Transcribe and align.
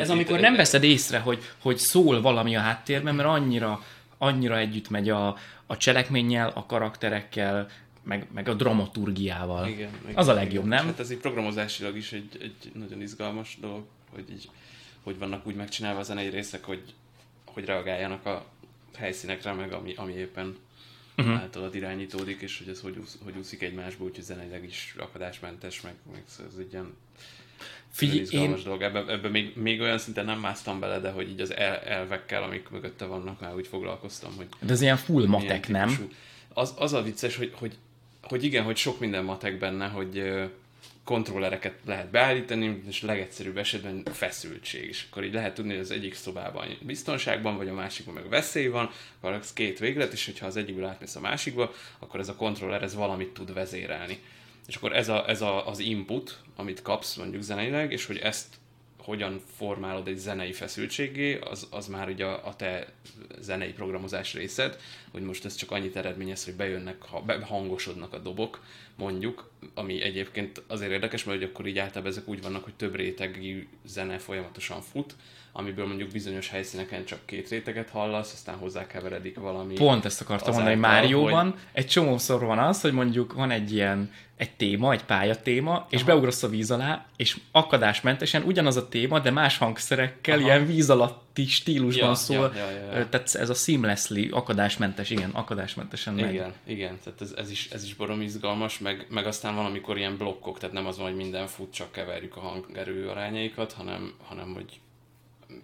ez 0.00 0.10
amikor 0.10 0.40
nem 0.40 0.56
veszed 0.56 0.82
észre, 0.82 1.18
hogy, 1.18 1.42
hogy 1.58 1.76
szól 1.76 2.20
valami 2.20 2.56
a 2.56 2.60
háttérben, 2.60 3.14
mert 3.14 3.28
annyira, 3.28 3.84
annyira 4.18 4.58
együtt 4.58 4.90
megy 4.90 5.08
a, 5.08 5.36
a 5.66 5.76
cselekménnyel, 5.76 6.52
a 6.54 6.66
karakterekkel, 6.66 7.68
meg, 8.02 8.26
meg 8.32 8.48
a 8.48 8.54
dramaturgiával. 8.54 9.66
Igen, 9.66 9.90
igen, 10.02 10.16
Az 10.16 10.28
a 10.28 10.32
legjobb, 10.32 10.66
igen. 10.66 10.78
nem? 10.78 10.86
Hát 10.86 11.00
ez 11.00 11.10
így 11.10 11.18
programozásilag 11.18 11.96
is 11.96 12.12
egy, 12.12 12.38
egy 12.40 12.72
nagyon 12.74 13.00
izgalmas 13.00 13.58
dolog, 13.60 13.84
hogy 14.14 14.24
így, 14.30 14.50
hogy 15.02 15.18
vannak 15.18 15.46
úgy 15.46 15.54
megcsinálva 15.54 16.00
a 16.00 16.02
zenei 16.02 16.28
részek, 16.28 16.64
hogy, 16.64 16.82
hogy 17.44 17.64
reagáljanak 17.64 18.26
a 18.26 18.44
helyszínekre, 18.96 19.52
meg 19.52 19.72
ami, 19.72 19.94
ami 19.96 20.12
éppen 20.12 20.56
uh-huh. 21.16 21.34
általad 21.34 21.74
irányítódik, 21.74 22.40
és 22.40 22.58
hogy 22.58 22.68
ez 22.68 22.80
hogy, 22.80 22.96
úsz, 22.98 23.18
hogy 23.24 23.36
úszik 23.38 23.62
egymásba, 23.62 24.04
úgyhogy 24.04 24.24
zeneileg 24.24 24.64
is 24.64 24.94
akadásmentes, 24.98 25.80
meg, 25.80 25.94
meg 26.12 26.22
ez 26.26 26.58
egy 26.58 26.72
ilyen 26.72 26.94
Figyelj, 27.90 28.26
én, 28.30 28.56
dolog. 28.64 28.82
Ebben, 28.82 29.08
ebben 29.08 29.30
még, 29.30 29.56
még 29.56 29.80
olyan 29.80 29.98
szinten 29.98 30.24
nem 30.24 30.38
másztam 30.38 30.80
bele, 30.80 30.98
de 30.98 31.10
hogy 31.10 31.28
így 31.30 31.40
az 31.40 31.54
el, 31.54 31.76
elvekkel, 31.76 32.42
amik 32.42 32.68
mögötte 32.68 33.04
vannak, 33.04 33.40
már 33.40 33.54
úgy 33.54 33.66
foglalkoztam, 33.66 34.32
hogy 34.36 34.46
de 34.60 34.72
ez 34.72 34.80
ilyen 34.80 34.96
full 34.96 35.26
matek, 35.26 35.68
nem? 35.68 36.08
Az, 36.54 36.74
az 36.76 36.92
a 36.92 37.02
vicces, 37.02 37.36
hogy, 37.36 37.52
hogy, 37.54 37.76
hogy 38.22 38.44
igen, 38.44 38.64
hogy 38.64 38.76
sok 38.76 39.00
minden 39.00 39.24
matek 39.24 39.58
benne, 39.58 39.86
hogy 39.86 40.22
kontrollereket 41.04 41.74
lehet 41.84 42.10
beállítani, 42.10 42.82
és 42.88 43.02
legegyszerűbb 43.02 43.56
esetben 43.56 44.02
feszültség. 44.12 44.88
És 44.88 45.06
akkor 45.10 45.24
így 45.24 45.32
lehet 45.32 45.54
tudni, 45.54 45.70
hogy 45.70 45.80
az 45.80 45.90
egyik 45.90 46.14
szobában 46.14 46.66
biztonságban, 46.80 47.56
vagy 47.56 47.68
a 47.68 47.74
másikban 47.74 48.14
meg 48.14 48.28
veszély 48.28 48.66
van, 48.66 48.90
akkor 49.20 49.32
az 49.32 49.52
két 49.52 49.78
véglet, 49.78 50.12
és 50.12 50.24
hogyha 50.24 50.46
az 50.46 50.56
egyikből 50.56 50.84
átmész 50.84 51.16
a 51.16 51.20
másikba, 51.20 51.72
akkor 51.98 52.20
ez 52.20 52.28
a 52.28 52.34
kontroller 52.34 52.82
ez 52.82 52.94
valamit 52.94 53.28
tud 53.28 53.52
vezérelni. 53.52 54.18
És 54.66 54.76
akkor 54.76 54.96
ez, 54.96 55.08
a, 55.08 55.28
ez 55.28 55.40
a, 55.40 55.68
az 55.68 55.78
input, 55.78 56.38
amit 56.56 56.82
kapsz 56.82 57.16
mondjuk 57.16 57.42
zeneileg, 57.42 57.92
és 57.92 58.06
hogy 58.06 58.16
ezt 58.16 58.58
hogyan 59.02 59.40
formálod 59.56 60.08
egy 60.08 60.16
zenei 60.16 60.52
feszültségé, 60.52 61.38
az, 61.38 61.66
az 61.70 61.86
már 61.86 62.08
ugye 62.08 62.24
a, 62.24 62.46
a 62.46 62.56
te 62.56 62.92
zenei 63.38 63.72
programozás 63.72 64.34
részed, 64.34 64.78
hogy 65.10 65.22
most 65.22 65.44
ez 65.44 65.54
csak 65.54 65.70
annyit 65.70 65.96
eredményez, 65.96 66.44
hogy 66.44 66.54
bejönnek, 66.54 67.02
ha 67.02 67.20
behangosodnak 67.20 68.12
a 68.12 68.18
dobok, 68.18 68.64
mondjuk, 68.96 69.50
ami 69.74 70.02
egyébként 70.02 70.62
azért 70.66 70.90
érdekes, 70.90 71.24
mert 71.24 71.38
hogy 71.38 71.48
akkor 71.48 71.66
így 71.66 71.78
általában 71.78 72.12
ezek 72.12 72.28
úgy 72.28 72.42
vannak, 72.42 72.64
hogy 72.64 72.74
több 72.74 72.94
rétegű 72.94 73.68
zene 73.84 74.18
folyamatosan 74.18 74.80
fut, 74.80 75.14
amiből 75.52 75.86
mondjuk 75.86 76.10
bizonyos 76.10 76.48
helyszíneken 76.48 77.04
csak 77.04 77.18
két 77.24 77.48
réteget 77.48 77.90
hallasz, 77.90 78.32
aztán 78.32 78.56
hozzákeveredik 78.56 79.38
valami. 79.38 79.74
Pont 79.74 80.04
ezt 80.04 80.20
akartam 80.20 80.54
mondani, 80.54 80.74
hogy 80.74 80.84
azáltal, 80.84 81.00
Márióban 81.00 81.54
egy 81.72 81.86
csomószor 81.86 82.44
van 82.44 82.58
az, 82.58 82.80
hogy 82.80 82.92
mondjuk 82.92 83.32
van 83.32 83.50
egy 83.50 83.72
ilyen 83.72 84.10
egy 84.40 84.50
téma, 84.50 84.92
egy 84.92 85.04
pályatéma, 85.04 85.86
és 85.90 86.04
beugrasz 86.04 86.42
a 86.42 86.48
víz 86.48 86.70
alá, 86.70 87.06
és 87.16 87.36
akadásmentesen 87.52 88.42
ugyanaz 88.42 88.76
a 88.76 88.88
téma, 88.88 89.18
de 89.18 89.30
más 89.30 89.58
hangszerekkel, 89.58 90.38
Aha. 90.38 90.46
ilyen 90.46 90.66
víz 90.66 90.90
alatti 90.90 91.46
stílusban 91.46 92.08
Ja, 92.08 92.14
szól. 92.14 92.52
ja, 92.56 92.70
ja, 92.70 92.70
ja, 92.70 92.98
ja. 92.98 93.08
Tehát 93.08 93.34
ez 93.34 93.50
a 93.50 93.54
seamlessly, 93.54 94.28
akadásmentes, 94.30 95.10
igen, 95.10 95.30
akadásmentesen 95.30 96.14
megy. 96.14 96.32
Igen, 96.32 96.52
igen, 96.66 96.98
tehát 97.04 97.20
ez, 97.20 97.32
ez, 97.36 97.50
is, 97.50 97.70
ez 97.70 97.84
is 97.84 97.94
barom 97.94 98.20
izgalmas, 98.20 98.78
meg, 98.78 99.06
meg 99.10 99.26
aztán 99.26 99.54
van, 99.54 99.64
amikor 99.64 99.98
ilyen 99.98 100.16
blokkok, 100.16 100.58
tehát 100.58 100.74
nem 100.74 100.86
az 100.86 100.96
van, 100.96 101.06
hogy 101.06 101.16
minden 101.16 101.46
fut, 101.46 101.72
csak 101.72 101.92
keverjük 101.92 102.36
a 102.36 102.40
hangerő 102.40 103.08
arányaikat, 103.08 103.72
hanem, 103.72 104.14
hanem 104.28 104.52
hogy 104.54 104.80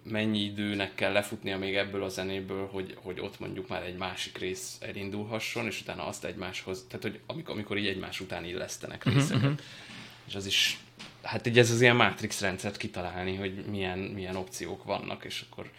mennyi 0.03 0.39
időnek 0.39 0.95
kell 0.95 1.11
lefutnia 1.11 1.57
még 1.57 1.75
ebből 1.75 2.03
a 2.03 2.09
zenéből, 2.09 2.67
hogy, 2.67 2.97
hogy 3.01 3.19
ott 3.19 3.39
mondjuk 3.39 3.67
már 3.67 3.83
egy 3.83 3.97
másik 3.97 4.37
rész 4.37 4.77
elindulhasson, 4.79 5.65
és 5.65 5.81
utána 5.81 6.05
azt 6.05 6.25
egymáshoz, 6.25 6.85
tehát 6.87 7.03
hogy 7.03 7.19
amikor, 7.25 7.53
amikor 7.53 7.77
így 7.77 7.87
egymás 7.87 8.19
után 8.19 8.45
illesztenek 8.45 9.03
részeket. 9.03 9.41
Uh-huh. 9.41 9.59
És 10.27 10.35
az 10.35 10.45
is, 10.45 10.79
hát 11.21 11.47
így 11.47 11.59
ez 11.59 11.71
az 11.71 11.81
ilyen 11.81 11.95
Matrix 11.95 12.41
rendszert 12.41 12.77
kitalálni, 12.77 13.35
hogy 13.35 13.65
milyen, 13.65 13.99
milyen 13.99 14.35
opciók 14.35 14.83
vannak, 14.83 15.23
és 15.25 15.45
akkor 15.49 15.71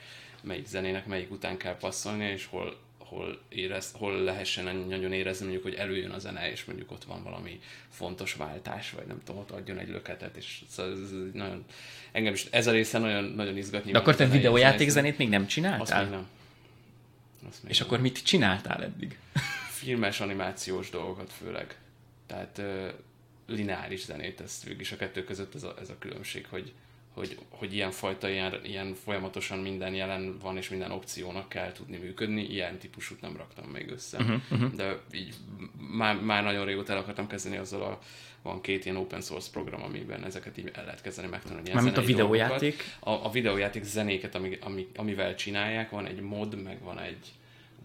melyik 0.43 0.67
zenének 0.67 1.07
melyik 1.07 1.31
után 1.31 1.57
kell 1.57 1.77
passzolni, 1.77 2.25
és 2.25 2.47
hol, 2.47 2.77
hol, 3.09 3.41
érez, 3.49 3.93
hol 3.93 4.23
lehessen 4.23 4.77
nagyon 4.77 5.13
érezni, 5.13 5.43
mondjuk, 5.43 5.65
hogy 5.65 5.75
előjön 5.75 6.11
a 6.11 6.19
zene, 6.19 6.51
és 6.51 6.65
mondjuk 6.65 6.91
ott 6.91 7.05
van 7.05 7.23
valami 7.23 7.61
fontos 7.89 8.35
váltás, 8.35 8.91
vagy 8.91 9.07
nem 9.07 9.21
tudom, 9.25 9.41
ott 9.41 9.51
adjon 9.51 9.79
egy 9.79 9.89
löketet, 9.89 10.37
és 10.37 10.61
szóval 10.69 10.93
ez, 10.93 10.99
ez 10.99 11.11
nagyon, 11.33 11.65
engem 12.13 12.33
is 12.33 12.47
ez 12.51 12.67
a 12.67 12.71
része 12.71 12.99
nagyon, 12.99 13.25
nagyon 13.25 13.57
izgat. 13.57 13.91
De 13.91 13.99
akkor 13.99 14.17
te 14.17 14.27
videójáték 14.27 14.89
zenét 14.89 15.19
még 15.19 15.29
nem 15.29 15.43
Azt 15.43 15.51
csináltál? 15.51 16.03
még 16.03 16.11
nem. 16.11 16.29
Azt 17.49 17.63
még 17.63 17.73
És 17.73 17.79
nem. 17.79 17.87
akkor 17.87 18.01
mit 18.01 18.23
csináltál 18.25 18.83
eddig? 18.83 19.19
filmes, 19.69 20.21
animációs 20.21 20.91
dolgokat 20.91 21.33
főleg. 21.33 21.79
Tehát 22.27 22.63
lineáris 23.47 24.05
zenét, 24.05 24.41
ez 24.41 24.61
végig 24.65 24.81
is 24.81 24.93
a 24.93 24.97
kettő 24.97 25.25
között 25.25 25.55
ez 25.55 25.63
a, 25.63 25.75
ez 25.81 25.91
a 25.91 25.99
különbség, 25.99 26.47
hogy, 26.51 26.73
hogy, 27.19 27.39
hogy 27.49 27.75
ilyen 27.75 27.91
fajta, 27.91 28.29
ilyen, 28.29 28.61
ilyen 28.62 28.95
folyamatosan 29.05 29.59
minden 29.59 29.95
jelen 29.95 30.39
van, 30.43 30.56
és 30.56 30.69
minden 30.69 30.91
opciónak 30.91 31.49
kell 31.49 31.73
tudni 31.73 31.97
működni, 31.97 32.43
ilyen 32.43 32.79
típusút 32.79 33.21
nem 33.21 33.37
raktam 33.37 33.65
még 33.71 33.91
össze. 33.91 34.19
Uh-huh, 34.19 34.41
uh-huh. 34.51 34.73
De 34.73 34.99
így 35.12 35.34
már, 35.91 36.21
már 36.21 36.43
nagyon 36.43 36.65
régóta 36.65 36.93
el 36.93 36.99
akartam 36.99 37.27
kezdeni 37.27 37.56
azzal 37.56 37.83
a 37.83 37.99
van 38.43 38.61
két 38.61 38.84
ilyen 38.84 38.97
open 38.97 39.21
source 39.21 39.51
program, 39.53 39.83
amiben 39.83 40.25
ezeket 40.25 40.59
így 40.59 40.71
el 40.75 40.84
lehet 40.84 41.01
kezdeni 41.01 41.29
megtanulni. 41.29 41.73
Mármint 41.73 41.97
a 41.97 42.03
videójáték? 42.03 42.77
dolgokat. 42.77 43.23
A, 43.25 43.27
a 43.27 43.31
videójáték 43.31 43.83
zenéket, 43.85 44.35
ami, 44.35 44.59
ami, 44.61 44.89
amivel 44.97 45.35
csinálják, 45.35 45.91
van 45.91 46.06
egy 46.06 46.21
mod, 46.21 46.62
meg 46.62 46.83
van 46.83 46.99
egy 46.99 47.33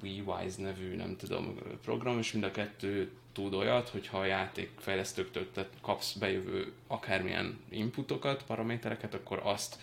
WeWise 0.03 0.61
nevű, 0.61 0.95
nem 0.95 1.15
tudom, 1.17 1.55
program, 1.83 2.19
és 2.19 2.31
mind 2.31 2.43
a 2.43 2.51
kettő 2.51 3.11
tud 3.33 3.53
olyat, 3.53 3.89
hogyha 3.89 4.19
a 4.19 4.25
játékfejlesztőktől 4.25 5.51
te 5.51 5.69
kapsz 5.81 6.13
bejövő 6.13 6.71
akármilyen 6.87 7.59
inputokat, 7.69 8.43
paramétereket, 8.43 9.13
akkor 9.13 9.41
azt 9.43 9.79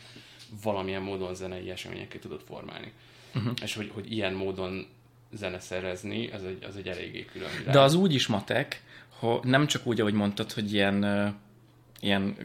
valamilyen 0.62 1.02
módon 1.02 1.34
zenei 1.34 1.70
eseményekké 1.70 2.18
tudod 2.18 2.40
formálni. 2.46 2.92
Uh-huh. 3.34 3.52
És 3.62 3.74
hogy, 3.74 3.90
hogy 3.94 4.12
ilyen 4.12 4.32
módon 4.32 4.86
zeneszerezni, 5.32 6.30
az 6.30 6.44
egy, 6.44 6.64
az 6.64 6.76
egy 6.76 6.88
eléggé 6.88 7.24
külön 7.24 7.50
világ. 7.58 7.72
De 7.72 7.80
az 7.80 7.94
úgy 7.94 8.14
is 8.14 8.26
matek, 8.26 8.82
hogy 9.08 9.38
nem 9.42 9.66
csak 9.66 9.86
úgy, 9.86 10.00
ahogy 10.00 10.14
mondtad, 10.14 10.52
hogy 10.52 10.72
ilyen, 10.72 11.04
ilyen 12.00 12.36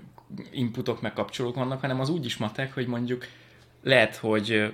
inputok 0.51 1.01
meg 1.01 1.13
kapcsolók 1.13 1.55
vannak, 1.55 1.81
hanem 1.81 1.99
az 1.99 2.09
úgy 2.09 2.25
is 2.25 2.37
matek, 2.37 2.73
hogy 2.73 2.87
mondjuk 2.87 3.25
lehet, 3.83 4.15
hogy 4.15 4.73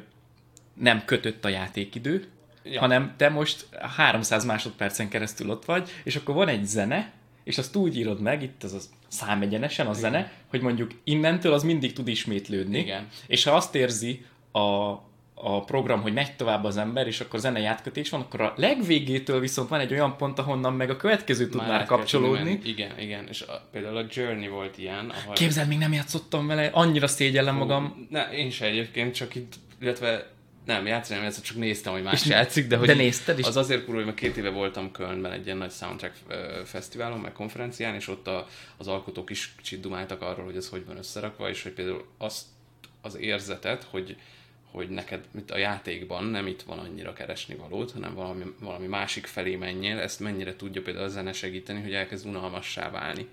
nem 0.73 1.05
kötött 1.05 1.45
a 1.45 1.49
játékidő, 1.49 2.27
ja. 2.63 2.79
Hanem 2.79 3.13
te 3.17 3.29
most 3.29 3.67
300 3.95 4.45
másodpercen 4.45 5.09
keresztül 5.09 5.49
ott 5.49 5.65
vagy, 5.65 5.89
és 6.03 6.15
akkor 6.15 6.35
van 6.35 6.47
egy 6.47 6.65
zene, 6.65 7.11
és 7.43 7.57
azt 7.57 7.75
úgy 7.75 7.97
írod 7.97 8.21
meg, 8.21 8.43
itt 8.43 8.63
az 8.63 8.73
a 8.73 8.79
számegyenesen 9.07 9.87
a 9.87 9.93
zene, 9.93 10.31
hogy 10.47 10.61
mondjuk 10.61 10.91
innentől 11.03 11.53
az 11.53 11.63
mindig 11.63 11.93
tud 11.93 12.07
ismétlődni. 12.07 12.79
Igen. 12.79 13.07
És 13.27 13.43
ha 13.43 13.51
azt 13.51 13.75
érzi 13.75 14.25
a, 14.51 14.59
a 15.33 15.63
program, 15.65 16.01
hogy 16.01 16.13
megy 16.13 16.35
tovább 16.35 16.63
az 16.63 16.77
ember, 16.77 17.07
és 17.07 17.19
akkor 17.19 17.39
zenei 17.39 17.65
átkötés 17.65 18.09
van, 18.09 18.21
akkor 18.21 18.41
a 18.41 18.53
legvégétől 18.55 19.39
viszont 19.39 19.69
van 19.69 19.79
egy 19.79 19.91
olyan 19.91 20.17
pont, 20.17 20.39
ahonnan 20.39 20.73
meg 20.73 20.89
a 20.89 20.97
következő 20.97 21.49
tud 21.49 21.67
már, 21.67 21.85
kapcsolódni. 21.85 22.59
Igen, 22.63 22.99
igen. 22.99 23.27
És 23.27 23.41
a, 23.41 23.67
például 23.71 23.97
a 23.97 24.05
Journey 24.09 24.47
volt 24.47 24.77
ilyen, 24.77 25.09
ahol... 25.09 25.33
Képzeld, 25.33 25.67
még 25.67 25.77
nem 25.77 25.93
játszottam 25.93 26.47
vele, 26.47 26.69
annyira 26.73 27.07
szégyellem 27.07 27.55
magam. 27.55 28.07
Ne, 28.09 28.31
én 28.31 28.49
se 28.49 28.65
egyébként, 28.65 29.15
csak 29.15 29.35
itt, 29.35 29.53
illetve 29.79 30.31
nem, 30.65 30.85
játszani 30.85 31.15
nem 31.15 31.23
játszottam, 31.23 31.49
csak 31.51 31.57
néztem, 31.57 31.93
hogy 31.93 32.03
más 32.03 32.21
És- 32.21 32.27
játszik, 32.27 32.67
de 32.67 32.77
hogy 32.77 32.87
de 32.87 32.93
nézted 32.93 33.39
is? 33.39 33.45
Az 33.45 33.57
azért 33.57 33.79
kurva, 33.79 33.95
hogy 33.95 34.05
már 34.05 34.15
két 34.15 34.37
éve 34.37 34.49
voltam 34.49 34.91
Kölnben 34.91 35.31
egy 35.31 35.45
ilyen 35.45 35.57
nagy 35.57 35.71
soundtrack 35.71 36.15
fesztiválon, 36.65 37.19
meg 37.19 37.31
konferencián, 37.31 37.95
és 37.95 38.07
ott 38.07 38.27
a, 38.27 38.47
az 38.77 38.87
alkotók 38.87 39.29
is 39.29 39.53
kicsit 39.57 39.79
dumáltak 39.79 40.21
arról, 40.21 40.45
hogy 40.45 40.55
ez 40.55 40.69
hogy 40.69 40.85
van 40.85 40.97
összerakva, 40.97 41.49
és 41.49 41.63
hogy 41.63 41.71
például 41.71 42.05
azt 42.17 42.45
az 43.01 43.17
érzetet, 43.17 43.83
hogy 43.83 44.15
hogy 44.71 44.89
neked 44.89 45.25
mint 45.31 45.51
a 45.51 45.57
játékban 45.57 46.23
nem 46.23 46.47
itt 46.47 46.61
van 46.61 46.79
annyira 46.79 47.13
keresni 47.13 47.55
valót, 47.55 47.91
hanem 47.91 48.13
valami, 48.13 48.43
valami 48.59 48.87
másik 48.87 49.25
felé 49.25 49.55
menjél, 49.55 49.99
ezt 49.99 50.19
mennyire 50.19 50.55
tudja 50.55 50.81
például 50.81 51.05
a 51.05 51.09
zene 51.09 51.33
segíteni, 51.33 51.81
hogy 51.81 51.93
elkezd 51.93 52.27
unalmassá 52.27 52.89
válni. 52.89 53.27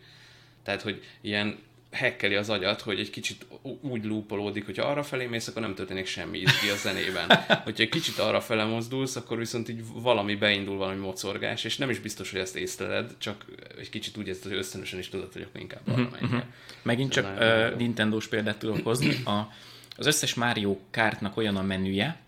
Tehát, 0.62 0.82
hogy 0.82 1.04
ilyen 1.20 1.58
hekkeli 1.90 2.34
az 2.34 2.50
agyat, 2.50 2.80
hogy 2.80 2.98
egy 2.98 3.10
kicsit 3.10 3.46
úgy 3.80 4.04
loopolódik, 4.04 4.64
hogy 4.64 4.78
arra 4.78 5.02
felé 5.02 5.26
mész, 5.26 5.48
akkor 5.48 5.62
nem 5.62 5.74
történik 5.74 6.06
semmi 6.06 6.38
izgi 6.38 6.68
a 6.68 6.76
zenében. 6.76 7.30
Hogyha 7.64 7.82
egy 7.82 7.88
kicsit 7.88 8.18
arra 8.18 8.40
fele 8.40 8.64
mozdulsz, 8.64 9.16
akkor 9.16 9.38
viszont 9.38 9.68
így 9.68 9.82
valami 9.94 10.34
beindul, 10.34 10.76
valami 10.76 10.98
mocorgás, 10.98 11.64
és 11.64 11.76
nem 11.76 11.90
is 11.90 11.98
biztos, 11.98 12.30
hogy 12.30 12.40
ezt 12.40 12.56
észleled, 12.56 13.14
csak 13.18 13.44
egy 13.78 13.90
kicsit 13.90 14.16
úgy 14.16 14.26
érzed, 14.26 14.42
hogy 14.42 14.56
ösztönösen 14.56 14.98
is 14.98 15.08
tudod, 15.08 15.32
hogy 15.32 15.42
akkor 15.42 15.60
inkább 15.60 15.80
arra 15.88 16.08
menjél. 16.20 16.44
Megint 16.82 17.16
Ez 17.16 17.24
csak 17.24 17.38
uh. 17.38 17.78
Nintendo-s 17.78 18.26
példát 18.26 18.58
tudok 18.58 18.84
hozni. 18.84 19.22
A, 19.24 19.52
az 19.96 20.06
összes 20.06 20.34
Mario 20.34 20.78
Kartnak 20.90 21.36
olyan 21.36 21.56
a 21.56 21.62
menüje, 21.62 22.20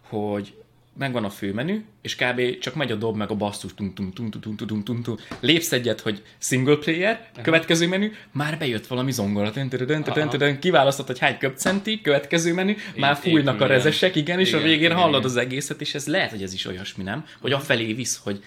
hogy 0.00 0.54
megvan 0.98 1.24
a 1.24 1.30
főmenü, 1.30 1.84
és 2.02 2.16
kb. 2.16 2.58
csak 2.58 2.74
megy 2.74 2.90
a 2.90 2.94
dob 2.94 3.16
meg 3.16 3.30
a 3.30 3.34
basszus, 3.34 3.74
tum, 3.74 3.94
tum, 3.94 4.12
tum, 4.12 4.30
tum, 4.30 4.40
tum, 4.40 4.56
tum, 4.56 4.82
tum, 4.84 5.02
tum, 5.02 5.16
lépsz 5.40 5.72
egyet, 5.72 6.00
hogy 6.00 6.22
single 6.38 6.76
player, 6.76 7.30
következő 7.42 7.88
menü, 7.88 8.10
már 8.32 8.58
bejött 8.58 8.86
valami 8.86 9.12
zongora, 9.12 9.52
kiválasztod, 10.60 11.06
hogy 11.06 11.18
hány 11.18 11.38
köpcenti, 11.38 12.00
következő 12.00 12.54
menü, 12.54 12.74
már 12.96 13.16
fújnak 13.16 13.60
a 13.60 13.66
rezesek, 13.66 14.16
igen, 14.16 14.40
és 14.40 14.52
a 14.52 14.60
végén 14.60 14.92
hallod 14.92 15.24
az 15.24 15.36
egészet, 15.36 15.80
és 15.80 15.94
ez 15.94 16.06
lehet, 16.06 16.30
hogy 16.30 16.42
ez 16.42 16.52
is 16.52 16.66
olyasmi, 16.66 17.02
nem? 17.02 17.24
Hogy 17.40 17.52
afelé 17.52 17.92
visz, 17.92 18.20
hogy 18.22 18.42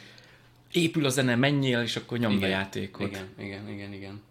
épül 0.72 1.06
a 1.06 1.10
zene, 1.10 1.36
menjél, 1.36 1.82
és 1.82 1.96
akkor 1.96 2.18
nyomd 2.18 2.44
a 2.44 2.48
játékot. 2.48 3.08
Igen, 3.08 3.28
igen, 3.40 3.70
igen, 3.70 3.94
igen. 3.94 4.22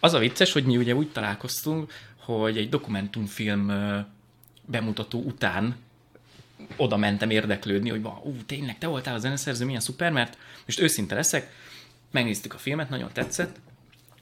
Az 0.00 0.14
a 0.14 0.18
vicces, 0.18 0.52
hogy 0.52 0.64
mi 0.64 0.76
ugye 0.76 0.94
úgy 0.94 1.12
találkoztunk, 1.12 1.92
hogy 2.16 2.58
egy 2.58 2.68
dokumentumfilm 2.68 3.72
bemutató 4.66 5.22
után 5.22 5.76
oda 6.76 6.96
mentem 6.96 7.30
érdeklődni, 7.30 7.90
hogy 7.90 8.04
ú, 8.22 8.36
tényleg 8.46 8.78
te 8.78 8.86
voltál 8.86 9.14
a 9.14 9.18
zeneszerző, 9.18 9.64
milyen 9.64 9.80
szuper, 9.80 10.12
mert 10.12 10.38
most 10.64 10.80
őszinte 10.80 11.14
leszek, 11.14 11.52
megnéztük 12.10 12.54
a 12.54 12.58
filmet, 12.58 12.88
nagyon 12.88 13.10
tetszett, 13.12 13.60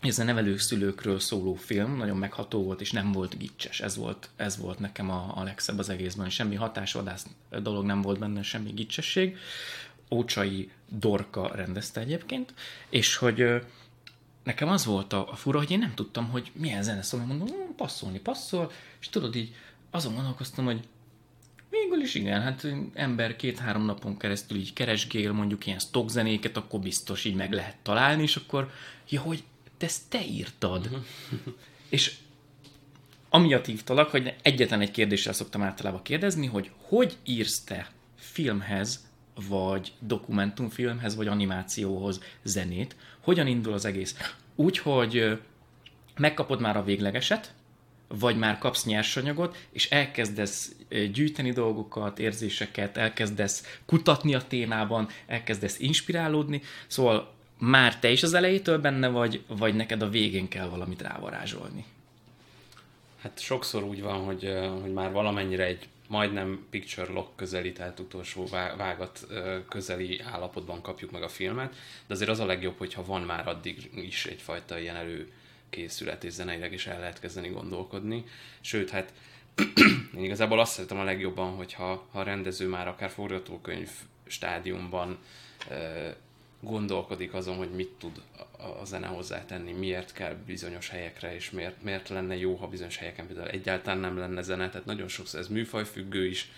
ez 0.00 0.18
a 0.18 0.24
nevelőszülőkről 0.24 1.18
szóló 1.18 1.54
film, 1.54 1.96
nagyon 1.96 2.16
megható 2.16 2.62
volt, 2.62 2.80
és 2.80 2.90
nem 2.90 3.12
volt 3.12 3.38
gicses. 3.38 3.80
Ez 3.80 3.96
volt, 3.96 4.28
ez 4.36 4.58
volt 4.58 4.78
nekem 4.78 5.10
a, 5.10 5.32
a 5.34 5.42
legszebb 5.42 5.78
az 5.78 5.88
egészben. 5.88 6.30
Semmi 6.30 6.54
hatásvadász 6.54 7.26
dolog 7.62 7.84
nem 7.84 8.02
volt 8.02 8.18
benne, 8.18 8.42
semmi 8.42 8.70
gicsesség. 8.70 9.36
Ócsai 10.10 10.70
Dorka 10.88 11.50
rendezte 11.54 12.00
egyébként, 12.00 12.54
és 12.88 13.16
hogy 13.16 13.62
nekem 14.44 14.68
az 14.68 14.84
volt 14.84 15.12
a, 15.12 15.30
a 15.30 15.36
fura, 15.36 15.58
hogy 15.58 15.70
én 15.70 15.78
nem 15.78 15.94
tudtam, 15.94 16.28
hogy 16.28 16.50
milyen 16.54 16.82
zene 16.82 17.02
szól, 17.02 17.20
mondom, 17.20 17.48
passzolni, 17.76 18.20
passzol, 18.20 18.70
és 19.00 19.08
tudod 19.08 19.36
így, 19.36 19.54
azon 19.90 20.14
gondolkoztam, 20.14 20.64
hogy 20.64 20.80
Végül 21.70 22.00
is 22.00 22.14
igen, 22.14 22.42
hát 22.42 22.66
ember 22.94 23.36
két-három 23.36 23.84
napon 23.84 24.16
keresztül 24.16 24.58
így 24.58 24.72
keresgél 24.72 25.32
mondjuk 25.32 25.66
ilyen 25.66 25.78
stock 25.78 26.08
zenéket, 26.08 26.56
akkor 26.56 26.80
biztos 26.80 27.24
így 27.24 27.34
meg 27.34 27.52
lehet 27.52 27.76
találni, 27.82 28.22
és 28.22 28.36
akkor, 28.36 28.70
ja, 29.08 29.20
hogy 29.20 29.42
te 29.76 29.86
ezt 29.86 30.02
te 30.08 30.24
írtad. 30.26 30.86
Uh-huh. 30.86 31.54
és 31.88 32.14
amiatt 33.28 33.66
hívtalak, 33.66 34.10
hogy 34.10 34.34
egyetlen 34.42 34.80
egy 34.80 34.90
kérdéssel 34.90 35.32
szoktam 35.32 35.62
általában 35.62 36.02
kérdezni, 36.02 36.46
hogy 36.46 36.70
hogy 36.80 37.16
írsz 37.24 37.60
te 37.60 37.90
filmhez, 38.16 39.06
vagy 39.48 39.92
dokumentumfilmhez, 39.98 41.16
vagy 41.16 41.26
animációhoz 41.26 42.20
zenét, 42.42 42.96
hogyan 43.20 43.46
indul 43.46 43.72
az 43.72 43.84
egész? 43.84 44.34
Úgy, 44.54 44.78
hogy 44.78 45.40
megkapod 46.16 46.60
már 46.60 46.76
a 46.76 46.84
véglegeset, 46.84 47.54
vagy 48.08 48.36
már 48.36 48.58
kapsz 48.58 48.84
nyersanyagot, 48.84 49.56
és 49.72 49.90
elkezdesz 49.90 50.72
gyűjteni 51.12 51.52
dolgokat, 51.52 52.18
érzéseket, 52.18 52.96
elkezdesz 52.96 53.78
kutatni 53.86 54.34
a 54.34 54.46
témában, 54.46 55.08
elkezdesz 55.26 55.78
inspirálódni, 55.78 56.62
szóval 56.86 57.34
már 57.58 57.98
te 57.98 58.10
is 58.10 58.22
az 58.22 58.34
elejétől 58.34 58.78
benne 58.78 59.08
vagy, 59.08 59.42
vagy 59.46 59.74
neked 59.74 60.02
a 60.02 60.08
végén 60.08 60.48
kell 60.48 60.68
valamit 60.68 61.02
rávarázsolni? 61.02 61.84
Hát 63.22 63.40
sokszor 63.40 63.82
úgy 63.82 64.02
van, 64.02 64.24
hogy, 64.24 64.52
hogy 64.82 64.92
már 64.92 65.12
valamennyire 65.12 65.64
egy 65.64 65.88
majdnem 66.08 66.66
picture 66.70 67.12
lock 67.12 67.36
közeli, 67.36 67.72
tehát 67.72 68.00
utolsó 68.00 68.46
vágat 68.76 69.26
közeli 69.68 70.20
állapotban 70.20 70.82
kapjuk 70.82 71.10
meg 71.10 71.22
a 71.22 71.28
filmet, 71.28 71.74
de 72.06 72.14
azért 72.14 72.30
az 72.30 72.40
a 72.40 72.46
legjobb, 72.46 72.78
hogyha 72.78 73.04
van 73.04 73.22
már 73.22 73.48
addig 73.48 73.90
is 73.94 74.26
egyfajta 74.26 74.78
ilyen 74.78 74.96
előkészület, 75.70 76.24
és 76.24 76.32
zeneileg 76.32 76.72
is 76.72 76.86
el 76.86 76.98
lehet 76.98 77.20
kezdeni 77.20 77.48
gondolkodni. 77.48 78.24
Sőt, 78.60 78.90
hát 78.90 79.12
én 80.16 80.24
igazából 80.24 80.60
azt 80.60 80.72
szeretem 80.72 80.98
a 80.98 81.04
legjobban, 81.04 81.56
hogyha 81.56 82.06
ha 82.10 82.20
a 82.20 82.22
rendező 82.22 82.68
már 82.68 82.88
akár 82.88 83.10
forgatókönyv 83.10 83.90
stádiumban 84.26 85.18
gondolkodik 86.60 87.34
azon, 87.34 87.56
hogy 87.56 87.70
mit 87.70 87.90
tud 87.98 88.22
a 88.80 88.84
zene 88.84 89.06
hozzátenni, 89.06 89.72
miért 89.72 90.12
kell 90.12 90.34
bizonyos 90.46 90.88
helyekre, 90.88 91.34
és 91.34 91.50
miért, 91.50 91.82
miért 91.82 92.08
lenne 92.08 92.36
jó, 92.36 92.54
ha 92.54 92.68
bizonyos 92.68 92.96
helyeken 92.96 93.26
például 93.26 93.48
egyáltalán 93.48 93.98
nem 93.98 94.18
lenne 94.18 94.42
zene, 94.42 94.70
tehát 94.70 94.86
nagyon 94.86 95.08
sokszor 95.08 95.40
ez 95.40 95.48
műfajfüggő 95.48 96.26
is. 96.26 96.50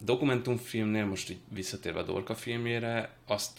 Dokumentumfilmnél, 0.00 1.04
most 1.04 1.30
így 1.30 1.40
visszatérve 1.48 1.98
a 1.98 2.02
Dorka 2.02 2.34
filmjére, 2.34 3.10
azt 3.26 3.58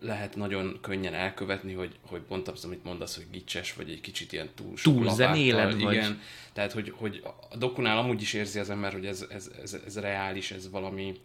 lehet 0.00 0.36
nagyon 0.36 0.78
könnyen 0.80 1.14
elkövetni, 1.14 1.72
hogy, 1.72 1.94
hogy 2.00 2.20
pont 2.20 2.48
az, 2.48 2.64
amit 2.64 2.84
mondasz, 2.84 3.16
hogy 3.16 3.26
gicses, 3.30 3.74
vagy 3.74 3.90
egy 3.90 4.00
kicsit 4.00 4.32
ilyen 4.32 4.48
túl 4.54 4.76
sok 4.76 4.94
Túl 4.94 5.10
zenéled, 5.10 5.82
vagy... 5.82 5.94
Igen, 5.94 6.20
tehát 6.52 6.72
hogy, 6.72 6.92
hogy 6.96 7.22
a 7.50 7.56
dokunál 7.56 7.98
amúgy 7.98 8.20
is 8.20 8.32
érzi 8.32 8.58
az 8.58 8.70
ember, 8.70 8.92
hogy 8.92 9.06
ez, 9.06 9.26
ez, 9.30 9.50
ez, 9.62 9.76
ez 9.86 9.98
reális, 9.98 10.50
ez 10.50 10.70
valami, 10.70 11.20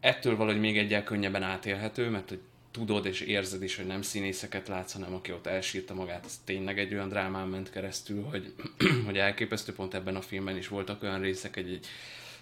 ettől 0.00 0.36
valahogy 0.36 0.60
még 0.60 0.78
egyel 0.78 1.04
könnyebben 1.04 1.42
átélhető, 1.42 2.08
mert 2.08 2.28
hogy 2.28 2.40
tudod 2.70 3.06
és 3.06 3.20
érzed 3.20 3.62
is, 3.62 3.76
hogy 3.76 3.86
nem 3.86 4.02
színészeket 4.02 4.68
látsz, 4.68 4.92
hanem 4.92 5.14
aki 5.14 5.32
ott 5.32 5.46
elsírta 5.46 5.94
magát, 5.94 6.24
az 6.24 6.40
tényleg 6.44 6.78
egy 6.78 6.92
olyan 6.92 7.08
drámán 7.08 7.48
ment 7.48 7.70
keresztül, 7.70 8.22
hogy, 8.22 8.52
hogy 9.06 9.18
elképesztő 9.18 9.72
pont 9.72 9.94
ebben 9.94 10.16
a 10.16 10.20
filmben 10.20 10.56
is 10.56 10.68
voltak 10.68 11.02
olyan 11.02 11.20
részek, 11.20 11.56
egy, 11.56 11.72
egy 11.72 11.86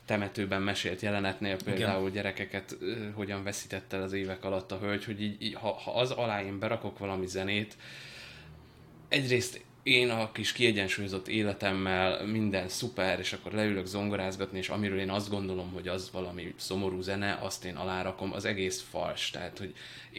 temetőben 0.06 0.62
mesélt 0.62 1.00
jelenetnél 1.00 1.56
például 1.64 2.00
Igen. 2.00 2.12
gyerekeket 2.12 2.76
hogyan 3.14 3.42
veszített 3.42 3.92
el 3.92 4.02
az 4.02 4.12
évek 4.12 4.44
alatt 4.44 4.72
a 4.72 4.78
hölgy, 4.78 5.04
hogy 5.04 5.22
így, 5.22 5.42
így 5.42 5.54
ha, 5.54 5.72
ha 5.72 5.92
az 5.92 6.10
alá 6.10 6.42
én 6.42 6.58
berakok 6.58 6.98
valami 6.98 7.26
zenét, 7.26 7.76
egyrészt 9.08 9.64
én 9.84 10.10
a 10.10 10.32
kis 10.32 10.52
kiegyensúlyozott 10.52 11.28
életemmel 11.28 12.26
minden 12.26 12.68
szuper, 12.68 13.18
és 13.18 13.32
akkor 13.32 13.52
leülök 13.52 13.86
zongorázgatni, 13.86 14.58
és 14.58 14.68
amiről 14.68 14.98
én 14.98 15.10
azt 15.10 15.30
gondolom, 15.30 15.72
hogy 15.72 15.88
az 15.88 16.10
valami 16.12 16.54
szomorú 16.56 17.00
zene, 17.00 17.38
azt 17.42 17.64
én 17.64 17.76
alárakom, 17.76 18.32
az 18.32 18.44
egész 18.44 18.84
fals. 18.90 19.30
Tehát, 19.30 19.58
hogy, 19.58 19.74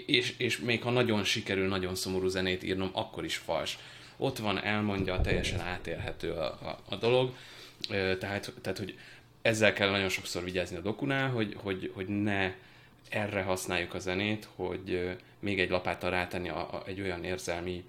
és, 0.05 0.33
és 0.37 0.59
még 0.59 0.81
ha 0.81 0.89
nagyon 0.89 1.23
sikerül 1.23 1.67
nagyon 1.67 1.95
szomorú 1.95 2.27
zenét 2.27 2.63
írnom, 2.63 2.89
akkor 2.93 3.25
is 3.25 3.37
fals. 3.37 3.77
Ott 4.17 4.37
van, 4.37 4.63
elmondja, 4.63 5.21
teljesen 5.21 5.59
átélhető 5.59 6.31
a, 6.31 6.45
a, 6.45 6.79
a 6.89 6.95
dolog. 6.95 7.33
Tehát, 8.19 8.53
tehát, 8.61 8.77
hogy 8.77 8.97
ezzel 9.45 9.73
kell 9.73 9.89
nagyon 9.89 10.09
sokszor 10.09 10.43
vigyázni 10.43 10.77
a 10.77 10.81
dokunál, 10.81 11.29
hogy, 11.29 11.55
hogy, 11.63 11.91
hogy 11.93 12.07
ne 12.07 12.53
erre 13.09 13.41
használjuk 13.41 13.93
a 13.93 13.99
zenét, 13.99 14.47
hogy 14.55 15.17
még 15.39 15.59
egy 15.59 15.69
lapáttal 15.69 16.09
rátenni 16.09 16.49
a, 16.49 16.73
a, 16.73 16.83
egy 16.85 17.01
olyan 17.01 17.23
érzelmi 17.23 17.83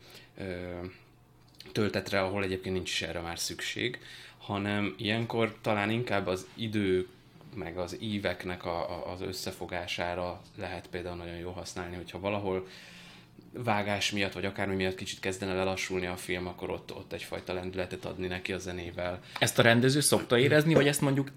töltetre, 1.73 2.20
ahol 2.20 2.44
egyébként 2.44 2.75
nincs 2.75 2.91
is 2.91 3.03
erre 3.03 3.20
már 3.20 3.38
szükség, 3.38 3.99
hanem 4.38 4.94
ilyenkor 4.99 5.56
talán 5.61 5.91
inkább 5.91 6.26
az 6.26 6.47
idő 6.55 7.08
meg 7.55 7.79
az 7.79 7.97
íveknek 8.00 8.64
a, 8.64 8.91
a, 8.91 9.12
az 9.12 9.20
összefogására 9.20 10.41
lehet 10.56 10.87
például 10.91 11.17
nagyon 11.17 11.37
jó 11.37 11.50
használni, 11.50 11.97
hogyha 11.97 12.20
valahol 12.20 12.67
vágás 13.53 14.11
miatt, 14.11 14.32
vagy 14.32 14.44
akármi 14.44 14.75
miatt 14.75 14.94
kicsit 14.94 15.20
kezdene 15.20 15.55
lelassulni 15.55 16.06
a 16.06 16.17
film, 16.17 16.47
akkor 16.47 16.70
ott, 16.70 16.94
ott 16.94 17.12
egyfajta 17.12 17.53
lendületet 17.53 18.05
adni 18.05 18.26
neki 18.26 18.53
a 18.53 18.58
zenével. 18.58 19.20
Ezt 19.38 19.58
a 19.58 19.62
rendező 19.62 20.00
szokta 20.00 20.38
érezni, 20.38 20.75
vagy 20.75 20.88
ezt 20.88 21.00
mondjuk 21.00 21.31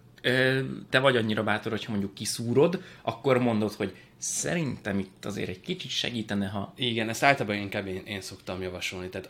te 0.90 1.00
vagy 1.00 1.16
annyira 1.16 1.44
bátor, 1.44 1.72
hogyha 1.72 1.92
mondjuk 1.92 2.14
kiszúrod, 2.14 2.84
akkor 3.02 3.38
mondod, 3.38 3.74
hogy 3.74 3.96
szerintem 4.18 5.00
itt 5.00 5.26
azért 5.26 5.50
egy 5.50 5.62
kicsit 5.62 5.90
segítene, 5.90 6.48
ha... 6.48 6.74
Igen, 6.76 7.10
ezt 7.10 7.24
általában 7.24 7.62
inkább 7.62 7.88
én, 7.88 8.02
én 8.06 8.22
szoktam 8.22 8.62
javasolni. 8.62 9.10
Tehát 9.10 9.30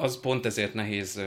az 0.00 0.20
pont 0.20 0.46
ezért 0.46 0.74
nehéz 0.74 1.22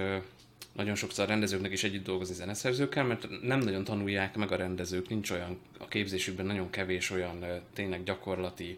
nagyon 0.73 0.95
sokszor 0.95 1.25
a 1.25 1.27
rendezőknek 1.27 1.71
is 1.71 1.83
együtt 1.83 2.05
dolgozni 2.05 2.35
zeneszerzőkkel, 2.35 3.03
mert 3.03 3.27
nem 3.41 3.59
nagyon 3.59 3.83
tanulják 3.83 4.35
meg 4.35 4.51
a 4.51 4.55
rendezők, 4.55 5.09
nincs 5.09 5.31
olyan, 5.31 5.59
a 5.79 5.87
képzésükben 5.87 6.45
nagyon 6.45 6.69
kevés 6.69 7.11
olyan 7.11 7.45
tényleg 7.73 8.03
gyakorlati 8.03 8.77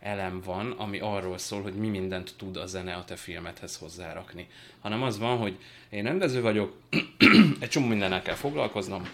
elem 0.00 0.40
van, 0.44 0.70
ami 0.70 0.98
arról 0.98 1.38
szól, 1.38 1.62
hogy 1.62 1.74
mi 1.74 1.88
mindent 1.88 2.34
tud 2.36 2.56
a 2.56 2.66
zene 2.66 2.94
a 2.94 3.04
te 3.04 3.16
filmethez 3.16 3.76
hozzárakni. 3.76 4.48
Hanem 4.80 5.02
az 5.02 5.18
van, 5.18 5.38
hogy 5.38 5.58
én 5.88 6.02
rendező 6.02 6.40
vagyok, 6.40 6.76
egy 7.60 7.68
csomó 7.68 7.86
mindennel 7.86 8.22
kell 8.22 8.34
foglalkoznom, 8.34 9.08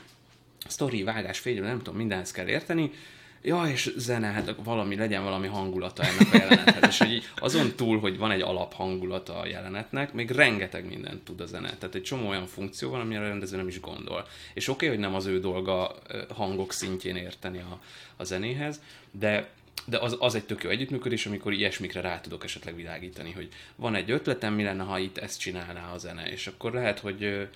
sztori, 0.66 1.02
vágás, 1.02 1.38
fényre, 1.38 1.66
nem 1.66 1.78
tudom, 1.78 1.96
mindenhez 1.96 2.30
kell 2.30 2.46
érteni, 2.46 2.90
ja, 3.44 3.62
és 3.66 3.92
zene, 3.96 4.26
hát 4.26 4.54
valami, 4.64 4.96
legyen 4.96 5.22
valami 5.22 5.46
hangulata 5.46 6.02
ennek 6.02 6.32
a 6.32 6.36
jelenethez. 6.36 6.88
és 6.88 6.98
hogy 6.98 7.22
azon 7.36 7.72
túl, 7.76 7.98
hogy 7.98 8.18
van 8.18 8.30
egy 8.30 8.40
alaphangulata 8.40 9.38
a 9.38 9.46
jelenetnek, 9.46 10.12
még 10.12 10.30
rengeteg 10.30 10.86
mindent 10.86 11.24
tud 11.24 11.40
a 11.40 11.46
zene. 11.46 11.76
Tehát 11.76 11.94
egy 11.94 12.02
csomó 12.02 12.28
olyan 12.28 12.46
funkció 12.46 12.90
van, 12.90 13.00
amire 13.00 13.20
a 13.20 13.28
rendező 13.28 13.56
nem 13.56 13.68
is 13.68 13.80
gondol. 13.80 14.26
És 14.54 14.68
oké, 14.68 14.86
okay, 14.86 14.88
hogy 14.88 15.06
nem 15.06 15.14
az 15.14 15.26
ő 15.26 15.40
dolga 15.40 15.96
hangok 16.34 16.72
szintjén 16.72 17.16
érteni 17.16 17.58
a, 17.58 17.80
a 18.16 18.24
zenéhez, 18.24 18.80
de 19.10 19.48
de 19.86 19.98
az, 19.98 20.16
az 20.18 20.34
egy 20.34 20.44
tök 20.44 20.62
jó 20.62 20.70
együttműködés, 20.70 21.26
amikor 21.26 21.52
ilyesmikre 21.52 22.00
rá 22.00 22.20
tudok 22.20 22.44
esetleg 22.44 22.76
világítani, 22.76 23.32
hogy 23.32 23.48
van 23.76 23.94
egy 23.94 24.10
ötletem, 24.10 24.54
mi 24.54 24.62
lenne, 24.62 24.82
ha 24.82 24.98
itt 24.98 25.18
ezt 25.18 25.40
csinálná 25.40 25.92
a 25.92 25.98
zene, 25.98 26.30
és 26.30 26.46
akkor 26.46 26.72
lehet, 26.72 26.98
hogy 26.98 27.48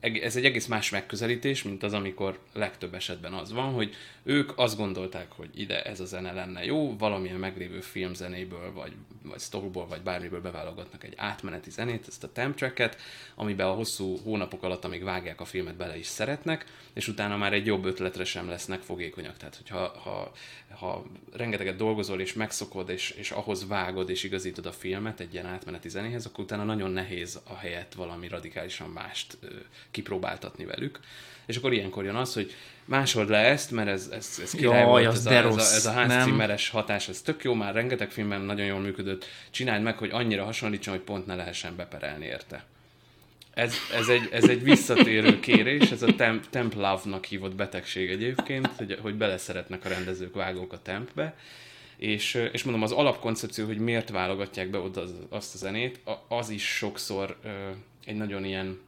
ez 0.00 0.36
egy 0.36 0.44
egész 0.44 0.66
más 0.66 0.90
megközelítés, 0.90 1.62
mint 1.62 1.82
az, 1.82 1.92
amikor 1.92 2.38
legtöbb 2.52 2.94
esetben 2.94 3.32
az 3.32 3.52
van, 3.52 3.72
hogy 3.72 3.94
ők 4.22 4.58
azt 4.58 4.76
gondolták, 4.76 5.32
hogy 5.32 5.48
ide 5.54 5.82
ez 5.82 6.00
a 6.00 6.04
zene 6.04 6.32
lenne 6.32 6.64
jó, 6.64 6.96
valamilyen 6.96 7.36
meglévő 7.36 7.80
filmzenéből, 7.80 8.72
vagy, 8.72 8.92
vagy 9.22 9.40
storyból, 9.40 9.86
vagy 9.86 10.00
bármiből 10.00 10.40
beválogatnak 10.40 11.04
egy 11.04 11.14
átmeneti 11.16 11.70
zenét, 11.70 12.04
ezt 12.08 12.24
a 12.24 12.32
temp 12.32 12.56
tracket, 12.56 12.96
amiben 13.34 13.66
a 13.66 13.74
hosszú 13.74 14.16
hónapok 14.16 14.62
alatt, 14.62 14.84
amíg 14.84 15.02
vágják 15.02 15.40
a 15.40 15.44
filmet, 15.44 15.76
bele 15.76 15.98
is 15.98 16.06
szeretnek, 16.06 16.64
és 16.92 17.08
utána 17.08 17.36
már 17.36 17.52
egy 17.52 17.66
jobb 17.66 17.84
ötletre 17.84 18.24
sem 18.24 18.48
lesznek 18.48 18.80
fogékonyak. 18.80 19.36
Tehát, 19.36 19.56
hogyha 19.56 19.78
ha, 19.78 20.32
ha 20.74 21.04
rengeteget 21.32 21.76
dolgozol, 21.76 22.20
és 22.20 22.32
megszokod, 22.32 22.88
és, 22.88 23.10
és 23.10 23.30
ahhoz 23.30 23.66
vágod, 23.66 24.10
és 24.10 24.22
igazítod 24.22 24.66
a 24.66 24.72
filmet 24.72 25.20
egy 25.20 25.32
ilyen 25.32 25.46
átmeneti 25.46 25.88
zenéhez, 25.88 26.26
akkor 26.26 26.44
utána 26.44 26.64
nagyon 26.64 26.90
nehéz 26.90 27.40
a 27.44 27.54
helyet 27.54 27.94
valami 27.94 28.28
radikálisan 28.28 28.90
mást 28.90 29.38
kipróbáltatni 29.90 30.64
velük. 30.64 31.00
És 31.46 31.56
akkor 31.56 31.72
ilyenkor 31.72 32.04
jön 32.04 32.14
az, 32.14 32.34
hogy 32.34 32.54
másold 32.84 33.28
le 33.28 33.38
ezt, 33.38 33.70
mert 33.70 33.88
ez, 33.88 34.08
ez, 34.12 34.38
ez 34.42 34.50
király 34.50 34.80
Jaj, 34.80 34.88
volt, 34.88 35.06
ez, 35.06 35.26
a, 35.26 35.32
ez, 35.32 35.56
a, 35.56 35.60
ez 35.60 35.86
a 35.86 35.92
Hans 35.92 36.22
Zimmeres 36.22 36.68
hatás, 36.68 37.08
ez 37.08 37.20
tök 37.20 37.44
jó, 37.44 37.54
már 37.54 37.74
rengeteg 37.74 38.10
filmben 38.10 38.40
nagyon 38.40 38.66
jól 38.66 38.80
működött, 38.80 39.24
csináld 39.50 39.82
meg, 39.82 39.98
hogy 39.98 40.10
annyira 40.10 40.44
hasonlítson, 40.44 40.94
hogy 40.94 41.02
pont 41.02 41.26
ne 41.26 41.34
lehessen 41.34 41.76
beperelni 41.76 42.24
érte. 42.24 42.64
ez, 43.54 43.74
ez, 43.94 44.08
egy, 44.08 44.28
ez 44.32 44.48
egy 44.48 44.62
visszatérő 44.62 45.40
kérés, 45.40 45.90
ez 45.90 46.02
a 46.02 46.14
temp, 46.14 46.44
temp 46.50 46.74
love-nak 46.74 47.24
hívott 47.24 47.54
betegség 47.54 48.10
egyébként, 48.10 48.66
hogy, 48.76 48.98
hogy 49.02 49.14
beleszeretnek 49.14 49.84
a 49.84 49.88
rendezők, 49.88 50.34
vágók 50.34 50.72
a 50.72 50.82
tempbe, 50.82 51.36
és, 51.96 52.48
és 52.52 52.62
mondom, 52.62 52.82
az 52.82 52.92
alapkoncepció, 52.92 53.66
hogy 53.66 53.78
miért 53.78 54.10
válogatják 54.10 54.70
be 54.70 54.78
oda 54.78 55.00
az, 55.00 55.14
azt 55.28 55.54
a 55.54 55.58
zenét, 55.58 56.00
az 56.28 56.50
is 56.50 56.64
sokszor 56.64 57.36
egy 58.04 58.16
nagyon 58.16 58.44
ilyen 58.44 58.78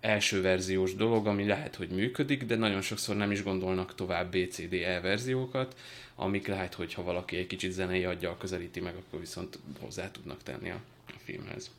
első 0.00 0.40
verziós 0.40 0.94
dolog, 0.94 1.26
ami 1.26 1.46
lehet, 1.46 1.74
hogy 1.74 1.88
működik, 1.88 2.44
de 2.44 2.56
nagyon 2.56 2.80
sokszor 2.80 3.16
nem 3.16 3.30
is 3.30 3.42
gondolnak 3.42 3.94
tovább 3.94 4.30
BCD-E 4.30 5.00
verziókat, 5.00 5.76
amik 6.14 6.46
lehet, 6.46 6.74
hogy 6.74 6.94
ha 6.94 7.02
valaki 7.02 7.36
egy 7.36 7.46
kicsit 7.46 7.72
zenei 7.72 8.04
adja, 8.04 8.36
közelíti 8.36 8.80
meg, 8.80 8.94
akkor 8.94 9.20
viszont 9.20 9.58
hozzá 9.80 10.10
tudnak 10.10 10.42
tenni 10.42 10.70
a, 10.70 10.80
a 11.06 11.18
filmhez. 11.24 11.70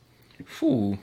Fú, 0.44 0.98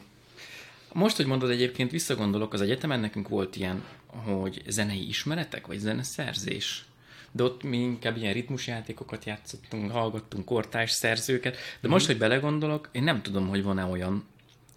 most, 0.94 1.16
hogy 1.16 1.26
mondod 1.26 1.50
egyébként, 1.50 1.92
visszagondolok, 1.92 2.54
az 2.54 2.62
egyetemen 2.62 3.00
nekünk 3.00 3.28
volt 3.28 3.56
ilyen, 3.56 3.84
hogy 4.08 4.62
zenei 4.68 5.08
ismeretek, 5.08 5.68
vagy 5.68 5.80
zeneszerzés. 5.80 6.86
De 7.32 7.44
ott 7.44 7.64
mi 7.64 7.78
inkább 7.78 8.18
ilyen 8.18 8.34
ritmusjátékokat 8.34 9.26
játszottunk, 9.26 9.92
hallgattunk 9.92 10.46
kortárs 10.46 10.92
szerzőket, 10.92 11.58
de 11.80 11.88
most, 11.88 12.06
mm. 12.06 12.08
hogy 12.08 12.18
belegondolok, 12.18 12.90
én 12.92 13.04
nem 13.04 13.22
tudom, 13.22 13.48
hogy 13.48 13.64
van-e 13.64 13.84
olyan, 13.86 14.26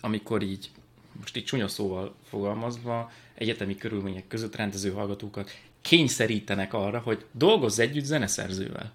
amikor 0.00 0.42
így, 0.42 0.70
most 1.20 1.36
így 1.36 1.44
csúnya 1.44 1.68
szóval 1.68 2.14
fogalmazva, 2.28 3.10
egyetemi 3.34 3.76
körülmények 3.76 4.26
között 4.26 4.56
rendező 4.56 4.92
hallgatókat 4.92 5.50
kényszerítenek 5.80 6.74
arra, 6.74 6.98
hogy 6.98 7.24
dolgozz 7.32 7.78
együtt 7.78 8.04
zeneszerzővel. 8.04 8.92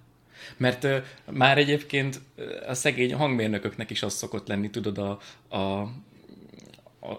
Mert 0.57 0.83
uh, 0.83 1.03
már 1.31 1.57
egyébként 1.57 2.21
a 2.67 2.73
szegény 2.73 3.13
hangmérnököknek 3.13 3.89
is 3.89 4.03
az 4.03 4.13
szokott 4.13 4.47
lenni, 4.47 4.69
tudod, 4.69 4.97
a, 4.97 5.19
a 5.57 5.89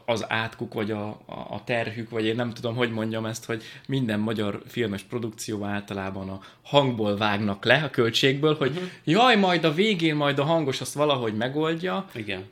az 0.04 0.24
átkuk, 0.28 0.74
vagy 0.74 0.90
a, 0.90 1.08
a 1.26 1.64
terhük, 1.64 2.10
vagy 2.10 2.24
én 2.24 2.34
nem 2.34 2.52
tudom, 2.52 2.74
hogy 2.74 2.90
mondjam 2.90 3.26
ezt, 3.26 3.44
hogy 3.44 3.62
minden 3.86 4.20
magyar 4.20 4.62
filmes 4.66 5.02
produkció 5.02 5.64
általában 5.64 6.28
a 6.28 6.40
hangból 6.62 7.16
vágnak 7.16 7.64
le, 7.64 7.82
a 7.82 7.90
költségből, 7.90 8.56
hogy 8.56 8.70
uh-huh. 8.70 8.88
jaj, 9.04 9.36
majd 9.36 9.64
a 9.64 9.72
végén 9.72 10.14
majd 10.14 10.38
a 10.38 10.44
hangos 10.44 10.80
azt 10.80 10.94
valahogy 10.94 11.34
megoldja, 11.34 12.08
Igen. 12.14 12.44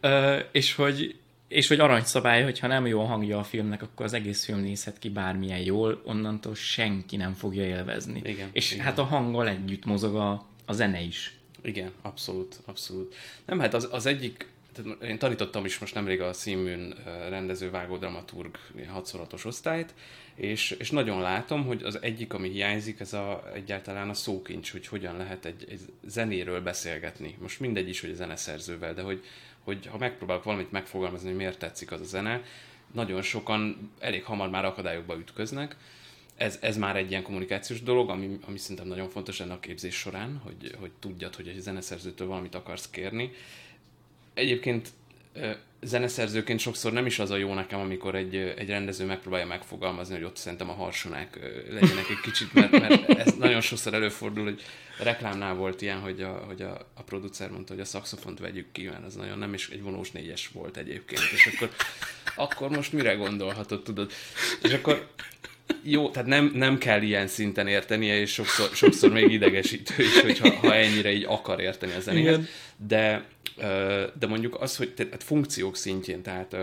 és 0.53 0.75
hogy 0.75 1.17
és 1.49 1.69
hogy 1.69 1.81
aranyszabály, 1.81 2.43
hogy 2.43 2.59
ha 2.59 2.67
nem 2.67 2.87
jó 2.87 3.01
a 3.01 3.05
hangja 3.05 3.39
a 3.39 3.43
filmnek, 3.43 3.83
akkor 3.83 4.05
az 4.05 4.13
egész 4.13 4.45
film 4.45 4.59
nézhet 4.59 4.99
ki 4.99 5.09
bármilyen 5.09 5.61
jól, 5.61 6.03
onnantól 6.05 6.55
senki 6.55 7.17
nem 7.17 7.33
fogja 7.33 7.65
élvezni. 7.65 8.21
Igen, 8.25 8.49
és 8.53 8.73
igen. 8.73 8.85
hát 8.85 8.99
a 8.99 9.05
hanggal 9.05 9.49
együtt 9.49 9.85
mozog 9.85 10.17
a, 10.17 10.47
a 10.65 10.73
zene 10.73 11.01
is. 11.01 11.37
Igen, 11.63 11.91
abszolút, 12.03 12.61
abszolút. 12.65 13.15
Nem, 13.45 13.59
hát 13.59 13.75
az, 13.75 13.89
az 13.91 14.07
egyik 14.07 14.53
én 15.03 15.19
tanítottam 15.19 15.65
is 15.65 15.79
most 15.79 15.95
nemrég 15.95 16.21
a 16.21 16.33
színműn 16.33 16.95
rendező, 17.29 17.71
vágó, 17.71 17.97
dramaturg 17.97 18.59
hatszorotos 18.89 19.45
osztályt, 19.45 19.95
és, 20.35 20.71
és 20.71 20.91
nagyon 20.91 21.21
látom, 21.21 21.65
hogy 21.65 21.83
az 21.83 21.99
egyik, 22.03 22.33
ami 22.33 22.49
hiányzik, 22.49 23.01
ez 23.01 23.13
a, 23.13 23.51
egyáltalán 23.55 24.09
a 24.09 24.15
szókincs, 24.15 24.73
hogy 24.73 24.87
hogyan 24.87 25.17
lehet 25.17 25.45
egy, 25.45 25.65
egy 25.69 25.81
zenéről 26.07 26.61
beszélgetni. 26.61 27.37
Most 27.41 27.61
mindegy 27.61 27.89
is, 27.89 28.01
hogy 28.01 28.11
a 28.11 28.15
zeneszerzővel, 28.15 28.95
de 28.95 29.03
hogy, 29.03 29.25
hogy 29.65 29.87
ha 29.87 29.99
megpróbálok 29.99 30.45
valamit 30.45 30.73
megfogalmazni, 30.73 31.29
hogy 31.29 31.37
miért 31.37 31.59
tetszik 31.59 31.93
az 31.93 32.01
a 32.01 32.05
zene, 32.05 32.43
nagyon 32.93 33.23
sokan 33.23 33.91
elég 33.99 34.25
hamar 34.25 34.51
már 34.51 34.65
akadályokba 34.65 35.19
ütköznek. 35.19 35.77
Ez, 36.37 36.59
ez 36.61 36.77
már 36.77 36.97
egy 36.97 37.11
ilyen 37.11 37.23
kommunikációs 37.23 37.83
dolog, 37.83 38.11
ami, 38.11 38.39
ami 38.47 38.59
szerintem 38.59 38.87
nagyon 38.87 39.09
fontos 39.09 39.41
ennek 39.41 39.57
a 39.57 39.61
képzés 39.61 39.95
során, 39.95 40.41
hogy, 40.45 40.77
hogy 40.81 40.91
tudjad, 40.99 41.35
hogy 41.35 41.49
egy 41.49 41.61
zeneszerzőtől 41.61 42.27
valamit 42.27 42.55
akarsz 42.55 42.91
kérni, 42.91 43.31
egyébként 44.35 44.89
zeneszerzőként 45.85 46.61
sokszor 46.61 46.93
nem 46.93 47.07
is 47.07 47.19
az 47.19 47.31
a 47.31 47.37
jó 47.37 47.55
nekem, 47.55 47.81
amikor 47.81 48.15
egy, 48.15 48.35
egy 48.35 48.69
rendező 48.69 49.05
megpróbálja 49.05 49.47
megfogalmazni, 49.47 50.15
hogy 50.15 50.25
ott 50.25 50.37
szerintem 50.37 50.69
a 50.69 50.73
harsonák 50.73 51.39
legyenek 51.71 52.11
egy 52.11 52.21
kicsit, 52.23 52.53
mert, 52.53 52.71
mert 52.71 53.09
ez 53.19 53.35
nagyon 53.35 53.61
sokszor 53.61 53.95
előfordul, 53.95 54.45
hogy 54.45 54.63
a 54.99 55.03
reklámnál 55.03 55.55
volt 55.55 55.83
ilyen, 55.83 56.01
hogy 56.01 56.23
a, 56.23 56.45
hogy 56.47 56.63
a, 56.63 56.91
a 56.95 57.03
producer 57.03 57.51
mondta, 57.51 57.73
hogy 57.73 57.83
a 57.83 57.85
szakszofont 57.85 58.39
vegyük 58.39 58.73
ki, 58.73 58.85
mert 58.85 59.07
ez 59.07 59.15
nagyon 59.15 59.39
nem, 59.39 59.55
is 59.55 59.69
egy 59.69 59.83
vonós 59.83 60.11
négyes 60.11 60.51
volt 60.53 60.77
egyébként, 60.77 61.23
és 61.33 61.51
akkor, 61.55 61.71
akkor 62.37 62.69
most 62.77 62.93
mire 62.93 63.15
gondolhatod, 63.15 63.83
tudod? 63.83 64.13
És 64.63 64.73
akkor 64.73 65.09
jó, 65.83 66.11
tehát 66.11 66.29
nem, 66.29 66.51
nem 66.55 66.79
kell 66.79 67.03
ilyen 67.03 67.27
szinten 67.27 67.67
értenie, 67.67 68.21
és 68.21 68.33
sokszor, 68.33 68.69
sokszor 68.73 69.11
még 69.11 69.31
idegesítő 69.31 70.03
is, 70.03 70.21
hogyha 70.21 70.55
ha 70.55 70.75
ennyire 70.75 71.13
így 71.13 71.25
akar 71.25 71.61
érteni 71.61 71.93
a 71.93 72.01
zenéhez. 72.01 72.39
De, 72.77 73.25
de 74.19 74.27
mondjuk 74.29 74.61
az, 74.61 74.77
hogy 74.77 74.95
tehát 74.95 75.23
funkciók 75.23 75.77
szintjén, 75.77 76.23
tehát 76.23 76.57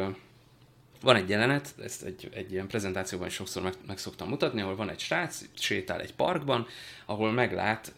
van 1.01 1.15
egy 1.15 1.29
jelenet, 1.29 1.73
ezt 1.83 2.03
egy, 2.03 2.29
egy 2.33 2.51
ilyen 2.51 2.67
prezentációban 2.67 3.27
is 3.27 3.33
sokszor 3.33 3.63
meg, 3.63 3.73
meg 3.87 3.97
szoktam 3.97 4.29
mutatni, 4.29 4.61
ahol 4.61 4.75
van 4.75 4.89
egy 4.89 4.99
srác, 4.99 5.41
sétál 5.53 6.01
egy 6.01 6.13
parkban, 6.13 6.67
ahol 7.05 7.31
meglát 7.31 7.93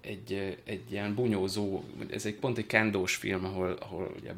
egy, 0.00 0.58
egy 0.64 0.92
ilyen 0.92 1.14
bunyózó, 1.14 1.82
ez 2.10 2.26
egy 2.26 2.34
pont 2.34 2.58
egy 2.58 2.66
kendós 2.66 3.14
film, 3.14 3.44
ahol, 3.44 3.72
ahol 3.80 4.14
ugye 4.20 4.32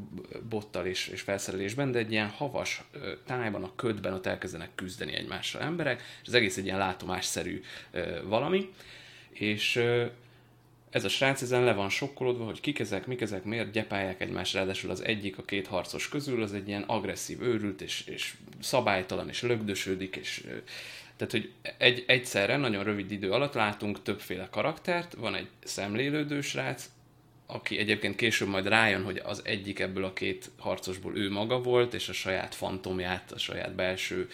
bottal 0.49 0.87
és, 0.87 1.09
és 1.09 1.21
felszerelésben, 1.21 1.93
de 1.93 1.99
egy 1.99 2.13
ilyen 2.13 2.29
havas 2.29 2.83
tájban, 3.27 3.65
a 3.65 3.75
ködben 3.77 4.13
ott 4.13 4.27
elkezdenek 4.27 4.71
küzdeni 4.75 5.13
egymással 5.13 5.63
emberek, 5.63 6.03
és 6.23 6.29
az 6.29 6.35
egész 6.35 6.57
egy 6.57 6.65
ilyen 6.65 6.79
látomásszerű 6.79 7.63
valami, 8.25 8.71
és 9.31 9.83
ez 10.93 11.05
a 11.05 11.09
srác 11.09 11.43
ezen 11.43 11.65
le 11.65 11.73
van 11.73 11.89
sokkolódva, 11.89 12.45
hogy 12.45 12.61
kik 12.61 12.79
ezek, 12.79 13.07
mik 13.07 13.21
ezek, 13.21 13.45
miért 13.45 13.71
gyepálják 13.71 14.21
egymást, 14.21 14.55
ráadásul 14.55 14.91
az 14.91 15.05
egyik 15.05 15.39
a 15.39 15.45
két 15.45 15.67
harcos 15.67 16.09
közül, 16.09 16.43
az 16.43 16.53
egy 16.53 16.69
ilyen 16.69 16.83
agresszív 16.83 17.43
őrült, 17.43 17.81
és, 17.81 18.05
és 18.07 18.35
szabálytalan, 18.61 19.29
és 19.29 19.43
lögdösödik, 19.43 20.17
és 20.17 20.45
tehát, 21.17 21.33
hogy 21.33 21.53
egy, 21.79 22.05
egyszerre, 22.07 22.57
nagyon 22.57 22.85
rövid 22.85 23.11
idő 23.11 23.31
alatt 23.31 23.55
látunk 23.55 24.03
többféle 24.03 24.49
karaktert, 24.51 25.15
van 25.15 25.35
egy 25.35 25.49
szemlélődő 25.65 26.41
srác, 26.41 26.91
aki 27.47 27.79
egyébként 27.79 28.17
később 28.17 28.49
majd 28.49 28.67
rájön, 28.67 29.05
hogy 29.05 29.21
az 29.25 29.43
egyik 29.45 29.79
ebből 29.79 30.05
a 30.05 30.13
két 30.13 30.51
harcosból 30.59 31.17
ő 31.17 31.31
maga 31.31 31.61
volt, 31.61 31.95
és 31.95 32.09
a 32.09 32.13
saját 32.13 32.55
fantomját, 32.55 33.33
a 33.33 33.39
saját 33.39 33.75
belső 33.75 34.29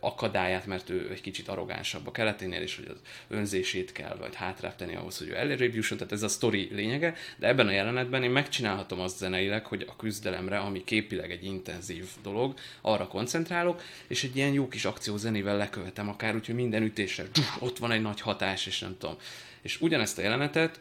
akadályát, 0.00 0.66
mert 0.66 0.90
ő 0.90 1.10
egy 1.10 1.20
kicsit 1.20 1.48
arrogánsabb 1.48 2.06
a 2.06 2.10
keleténél, 2.10 2.60
és 2.60 2.76
hogy 2.76 2.86
az 2.88 3.00
önzését 3.28 3.92
kell 3.92 4.16
vagy 4.16 4.34
hátrább 4.34 4.76
tenni 4.76 4.96
ahhoz, 4.96 5.18
hogy 5.18 5.28
ő 5.28 5.36
előrébb 5.36 5.74
jusson, 5.74 5.98
tehát 5.98 6.12
ez 6.12 6.22
a 6.22 6.28
sztori 6.28 6.68
lényege, 6.72 7.14
de 7.36 7.46
ebben 7.46 7.66
a 7.66 7.70
jelenetben 7.70 8.22
én 8.22 8.30
megcsinálhatom 8.30 9.00
azt 9.00 9.16
zeneileg, 9.16 9.66
hogy 9.66 9.86
a 9.88 9.96
küzdelemre, 9.96 10.58
ami 10.58 10.84
képileg 10.84 11.30
egy 11.30 11.44
intenzív 11.44 12.08
dolog, 12.22 12.54
arra 12.80 13.06
koncentrálok, 13.06 13.82
és 14.06 14.24
egy 14.24 14.36
ilyen 14.36 14.52
jó 14.52 14.68
kis 14.68 14.84
akció 14.84 15.16
zenével 15.16 15.56
lekövetem 15.56 16.08
akár, 16.08 16.34
úgyhogy 16.34 16.54
minden 16.54 16.82
ütésre 16.82 17.24
ott 17.58 17.78
van 17.78 17.92
egy 17.92 18.02
nagy 18.02 18.20
hatás, 18.20 18.66
és 18.66 18.78
nem 18.78 18.96
tudom. 18.98 19.16
És 19.62 19.80
ugyanezt 19.80 20.18
a 20.18 20.22
jelenetet 20.22 20.80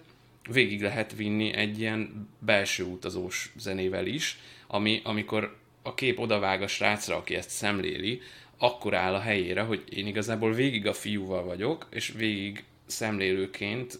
végig 0.49 0.81
lehet 0.81 1.15
vinni 1.15 1.53
egy 1.53 1.79
ilyen 1.79 2.29
belső 2.39 2.83
utazós 2.83 3.51
zenével 3.57 4.05
is, 4.05 4.39
ami, 4.67 5.01
amikor 5.03 5.59
a 5.81 5.93
kép 5.93 6.19
odavág 6.19 6.61
a 6.61 6.67
srácra, 6.67 7.15
aki 7.15 7.35
ezt 7.35 7.49
szemléli, 7.49 8.21
akkor 8.63 8.93
áll 8.93 9.13
a 9.13 9.19
helyére, 9.19 9.61
hogy 9.61 9.83
én 9.89 10.07
igazából 10.07 10.53
végig 10.53 10.87
a 10.87 10.93
fiúval 10.93 11.43
vagyok, 11.43 11.87
és 11.89 12.13
végig 12.17 12.63
szemlélőként 12.85 13.99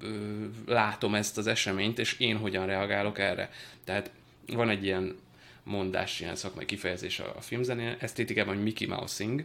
ö, 0.00 0.08
látom 0.66 1.14
ezt 1.14 1.38
az 1.38 1.46
eseményt, 1.46 1.98
és 1.98 2.18
én 2.18 2.36
hogyan 2.36 2.66
reagálok 2.66 3.18
erre. 3.18 3.50
Tehát 3.84 4.10
van 4.46 4.68
egy 4.68 4.84
ilyen 4.84 5.16
mondás, 5.62 6.20
ilyen 6.20 6.36
szakmai 6.36 6.64
kifejezés 6.64 7.18
a, 7.18 7.32
a 7.36 7.40
filmzenén, 7.40 7.96
esztétikában, 7.98 8.54
hogy 8.54 8.62
Mickey 8.62 8.88
Mousing, 8.88 9.44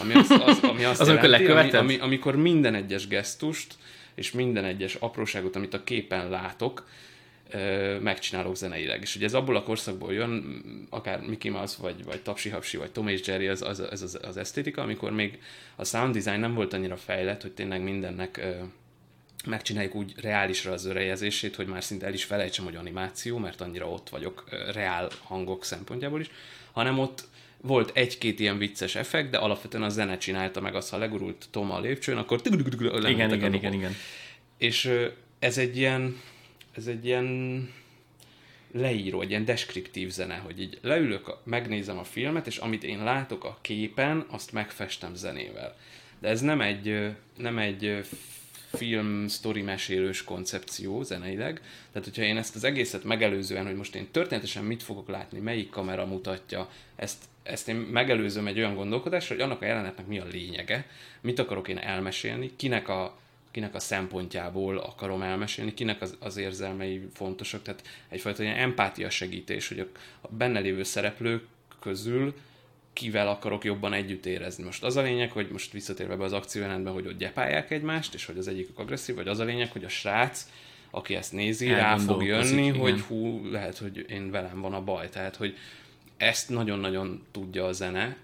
ami, 0.00 0.14
az, 0.14 0.30
az, 0.30 0.58
ami 0.62 0.84
azt 0.84 1.00
az 1.08 1.08
jelenti, 1.08 1.50
ami, 1.50 1.70
ami, 1.72 1.98
amikor 1.98 2.36
minden 2.36 2.74
egyes 2.74 3.06
gesztust, 3.06 3.74
és 4.14 4.32
minden 4.32 4.64
egyes 4.64 4.94
apróságot, 4.94 5.56
amit 5.56 5.74
a 5.74 5.84
képen 5.84 6.28
látok, 6.28 6.88
megcsinálok 8.00 8.56
zeneileg. 8.56 9.02
És 9.02 9.16
ugye 9.16 9.24
ez 9.24 9.34
abból 9.34 9.56
a 9.56 9.62
korszakból 9.62 10.12
jön, 10.12 10.62
akár 10.90 11.20
Mickey 11.20 11.50
Mouse, 11.50 11.76
vagy, 11.80 12.04
vagy 12.04 12.22
Tapsi 12.22 12.48
Hapsi, 12.48 12.76
vagy 12.76 12.90
Tom 12.90 13.08
és 13.08 13.26
Jerry, 13.26 13.48
az, 13.48 13.62
az, 13.62 13.78
az, 13.90 14.02
az, 14.02 14.18
az 14.22 14.36
esztétika, 14.36 14.82
amikor 14.82 15.12
még 15.12 15.38
a 15.76 15.84
sound 15.84 16.16
design 16.16 16.40
nem 16.40 16.54
volt 16.54 16.72
annyira 16.72 16.96
fejlett, 16.96 17.42
hogy 17.42 17.52
tényleg 17.52 17.82
mindennek 17.82 18.46
megcsináljuk 19.46 19.94
úgy 19.94 20.14
reálisra 20.20 20.72
az 20.72 20.84
örejezését, 20.84 21.56
hogy 21.56 21.66
már 21.66 21.84
szinte 21.84 22.06
el 22.06 22.12
is 22.12 22.24
felejtsem, 22.24 22.64
hogy 22.64 22.76
animáció, 22.76 23.38
mert 23.38 23.60
annyira 23.60 23.90
ott 23.90 24.08
vagyok 24.08 24.44
reál 24.72 25.08
hangok 25.22 25.64
szempontjából 25.64 26.20
is, 26.20 26.30
hanem 26.72 26.98
ott 26.98 27.28
volt 27.60 27.90
egy-két 27.94 28.40
ilyen 28.40 28.58
vicces 28.58 28.94
effekt, 28.94 29.30
de 29.30 29.38
alapvetően 29.38 29.82
a 29.82 29.88
zene 29.88 30.16
csinálta 30.16 30.60
meg 30.60 30.74
azt, 30.74 30.90
ha 30.90 30.96
legurult 30.96 31.46
Tom 31.50 31.70
a 31.70 31.80
lépcsőn, 31.80 32.16
akkor 32.16 32.40
igen, 33.10 33.32
igen, 33.32 33.54
igen, 33.54 33.72
igen. 33.72 33.94
És 34.58 34.90
ez 35.38 35.58
egy 35.58 35.76
ilyen, 35.76 36.20
ez 36.76 36.86
egy 36.86 37.04
ilyen 37.04 37.68
leíró, 38.72 39.20
egy 39.20 39.30
ilyen 39.30 39.44
deskriptív 39.44 40.10
zene, 40.10 40.34
hogy 40.34 40.60
így 40.60 40.78
leülök, 40.82 41.36
megnézem 41.44 41.98
a 41.98 42.04
filmet, 42.04 42.46
és 42.46 42.56
amit 42.56 42.84
én 42.84 43.04
látok 43.04 43.44
a 43.44 43.58
képen, 43.60 44.26
azt 44.28 44.52
megfestem 44.52 45.14
zenével. 45.14 45.76
De 46.18 46.28
ez 46.28 46.40
nem 46.40 46.60
egy, 46.60 47.14
nem 47.36 47.58
egy 47.58 48.04
film, 48.72 49.28
sztori 49.28 49.62
mesélős 49.62 50.24
koncepció 50.24 51.02
zeneileg. 51.02 51.60
Tehát, 51.92 52.08
hogyha 52.08 52.22
én 52.22 52.36
ezt 52.36 52.54
az 52.54 52.64
egészet 52.64 53.04
megelőzően, 53.04 53.66
hogy 53.66 53.76
most 53.76 53.94
én 53.94 54.10
történetesen 54.10 54.64
mit 54.64 54.82
fogok 54.82 55.08
látni, 55.08 55.38
melyik 55.38 55.70
kamera 55.70 56.06
mutatja, 56.06 56.70
ezt, 56.96 57.24
ezt 57.42 57.68
én 57.68 57.76
megelőzöm 57.76 58.46
egy 58.46 58.58
olyan 58.58 58.74
gondolkodásra, 58.74 59.34
hogy 59.34 59.44
annak 59.44 59.62
a 59.62 59.66
jelenetnek 59.66 60.06
mi 60.06 60.18
a 60.18 60.24
lényege, 60.24 60.86
mit 61.20 61.38
akarok 61.38 61.68
én 61.68 61.78
elmesélni, 61.78 62.50
kinek 62.56 62.88
a, 62.88 63.18
kinek 63.54 63.74
a 63.74 63.80
szempontjából 63.80 64.78
akarom 64.78 65.22
elmesélni, 65.22 65.74
kinek 65.74 66.02
az, 66.02 66.16
az 66.20 66.36
érzelmei 66.36 67.08
fontosak, 67.12 67.62
tehát 67.62 67.82
egyfajta 68.08 68.42
ilyen 68.42 68.56
empátia 68.56 69.10
segítés, 69.10 69.68
hogy 69.68 69.78
a, 70.20 70.28
benne 70.28 70.60
lévő 70.60 70.82
szereplők 70.82 71.46
közül 71.80 72.34
kivel 72.92 73.28
akarok 73.28 73.64
jobban 73.64 73.92
együtt 73.92 74.26
érezni. 74.26 74.64
Most 74.64 74.82
az 74.82 74.96
a 74.96 75.02
lényeg, 75.02 75.30
hogy 75.32 75.48
most 75.50 75.72
visszatérve 75.72 76.16
be 76.16 76.24
az 76.24 76.32
akciójelentben, 76.32 76.92
hogy 76.92 77.06
ott 77.06 77.18
gyepálják 77.18 77.70
egymást, 77.70 78.14
és 78.14 78.26
hogy 78.26 78.38
az 78.38 78.48
egyikük 78.48 78.78
agresszív, 78.78 79.14
vagy 79.14 79.28
az 79.28 79.38
a 79.38 79.44
lényeg, 79.44 79.72
hogy 79.72 79.84
a 79.84 79.88
srác, 79.88 80.46
aki 80.90 81.14
ezt 81.14 81.32
nézi, 81.32 81.68
rá 81.68 81.96
fog 81.96 82.24
jönni, 82.24 82.66
igen. 82.66 82.78
hogy 82.78 83.00
hú, 83.00 83.50
lehet, 83.50 83.78
hogy 83.78 84.04
én 84.08 84.30
velem 84.30 84.60
van 84.60 84.72
a 84.72 84.84
baj. 84.84 85.08
Tehát, 85.08 85.36
hogy 85.36 85.56
ezt 86.16 86.48
nagyon-nagyon 86.48 87.22
tudja 87.30 87.64
a 87.64 87.72
zene, 87.72 88.16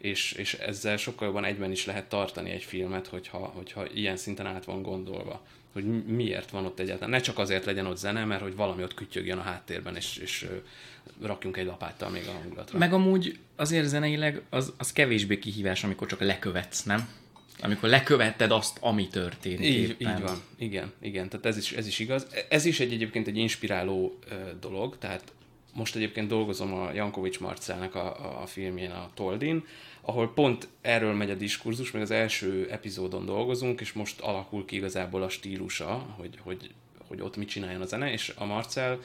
és, 0.00 0.32
és 0.32 0.54
ezzel 0.54 0.96
sokkal 0.96 1.26
jobban 1.26 1.44
egyben 1.44 1.70
is 1.70 1.86
lehet 1.86 2.08
tartani 2.08 2.50
egy 2.50 2.62
filmet, 2.62 3.06
hogyha, 3.06 3.38
hogyha 3.38 3.86
ilyen 3.94 4.16
szinten 4.16 4.46
át 4.46 4.64
van 4.64 4.82
gondolva 4.82 5.42
hogy 5.72 6.04
miért 6.04 6.50
van 6.50 6.64
ott 6.64 6.78
egyáltalán. 6.78 7.10
Ne 7.10 7.20
csak 7.20 7.38
azért 7.38 7.64
legyen 7.64 7.86
ott 7.86 7.96
zene, 7.96 8.24
mert 8.24 8.42
hogy 8.42 8.56
valami 8.56 8.82
ott 8.82 8.94
kütyögjön 8.94 9.38
a 9.38 9.42
háttérben, 9.42 9.96
és, 9.96 10.16
és 10.16 10.46
rakjunk 11.22 11.56
egy 11.56 11.66
lapáttal 11.66 12.10
még 12.10 12.22
a 12.28 12.32
hangulatra. 12.32 12.78
Meg 12.78 12.92
amúgy 12.92 13.38
azért 13.56 13.86
zeneileg 13.86 14.42
az, 14.50 14.72
az 14.76 14.92
kevésbé 14.92 15.38
kihívás, 15.38 15.84
amikor 15.84 16.06
csak 16.06 16.20
lekövetsz, 16.20 16.82
nem? 16.82 17.08
Amikor 17.62 17.88
lekövetted 17.88 18.50
azt, 18.50 18.78
ami 18.80 19.08
történt. 19.08 19.60
Így, 19.60 19.96
így 19.98 20.20
van, 20.20 20.42
igen, 20.56 20.92
igen, 21.00 21.28
tehát 21.28 21.46
ez 21.46 21.56
is, 21.56 21.72
ez 21.72 21.86
is 21.86 21.98
igaz. 21.98 22.26
Ez 22.48 22.64
is 22.64 22.80
egy 22.80 22.92
egyébként 22.92 23.26
egy 23.26 23.36
inspiráló 23.36 24.18
dolog, 24.60 24.98
tehát 24.98 25.32
most 25.74 25.96
egyébként 25.96 26.28
dolgozom 26.28 26.74
a 26.74 26.92
Jankovics 26.92 27.40
Marcelnek 27.40 27.94
a, 27.94 28.40
a 28.42 28.46
filmjén, 28.46 28.90
a 28.90 29.10
Toldin, 29.14 29.64
ahol 30.00 30.32
pont 30.32 30.68
erről 30.80 31.14
megy 31.14 31.30
a 31.30 31.34
diskurzus, 31.34 31.90
meg 31.90 32.02
az 32.02 32.10
első 32.10 32.68
epizódon 32.70 33.24
dolgozunk, 33.24 33.80
és 33.80 33.92
most 33.92 34.20
alakul 34.20 34.64
ki 34.64 34.76
igazából 34.76 35.22
a 35.22 35.28
stílusa, 35.28 36.14
hogy, 36.16 36.38
hogy, 36.42 36.70
hogy 37.06 37.20
ott 37.20 37.36
mit 37.36 37.48
csináljon 37.48 37.80
a 37.80 37.86
zene, 37.86 38.12
és 38.12 38.32
a 38.36 38.44
Marcel 38.44 39.00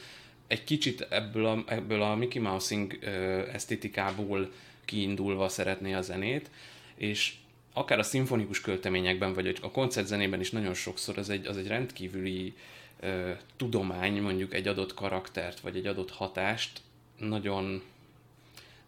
egy 0.48 0.64
kicsit 0.64 1.02
ebből 1.10 1.46
a, 1.46 1.64
ebből 1.68 2.02
a 2.02 2.16
Mickey 2.16 2.42
Mousing 2.42 3.00
esztétikából 3.52 4.52
kiindulva 4.86 5.50
szeretné 5.50 5.94
a 5.94 6.02
zenét, 6.02 6.50
és 6.96 7.34
akár 7.74 8.00
a 8.00 8.04
szimfonikus 8.04 8.62
költeményekben, 8.62 9.34
vagy 9.34 9.58
a 9.62 9.72
koncertzenében 9.72 10.40
is 10.40 10.52
nagyon 10.52 10.74
sokszor 10.74 11.18
az 11.18 11.30
egy, 11.30 11.46
az 11.46 11.58
egy 11.58 11.68
rendkívüli 11.68 12.54
ö, 13.00 13.32
tudomány, 13.58 14.22
mondjuk 14.22 14.54
egy 14.54 14.68
adott 14.68 14.94
karaktert, 14.94 15.60
vagy 15.60 15.75
egy 15.75 15.86
adott 15.86 16.12
hatást 16.12 16.82
nagyon 17.18 17.82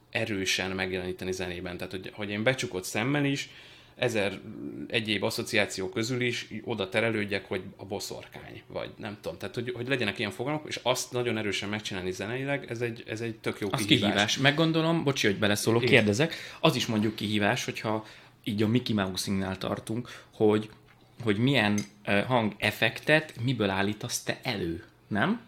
erősen 0.10 0.72
megjeleníteni 0.72 1.32
zenében. 1.32 1.78
Tehát, 1.78 1.92
hogy, 1.92 2.12
hogy 2.14 2.30
én 2.30 2.44
becsukott 2.44 2.84
szemmel 2.84 3.26
is, 3.26 3.50
ezer 3.98 4.40
egyéb 4.88 5.24
asszociáció 5.24 5.90
közül 5.90 6.22
is 6.22 6.48
oda 6.64 6.90
terelődjek, 6.90 7.46
hogy 7.46 7.62
a 7.76 7.86
boszorkány, 7.86 8.62
vagy 8.68 8.90
nem 8.98 9.18
tudom. 9.22 9.38
Tehát, 9.38 9.56
hogy, 9.56 9.72
hogy 9.76 9.88
legyenek 9.88 10.20
ilyen 10.20 10.32
fogalmak, 10.32 10.64
és 10.68 10.80
azt 10.84 11.12
nagyon 11.12 11.38
erősen 11.38 11.70
megcsinálni 11.70 12.12
zeneileg, 12.12 12.66
ez 12.70 12.82
egy, 12.82 13.04
ez 13.08 13.22
egy 13.22 13.36
tök 13.36 13.60
jó 13.60 13.68
az 13.72 13.80
kihívás. 13.80 14.10
kihívás. 14.10 14.38
Meggondolom, 14.38 15.04
bocsi, 15.04 15.28
hogy 15.28 15.38
beleszólok, 15.38 15.82
Én. 15.82 15.90
kérdezek, 15.90 16.36
az 16.60 16.76
is 16.76 16.86
mondjuk 16.86 17.16
kihívás, 17.16 17.66
hogyha 17.66 18.06
így 18.44 18.64
a 18.64 18.68
Mickey 18.68 18.96
Mouse-nál 18.96 19.58
tartunk, 19.58 20.24
hogy, 20.32 20.70
hogy 21.24 21.38
milyen 21.38 21.80
hangeffektet 22.28 23.34
miből 23.44 23.70
állítasz 23.70 24.24
te 24.24 24.40
elő, 24.44 24.84
nem? 25.08 25.42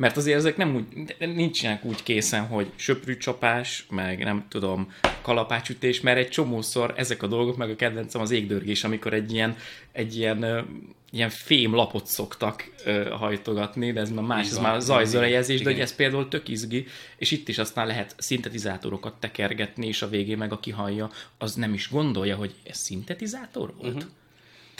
Mert 0.00 0.16
azért 0.16 0.36
ezek 0.36 0.56
nem 0.56 0.74
úgy, 0.74 1.16
nincsenek 1.34 1.84
úgy 1.84 2.02
készen, 2.02 2.46
hogy 2.46 2.70
söprűcsapás, 2.76 3.86
meg 3.90 4.24
nem 4.24 4.44
tudom, 4.48 4.92
kalapácsütés, 5.22 6.00
mert 6.00 6.18
egy 6.18 6.28
csomószor 6.28 6.94
ezek 6.96 7.22
a 7.22 7.26
dolgok, 7.26 7.56
meg 7.56 7.70
a 7.70 7.76
kedvencem 7.76 8.20
az 8.20 8.30
égdörgés, 8.30 8.84
amikor 8.84 9.12
egy 9.12 9.32
ilyen, 9.32 9.56
egy 9.92 10.16
ilyen, 10.16 10.66
ilyen 11.10 11.28
fém 11.28 11.74
lapot 11.74 12.06
szoktak 12.06 12.70
hajtogatni, 13.10 13.92
de 13.92 14.00
ez 14.00 14.10
már 14.10 14.24
más, 14.24 14.46
ez 14.46 14.58
már 14.58 14.80
zajzörejezés, 14.80 15.62
de 15.62 15.70
hogy 15.70 15.80
ez 15.80 15.94
például 15.94 16.28
tök 16.28 16.48
izgi, 16.48 16.86
és 17.16 17.30
itt 17.30 17.48
is 17.48 17.58
aztán 17.58 17.86
lehet 17.86 18.14
szintetizátorokat 18.18 19.14
tekergetni, 19.14 19.86
és 19.86 20.02
a 20.02 20.08
végén 20.08 20.38
meg 20.38 20.52
aki 20.52 20.70
hallja, 20.70 21.10
az 21.38 21.54
nem 21.54 21.74
is 21.74 21.90
gondolja, 21.90 22.36
hogy 22.36 22.54
ez 22.62 22.76
szintetizátor 22.76 23.74
volt. 23.78 23.94
Uh-huh. 23.94 24.10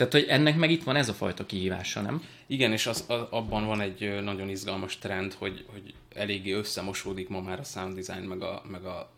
Tehát, 0.07 0.25
hogy 0.25 0.35
ennek 0.35 0.55
meg 0.55 0.71
itt 0.71 0.83
van 0.83 0.95
ez 0.95 1.09
a 1.09 1.13
fajta 1.13 1.45
kihívása, 1.45 2.01
nem? 2.01 2.23
Igen, 2.47 2.71
és 2.71 2.87
az, 2.87 3.03
az, 3.07 3.21
abban 3.29 3.65
van 3.65 3.81
egy 3.81 4.23
nagyon 4.23 4.49
izgalmas 4.49 4.97
trend, 4.97 5.33
hogy, 5.33 5.65
hogy 5.71 5.93
eléggé 6.15 6.51
összemosódik 6.51 7.29
ma 7.29 7.41
már 7.41 7.59
a 7.59 7.63
sound 7.63 7.99
design, 7.99 8.27
meg 8.27 8.41
a, 8.41 8.63
meg 8.71 8.85
a, 8.85 9.11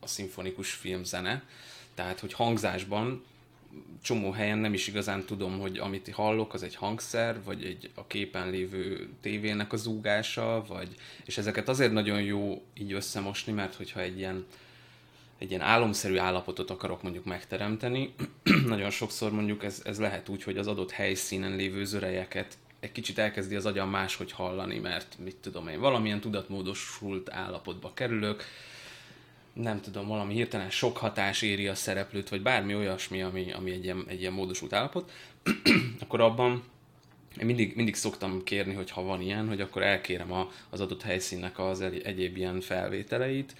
a 0.00 0.06
szimfonikus 0.06 0.72
filmzene. 0.72 1.42
Tehát, 1.94 2.20
hogy 2.20 2.32
hangzásban 2.32 3.24
csomó 4.02 4.30
helyen 4.30 4.58
nem 4.58 4.74
is 4.74 4.86
igazán 4.86 5.24
tudom, 5.24 5.58
hogy 5.58 5.78
amit 5.78 6.10
hallok, 6.12 6.54
az 6.54 6.62
egy 6.62 6.74
hangszer, 6.74 7.42
vagy 7.44 7.64
egy 7.64 7.90
a 7.94 8.06
képen 8.06 8.50
lévő 8.50 9.08
tévének 9.20 9.72
a 9.72 9.76
zúgása, 9.76 10.64
vagy, 10.68 10.94
és 11.24 11.38
ezeket 11.38 11.68
azért 11.68 11.92
nagyon 11.92 12.22
jó 12.22 12.62
így 12.74 12.92
összemosni, 12.92 13.52
mert 13.52 13.74
hogyha 13.74 14.00
egy 14.00 14.18
ilyen 14.18 14.46
egy 15.40 15.50
ilyen 15.50 15.62
álomszerű 15.62 16.16
állapotot 16.16 16.70
akarok 16.70 17.02
mondjuk 17.02 17.24
megteremteni, 17.24 18.14
nagyon 18.66 18.90
sokszor 18.90 19.32
mondjuk 19.32 19.64
ez, 19.64 19.82
ez 19.84 19.98
lehet 19.98 20.28
úgy, 20.28 20.42
hogy 20.42 20.56
az 20.56 20.66
adott 20.66 20.90
helyszínen 20.90 21.56
lévő 21.56 21.84
zörejeket 21.84 22.58
egy 22.80 22.92
kicsit 22.92 23.18
elkezdi 23.18 23.54
az 23.54 23.66
agyam 23.66 23.90
máshogy 23.90 24.32
hallani, 24.32 24.78
mert 24.78 25.16
mit 25.24 25.36
tudom 25.36 25.68
én, 25.68 25.80
valamilyen 25.80 26.20
tudatmódosult 26.20 27.30
állapotba 27.30 27.92
kerülök, 27.94 28.44
nem 29.52 29.80
tudom, 29.80 30.06
valami 30.06 30.34
hirtelen 30.34 30.70
sok 30.70 30.96
hatás 30.96 31.42
éri 31.42 31.68
a 31.68 31.74
szereplőt, 31.74 32.28
vagy 32.28 32.42
bármi 32.42 32.74
olyasmi, 32.74 33.22
ami, 33.22 33.52
ami 33.52 33.70
egy, 33.70 33.84
ilyen, 33.84 34.04
egy 34.06 34.20
ilyen 34.20 34.32
módosult 34.32 34.72
állapot, 34.72 35.12
akkor 36.02 36.20
abban 36.20 36.62
én 37.38 37.46
mindig, 37.46 37.76
mindig 37.76 37.94
szoktam 37.94 38.42
kérni, 38.44 38.74
hogy 38.74 38.90
ha 38.90 39.02
van 39.02 39.20
ilyen, 39.20 39.48
hogy 39.48 39.60
akkor 39.60 39.82
elkérem 39.82 40.32
a, 40.32 40.50
az 40.70 40.80
adott 40.80 41.02
helyszínnek 41.02 41.58
az 41.58 41.80
egyéb 41.80 42.36
ilyen 42.36 42.60
felvételeit, 42.60 43.54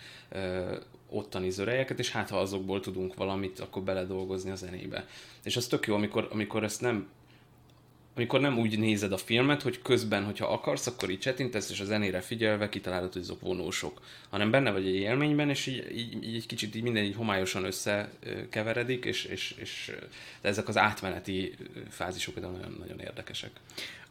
ottani 1.11 1.51
zörejeket, 1.51 1.99
és 1.99 2.11
hát 2.11 2.31
ha 2.31 2.39
azokból 2.39 2.81
tudunk 2.81 3.15
valamit, 3.15 3.61
akkor 3.61 3.83
beledolgozni 3.83 4.51
a 4.51 4.55
zenébe. 4.55 5.07
És 5.43 5.57
az 5.57 5.67
tök 5.67 5.87
jó, 5.87 5.95
amikor, 5.95 6.29
amikor 6.33 6.65
ezt 6.65 6.81
nem 6.81 7.09
amikor 8.15 8.41
nem 8.41 8.59
úgy 8.59 8.79
nézed 8.79 9.13
a 9.13 9.17
filmet, 9.17 9.63
hogy 9.63 9.83
közben, 9.83 10.25
hogyha 10.25 10.47
akarsz, 10.47 10.87
akkor 10.87 11.11
így 11.11 11.19
csetintesz, 11.19 11.71
és 11.71 11.81
a 11.81 11.85
zenére 11.85 12.21
figyelve 12.21 12.69
kitalálod, 12.69 13.13
hogy 13.13 13.23
azok 13.23 13.41
vonósok, 13.41 14.01
hanem 14.29 14.51
benne 14.51 14.71
vagy 14.71 14.87
egy 14.87 14.95
élményben, 14.95 15.51
és 15.51 15.67
így, 15.67 15.97
így, 15.97 16.25
így 16.25 16.35
egy 16.35 16.47
kicsit 16.47 16.75
így 16.75 16.83
minden 16.83 17.05
így 17.05 17.15
homályosan 17.15 17.65
összekeveredik, 17.65 19.05
és, 19.05 19.25
és, 19.25 19.55
és 19.59 19.93
ezek 20.41 20.69
az 20.69 20.77
átmeneti 20.77 21.55
fázisok 21.89 22.35
például 22.35 22.55
nagyon, 22.55 22.77
nagyon 22.79 22.99
érdekesek. 22.99 23.51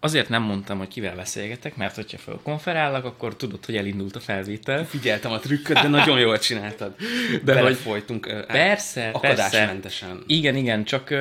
Azért 0.01 0.29
nem 0.29 0.41
mondtam, 0.41 0.77
hogy 0.77 0.87
kivel 0.87 1.15
beszélgetek, 1.15 1.75
mert 1.75 1.95
hogyha 1.95 2.17
fölkonferálok, 2.17 3.05
akkor 3.05 3.35
tudod, 3.35 3.65
hogy 3.65 3.75
elindult 3.75 4.15
a 4.15 4.19
felvétel. 4.19 4.85
Figyeltem 4.85 5.31
a 5.31 5.39
trükköt, 5.39 5.81
de 5.81 5.87
nagyon 5.87 6.19
jól 6.19 6.39
csináltad. 6.39 6.95
De 7.43 7.61
hogy 7.61 7.75
folytunk 7.77 8.45
persze, 8.47 9.09
akadásmentesen. 9.09 10.09
Persze. 10.09 10.23
Igen, 10.27 10.55
igen, 10.55 10.83
csak 10.83 11.13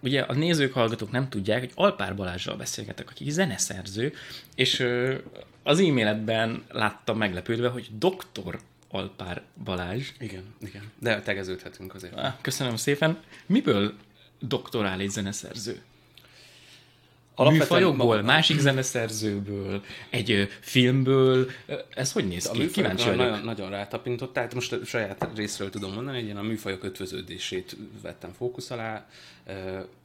ugye 0.00 0.20
a 0.20 0.34
nézők, 0.34 0.72
hallgatók 0.72 1.10
nem 1.10 1.28
tudják, 1.28 1.60
hogy 1.60 1.70
Alpár 1.74 2.14
Balázsral 2.14 2.56
beszélgetek, 2.56 3.10
aki 3.10 3.30
zeneszerző, 3.30 4.12
és 4.54 4.86
az 5.62 5.80
e-mailetben 5.80 6.62
láttam 6.70 7.18
meglepődve, 7.18 7.68
hogy 7.68 7.88
doktor 7.98 8.60
Alpár 8.90 9.42
Balázs. 9.64 10.08
Igen, 10.18 10.54
igen. 10.60 10.82
De 10.98 11.20
tegeződhetünk 11.20 11.94
azért. 11.94 12.14
Köszönöm 12.40 12.76
szépen. 12.76 13.18
Miből 13.46 13.94
doktorál 14.40 15.00
egy 15.00 15.10
zeneszerző? 15.10 15.80
Műfajokból, 17.36 18.06
maga... 18.06 18.22
másik 18.22 18.58
zeneszerzőből, 18.58 19.82
egy 20.10 20.48
filmből, 20.60 21.50
ez 21.94 22.12
hogy 22.12 22.28
néz 22.28 22.50
ki? 22.50 22.70
Kíváncsi 22.70 23.04
vagyok. 23.04 23.18
Nagyon, 23.18 23.44
nagyon 23.44 23.70
rátapintott, 23.70 24.32
tehát 24.32 24.54
most 24.54 24.72
a 24.72 24.84
saját 24.84 25.28
részről 25.34 25.70
tudom 25.70 25.92
mondani, 25.92 26.20
hogy 26.20 26.28
én 26.28 26.36
a 26.36 26.42
műfajok 26.42 26.84
ötvöződését 26.84 27.76
vettem 28.02 28.32
fókusz 28.32 28.70
alá, 28.70 29.06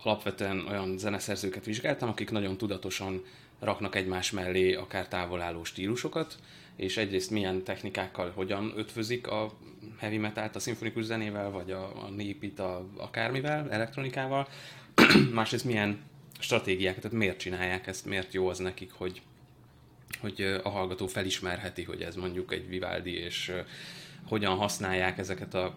alapvetően 0.03 0.65
olyan 0.69 0.97
zeneszerzőket 0.97 1.65
vizsgáltam, 1.65 2.09
akik 2.09 2.31
nagyon 2.31 2.57
tudatosan 2.57 3.23
raknak 3.59 3.95
egymás 3.95 4.31
mellé 4.31 4.73
akár 4.73 5.07
távolálló 5.07 5.63
stílusokat, 5.63 6.37
és 6.75 6.97
egyrészt 6.97 7.29
milyen 7.29 7.63
technikákkal 7.63 8.31
hogyan 8.35 8.73
ötvözik 8.75 9.27
a 9.27 9.53
heavy 9.97 10.17
metalt 10.17 10.55
a 10.55 10.59
szimfonikus 10.59 11.03
zenével, 11.03 11.51
vagy 11.51 11.71
a, 11.71 11.83
a 11.83 12.09
népit 12.15 12.59
a, 12.59 12.85
akármivel, 12.97 13.71
elektronikával, 13.71 14.47
másrészt 15.33 15.65
milyen 15.65 15.99
stratégiákat, 16.39 17.01
tehát 17.01 17.17
miért 17.17 17.37
csinálják 17.37 17.87
ezt, 17.87 18.05
miért 18.05 18.33
jó 18.33 18.47
az 18.47 18.57
nekik, 18.57 18.91
hogy, 18.91 19.21
hogy 20.19 20.59
a 20.63 20.69
hallgató 20.69 21.07
felismerheti, 21.07 21.83
hogy 21.83 22.01
ez 22.01 22.15
mondjuk 22.15 22.53
egy 22.53 22.67
Vivaldi, 22.67 23.13
és 23.13 23.51
hogyan 24.27 24.55
használják 24.55 25.17
ezeket 25.17 25.53
a 25.53 25.75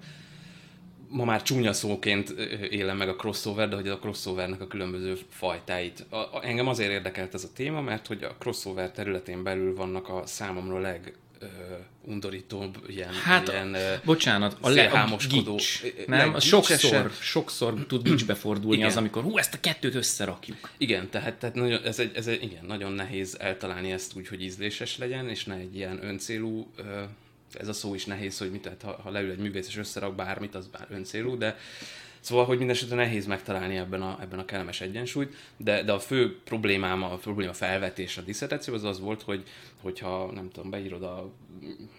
ma 1.10 1.24
már 1.24 1.42
csúnya 1.42 1.72
szóként 1.72 2.30
élem 2.70 2.96
meg 2.96 3.08
a 3.08 3.16
crossover, 3.16 3.68
de 3.68 3.74
hogy 3.74 3.88
a 3.88 3.98
crossovernek 3.98 4.60
a 4.60 4.66
különböző 4.66 5.18
fajtáit. 5.28 6.00
A, 6.10 6.40
engem 6.42 6.68
azért 6.68 6.90
érdekelt 6.90 7.34
ez 7.34 7.44
a 7.44 7.52
téma, 7.54 7.80
mert 7.80 8.06
hogy 8.06 8.22
a 8.22 8.36
crossover 8.38 8.90
területén 8.90 9.42
belül 9.42 9.74
vannak 9.74 10.08
a 10.08 10.26
számomra 10.26 10.78
leg 10.78 11.14
uh, 11.40 11.48
ilyen, 12.86 13.12
Hát, 13.12 13.48
ilyen 13.48 13.76
bocsánat, 14.04 14.56
a, 14.60 14.68
le, 14.68 14.84
a 14.84 15.16
gics, 15.28 15.82
nem? 16.06 16.34
A 16.34 16.40
sokszor, 16.40 17.10
sokszor 17.20 17.86
tud 17.86 18.02
gicsbe 18.02 18.34
fordulni 18.34 18.76
Igen. 18.76 18.88
az, 18.88 18.96
amikor 18.96 19.22
hú, 19.22 19.38
ezt 19.38 19.54
a 19.54 19.60
kettőt 19.60 19.94
összerakjuk. 19.94 20.70
Igen, 20.78 21.10
tehát, 21.10 21.34
tehát 21.34 21.54
nagyon, 21.54 21.84
ez, 21.84 21.98
egy, 21.98 22.10
ez 22.14 22.26
egy, 22.26 22.42
igen, 22.42 22.64
nagyon 22.64 22.92
nehéz 22.92 23.36
eltalálni 23.38 23.92
ezt 23.92 24.16
úgy, 24.16 24.28
hogy 24.28 24.42
ízléses 24.42 24.98
legyen, 24.98 25.28
és 25.28 25.44
ne 25.44 25.54
egy 25.54 25.76
ilyen 25.76 26.04
öncélú, 26.04 26.72
ez 27.52 27.68
a 27.68 27.72
szó 27.72 27.94
is 27.94 28.04
nehéz, 28.04 28.38
hogy 28.38 28.50
mit, 28.50 28.62
tehát 28.62 28.82
ha, 28.82 29.00
ha 29.02 29.10
leül 29.10 29.30
egy 29.30 29.38
művész 29.38 29.68
és 29.68 29.76
összerak 29.76 30.14
bármit, 30.14 30.54
az 30.54 30.66
bár 30.66 30.86
öncélú, 30.90 31.38
de 31.38 31.56
Szóval, 32.20 32.44
hogy 32.44 32.58
mindesetre 32.58 32.96
nehéz 32.96 33.26
megtalálni 33.26 33.76
ebben 33.76 34.02
a, 34.02 34.18
ebben 34.20 34.38
a 34.38 34.44
kellemes 34.44 34.80
egyensúlyt, 34.80 35.34
de, 35.56 35.82
de 35.82 35.92
a 35.92 36.00
fő 36.00 36.38
problémám, 36.44 37.02
a 37.02 37.16
probléma 37.16 37.52
felvetés 37.52 38.16
a 38.16 38.22
diszertáció 38.22 38.74
az 38.74 38.84
az 38.84 39.00
volt, 39.00 39.22
hogy 39.22 39.42
hogyha 39.80 40.30
nem 40.32 40.50
tudom, 40.52 40.70
beírod 40.70 41.02
a 41.02 41.30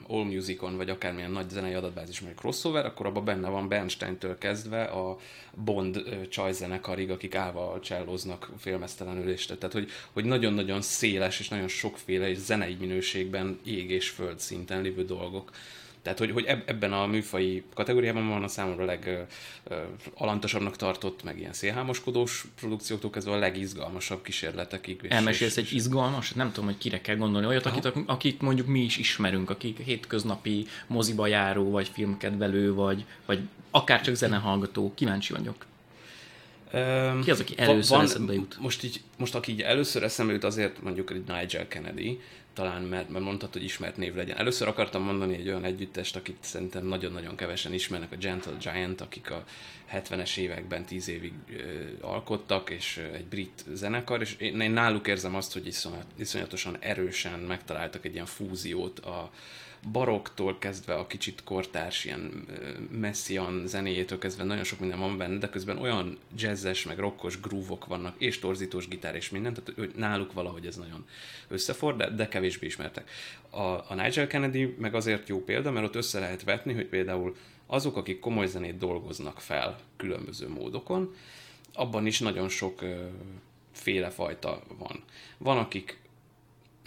All 0.08 0.24
Musicon, 0.24 0.78
vagy 0.78 0.90
akármilyen 0.90 1.32
nagy 1.32 1.50
zenei 1.50 1.74
adatbázis, 1.74 2.20
vagy 2.20 2.34
crossover, 2.36 2.86
akkor 2.86 3.06
abban 3.06 3.26
benne 3.26 3.50
van 3.50 3.68
Bernstein-től 3.68 4.38
kezdve 4.38 4.84
a 4.84 5.18
Bond 5.54 6.04
csajzenekarig, 6.30 7.10
akik 7.10 7.36
állva 7.36 7.80
cselloznak 7.82 8.50
félmeztelenül, 8.58 9.30
és 9.30 9.46
tehát 9.46 9.72
hogy, 9.72 9.90
hogy 10.12 10.26
nagyon-nagyon 10.26 10.82
széles 10.82 11.40
és 11.40 11.48
nagyon 11.48 11.68
sokféle 11.68 12.30
és 12.30 12.38
zenei 12.38 12.78
minőségben 12.80 13.60
ég 13.64 13.90
és 13.90 14.10
föld 14.10 14.40
szinten 14.40 14.82
lévő 14.82 15.06
dolgok. 15.06 15.52
Tehát, 16.02 16.20
hogy, 16.20 16.32
hogy 16.32 16.46
eb- 16.46 16.70
ebben 16.70 16.94
a 16.94 17.06
műfai 17.06 17.64
kategóriában 17.74 18.30
van 18.30 18.44
a 18.44 18.48
számomra 18.48 18.86
leg 18.86 19.28
ö, 19.64 19.76
alantosabbnak 20.14 20.76
tartott, 20.76 21.24
meg 21.24 21.40
ilyen 21.40 21.54
szélhámoskodós 21.54 22.46
produkcióktól 22.60 23.10
kezdve 23.10 23.34
a 23.34 23.38
legizgalmasabb 23.38 24.22
kísérletekig. 24.22 25.06
Elmesélsz 25.10 25.58
egy 25.58 25.74
izgalmas, 25.74 26.32
nem 26.32 26.52
tudom, 26.52 26.66
hogy 26.66 26.78
kire 26.78 27.02
kell 27.02 27.16
gondolni, 27.16 27.48
olyat, 27.48 27.66
akit, 27.66 27.92
akit 28.06 28.42
mondjuk 28.42 28.68
mi 28.68 28.80
is 28.80 28.98
ismerünk, 28.98 29.50
akik 29.50 29.78
hétköznapi 29.78 30.66
moziba 30.88 31.28
járó, 31.28 31.70
vagy 31.70 31.90
filmkedvelő, 31.94 32.74
vagy, 32.74 33.06
vagy 33.26 33.40
akár 33.72 34.02
csak 34.02 34.16
zenehallgató. 34.16 34.94
Kíváncsi 34.96 35.34
vagyok. 35.34 35.66
Ki 37.24 37.32
az, 37.32 37.40
aki 37.40 37.54
először 37.58 38.00
eszedbe 38.00 38.34
jut? 38.34 38.58
Most, 38.60 38.84
így, 38.84 39.02
most 39.18 39.36
aki 39.36 39.52
így 39.52 39.62
először 39.62 40.04
eszembe 40.04 40.34
jut, 40.34 40.44
azért 40.44 40.82
mondjuk 40.82 41.12
egy 41.12 41.24
Nigel 41.28 41.68
Kennedy, 41.68 42.20
talán 42.54 42.82
mert, 42.82 43.10
mert 43.10 43.24
mondtad, 43.24 43.54
hogy 43.54 43.64
ismert 43.64 43.98
név 43.98 44.16
legyen. 44.16 44.38
Először 44.38 44.68
akartam 44.68 45.04
mondani 45.04 45.36
egy 45.36 45.48
olyan 45.48 45.64
együttest, 45.64 46.16
akit 46.16 46.38
szerintem 46.40 46.86
nagyon-nagyon 46.86 47.36
kevesen 47.36 47.74
ismernek, 47.74 48.12
a 48.12 48.16
Gentle 48.16 48.58
Giant, 48.60 49.02
akik 49.02 49.32
a 49.32 49.44
70-es 49.94 50.38
években 50.38 50.86
10 50.86 51.08
évig 51.08 51.34
ö, 51.50 51.84
alkottak, 52.02 52.70
és 52.70 52.98
egy 53.14 53.26
brit 53.26 53.66
zenekar, 53.74 54.22
és 54.22 54.36
én, 54.38 54.62
én 54.62 54.72
náluk 54.72 55.08
érzem 55.08 55.36
azt, 55.36 55.54
hogy 55.54 55.68
iszonyat, 55.68 56.06
iszonyatosan 56.16 56.78
erősen 56.80 57.40
megtaláltak 57.40 58.06
egy 58.06 58.14
ilyen 58.14 58.26
fúziót 58.26 59.00
a 59.00 59.32
baroktól 59.92 60.58
kezdve 60.58 60.94
a 60.94 61.08
kicsit 61.08 61.44
kortárs, 61.44 62.06
ilyen 62.06 62.46
ö, 62.48 62.98
messian 62.98 63.68
zenéjétől 63.68 64.18
kezdve 64.18 64.44
nagyon 64.44 64.64
sok 64.64 64.80
minden 64.80 65.00
van 65.00 65.18
benne, 65.18 65.38
de 65.38 65.50
közben 65.50 65.78
olyan 65.78 66.18
jazzes, 66.36 66.86
meg 66.86 67.00
rockos 67.00 67.40
groove 67.40 67.78
vannak, 67.88 68.16
és 68.18 68.40
torzítós 68.40 68.88
gitár 68.88 69.16
és 69.16 69.30
minden, 69.30 69.54
tehát 69.54 69.74
hogy 69.76 69.92
náluk 69.96 70.34
valahogy 70.34 70.66
ez 70.66 70.76
nagyon 70.76 71.06
összefor, 71.48 71.96
de, 71.96 72.10
de 72.10 72.28
kevésbé 72.28 72.66
ismertek. 72.66 73.10
A, 73.50 73.62
a 73.62 73.94
Nigel 73.96 74.28
Kennedy 74.28 74.76
meg 74.80 74.96
azért 74.96 75.28
jó 75.28 75.44
példa, 75.44 75.72
mert 75.72 75.86
ott 75.86 75.96
össze 75.96 76.20
lehet 76.20 76.44
vetni, 76.44 76.74
hogy 76.74 76.88
például 76.88 77.36
azok, 77.66 77.98
akik 77.98 78.20
komoly 78.20 78.48
zenét 78.48 78.78
dolgoznak 78.78 79.40
fel 79.40 79.80
különböző 79.98 80.50
módokon, 80.50 81.16
abban 81.74 82.06
is 82.06 82.20
nagyon 82.20 82.50
sok 82.50 82.82
ö, 82.82 83.06
félefajta 83.72 84.62
van. 84.78 85.04
Van, 85.38 85.58
akik 85.58 86.00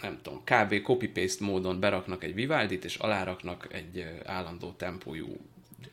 nem 0.05 0.19
tudom, 0.21 0.41
kb. 0.43 0.81
copy-paste 0.81 1.45
módon 1.45 1.79
beraknak 1.79 2.23
egy 2.23 2.33
Vivaldit, 2.33 2.85
és 2.85 2.95
aláraknak 2.95 3.67
egy 3.71 4.05
állandó 4.25 4.71
tempójú 4.71 5.37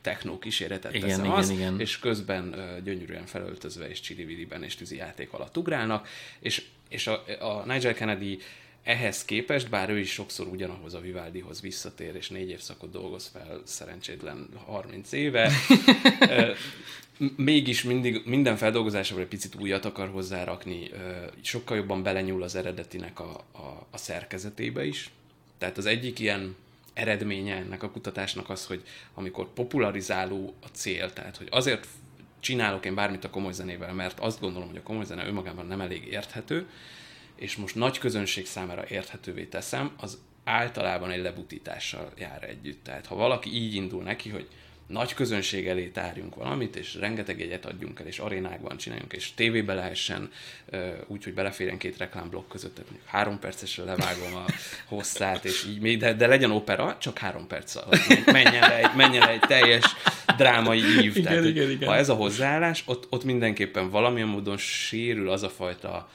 techno 0.01 0.39
kíséretet 0.39 0.93
Igen, 0.93 1.07
teszem 1.07 1.25
igen, 1.25 1.37
azt, 1.37 1.51
igen. 1.51 1.79
és 1.79 1.99
közben 1.99 2.55
gyönyörűen 2.83 3.25
felöltözve 3.25 3.89
és 3.89 3.99
csili 3.99 4.47
és 4.61 4.75
tűzi 4.75 4.95
játék 4.95 5.33
alatt 5.33 5.57
ugrálnak, 5.57 6.07
és, 6.39 6.63
és 6.89 7.07
a, 7.07 7.23
a 7.39 7.63
Nigel 7.65 7.93
Kennedy 7.93 8.39
ehhez 8.83 9.25
képest, 9.25 9.69
bár 9.69 9.89
ő 9.89 9.99
is 9.99 10.11
sokszor 10.11 10.47
ugyanahoz 10.47 10.93
a 10.93 10.99
Vivaldihoz 10.99 11.61
visszatér, 11.61 12.15
és 12.15 12.29
négy 12.29 12.49
évszakot 12.49 12.91
dolgoz 12.91 13.27
fel 13.33 13.61
szerencsétlen 13.65 14.49
30 14.65 15.11
éve, 15.11 15.51
mégis 17.35 17.83
mindig 17.83 18.21
minden 18.25 18.55
feldolgozásával 18.55 19.23
egy 19.23 19.29
picit 19.29 19.55
újat 19.55 19.85
akar 19.85 20.09
hozzárakni, 20.09 20.89
sokkal 21.41 21.77
jobban 21.77 22.03
belenyúl 22.03 22.43
az 22.43 22.55
eredetinek 22.55 23.19
a, 23.19 23.43
a, 23.51 23.87
a 23.91 23.97
szerkezetébe 23.97 24.85
is. 24.85 25.09
Tehát 25.57 25.77
az 25.77 25.85
egyik 25.85 26.19
ilyen 26.19 26.55
eredménye 26.93 27.55
ennek 27.55 27.83
a 27.83 27.91
kutatásnak 27.91 28.49
az, 28.49 28.65
hogy 28.65 28.83
amikor 29.13 29.53
popularizáló 29.53 30.53
a 30.61 30.67
cél, 30.67 31.13
tehát 31.13 31.37
hogy 31.37 31.47
azért 31.51 31.87
csinálok 32.39 32.85
én 32.85 32.95
bármit 32.95 33.23
a 33.23 33.29
komoly 33.29 33.53
zenével, 33.53 33.93
mert 33.93 34.19
azt 34.19 34.39
gondolom, 34.39 34.67
hogy 34.67 34.77
a 34.77 34.83
komoly 34.83 35.05
zene 35.05 35.25
önmagában 35.25 35.65
nem 35.65 35.81
elég 35.81 36.07
érthető, 36.11 36.67
és 37.43 37.55
most 37.55 37.75
nagy 37.75 37.97
közönség 37.97 38.45
számára 38.45 38.83
érthetővé 38.89 39.43
teszem, 39.43 39.91
az 39.97 40.17
általában 40.43 41.11
egy 41.11 41.21
lebutítással 41.21 42.11
jár 42.17 42.43
együtt. 42.43 42.83
Tehát 42.83 43.05
ha 43.05 43.15
valaki 43.15 43.49
így 43.55 43.75
indul 43.75 44.03
neki, 44.03 44.29
hogy 44.29 44.47
nagy 44.87 45.13
közönség 45.13 45.67
elé 45.67 45.87
tárjunk 45.87 46.35
valamit, 46.35 46.75
és 46.75 46.95
rengeteg 46.95 47.39
jegyet 47.39 47.65
adjunk 47.65 47.99
el, 47.99 48.05
és 48.05 48.19
arénákban 48.19 48.77
csináljunk, 48.77 49.13
és 49.13 49.33
tévébe 49.33 49.73
lehessen, 49.73 50.31
úgy, 51.07 51.23
hogy 51.23 51.33
beleférjen 51.33 51.77
két 51.77 51.97
reklámblokk 51.97 52.49
között, 52.49 52.75
tehát 52.75 52.89
mondjuk 52.89 53.11
három 53.11 53.39
percesre 53.39 53.83
levágom 53.83 54.35
a 54.35 54.45
hosszát, 54.85 55.45
és 55.45 55.65
így 55.65 55.79
még, 55.79 55.99
de, 55.99 56.13
de 56.13 56.27
legyen 56.27 56.51
opera, 56.51 56.97
csak 56.99 57.17
három 57.17 57.47
perc 57.47 57.75
alatt. 57.75 58.25
Menjen 58.25 58.69
le 58.69 58.77
egy, 58.77 58.95
menjen 58.95 59.21
le 59.21 59.31
egy 59.31 59.39
teljes 59.39 59.83
drámai 60.37 60.79
ív. 60.79 61.15
Igen, 61.15 61.23
tehát, 61.23 61.45
igen, 61.45 61.69
igen. 61.69 61.87
Ha 61.89 61.95
ez 61.95 62.09
a 62.09 62.13
hozzáállás, 62.13 62.83
ott, 62.85 63.07
ott 63.09 63.23
mindenképpen 63.23 63.89
valamilyen 63.89 64.27
módon 64.27 64.57
sérül 64.57 65.29
az 65.29 65.43
a 65.43 65.49
fajta 65.49 66.09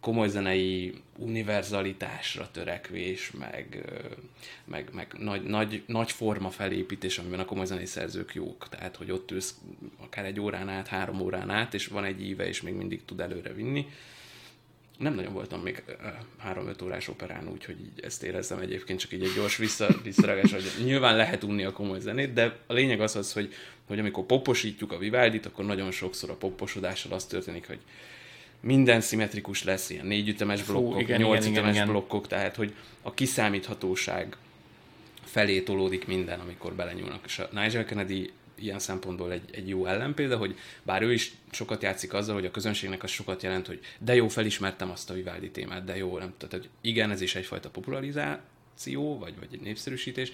komoly 0.00 0.28
zenei 0.28 0.94
univerzalitásra 1.16 2.50
törekvés, 2.50 3.30
meg, 3.30 3.84
meg, 4.64 4.88
meg 4.92 5.14
nagy, 5.18 5.42
nagy, 5.42 5.82
nagy 5.86 6.12
forma 6.12 6.50
felépítés, 6.50 7.18
amiben 7.18 7.40
a 7.40 7.44
komoly 7.44 7.66
zenei 7.66 7.86
szerzők 7.86 8.34
jók. 8.34 8.68
Tehát, 8.68 8.96
hogy 8.96 9.10
ott 9.10 9.30
ülsz 9.30 9.54
akár 9.96 10.24
egy 10.24 10.40
órán 10.40 10.68
át, 10.68 10.86
három 10.86 11.20
órán 11.20 11.50
át, 11.50 11.74
és 11.74 11.86
van 11.86 12.04
egy 12.04 12.22
íve, 12.22 12.46
és 12.46 12.62
még 12.62 12.74
mindig 12.74 13.04
tud 13.04 13.20
előre 13.20 13.52
vinni. 13.52 13.86
Nem 14.98 15.14
nagyon 15.14 15.32
voltam 15.32 15.60
még 15.60 15.84
három-öt 16.38 16.82
órás 16.82 17.08
operán, 17.08 17.48
úgyhogy 17.48 17.80
így 17.80 18.00
ezt 18.04 18.22
érezzem 18.22 18.58
egyébként, 18.58 18.98
csak 18.98 19.12
így 19.12 19.22
egy 19.22 19.34
gyors 19.34 19.56
vissza, 19.56 19.88
visszarágás, 20.02 20.52
hogy 20.52 20.70
nyilván 20.84 21.16
lehet 21.16 21.44
unni 21.44 21.64
a 21.64 21.72
komoly 21.72 22.00
zenét, 22.00 22.32
de 22.32 22.56
a 22.66 22.72
lényeg 22.72 23.00
az 23.00 23.16
az, 23.16 23.32
hogy, 23.32 23.54
hogy 23.86 23.98
amikor 23.98 24.24
poposítjuk 24.24 24.92
a 24.92 24.98
Vivaldit, 24.98 25.46
akkor 25.46 25.64
nagyon 25.64 25.90
sokszor 25.90 26.30
a 26.30 26.36
poposodással 26.36 27.12
az 27.12 27.24
történik, 27.24 27.66
hogy 27.66 27.80
minden 28.60 29.00
szimmetrikus 29.00 29.64
lesz, 29.64 29.90
ilyen 29.90 30.06
négyütemes 30.06 30.62
Fú, 30.62 30.72
blokkok, 30.72 31.00
igen, 31.00 31.20
nyolc 31.20 31.38
igen, 31.38 31.50
igen, 31.50 31.58
ütemes 31.58 31.74
igen. 31.74 31.88
blokkok, 31.88 32.26
tehát 32.26 32.56
hogy 32.56 32.74
a 33.02 33.14
kiszámíthatóság 33.14 34.36
felé 35.24 35.60
tolódik 35.60 36.06
minden, 36.06 36.40
amikor 36.40 36.72
belenyúlnak. 36.72 37.24
És 37.24 37.38
a 37.38 37.48
Nigel 37.52 37.84
Kennedy 37.84 38.32
ilyen 38.54 38.78
szempontból 38.78 39.32
egy, 39.32 39.42
egy 39.52 39.68
jó 39.68 39.86
ellenpélda, 39.86 40.36
hogy 40.36 40.58
bár 40.82 41.02
ő 41.02 41.12
is 41.12 41.32
sokat 41.50 41.82
játszik 41.82 42.12
azzal, 42.12 42.34
hogy 42.34 42.44
a 42.44 42.50
közönségnek 42.50 43.02
az 43.02 43.10
sokat 43.10 43.42
jelent, 43.42 43.66
hogy 43.66 43.80
de 43.98 44.14
jó, 44.14 44.28
felismertem 44.28 44.90
azt 44.90 45.10
a 45.10 45.14
Vivaldi 45.14 45.50
témát, 45.50 45.84
de 45.84 45.96
jó, 45.96 46.18
nem 46.18 46.34
tehát, 46.36 46.54
hogy 46.54 46.68
igen, 46.80 47.10
ez 47.10 47.20
is 47.20 47.34
egyfajta 47.34 47.70
popularizáció, 47.70 49.18
vagy, 49.18 49.34
vagy 49.38 49.48
egy 49.52 49.60
népszerűsítés, 49.60 50.32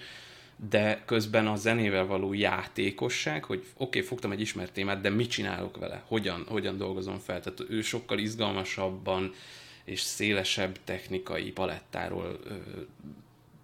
de 0.69 1.03
közben 1.05 1.47
a 1.47 1.55
zenével 1.55 2.05
való 2.05 2.33
játékosság, 2.33 3.43
hogy 3.43 3.59
oké, 3.59 3.73
okay, 3.77 4.01
fogtam 4.01 4.31
egy 4.31 4.41
ismert 4.41 4.73
témát, 4.73 5.01
de 5.01 5.09
mit 5.09 5.29
csinálok 5.29 5.77
vele, 5.77 6.03
hogyan, 6.07 6.45
hogyan 6.47 6.77
dolgozom 6.77 7.19
fel. 7.19 7.41
Tehát 7.41 7.63
ő 7.69 7.81
sokkal 7.81 8.19
izgalmasabban 8.19 9.33
és 9.83 10.01
szélesebb 10.01 10.77
technikai 10.83 11.51
palettáról 11.51 12.39
ö, 12.43 12.53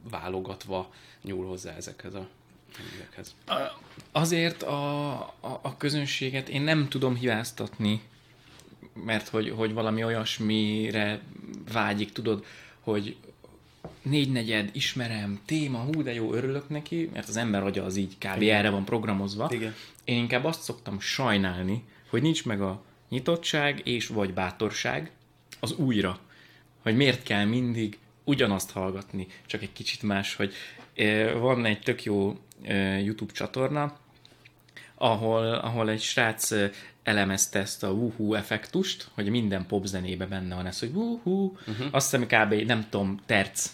válogatva 0.09 0.93
nyúl 1.21 1.47
hozzá 1.47 1.75
ezekhez 1.75 2.13
a 2.13 2.27
művekhez. 2.91 3.35
Azért 4.11 4.63
a, 4.63 5.11
a, 5.21 5.59
a 5.61 5.77
közönséget 5.77 6.49
én 6.49 6.61
nem 6.61 6.89
tudom 6.89 7.15
hibáztatni, 7.15 8.01
mert 8.93 9.27
hogy, 9.27 9.49
hogy 9.49 9.73
valami 9.73 10.03
olyasmire 10.03 11.21
vágyik, 11.71 12.11
tudod, 12.11 12.45
hogy 12.79 13.17
négynegyed, 14.01 14.69
ismerem, 14.73 15.39
téma, 15.45 15.79
hú, 15.79 16.03
de 16.03 16.13
jó, 16.13 16.33
örülök 16.33 16.69
neki, 16.69 17.09
mert 17.13 17.27
az 17.27 17.37
ember 17.37 17.63
agya 17.63 17.83
az 17.83 17.95
így 17.95 18.17
kb. 18.17 18.41
erre 18.41 18.69
van 18.69 18.85
programozva. 18.85 19.49
Igen. 19.51 19.75
Én 20.03 20.17
inkább 20.17 20.45
azt 20.45 20.61
szoktam 20.61 20.99
sajnálni, 20.99 21.83
hogy 22.09 22.21
nincs 22.21 22.45
meg 22.45 22.61
a 22.61 22.83
nyitottság 23.09 23.81
és 23.87 24.07
vagy 24.07 24.33
bátorság 24.33 25.11
az 25.59 25.73
újra. 25.73 26.19
Hogy 26.81 26.95
miért 26.95 27.23
kell 27.23 27.45
mindig 27.45 27.97
ugyanazt 28.23 28.71
hallgatni, 28.71 29.27
csak 29.45 29.61
egy 29.61 29.73
kicsit 29.73 30.03
más, 30.03 30.35
hogy 30.35 30.53
van 31.39 31.65
egy 31.65 31.79
tök 31.79 32.03
jó 32.03 32.39
YouTube 33.03 33.33
csatorna, 33.33 33.97
ahol, 34.95 35.53
ahol 35.53 35.89
egy 35.89 36.01
srác 36.01 36.51
elemezte 37.03 37.59
ezt 37.59 37.83
a 37.83 37.91
wuhu 37.91 38.33
effektust, 38.33 39.09
hogy 39.13 39.29
minden 39.29 39.65
popzenébe 39.65 40.25
benne 40.25 40.55
van 40.55 40.65
ez, 40.65 40.79
hogy 40.79 40.91
wuhu, 40.93 41.45
uh-huh. 41.45 41.87
azt 41.91 42.11
hiszem 42.11 42.27
kb. 42.27 42.53
nem 42.53 42.87
tudom, 42.89 43.19
terc. 43.25 43.71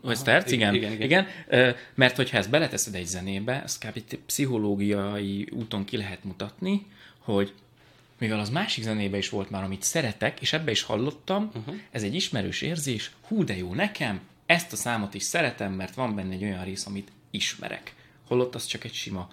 Vagy 0.00 0.22
terc, 0.22 0.52
igen, 0.52 0.74
igen, 0.74 0.92
igen, 0.92 1.02
igen. 1.02 1.26
igen. 1.48 1.74
Mert 1.94 2.16
hogyha 2.16 2.36
ezt 2.36 2.50
beleteszed 2.50 2.94
egy 2.94 3.06
zenébe, 3.06 3.62
ezt 3.62 3.86
kb. 3.86 4.16
pszichológiai 4.26 5.48
úton 5.50 5.84
ki 5.84 5.96
lehet 5.96 6.24
mutatni, 6.24 6.86
hogy 7.18 7.52
mivel 8.18 8.40
az 8.40 8.50
másik 8.50 8.84
zenébe 8.84 9.16
is 9.16 9.28
volt 9.28 9.50
már, 9.50 9.62
amit 9.64 9.82
szeretek, 9.82 10.40
és 10.40 10.52
ebbe 10.52 10.70
is 10.70 10.82
hallottam, 10.82 11.50
uh-huh. 11.54 11.74
ez 11.90 12.02
egy 12.02 12.14
ismerős 12.14 12.60
érzés, 12.60 13.10
hú 13.28 13.44
de 13.44 13.56
jó 13.56 13.74
nekem, 13.74 14.20
ezt 14.46 14.72
a 14.72 14.76
számot 14.76 15.14
is 15.14 15.22
szeretem, 15.22 15.72
mert 15.72 15.94
van 15.94 16.14
benne 16.14 16.32
egy 16.32 16.42
olyan 16.42 16.64
rész, 16.64 16.86
amit 16.86 17.12
ismerek. 17.30 17.94
Holott 18.26 18.54
az 18.54 18.66
csak 18.66 18.84
egy 18.84 18.92
sima 18.94 19.30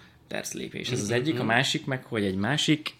lépés. 0.54 0.90
Ez 0.90 1.02
az 1.02 1.12
egyik, 1.12 1.36
a 1.36 1.38
mhm. 1.38 1.48
másik 1.48 1.86
meg, 1.86 2.04
hogy 2.04 2.24
egy 2.24 2.36
másik, 2.36 2.96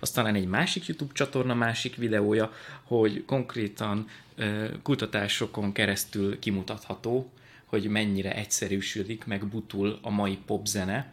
az 0.00 0.10
talán 0.10 0.34
egy 0.34 0.46
másik 0.46 0.86
YouTube 0.86 1.12
csatorna 1.12 1.54
másik 1.54 1.96
videója, 1.96 2.52
hogy 2.82 3.24
konkrétan 3.24 4.08
kutatásokon 4.82 5.72
keresztül 5.72 6.38
kimutatható, 6.38 7.30
hogy 7.64 7.88
mennyire 7.88 8.34
egyszerűsödik, 8.34 9.24
meg 9.24 9.46
butul 9.46 9.98
a 10.02 10.10
mai 10.10 10.38
popzene 10.46 11.12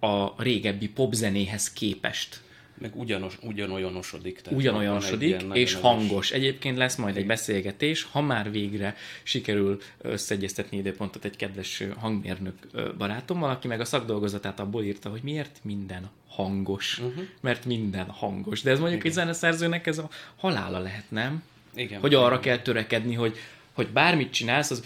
a 0.00 0.42
régebbi 0.42 0.88
popzenéhez 0.88 1.72
képest 1.72 2.40
meg 2.82 2.96
ugyanos, 2.96 3.38
ugyanolyanosodik. 3.42 4.40
Tehát 4.40 4.58
ugyanolyanosodik, 4.58 5.44
és 5.52 5.74
hangos. 5.74 6.30
Egyébként 6.30 6.76
lesz 6.76 6.96
majd 6.96 7.16
egy 7.16 7.26
beszélgetés, 7.26 8.02
ha 8.02 8.20
már 8.20 8.50
végre 8.50 8.96
sikerül 9.22 9.80
összeegyeztetni 10.00 10.76
időpontot 10.76 11.24
egy 11.24 11.36
kedves 11.36 11.82
hangmérnök 11.96 12.54
barátommal, 12.98 13.50
aki 13.50 13.68
meg 13.68 13.80
a 13.80 13.84
szakdolgozatát 13.84 14.60
abból 14.60 14.84
írta, 14.84 15.08
hogy 15.08 15.22
miért 15.22 15.60
minden 15.62 16.10
hangos. 16.28 16.98
Uh-huh. 16.98 17.24
Mert 17.40 17.64
minden 17.64 18.06
hangos. 18.06 18.62
De 18.62 18.70
ez 18.70 18.78
mondjuk 18.78 19.00
Igen. 19.00 19.10
egy 19.10 19.18
zeneszerzőnek 19.18 19.86
ez 19.86 19.98
a 19.98 20.08
halála 20.36 20.78
lehet, 20.78 21.04
nem? 21.08 21.42
Igen. 21.74 22.00
Hogy 22.00 22.14
arra 22.14 22.40
kell 22.40 22.58
törekedni, 22.58 23.14
hogy, 23.14 23.36
hogy 23.72 23.88
bármit 23.88 24.32
csinálsz, 24.32 24.70
az 24.70 24.84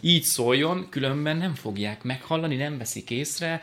így 0.00 0.22
szóljon, 0.22 0.86
különben 0.90 1.36
nem 1.36 1.54
fogják 1.54 2.02
meghallani, 2.02 2.56
nem 2.56 2.78
veszik 2.78 3.10
észre, 3.10 3.62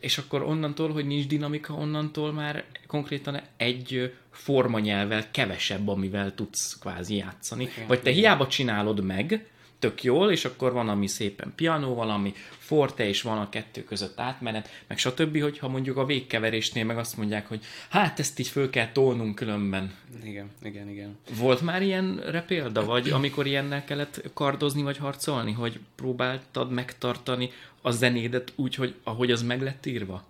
és 0.00 0.18
akkor 0.18 0.42
onnantól, 0.42 0.92
hogy 0.92 1.06
nincs 1.06 1.26
dinamika, 1.26 1.74
onnantól 1.74 2.32
már 2.32 2.64
konkrétan 2.86 3.40
egy 3.56 4.12
formanyelvvel 4.30 5.30
kevesebb, 5.30 5.88
amivel 5.88 6.34
tudsz 6.34 6.78
kvázi 6.80 7.16
játszani. 7.16 7.62
Igen, 7.62 7.86
Vagy 7.86 8.02
te 8.02 8.10
igen. 8.10 8.22
hiába 8.22 8.46
csinálod 8.46 9.04
meg, 9.04 9.46
tök 9.86 10.02
jól, 10.02 10.30
és 10.30 10.44
akkor 10.44 10.72
van, 10.72 10.88
ami 10.88 11.06
szépen 11.06 11.52
piano, 11.56 11.94
valami 11.94 12.34
forte, 12.58 13.08
és 13.08 13.22
van 13.22 13.38
a 13.38 13.48
kettő 13.48 13.84
között 13.84 14.20
átmenet, 14.20 14.68
meg 14.86 14.98
stb., 14.98 15.40
hogyha 15.40 15.68
mondjuk 15.68 15.96
a 15.96 16.04
végkeverésnél 16.04 16.84
meg 16.84 16.98
azt 16.98 17.16
mondják, 17.16 17.48
hogy 17.48 17.64
hát 17.88 18.18
ezt 18.18 18.38
így 18.38 18.48
föl 18.48 18.70
kell 18.70 18.92
tolnunk 18.92 19.34
különben. 19.34 19.94
Igen, 20.24 20.50
igen, 20.62 20.88
igen. 20.88 21.18
Volt 21.38 21.60
már 21.60 21.82
ilyenre 21.82 22.42
példa, 22.42 22.84
vagy 22.84 23.10
amikor 23.10 23.46
ilyennel 23.46 23.84
kellett 23.84 24.30
kardozni, 24.34 24.82
vagy 24.82 24.96
harcolni, 24.96 25.52
hogy 25.52 25.80
próbáltad 25.94 26.70
megtartani 26.70 27.50
a 27.82 27.90
zenédet 27.90 28.52
úgy, 28.56 28.74
hogy 28.74 28.94
ahogy 29.04 29.30
az 29.30 29.42
meg 29.42 29.62
lett 29.62 29.86
írva? 29.86 30.24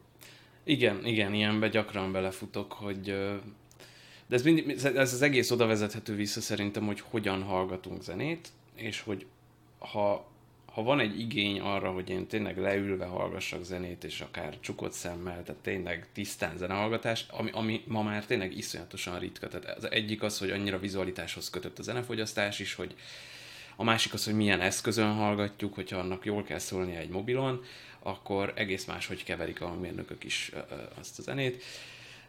Igen, 0.65 1.05
igen, 1.05 1.35
ilyenbe 1.35 1.69
gyakran 1.69 2.13
belefutok, 2.13 2.73
hogy 2.73 3.15
de 4.29 4.37
ez, 4.37 4.43
mindig, 4.43 4.71
ez 4.85 5.13
az 5.13 5.23
egész 5.23 5.51
oda 5.51 5.67
vezethető 5.67 6.15
vissza 6.15 6.41
szerintem, 6.41 6.87
hogy 6.87 7.01
hogyan 7.01 7.43
hallgatunk 7.43 8.03
zenét, 8.03 8.49
és 8.75 9.01
hogy 9.01 9.27
ha, 9.93 10.27
ha 10.73 10.83
van 10.83 11.01
egy 11.01 11.21
igény 11.21 11.61
arra, 11.61 11.91
hogy 11.91 12.11
én 12.11 12.27
tényleg 12.27 12.59
leülve 12.59 13.05
hallgassak 13.05 13.65
zenét, 13.65 14.05
és 14.05 14.21
akár 14.21 14.57
csukott 14.61 14.93
szemmel, 14.93 15.43
tehát 15.43 15.63
tényleg 15.63 16.07
tisztán 16.13 16.57
zenehallgatás, 16.57 17.27
ami, 17.31 17.51
ami 17.53 17.83
ma 17.87 18.03
már 18.03 18.27
tényleg 18.27 18.57
iszonyatosan 18.57 19.19
ritka. 19.19 19.49
Tehát 19.49 19.77
az 19.77 19.91
egyik 19.91 20.23
az, 20.23 20.39
hogy 20.39 20.51
annyira 20.51 20.79
vizualitáshoz 20.79 21.51
kötött 21.51 21.79
a 21.79 21.83
zenefogyasztás 21.83 22.59
is, 22.59 22.75
hogy 22.75 22.95
a 23.77 23.85
másik 23.85 24.13
az, 24.13 24.25
hogy 24.25 24.35
milyen 24.35 24.61
eszközön 24.61 25.15
hallgatjuk, 25.15 25.75
hogyha 25.75 25.99
annak 25.99 26.25
jól 26.25 26.43
kell 26.43 26.59
szólnia 26.59 26.99
egy 26.99 27.09
mobilon, 27.09 27.65
akkor 27.99 28.53
egész 28.57 28.85
más, 28.85 29.07
hogy 29.07 29.25
keverik 29.25 29.61
a 29.61 29.75
mérnökök 29.75 30.25
is 30.25 30.53
azt 30.99 31.19
a 31.19 31.23
zenét. 31.23 31.63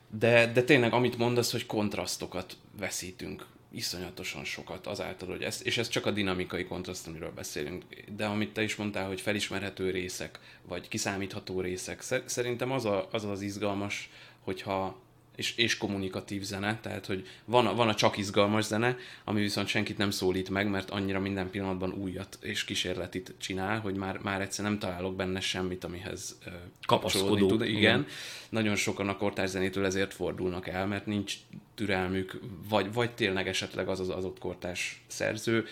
De, 0.10 0.52
de 0.52 0.64
tényleg, 0.64 0.94
amit 0.94 1.18
mondasz, 1.18 1.52
hogy 1.52 1.66
kontrasztokat 1.66 2.58
veszítünk 2.80 3.46
iszonyatosan 3.72 4.44
sokat 4.44 4.88
azáltal, 4.88 5.28
hogy 5.30 5.42
ez, 5.42 5.62
és 5.64 5.78
ez 5.78 5.88
csak 5.88 6.06
a 6.06 6.12
dinamikai 6.12 6.66
kontraszt, 6.66 7.08
amiről 7.08 7.32
beszélünk, 7.32 7.84
de 8.16 8.26
amit 8.26 8.54
te 8.54 8.64
is 8.64 8.76
mondtál, 8.76 9.08
hogy 9.08 9.22
felismerhető 9.22 9.90
részek, 9.90 10.40
vagy 10.62 10.88
kiszámítható 10.88 11.62
részek, 11.62 12.02
szerintem 12.26 12.72
az 12.72 12.86
a, 12.86 13.08
az, 13.12 13.24
az 13.24 13.42
izgalmas, 13.42 14.10
hogyha 14.40 14.98
és, 15.38 15.56
és 15.56 15.78
kommunikatív 15.78 16.42
zene, 16.42 16.80
tehát 16.82 17.06
hogy 17.06 17.28
van 17.46 17.68
a, 17.68 17.76
van 17.76 17.88
a 17.88 17.96
csak 17.96 18.18
izgalmas 18.18 18.66
zene, 18.66 18.98
ami 19.24 19.42
viszont 19.42 19.68
senkit 19.68 19.98
nem 19.98 20.12
szólít 20.12 20.50
meg, 20.50 20.70
mert 20.70 20.90
annyira 20.90 21.20
minden 21.20 21.50
pillanatban 21.50 21.92
újat 21.92 22.38
és 22.42 22.64
kísérletit 22.64 23.34
csinál, 23.38 23.80
hogy 23.80 23.96
már, 23.96 24.18
már 24.18 24.42
egyszer 24.42 24.66
nem 24.66 24.80
találok 24.80 25.16
benne 25.16 25.40
semmit, 25.40 25.84
amihez 25.84 26.38
kapcsolódni 26.86 27.48
tud. 27.48 27.62
Igen. 27.62 27.74
igen. 27.76 28.06
Nagyon 28.50 28.76
sokan 28.76 29.10
a 29.10 29.18
kortárs 29.18 29.50
zenétől 29.50 29.86
ezért 29.86 30.14
fordulnak 30.14 30.68
el, 30.68 30.88
mert 30.88 31.06
nincs 31.06 31.36
türelmük, 31.78 32.40
vagy, 32.70 32.94
vagy 32.94 33.12
tényleg 33.12 33.48
esetleg 33.48 33.88
az 33.88 34.00
az 34.00 34.10
adott 34.10 34.40
kortárs 34.40 35.02
szerző 35.08 35.66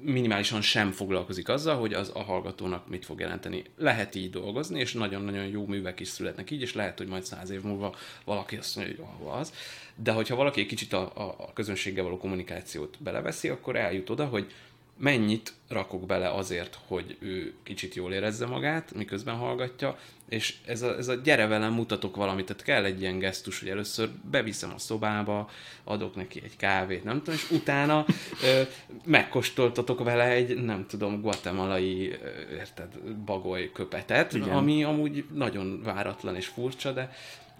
minimálisan 0.00 0.60
sem 0.60 0.92
foglalkozik 0.92 1.48
azzal, 1.48 1.76
hogy 1.76 1.92
az 1.92 2.10
a 2.14 2.22
hallgatónak 2.22 2.88
mit 2.88 3.04
fog 3.04 3.20
jelenteni. 3.20 3.64
Lehet 3.76 4.14
így 4.14 4.30
dolgozni, 4.30 4.80
és 4.80 4.92
nagyon-nagyon 4.92 5.46
jó 5.46 5.66
művek 5.66 6.00
is 6.00 6.08
születnek 6.08 6.50
így, 6.50 6.60
és 6.60 6.74
lehet, 6.74 6.98
hogy 6.98 7.06
majd 7.06 7.24
száz 7.24 7.50
év 7.50 7.62
múlva 7.62 7.96
valaki 8.24 8.56
azt 8.56 8.76
mondja, 8.76 8.94
hogy 8.96 9.26
oh, 9.26 9.38
az. 9.38 9.52
De 9.94 10.12
hogyha 10.12 10.36
valaki 10.36 10.60
egy 10.60 10.66
kicsit 10.66 10.92
a, 10.92 11.12
a, 11.14 11.34
a 11.38 11.52
közönséggel 11.52 12.04
való 12.04 12.16
kommunikációt 12.16 12.96
beleveszi, 12.98 13.48
akkor 13.48 13.76
eljut 13.76 14.10
oda, 14.10 14.24
hogy 14.24 14.52
mennyit 14.96 15.52
rakok 15.68 16.06
bele 16.06 16.30
azért, 16.30 16.78
hogy 16.86 17.16
ő 17.18 17.54
kicsit 17.62 17.94
jól 17.94 18.12
érezze 18.12 18.46
magát, 18.46 18.94
miközben 18.94 19.34
hallgatja, 19.34 19.98
és 20.28 20.54
ez 20.66 20.82
a, 20.82 20.96
ez 20.96 21.08
a 21.08 21.14
gyere 21.14 21.46
velem, 21.46 21.72
mutatok 21.72 22.16
valamit, 22.16 22.46
tehát 22.46 22.62
kell 22.62 22.84
egy 22.84 23.00
ilyen 23.00 23.18
gesztus, 23.18 23.60
hogy 23.60 23.68
először 23.68 24.10
beviszem 24.30 24.72
a 24.74 24.78
szobába, 24.78 25.50
adok 25.84 26.14
neki 26.16 26.40
egy 26.44 26.56
kávét, 26.56 27.04
nem 27.04 27.18
tudom, 27.18 27.34
és 27.34 27.50
utána 27.50 28.04
ö, 28.42 28.62
megkóstoltatok 29.04 30.04
vele 30.04 30.24
egy, 30.24 30.62
nem 30.62 30.86
tudom, 30.86 31.20
guatemalai, 31.20 32.10
ö, 32.10 32.54
érted, 32.54 32.98
bagoly 33.24 33.70
köpetet, 33.72 34.32
Igen. 34.32 34.48
ami 34.48 34.84
amúgy 34.84 35.24
nagyon 35.32 35.82
váratlan 35.82 36.36
és 36.36 36.46
furcsa, 36.46 36.92
de 36.92 37.12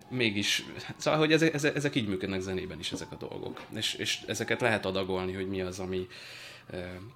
mégis, 0.09 0.65
szóval, 0.97 1.19
hogy 1.19 1.33
ezek, 1.33 1.55
ezek 1.55 1.95
így 1.95 2.09
működnek 2.09 2.41
zenében 2.41 2.79
is 2.79 2.93
ezek 2.93 3.13
a 3.13 3.17
dolgok, 3.17 3.63
és, 3.77 3.95
és 3.95 4.21
ezeket 4.27 4.61
lehet 4.61 4.87
adagolni, 4.87 5.33
hogy 5.33 5.49
mi 5.49 5.61
az, 5.61 5.79
ami, 5.79 6.07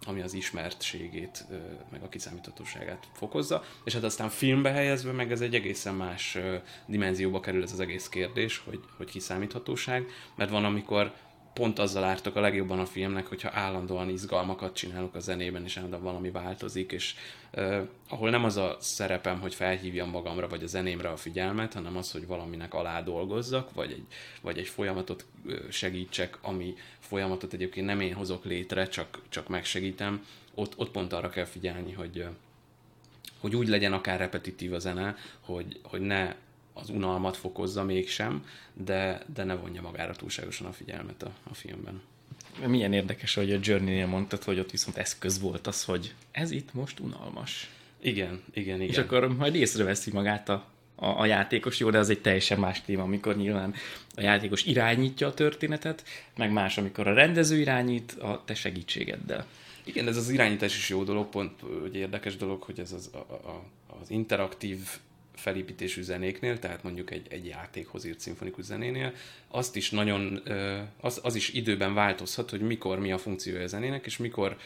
ami 0.06 0.20
az 0.20 0.34
ismertségét, 0.34 1.44
meg 1.90 2.02
a 2.02 2.08
kiszámíthatóságát 2.08 3.08
fokozza, 3.12 3.64
és 3.84 3.92
hát 3.92 4.04
aztán 4.04 4.28
filmbe 4.28 4.70
helyezve 4.70 5.12
meg 5.12 5.32
ez 5.32 5.40
egy 5.40 5.54
egészen 5.54 5.94
más 5.94 6.38
dimenzióba 6.86 7.40
kerül 7.40 7.62
ez 7.62 7.72
az 7.72 7.80
egész 7.80 8.08
kérdés, 8.08 8.58
hogy, 8.58 8.80
hogy 8.96 9.10
kiszámíthatóság, 9.10 10.06
mert 10.34 10.50
van, 10.50 10.64
amikor 10.64 11.12
pont 11.58 11.78
azzal 11.78 12.04
ártok 12.04 12.36
a 12.36 12.40
legjobban 12.40 12.78
a 12.78 12.86
filmnek, 12.86 13.26
hogyha 13.26 13.50
állandóan 13.52 14.08
izgalmakat 14.08 14.74
csinálok 14.74 15.14
a 15.14 15.20
zenében, 15.20 15.64
és 15.64 15.76
állandóan 15.76 16.02
valami 16.02 16.30
változik, 16.30 16.92
és 16.92 17.14
uh, 17.54 17.88
ahol 18.08 18.30
nem 18.30 18.44
az 18.44 18.56
a 18.56 18.76
szerepem, 18.80 19.40
hogy 19.40 19.54
felhívjam 19.54 20.10
magamra, 20.10 20.48
vagy 20.48 20.62
a 20.62 20.66
zenémre 20.66 21.08
a 21.08 21.16
figyelmet, 21.16 21.74
hanem 21.74 21.96
az, 21.96 22.12
hogy 22.12 22.26
valaminek 22.26 22.74
alá 22.74 23.02
dolgozzak, 23.02 23.74
vagy 23.74 23.90
egy, 23.90 24.06
vagy 24.42 24.58
egy 24.58 24.68
folyamatot 24.68 25.26
segítsek, 25.70 26.38
ami 26.42 26.74
folyamatot 27.08 27.52
egyébként 27.52 27.86
nem 27.86 28.00
én 28.00 28.14
hozok 28.14 28.44
létre, 28.44 28.88
csak, 28.88 29.22
csak 29.28 29.48
megsegítem, 29.48 30.26
ott, 30.54 30.78
ott 30.78 30.90
pont 30.90 31.12
arra 31.12 31.28
kell 31.28 31.44
figyelni, 31.44 31.92
hogy, 31.92 32.26
hogy 33.38 33.56
úgy 33.56 33.68
legyen 33.68 33.92
akár 33.92 34.18
repetitív 34.18 34.72
a 34.72 34.78
zene, 34.78 35.16
hogy, 35.40 35.80
hogy 35.82 36.00
ne 36.00 36.34
az 36.72 36.90
unalmat 36.90 37.36
fokozza 37.36 37.84
mégsem, 37.84 38.44
de, 38.74 39.22
de 39.34 39.44
ne 39.44 39.54
vonja 39.54 39.82
magára 39.82 40.14
túlságosan 40.14 40.66
a 40.66 40.72
figyelmet 40.72 41.22
a, 41.22 41.32
a 41.50 41.54
filmben. 41.54 42.00
Milyen 42.66 42.92
érdekes, 42.92 43.34
hogy 43.34 43.52
a 43.52 43.58
Journey-nél 43.62 44.06
mondtad, 44.06 44.42
hogy 44.42 44.58
ott 44.58 44.70
viszont 44.70 44.96
eszköz 44.96 45.40
volt 45.40 45.66
az, 45.66 45.84
hogy 45.84 46.14
ez 46.30 46.50
itt 46.50 46.74
most 46.74 47.00
unalmas. 47.00 47.70
Igen, 48.00 48.42
igen, 48.52 48.76
igen. 48.76 48.88
És 48.88 48.98
akkor 48.98 49.36
majd 49.36 49.54
észreveszi 49.54 50.10
magát 50.10 50.48
a, 50.48 50.66
a, 51.00 51.20
a 51.20 51.26
játékos, 51.26 51.78
jó, 51.78 51.90
de 51.90 51.98
az 51.98 52.10
egy 52.10 52.20
teljesen 52.20 52.58
más 52.58 52.82
téma, 52.82 53.02
amikor 53.02 53.36
nyilván 53.36 53.74
a 54.14 54.20
játékos 54.20 54.64
irányítja 54.64 55.26
a 55.26 55.34
történetet, 55.34 56.02
meg 56.36 56.52
más, 56.52 56.78
amikor 56.78 57.06
a 57.06 57.12
rendező 57.12 57.58
irányít 57.58 58.12
a 58.12 58.42
te 58.44 58.54
segítségeddel. 58.54 59.46
Igen, 59.84 60.08
ez 60.08 60.16
az 60.16 60.30
irányítás 60.30 60.76
is 60.76 60.88
jó 60.88 61.04
dolog, 61.04 61.28
pont 61.28 61.52
hogy 61.80 61.94
érdekes 61.96 62.36
dolog, 62.36 62.62
hogy 62.62 62.80
ez 62.80 62.92
az, 62.92 63.10
a, 63.12 63.32
a, 63.32 63.64
az 64.00 64.10
interaktív 64.10 64.78
felépítésű 65.34 66.02
zenéknél, 66.02 66.58
tehát 66.58 66.82
mondjuk 66.82 67.10
egy, 67.10 67.26
egy 67.30 67.46
játékhoz 67.46 68.04
írt 68.04 68.20
szimfonikus 68.20 68.64
zenénél, 68.64 69.12
azt 69.48 69.76
is 69.76 69.90
nagyon, 69.90 70.42
az, 71.00 71.20
az 71.22 71.34
is 71.34 71.52
időben 71.52 71.94
változhat, 71.94 72.50
hogy 72.50 72.60
mikor 72.60 72.98
mi 72.98 73.12
a 73.12 73.18
funkciója 73.18 73.62
a 73.62 73.66
zenének, 73.66 74.06
és 74.06 74.16
mikor 74.16 74.56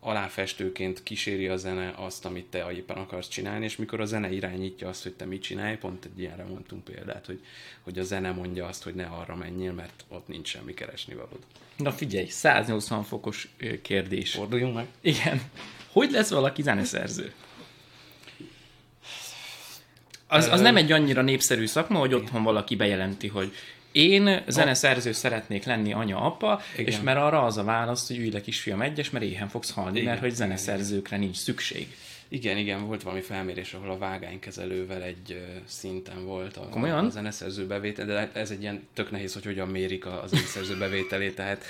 aláfestőként 0.00 1.02
kíséri 1.02 1.48
a 1.48 1.56
zene 1.56 1.92
azt, 1.96 2.24
amit 2.24 2.46
te 2.46 2.72
éppen 2.72 2.96
akarsz 2.96 3.28
csinálni, 3.28 3.64
és 3.64 3.76
mikor 3.76 4.00
a 4.00 4.04
zene 4.04 4.32
irányítja 4.32 4.88
azt, 4.88 5.02
hogy 5.02 5.12
te 5.12 5.24
mit 5.24 5.42
csinálj, 5.42 5.76
pont 5.76 6.04
egy 6.04 6.20
ilyenre 6.20 6.44
mondtunk 6.44 6.84
példát, 6.84 7.26
hogy, 7.26 7.40
hogy 7.80 7.98
a 7.98 8.02
zene 8.02 8.30
mondja 8.30 8.66
azt, 8.66 8.82
hogy 8.82 8.94
ne 8.94 9.04
arra 9.04 9.36
menjél, 9.36 9.72
mert 9.72 10.04
ott 10.08 10.28
nincs 10.28 10.48
semmi 10.48 10.74
keresni 10.74 11.14
valód. 11.14 11.38
Na 11.76 11.92
figyelj, 11.92 12.26
180 12.26 13.02
fokos 13.02 13.48
kérdés. 13.82 14.32
Forduljunk 14.32 14.74
meg. 14.74 14.86
Igen. 15.00 15.42
Hogy 15.92 16.10
lesz 16.10 16.30
valaki 16.30 16.62
zeneszerző? 16.62 17.32
Az, 20.26 20.46
az 20.46 20.60
nem 20.60 20.76
egy 20.76 20.92
annyira 20.92 21.22
népszerű 21.22 21.66
szakma, 21.66 21.98
hogy 21.98 22.14
otthon 22.14 22.42
valaki 22.42 22.76
bejelenti, 22.76 23.28
hogy 23.28 23.52
én 23.92 24.42
zeneszerző 24.48 25.12
szeretnék 25.12 25.64
lenni 25.64 25.92
anya, 25.92 26.20
apa, 26.20 26.60
Igen. 26.76 26.86
és 26.86 27.00
mert 27.00 27.18
arra 27.18 27.44
az 27.44 27.56
a 27.56 27.64
válasz, 27.64 28.06
hogy 28.06 28.18
ülj 28.18 28.30
le 28.30 28.40
kisfiam 28.40 28.82
egyes, 28.82 29.10
mert 29.10 29.24
éhen 29.24 29.48
fogsz 29.48 29.70
halni, 29.70 29.98
Igen, 29.98 30.10
mert 30.10 30.20
hogy 30.20 30.34
zeneszerzőkre 30.34 31.16
nincs 31.16 31.36
szükség. 31.36 31.96
Igen, 32.28 32.56
igen, 32.56 32.86
volt 32.86 33.02
valami 33.02 33.22
felmérés, 33.22 33.74
ahol 33.74 33.90
a 33.90 33.98
vágánykezelővel 33.98 35.02
egy 35.02 35.42
szinten 35.64 36.24
volt 36.24 36.56
a, 36.56 36.68
Komolyan? 36.68 37.04
a 37.04 37.10
zeneszerző 37.10 37.66
bevétel, 37.66 38.06
de 38.06 38.18
hát 38.18 38.36
ez 38.36 38.50
egy 38.50 38.60
ilyen 38.60 38.88
tök 38.94 39.10
nehéz, 39.10 39.32
hogy 39.32 39.44
hogyan 39.44 39.68
mérik 39.68 40.06
a, 40.06 40.22
a 40.22 40.26
zeneszerző 40.26 40.78
bevételét, 40.78 41.34
tehát 41.34 41.64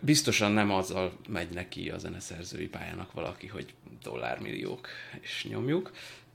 biztosan 0.00 0.52
nem 0.52 0.70
azzal 0.70 1.12
megy 1.28 1.48
neki 1.48 1.90
a 1.90 1.98
zeneszerzői 1.98 2.66
pályának 2.66 3.12
valaki, 3.12 3.46
hogy 3.46 3.66
dollármilliók 4.02 4.88
és 5.20 5.46
nyomjuk. 5.48 5.92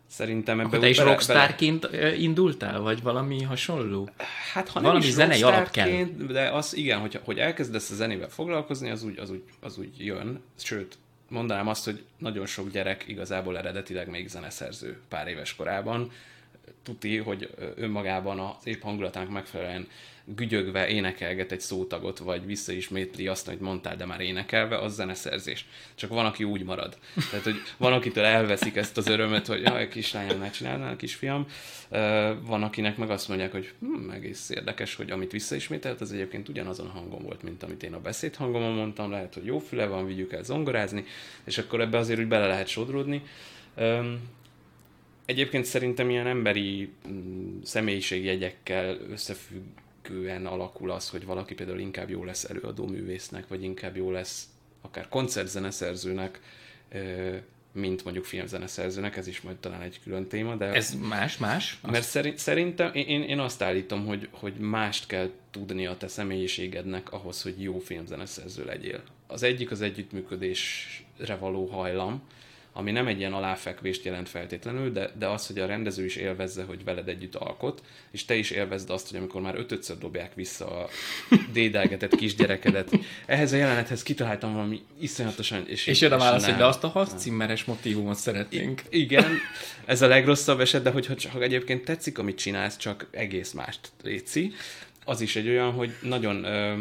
Szerintem 0.08 0.60
ebbe 0.60 0.68
Akkor 0.68 0.80
te 0.80 0.90
is 0.90 0.98
bele- 0.98 1.12
rockstárként 1.12 1.88
ö, 1.92 2.12
indultál, 2.12 2.80
vagy 2.80 3.02
valami 3.02 3.44
hasonló? 3.44 4.10
Hát 4.54 4.70
ha 4.70 4.82
Valami 4.82 5.00
nem 5.00 5.08
is 5.08 5.14
zenei 5.14 5.42
alap 5.44 5.60
rockstárként, 5.60 6.26
De 6.26 6.50
az 6.50 6.76
igen, 6.76 7.00
hogy, 7.00 7.20
hogy 7.24 7.40
elkezdesz 7.40 7.90
a 7.90 7.96
zenével 7.96 8.30
foglalkozni, 8.30 8.90
az 8.90 9.04
úgy, 9.04 9.20
az, 9.20 9.30
úgy, 9.30 9.44
az 9.60 9.78
úgy 9.78 10.06
jön. 10.06 10.42
Sőt, 10.56 10.98
mondanám 11.30 11.68
azt, 11.68 11.86
hogy 11.86 12.04
nagyon 12.18 12.46
sok 12.46 12.72
gyerek 12.72 13.04
igazából 13.08 13.58
eredetileg 13.58 14.10
még 14.10 14.28
zeneszerző 14.28 15.00
pár 15.10 15.28
éves 15.28 15.56
korában. 15.56 16.12
Tuti, 16.84 17.18
hogy 17.18 17.50
önmagában 17.76 18.40
az 18.40 18.56
épp 18.68 18.82
hangulatának 18.82 19.30
megfelelően 19.30 19.88
gügyögve 20.36 20.88
énekelget 20.88 21.52
egy 21.52 21.60
szótagot, 21.60 22.18
vagy 22.18 22.46
visszaismétli 22.46 23.28
azt, 23.28 23.48
amit 23.48 23.60
mondtál, 23.60 23.96
de 23.96 24.06
már 24.06 24.22
énekelve, 24.22 24.78
az 24.78 24.94
zeneszerzés. 24.94 25.66
Csak 25.96 26.10
van, 26.10 26.26
aki 26.26 26.44
úgy 26.44 26.64
marad. 26.64 26.98
Tehát, 27.30 27.46
hogy 27.46 27.56
van, 27.78 27.94
akitől 27.94 28.24
elveszik 28.24 28.76
ezt 28.76 28.98
az 28.98 29.08
örömet, 29.08 29.48
hogy 29.48 29.62
jaj, 29.62 29.88
kislányom, 29.88 30.40
ne 30.40 30.50
csinálnál, 30.50 30.96
kisfiam. 30.96 31.48
Van, 32.42 32.64
akinek 32.64 32.98
meg 32.98 33.10
azt 33.10 33.28
mondják, 33.28 33.52
hogy 33.52 33.74
hm, 33.80 34.10
egész 34.10 34.50
érdekes, 34.50 34.96
hogy 34.96 35.12
amit 35.12 35.32
visszaismételt, 35.32 36.02
az 36.02 36.12
egyébként 36.12 36.50
ugyanazon 36.50 36.88
a 36.88 36.90
hangon 36.90 37.24
volt, 37.24 37.44
mint 37.44 37.64
amit 37.64 37.84
én 37.84 37.94
a 37.94 38.00
beszédhangomon 38.00 38.74
mondtam, 38.74 39.12
lehet, 39.12 39.34
hogy 39.34 39.46
jó 39.46 39.60
füle 39.60 39.86
van, 39.86 40.06
vigyük 40.06 40.34
el 40.34 40.44
zongorázni, 40.44 41.06
és 41.44 41.58
akkor 41.58 41.82
ebbe 41.82 41.98
azért 41.98 42.20
úgy 42.20 42.28
bele 42.28 42.48
lehet 42.48 42.68
sodródni. 42.68 43.22
Egyébként 45.26 45.66
szerintem 45.66 46.10
ilyen 46.10 46.28
emberi 46.28 46.90
mm, 47.08 47.62
személyiségjegyekkel 47.64 48.98
összefüggően 50.08 50.46
alakul 50.46 50.92
az, 50.92 51.10
hogy 51.10 51.26
valaki 51.26 51.54
például 51.54 51.80
inkább 51.80 52.10
jó 52.10 52.24
lesz 52.24 52.44
előadó 52.44 52.86
művésznek, 52.88 53.48
vagy 53.48 53.64
inkább 53.64 53.96
jó 53.96 54.12
lesz 54.12 54.46
akár 54.82 55.08
koncertzeneszerzőnek, 55.10 56.40
mint 57.72 58.04
mondjuk 58.04 58.26
filmzeneszerzőnek, 58.26 59.18
ez 59.18 59.28
is 59.28 59.42
majd 59.42 59.58
talán 59.58 59.82
egy 59.82 60.00
külön 60.04 60.28
téma, 60.28 60.56
de... 60.56 60.66
Ez 60.66 60.96
más, 60.96 61.38
más? 61.38 61.80
Mert 61.82 62.04
szerint, 62.04 62.38
szerintem 62.38 62.94
én, 62.94 63.08
én- 63.08 63.24
én 63.24 63.40
azt 63.40 63.62
állítom, 63.62 64.06
hogy, 64.06 64.28
hogy 64.32 64.54
mást 64.54 65.08
kell 65.08 65.30
tudni 65.52 65.86
a 65.86 65.98
te 65.98 66.08
személyiségednek 66.08 67.12
ahhoz, 67.12 67.42
hogy 67.42 67.62
jó 67.62 67.80
filmzeneszerző 67.80 68.66
legyél. 68.66 69.04
Az 69.28 69.44
egyik 69.44 69.72
az 69.72 69.82
együttműködésre 69.82 71.36
való 71.40 71.66
hajlam, 71.66 72.22
ami 72.78 72.92
nem 72.92 73.08
egy 73.08 73.20
ilyen 73.20 73.34
aláfekvést 73.34 74.06
jelent 74.06 74.30
feltétlenül, 74.30 74.92
de, 74.92 75.12
de 75.20 75.28
az, 75.28 75.48
hogy 75.48 75.60
a 75.60 75.66
rendező 75.66 76.06
is 76.06 76.16
élvezze, 76.16 76.64
hogy 76.64 76.84
veled 76.84 77.08
együtt 77.08 77.36
alkot, 77.36 77.82
és 78.12 78.26
te 78.26 78.36
is 78.36 78.52
élvezd 78.52 78.90
azt, 78.90 79.10
hogy 79.10 79.18
amikor 79.18 79.42
már 79.42 79.56
ötödször 79.56 79.98
dobják 79.98 80.34
vissza 80.34 80.82
a 80.82 80.90
dédelgetett 81.54 82.16
kisgyerekedet, 82.16 82.90
ehhez 83.26 83.54
a 83.54 83.56
jelenethez 83.56 84.04
kitaláltam 84.04 84.54
valami 84.54 84.82
iszonyatosan... 85.00 85.64
És, 85.68 85.88
És 85.88 86.02
jön 86.02 86.12
a 86.12 86.18
válasz, 86.18 86.42
nem. 86.42 86.50
hogy 86.50 86.60
de 86.60 86.66
azt 86.66 86.84
a 86.84 86.88
harccimmeres 86.88 87.64
motívumot 87.64 88.18
szeretnénk. 88.18 88.82
Igen, 88.90 89.38
ez 89.86 90.02
a 90.02 90.08
legrosszabb 90.08 90.60
eset, 90.60 90.84
de 90.84 90.90
hogyha 90.90 91.16
csak 91.16 91.42
egyébként 91.42 91.86
tetszik, 91.86 92.18
amit 92.18 92.38
csinálsz, 92.38 92.78
csak 92.78 93.08
egész 93.12 93.52
mást 93.52 93.92
léci, 94.04 94.54
az 95.06 95.22
is 95.22 95.36
egy 95.36 95.48
olyan, 95.48 95.72
hogy 95.72 95.92
nagyon 96.02 96.44
ö, 96.44 96.74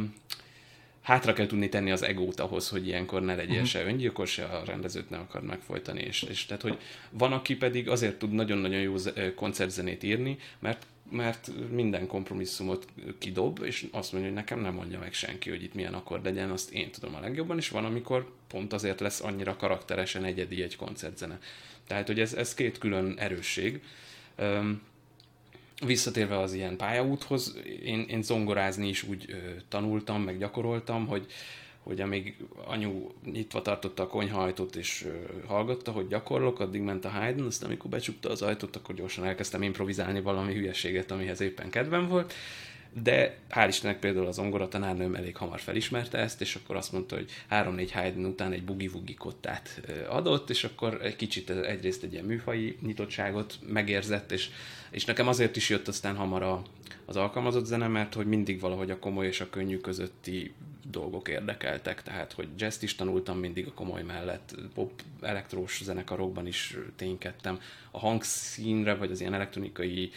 hátra 1.06 1.32
kell 1.32 1.46
tudni 1.46 1.68
tenni 1.68 1.90
az 1.90 2.02
egót 2.02 2.40
ahhoz, 2.40 2.68
hogy 2.68 2.86
ilyenkor 2.86 3.22
ne 3.22 3.34
legyél 3.34 3.52
uh-huh. 3.52 3.68
se 3.68 3.84
öngyilkos, 3.84 4.30
se 4.30 4.44
a 4.44 4.64
rendezőt 4.64 5.10
nem 5.10 5.20
akar 5.20 5.42
megfojtani, 5.42 6.00
és, 6.00 6.22
és 6.22 6.46
tehát, 6.46 6.62
hogy 6.62 6.78
van, 7.10 7.32
aki 7.32 7.56
pedig 7.56 7.88
azért 7.88 8.18
tud 8.18 8.32
nagyon-nagyon 8.32 8.80
jó 8.80 8.94
koncertzenét 9.34 10.02
írni, 10.02 10.38
mert 10.58 10.86
mert 11.10 11.50
minden 11.70 12.06
kompromisszumot 12.06 12.86
kidob, 13.18 13.60
és 13.64 13.86
azt 13.90 14.12
mondja, 14.12 14.30
hogy 14.30 14.38
nekem 14.38 14.60
nem 14.60 14.74
mondja 14.74 14.98
meg 14.98 15.12
senki, 15.12 15.50
hogy 15.50 15.62
itt 15.62 15.74
milyen 15.74 15.94
akkord 15.94 16.24
legyen, 16.24 16.50
azt 16.50 16.70
én 16.70 16.90
tudom 16.90 17.14
a 17.14 17.20
legjobban, 17.20 17.56
és 17.56 17.68
van, 17.68 17.84
amikor 17.84 18.32
pont 18.48 18.72
azért 18.72 19.00
lesz 19.00 19.22
annyira 19.22 19.56
karakteresen 19.56 20.24
egyedi 20.24 20.62
egy 20.62 20.76
koncertzene. 20.76 21.38
Tehát, 21.86 22.06
hogy 22.06 22.20
ez, 22.20 22.32
ez 22.34 22.54
két 22.54 22.78
külön 22.78 23.14
erősség. 23.18 23.82
Öm, 24.36 24.82
visszatérve 25.84 26.38
az 26.38 26.52
ilyen 26.52 26.76
pályaúthoz, 26.76 27.58
én, 27.84 28.00
én 28.00 28.22
zongorázni 28.22 28.88
is 28.88 29.02
úgy 29.02 29.24
ö, 29.28 29.34
tanultam, 29.68 30.22
meg 30.22 30.38
gyakoroltam, 30.38 31.06
hogy, 31.06 31.26
hogy 31.82 32.00
amíg 32.00 32.36
anyu 32.64 33.08
nyitva 33.24 33.62
tartotta 33.62 34.02
a 34.02 34.06
konyhajtót 34.06 34.76
és 34.76 35.04
ö, 35.06 35.46
hallgatta, 35.46 35.90
hogy 35.90 36.08
gyakorlok, 36.08 36.60
addig 36.60 36.80
ment 36.80 37.04
a 37.04 37.08
Haydn, 37.08 37.42
aztán 37.42 37.68
amikor 37.68 37.90
becsukta 37.90 38.30
az 38.30 38.42
ajtót, 38.42 38.76
akkor 38.76 38.94
gyorsan 38.94 39.24
elkezdtem 39.24 39.62
improvizálni 39.62 40.20
valami 40.20 40.54
hülyeséget, 40.54 41.10
amihez 41.10 41.40
éppen 41.40 41.70
kedvem 41.70 42.08
volt. 42.08 42.34
De 42.92 43.36
hál' 43.50 43.68
Istennek 43.68 43.98
például 43.98 44.26
az 44.26 44.34
zongora 44.34 44.68
tanárnőm 44.68 45.14
elég 45.14 45.36
hamar 45.36 45.60
felismerte 45.60 46.18
ezt, 46.18 46.40
és 46.40 46.54
akkor 46.54 46.76
azt 46.76 46.92
mondta, 46.92 47.14
hogy 47.14 47.30
három-négy 47.48 47.92
Haydn 47.92 48.24
után 48.24 48.52
egy 48.52 48.64
bugi-vugi 48.64 49.14
kottát 49.14 49.80
adott, 50.08 50.50
és 50.50 50.64
akkor 50.64 50.98
egy 51.02 51.16
kicsit 51.16 51.50
egyrészt 51.50 52.02
egy 52.02 52.12
ilyen 52.12 52.24
műfai 52.24 52.78
nyitottságot 52.80 53.58
megérzett, 53.66 54.32
és, 54.32 54.50
és 54.90 55.04
nekem 55.04 55.28
azért 55.28 55.56
is 55.56 55.68
jött 55.68 55.88
aztán 55.88 56.16
hamar 56.16 56.42
a, 56.42 56.62
az 57.04 57.16
alkalmazott 57.16 57.64
zene, 57.64 57.88
mert 57.88 58.14
hogy 58.14 58.26
mindig 58.26 58.60
valahogy 58.60 58.90
a 58.90 58.98
komoly 58.98 59.26
és 59.26 59.40
a 59.40 59.50
könnyű 59.50 59.78
közötti 59.78 60.54
dolgok 60.90 61.28
érdekeltek, 61.28 62.02
tehát 62.02 62.32
hogy 62.32 62.48
jazz 62.58 62.82
is 62.82 62.94
tanultam 62.94 63.38
mindig 63.38 63.66
a 63.66 63.72
komoly 63.72 64.02
mellett, 64.02 64.54
pop 64.74 65.02
elektrós 65.20 65.80
zenekarokban 65.82 66.46
is 66.46 66.76
ténykedtem, 66.96 67.60
a 67.90 67.98
hangszínre, 67.98 68.94
vagy 68.94 69.10
az 69.10 69.20
ilyen 69.20 69.34
elektronikai 69.34 70.10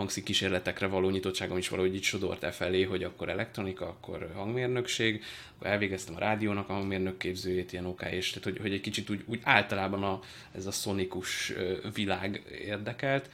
ö, 0.00 0.06
hangszín 0.10 0.24
kísérletekre 0.24 0.86
való 0.86 1.10
nyitottságom 1.10 1.56
is 1.56 1.68
valahogy 1.68 1.94
így 1.94 2.02
sodort 2.02 2.42
e 2.42 2.50
felé, 2.50 2.82
hogy 2.82 3.04
akkor 3.04 3.28
elektronika, 3.28 3.86
akkor 3.86 4.30
hangmérnökség, 4.34 5.24
akkor 5.54 5.66
elvégeztem 5.66 6.14
a 6.14 6.18
rádiónak 6.18 6.68
a 6.68 6.72
hangmérnök 6.72 7.18
képzőjét, 7.18 7.72
ilyen 7.72 7.86
OK, 7.86 8.02
és 8.10 8.28
tehát 8.30 8.44
hogy, 8.44 8.58
hogy 8.58 8.72
egy 8.72 8.80
kicsit 8.80 9.10
úgy, 9.10 9.22
úgy 9.26 9.40
általában 9.42 10.02
a, 10.02 10.20
ez 10.52 10.66
a 10.66 10.70
szonikus 10.70 11.52
világ 11.94 12.42
érdekelt, 12.64 13.30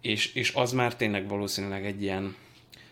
és, 0.00 0.34
és 0.34 0.52
az 0.54 0.72
már 0.72 0.96
tényleg 0.96 1.28
valószínűleg 1.28 1.86
egy 1.86 2.02
ilyen 2.02 2.36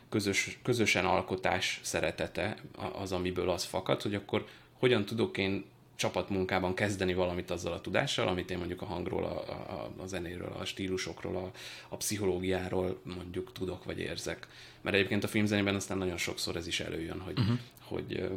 közös, 0.09 0.59
közösen 0.63 1.05
alkotás 1.05 1.81
szeretete 1.83 2.57
az, 2.93 3.13
amiből 3.13 3.51
az 3.51 3.65
fakad, 3.65 4.03
hogy 4.03 4.15
akkor 4.15 4.47
hogyan 4.73 5.05
tudok 5.05 5.39
én 5.39 5.65
csapatmunkában 5.97 6.75
kezdeni 6.75 7.15
valamit 7.15 7.51
azzal 7.51 7.73
a 7.73 7.81
tudással, 7.81 8.29
amit 8.29 8.51
én 8.51 8.59
mondjuk 8.59 8.83
a 8.83 8.87
hangról, 8.87 9.25
a, 9.25 9.51
a, 9.73 10.03
a 10.03 10.07
zenéről, 10.07 10.57
a 10.59 10.65
stílusokról, 10.65 11.37
a, 11.37 11.51
a 11.89 11.97
pszichológiáról 11.97 13.01
mondjuk 13.03 13.53
tudok 13.53 13.85
vagy 13.85 13.99
érzek. 13.99 14.47
Mert 14.81 14.97
egyébként 14.97 15.25
a 15.25 15.29
filmzenében 15.29 15.75
aztán 15.75 15.99
nagyon 15.99 16.17
sokszor 16.17 16.57
ez 16.57 16.67
is 16.67 16.81
előjön, 16.81 17.21
hogy, 17.21 17.39
uh-huh. 17.39 17.59
hogy 17.85 18.31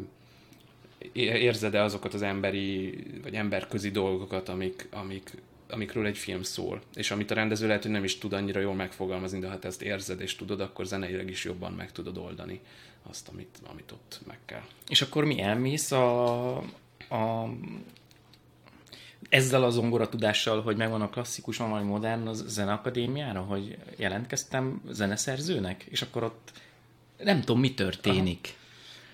érzed-e 1.13 1.83
azokat 1.83 2.13
az 2.13 2.21
emberi, 2.21 3.03
vagy 3.23 3.33
emberközi 3.33 3.91
dolgokat, 3.91 4.49
amik, 4.49 4.87
amik, 4.91 5.31
amikről 5.69 6.05
egy 6.05 6.17
film 6.17 6.43
szól, 6.43 6.81
és 6.95 7.11
amit 7.11 7.31
a 7.31 7.35
rendező 7.35 7.67
lehet, 7.67 7.81
hogy 7.81 7.91
nem 7.91 8.03
is 8.03 8.17
tud 8.17 8.33
annyira 8.33 8.59
jól 8.59 8.73
megfogalmazni, 8.73 9.39
de 9.39 9.49
ha 9.49 9.59
te 9.59 9.67
ezt 9.67 9.81
érzed 9.81 10.21
és 10.21 10.35
tudod, 10.35 10.59
akkor 10.59 10.85
zeneileg 10.85 11.29
is 11.29 11.43
jobban 11.43 11.73
meg 11.73 11.91
tudod 11.91 12.17
oldani 12.17 12.59
azt, 13.09 13.27
amit, 13.27 13.57
amit 13.69 13.91
ott 13.91 14.19
meg 14.27 14.37
kell. 14.45 14.63
És 14.89 15.01
akkor 15.01 15.25
mi 15.25 15.41
elmész 15.41 15.91
a, 15.91 16.63
a 17.09 17.49
ezzel 19.29 19.63
az 19.63 19.73
zongora 19.73 20.09
tudással, 20.09 20.61
hogy 20.61 20.77
megvan 20.77 21.01
a 21.01 21.09
klasszikus, 21.09 21.57
van 21.57 21.69
valami 21.69 21.87
modern 21.87 22.27
az 22.27 22.43
zeneakadémiára, 22.47 23.41
hogy 23.41 23.77
jelentkeztem 23.97 24.81
zeneszerzőnek, 24.89 25.83
és 25.83 26.01
akkor 26.01 26.23
ott 26.23 26.51
nem 27.17 27.39
tudom, 27.39 27.59
mi 27.59 27.73
történik. 27.73 28.39
Aha. 28.43 28.57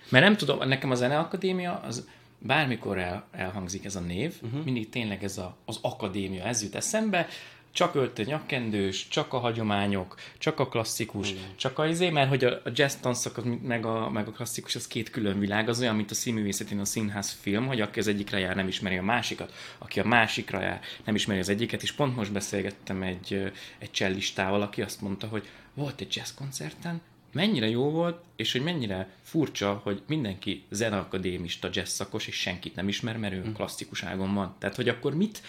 Mert 0.10 0.26
nem 0.26 0.38
tudom, 0.38 0.68
nekem 0.68 0.91
a 0.91 0.96
zeneakadémia, 0.96 1.80
az 1.80 2.08
bármikor 2.39 3.00
el, 3.00 3.26
elhangzik 3.32 3.86
ez 3.86 3.96
a 3.96 4.00
név, 4.00 4.34
uh-huh. 4.41 4.64
mindig 4.64 4.89
tényleg 4.89 5.24
ez 5.24 5.38
a, 5.38 5.56
az 5.66 5.80
akadémia, 5.82 6.43
ez 6.43 6.64
jut 6.64 6.76
eszembe, 6.76 7.28
csak 7.76 7.95
öltöny 7.95 8.26
nyakkendős, 8.26 9.07
csak 9.07 9.34
a 9.34 9.38
hagyományok, 9.38 10.15
csak 10.38 10.59
a 10.59 10.67
klasszikus, 10.67 11.32
Igen. 11.32 11.43
csak 11.55 11.80
a 11.80 11.88
izé, 11.88 12.09
mert 12.09 12.30
hogy 12.30 12.43
a, 12.43 12.61
a 12.63 12.69
jazz 12.73 12.93
tanszak 12.93 13.61
meg 13.61 13.86
a, 13.86 14.09
meg 14.09 14.28
a 14.28 14.32
klasszikus 14.32 14.76
az 14.76 14.88
két 14.88 15.09
külön 15.09 15.39
világ, 15.39 15.69
az 15.69 15.80
olyan, 15.80 15.95
mint 15.95 16.11
a 16.11 16.13
színművészetén 16.13 16.80
a 16.80 16.86
színház 16.86 17.32
film, 17.32 17.67
hogy 17.67 17.82
aki 17.82 17.99
az 17.99 18.07
egyikre 18.07 18.39
jár, 18.39 18.55
nem 18.55 18.67
ismeri 18.67 18.97
a 18.97 19.03
másikat, 19.03 19.53
aki 19.78 19.99
a 19.99 20.05
másikra 20.05 20.61
jár, 20.61 20.82
nem 21.05 21.15
ismeri 21.15 21.39
az 21.39 21.49
egyiket, 21.49 21.84
és 21.84 21.91
pont 21.91 22.15
most 22.15 22.32
beszélgettem 22.32 23.01
egy, 23.01 23.51
egy 23.78 23.91
csellistával, 23.91 24.61
aki 24.61 24.82
azt 24.82 25.01
mondta, 25.01 25.28
hogy 25.28 25.47
volt 25.73 26.01
egy 26.01 26.15
jazz 26.15 26.32
koncerten, 26.34 27.01
mennyire 27.32 27.69
jó 27.69 27.89
volt, 27.89 28.23
és 28.36 28.51
hogy 28.51 28.63
mennyire 28.63 29.09
furcsa, 29.21 29.82
hogy 29.84 30.01
mindenki 30.07 30.63
zeneakadémista 30.69 31.69
jazz 31.71 31.89
szakos, 31.89 32.28
és 32.28 32.36
senkit 32.36 32.76
nem 32.76 32.88
ismer, 32.88 33.17
mert 33.17 33.34
ő 33.34 33.41
hm. 33.41 33.51
klasszikus 33.51 34.03
ágon 34.03 34.34
van. 34.34 34.55
Tehát, 34.59 34.76
hogy 34.76 34.89
akkor 34.89 35.15
mit 35.15 35.41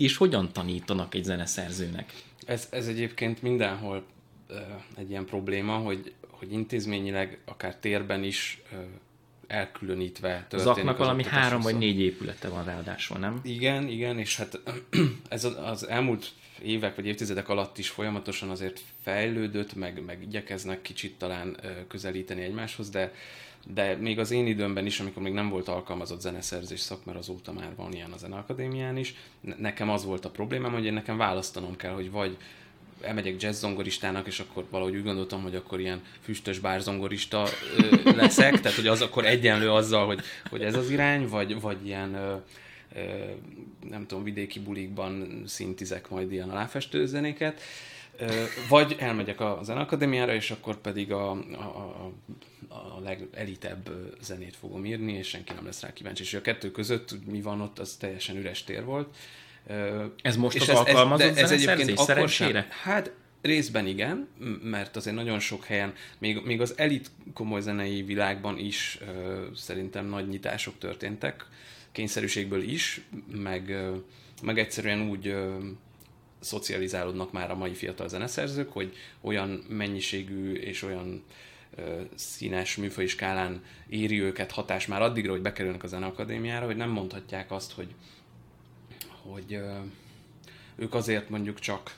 és 0.00 0.16
hogyan 0.16 0.52
tanítanak 0.52 1.14
egy 1.14 1.24
zeneszerzőnek? 1.24 2.12
Ez, 2.46 2.68
ez 2.70 2.86
egyébként 2.86 3.42
mindenhol 3.42 4.04
egy 4.96 5.10
ilyen 5.10 5.24
probléma, 5.24 5.76
hogy, 5.76 6.12
hogy 6.28 6.52
intézményileg, 6.52 7.38
akár 7.44 7.76
térben 7.76 8.24
is 8.24 8.62
elkülönítve 9.46 10.46
történik. 10.48 10.74
Zaknak 10.76 10.98
valami 10.98 11.24
három 11.24 11.60
vagy 11.60 11.78
négy 11.78 12.00
épülete 12.00 12.48
van 12.48 12.64
ráadásul, 12.64 13.18
nem? 13.18 13.40
Igen, 13.42 13.88
igen, 13.88 14.18
és 14.18 14.36
hát 14.36 14.60
ez 15.28 15.44
az 15.44 15.88
elmúlt 15.88 16.30
évek 16.62 16.96
vagy 16.96 17.06
évtizedek 17.06 17.48
alatt 17.48 17.78
is 17.78 17.88
folyamatosan 17.88 18.50
azért 18.50 18.80
fejlődött, 19.02 19.74
meg, 19.74 20.04
meg 20.04 20.22
igyekeznek 20.22 20.82
kicsit 20.82 21.18
talán 21.18 21.56
közelíteni 21.88 22.42
egymáshoz, 22.42 22.90
de 22.90 23.12
de 23.66 23.96
még 23.96 24.18
az 24.18 24.30
én 24.30 24.46
időmben 24.46 24.86
is, 24.86 25.00
amikor 25.00 25.22
még 25.22 25.32
nem 25.32 25.48
volt 25.48 25.68
alkalmazott 25.68 26.20
zeneszerzés 26.20 26.80
szak, 26.80 27.04
mert 27.04 27.18
azóta 27.18 27.52
már 27.52 27.72
van 27.76 27.92
ilyen 27.92 28.12
a 28.12 28.16
Zeneakadémián 28.16 28.96
is, 28.96 29.14
nekem 29.40 29.90
az 29.90 30.04
volt 30.04 30.24
a 30.24 30.30
problémám, 30.30 30.72
hogy 30.72 30.84
én 30.84 30.92
nekem 30.92 31.16
választanom 31.16 31.76
kell, 31.76 31.92
hogy 31.92 32.10
vagy 32.10 32.36
elmegyek 33.00 33.42
jazz 33.42 33.60
zongoristának, 33.60 34.26
és 34.26 34.40
akkor 34.40 34.66
valahogy 34.70 34.96
úgy 34.96 35.02
gondoltam, 35.02 35.42
hogy 35.42 35.54
akkor 35.54 35.80
ilyen 35.80 36.02
füstös 36.20 36.58
bárzongorista 36.58 37.48
ö, 37.76 38.10
leszek, 38.16 38.60
tehát 38.60 38.76
hogy 38.76 38.86
az 38.86 39.02
akkor 39.02 39.26
egyenlő 39.26 39.70
azzal, 39.70 40.06
hogy, 40.06 40.20
hogy 40.50 40.62
ez 40.62 40.74
az 40.74 40.90
irány, 40.90 41.28
vagy, 41.28 41.60
vagy 41.60 41.86
ilyen 41.86 42.14
ö, 42.14 42.34
ö, 42.94 43.00
nem 43.88 44.06
tudom, 44.06 44.24
vidéki 44.24 44.60
bulikban 44.60 45.42
szintizek 45.46 46.08
majd 46.08 46.32
ilyen 46.32 46.50
aláfestő 46.50 47.06
zenéket, 47.06 47.60
vagy 48.68 48.96
elmegyek 48.98 49.40
a 49.40 49.58
zeneakadémiára, 49.62 50.34
és 50.34 50.50
akkor 50.50 50.76
pedig 50.76 51.12
a, 51.12 51.30
a, 51.30 51.64
a 51.64 52.12
a 52.70 53.00
legelitebb 53.00 53.90
zenét 54.20 54.56
fogom 54.56 54.84
írni, 54.84 55.12
és 55.12 55.28
senki 55.28 55.52
nem 55.52 55.64
lesz 55.64 55.80
rá 55.80 55.92
kíváncsi. 55.92 56.22
És 56.22 56.34
a 56.34 56.40
kettő 56.40 56.70
között 56.70 57.26
mi 57.26 57.40
van 57.40 57.60
ott, 57.60 57.78
az 57.78 57.94
teljesen 57.94 58.36
üres 58.36 58.64
tér 58.64 58.84
volt. 58.84 59.16
Ez 60.22 60.36
most 60.36 60.56
és 60.56 60.62
az 60.62 60.68
ez, 60.68 60.76
alkalmazott 60.76 61.36
ez, 61.36 61.50
ez 61.50 61.50
egyébként 61.50 61.98
akkor 61.98 62.28
sem, 62.28 62.64
Hát 62.82 63.12
részben 63.42 63.86
igen, 63.86 64.28
mert 64.62 64.96
azért 64.96 65.16
nagyon 65.16 65.38
sok 65.38 65.64
helyen, 65.64 65.94
még, 66.18 66.40
még 66.44 66.60
az 66.60 66.74
elit 66.76 67.10
komoly 67.34 67.60
zenei 67.60 68.02
világban 68.02 68.58
is 68.58 68.98
ö, 69.00 69.46
szerintem 69.54 70.06
nagy 70.06 70.28
nyitások 70.28 70.78
történtek, 70.78 71.46
kényszerűségből 71.92 72.62
is, 72.62 73.00
meg, 73.34 73.68
ö, 73.68 73.96
meg 74.42 74.58
egyszerűen 74.58 75.08
úgy 75.08 75.26
ö, 75.26 75.58
szocializálódnak 76.40 77.32
már 77.32 77.50
a 77.50 77.56
mai 77.56 77.74
fiatal 77.74 78.08
zeneszerzők, 78.08 78.72
hogy 78.72 78.96
olyan 79.20 79.64
mennyiségű 79.68 80.52
és 80.52 80.82
olyan 80.82 81.24
színes 82.14 82.76
műfai 82.76 83.06
skálán 83.06 83.62
éri 83.88 84.20
őket 84.22 84.50
hatás 84.50 84.86
már 84.86 85.02
addigra, 85.02 85.30
hogy 85.30 85.42
bekerülnek 85.42 85.82
a 85.82 85.86
zeneakadémiára, 85.86 86.66
hogy 86.66 86.76
nem 86.76 86.90
mondhatják 86.90 87.50
azt, 87.50 87.72
hogy, 87.72 87.94
hogy 89.22 89.60
ők 90.76 90.94
azért 90.94 91.28
mondjuk 91.28 91.58
csak 91.58 91.94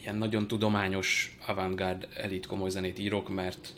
ilyen 0.00 0.16
nagyon 0.16 0.46
tudományos 0.46 1.36
avantgárd 1.46 2.08
elit 2.16 2.46
komoly 2.46 2.70
zenét 2.70 2.98
írok, 2.98 3.28
mert 3.28 3.74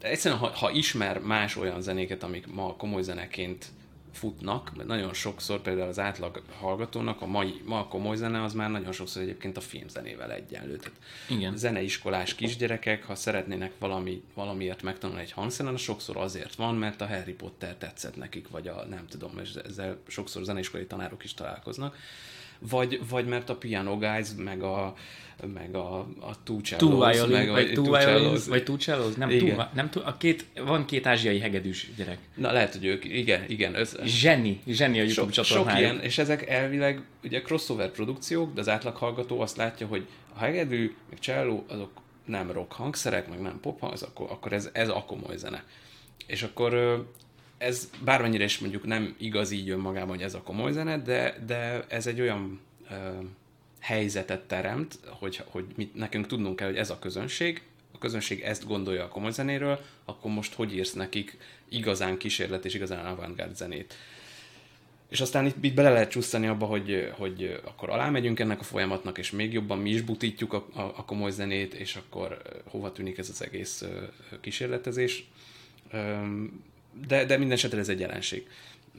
egyszerűen 0.00 0.40
ha, 0.40 0.48
ha 0.48 0.70
ismer 0.70 1.18
más 1.18 1.56
olyan 1.56 1.82
zenéket, 1.82 2.22
amik 2.22 2.46
ma 2.46 2.76
komoly 2.76 3.02
zeneként 3.02 3.66
futnak, 4.12 4.76
mert 4.76 4.88
nagyon 4.88 5.14
sokszor 5.14 5.60
például 5.60 5.88
az 5.88 5.98
átlag 5.98 6.42
hallgatónak 6.58 7.22
a 7.22 7.26
mai, 7.26 7.60
ma 7.64 7.78
a 7.78 7.88
komoly 7.88 8.16
zene 8.16 8.42
az 8.42 8.52
már 8.52 8.70
nagyon 8.70 8.92
sokszor 8.92 9.22
egyébként 9.22 9.56
a 9.56 9.60
filmzenével 9.60 10.32
egyenlő. 10.32 10.76
Tehát 10.76 10.98
Igen. 11.28 11.56
zeneiskolás 11.56 12.34
kisgyerekek, 12.34 13.04
ha 13.04 13.14
szeretnének 13.14 13.72
valami, 13.78 14.22
valamiért 14.34 14.82
megtanulni 14.82 15.22
egy 15.22 15.32
hangszeren, 15.32 15.74
az 15.74 15.80
sokszor 15.80 16.16
azért 16.16 16.54
van, 16.54 16.74
mert 16.74 17.00
a 17.00 17.06
Harry 17.06 17.32
Potter 17.32 17.74
tetszett 17.74 18.16
nekik, 18.16 18.48
vagy 18.48 18.68
a 18.68 18.84
nem 18.88 19.06
tudom, 19.06 19.38
és 19.38 19.52
ezzel 19.54 19.98
sokszor 20.06 20.42
zeneiskolai 20.42 20.86
tanárok 20.86 21.24
is 21.24 21.34
találkoznak. 21.34 21.96
Vagy, 22.68 23.00
vagy 23.08 23.26
mert 23.26 23.48
a 23.48 23.56
Piano 23.56 23.96
Guys, 23.98 24.28
meg 24.36 24.62
a, 24.62 24.94
meg 25.54 25.74
a, 25.74 25.98
a 26.20 26.42
Two 26.44 26.60
Cellos, 26.60 26.88
two 26.88 27.10
violin, 27.10 27.36
meg 27.36 27.48
vagy 27.48 27.72
Two 27.72 27.92
Cellos, 27.92 28.46
vagy 28.46 28.64
Two 28.64 28.76
Cellos, 28.76 29.14
nem, 29.14 29.30
igen. 29.30 29.56
Two, 29.56 29.64
nem 29.74 29.90
two, 29.90 30.02
a 30.04 30.16
két, 30.16 30.46
van 30.64 30.84
két 30.84 31.06
ázsiai 31.06 31.38
hegedűs 31.38 31.88
gyerek. 31.96 32.18
Na 32.34 32.52
lehet, 32.52 32.72
hogy 32.72 32.84
ők, 32.84 33.04
igen, 33.04 33.44
igen. 33.48 33.74
Ez, 33.74 33.96
zseni, 34.04 34.60
zseni 34.66 35.00
a 35.00 35.02
YouTube 35.02 35.32
so, 35.32 35.42
Sok 35.42 35.78
ilyen, 35.78 36.00
és 36.00 36.18
ezek 36.18 36.48
elvileg 36.48 37.02
ugye 37.24 37.42
crossover 37.42 37.90
produkciók, 37.90 38.54
de 38.54 38.60
az 38.60 38.68
átlag 38.68 38.96
hallgató 38.96 39.40
azt 39.40 39.56
látja, 39.56 39.86
hogy 39.86 40.06
a 40.34 40.38
hegedű, 40.38 40.94
meg 41.10 41.18
cello, 41.18 41.62
azok 41.68 41.90
nem 42.24 42.50
rock 42.50 42.72
hangszerek, 42.72 43.28
meg 43.28 43.40
nem 43.40 43.60
pop 43.60 43.80
hang, 43.80 43.94
akkor, 44.00 44.30
akkor 44.30 44.52
ez, 44.52 44.68
ez 44.72 44.88
a 44.88 45.04
komoly 45.06 45.36
zene. 45.36 45.64
És 46.26 46.42
akkor 46.42 47.04
ez 47.60 47.90
bármennyire 48.04 48.44
is 48.44 48.58
mondjuk 48.58 48.86
nem 48.86 49.14
igaz 49.18 49.50
így 49.50 49.70
önmagában, 49.70 50.08
hogy 50.08 50.22
ez 50.22 50.34
a 50.34 50.42
komoly 50.42 50.72
zene, 50.72 50.98
de, 50.98 51.36
de 51.46 51.84
ez 51.88 52.06
egy 52.06 52.20
olyan 52.20 52.60
helyzetet 53.80 54.40
teremt, 54.40 54.98
hogy, 55.06 55.42
hogy 55.44 55.64
mit, 55.76 55.94
nekünk 55.94 56.26
tudnunk 56.26 56.56
kell, 56.56 56.66
hogy 56.68 56.76
ez 56.76 56.90
a 56.90 56.98
közönség, 56.98 57.62
a 57.92 57.98
közönség 57.98 58.40
ezt 58.40 58.66
gondolja 58.66 59.04
a 59.04 59.08
komoly 59.08 59.30
zenéről, 59.30 59.80
akkor 60.04 60.30
most 60.30 60.54
hogy 60.54 60.74
írsz 60.74 60.92
nekik 60.92 61.38
igazán 61.68 62.16
kísérlet 62.16 62.64
és 62.64 62.74
igazán 62.74 63.06
avantgárd 63.06 63.56
zenét. 63.56 63.94
És 65.08 65.20
aztán 65.20 65.46
itt, 65.46 65.64
itt 65.64 65.74
bele 65.74 65.90
lehet 65.90 66.10
csúszani 66.10 66.46
abba, 66.46 66.66
hogy, 66.66 67.12
hogy 67.16 67.60
akkor 67.64 67.90
alámegyünk 67.90 68.40
ennek 68.40 68.60
a 68.60 68.64
folyamatnak, 68.64 69.18
és 69.18 69.30
még 69.30 69.52
jobban 69.52 69.78
mi 69.78 69.90
is 69.90 70.02
butítjuk 70.02 70.52
a, 70.52 70.66
a, 70.74 70.80
a 70.80 71.04
komoly 71.04 71.30
zenét, 71.30 71.74
és 71.74 71.96
akkor 71.96 72.42
hova 72.64 72.92
tűnik 72.92 73.18
ez 73.18 73.28
az 73.28 73.42
egész 73.42 73.84
kísérletezés. 74.40 75.28
De, 77.06 77.24
de 77.24 77.36
minden 77.36 77.56
esetre 77.56 77.78
ez 77.78 77.88
egy 77.88 78.00
jelenség. 78.00 78.46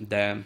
De 0.08 0.44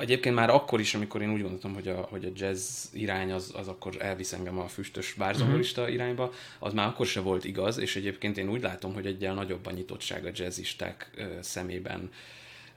Egyébként 0.00 0.34
már 0.34 0.50
akkor 0.50 0.80
is, 0.80 0.94
amikor 0.94 1.22
én 1.22 1.32
úgy 1.32 1.40
gondoltam, 1.40 1.74
hogy 1.74 1.88
a, 1.88 2.06
hogy 2.10 2.24
a 2.24 2.30
jazz 2.34 2.84
irány 2.92 3.32
az, 3.32 3.52
az 3.56 3.68
akkor 3.68 3.96
elvisz 3.98 4.32
engem 4.32 4.58
a 4.58 4.68
füstös 4.68 5.12
bárzongorista 5.12 5.80
uh-huh. 5.80 5.96
irányba, 5.96 6.32
az 6.58 6.72
már 6.72 6.86
akkor 6.86 7.06
se 7.06 7.20
volt 7.20 7.44
igaz, 7.44 7.78
és 7.78 7.96
egyébként 7.96 8.38
én 8.38 8.48
úgy 8.48 8.62
látom, 8.62 8.94
hogy 8.94 9.06
egyel 9.06 9.34
nagyobb 9.34 9.66
a 9.66 9.70
nyitottság 9.70 10.24
a 10.24 10.30
jazzisták 10.34 11.10
ö, 11.14 11.24
szemében 11.40 12.10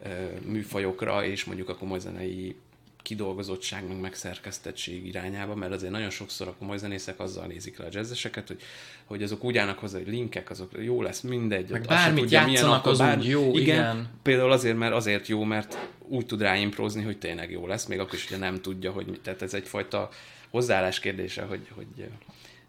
ö, 0.04 0.10
műfajokra, 0.46 1.26
és 1.26 1.44
mondjuk 1.44 1.70
a 1.70 1.76
komoly 1.76 2.00
zenei 2.00 2.56
kidolgozottság, 3.04 3.88
meg 3.88 4.00
megszerkesztettség 4.00 5.06
irányába, 5.06 5.56
mert 5.56 5.74
azért 5.74 5.92
nagyon 5.92 6.10
sokszor 6.10 6.48
a 6.48 6.56
komoly 6.60 6.78
zenészek 6.78 7.20
azzal 7.20 7.46
nézik 7.46 7.78
le 7.78 7.86
a 7.86 7.90
jazzeseket, 7.92 8.48
hogy, 8.48 8.62
hogy 9.06 9.24
azok 9.24 9.44
úgy 9.44 9.58
állnak 9.58 9.80
hozzá, 9.80 9.98
hogy 9.98 10.08
linkek, 10.08 10.50
azok 10.50 10.72
jó 10.80 11.02
lesz, 11.02 11.22
mindegy. 11.22 11.70
Meg 11.70 11.86
bármit 11.86 12.22
tudja, 12.22 12.48
játszanak, 12.48 12.86
az 12.86 12.98
bár... 12.98 13.24
jó, 13.24 13.58
igen, 13.58 13.62
igen. 13.62 14.10
Például 14.22 14.52
azért, 14.52 14.78
mert 14.78 14.94
azért 14.94 15.28
jó, 15.28 15.44
mert 15.44 15.78
úgy 16.00 16.26
tud 16.26 16.42
ráimprózni, 16.42 17.04
hogy 17.04 17.18
tényleg 17.18 17.52
jó 17.52 17.68
lesz, 17.68 17.86
még 17.86 18.00
akkor 18.00 18.14
is, 18.14 18.28
hogyha 18.28 18.44
nem 18.44 18.62
tudja, 18.62 18.92
hogy 18.92 19.20
tehát 19.24 19.42
ez 19.42 19.54
egyfajta 19.54 20.10
hozzáállás 20.50 21.00
kérdése, 21.00 21.42
hogy, 21.42 21.68
hogy 21.76 22.08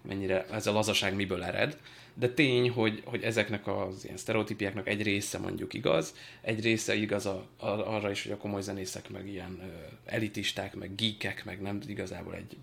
mennyire 0.08 0.46
ez 0.50 0.66
a 0.66 0.72
lazaság 0.72 1.14
miből 1.14 1.44
ered 1.44 1.78
de 2.14 2.28
tény, 2.28 2.70
hogy, 2.70 3.02
hogy 3.04 3.22
ezeknek 3.22 3.66
az 3.66 4.04
ilyen 4.04 4.16
sztereotípiáknak 4.16 4.88
egy 4.88 5.02
része 5.02 5.38
mondjuk 5.38 5.74
igaz, 5.74 6.14
egy 6.40 6.62
része 6.62 6.94
igaz 6.94 7.26
a, 7.26 7.46
a, 7.56 7.66
arra 7.66 8.10
is, 8.10 8.22
hogy 8.22 8.32
a 8.32 8.36
komoly 8.36 8.62
zenészek 8.62 9.10
meg 9.10 9.28
ilyen 9.28 9.58
ö, 9.60 9.66
elitisták, 10.04 10.74
meg 10.74 10.94
geekek, 10.94 11.44
meg 11.44 11.60
nem 11.60 11.80
igazából 11.86 12.34
egy, 12.34 12.56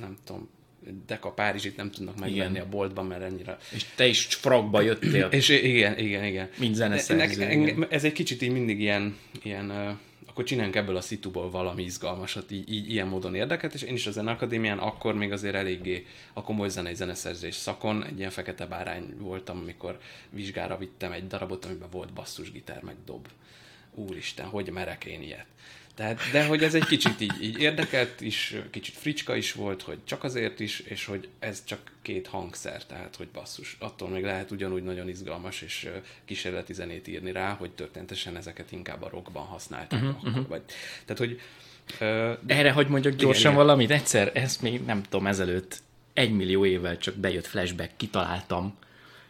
nem 0.00 0.16
tudom, 0.24 0.48
Deka 1.06 1.30
Párizsit 1.30 1.76
nem 1.76 1.90
tudnak 1.90 2.18
megvenni 2.18 2.50
igen. 2.50 2.62
a 2.62 2.68
boltban, 2.68 3.06
mert 3.06 3.22
ennyire... 3.22 3.58
És 3.74 3.84
te 3.94 4.06
is 4.06 4.24
fragba 4.24 4.80
jöttél. 4.80 5.26
És 5.26 5.48
igen, 5.48 5.98
igen, 5.98 6.24
igen. 6.24 6.48
Mint 6.58 6.74
zeneszerző. 6.74 7.86
Ez 7.90 8.04
egy 8.04 8.12
kicsit 8.12 8.42
így 8.42 8.52
mindig 8.52 8.80
ilyen, 8.80 9.16
ilyen 9.42 9.98
akkor 10.36 10.48
csináljunk 10.48 10.76
ebből 10.76 10.96
a 10.96 11.00
szituból 11.00 11.50
valami 11.50 11.82
izgalmasat, 11.82 12.50
így, 12.50 12.72
így 12.72 12.90
ilyen 12.90 13.06
módon 13.06 13.34
érdeket, 13.34 13.74
és 13.74 13.82
én 13.82 13.94
is 13.94 14.06
a 14.06 14.10
Zeneakadémián 14.10 14.78
akkor 14.78 15.14
még 15.14 15.32
azért 15.32 15.54
eléggé 15.54 16.06
a 16.32 16.42
komoly 16.42 16.68
zenei 16.68 16.94
zeneszerzés 16.94 17.54
szakon 17.54 18.04
egy 18.04 18.18
ilyen 18.18 18.30
fekete 18.30 18.66
bárány 18.66 19.14
voltam, 19.18 19.58
amikor 19.58 19.98
vizsgára 20.30 20.78
vittem 20.78 21.12
egy 21.12 21.26
darabot, 21.26 21.64
amiben 21.64 21.90
volt 21.90 22.12
basszusgitár, 22.12 22.82
meg 22.82 22.96
dob. 23.04 23.28
Úristen, 23.94 24.46
hogy 24.46 24.70
merek 24.70 25.04
én 25.04 25.22
ilyet? 25.22 25.46
Tehát, 25.96 26.20
de 26.32 26.46
hogy 26.46 26.62
ez 26.62 26.74
egy 26.74 26.84
kicsit 26.84 27.20
így, 27.20 27.42
így 27.42 27.58
érdekelt 27.58 28.20
is, 28.20 28.54
kicsit 28.70 28.94
fricska 28.94 29.36
is 29.36 29.52
volt, 29.52 29.82
hogy 29.82 29.98
csak 30.04 30.24
azért 30.24 30.60
is, 30.60 30.80
és 30.80 31.04
hogy 31.04 31.28
ez 31.38 31.64
csak 31.64 31.92
két 32.02 32.26
hangszer, 32.26 32.84
tehát 32.84 33.16
hogy 33.16 33.28
basszus, 33.28 33.76
attól 33.80 34.08
még 34.08 34.24
lehet 34.24 34.50
ugyanúgy 34.50 34.82
nagyon 34.82 35.08
izgalmas 35.08 35.62
és 35.62 35.88
kísérleti 36.24 36.72
zenét 36.72 37.08
írni 37.08 37.32
rá, 37.32 37.52
hogy 37.52 37.70
történetesen 37.70 38.36
ezeket 38.36 38.72
inkább 38.72 39.02
a 39.02 39.08
rockban 39.08 39.46
használták. 39.46 40.02
Uh-huh, 40.02 40.16
akkor, 40.16 40.28
uh-huh. 40.28 40.48
Vagy, 40.48 40.62
tehát, 41.04 41.18
hogy 41.18 41.40
de 42.46 42.54
Erre 42.54 42.70
hogy 42.70 42.88
mondjak 42.88 43.14
gyorsan 43.14 43.52
igen, 43.52 43.64
valamit? 43.64 43.90
Egyszer, 43.90 44.30
ezt 44.34 44.62
még 44.62 44.84
nem 44.84 45.02
tudom, 45.02 45.26
ezelőtt 45.26 45.82
egy 46.12 46.30
millió 46.30 46.66
évvel 46.66 46.98
csak 46.98 47.14
bejött 47.14 47.46
flashback, 47.46 47.96
kitaláltam. 47.96 48.76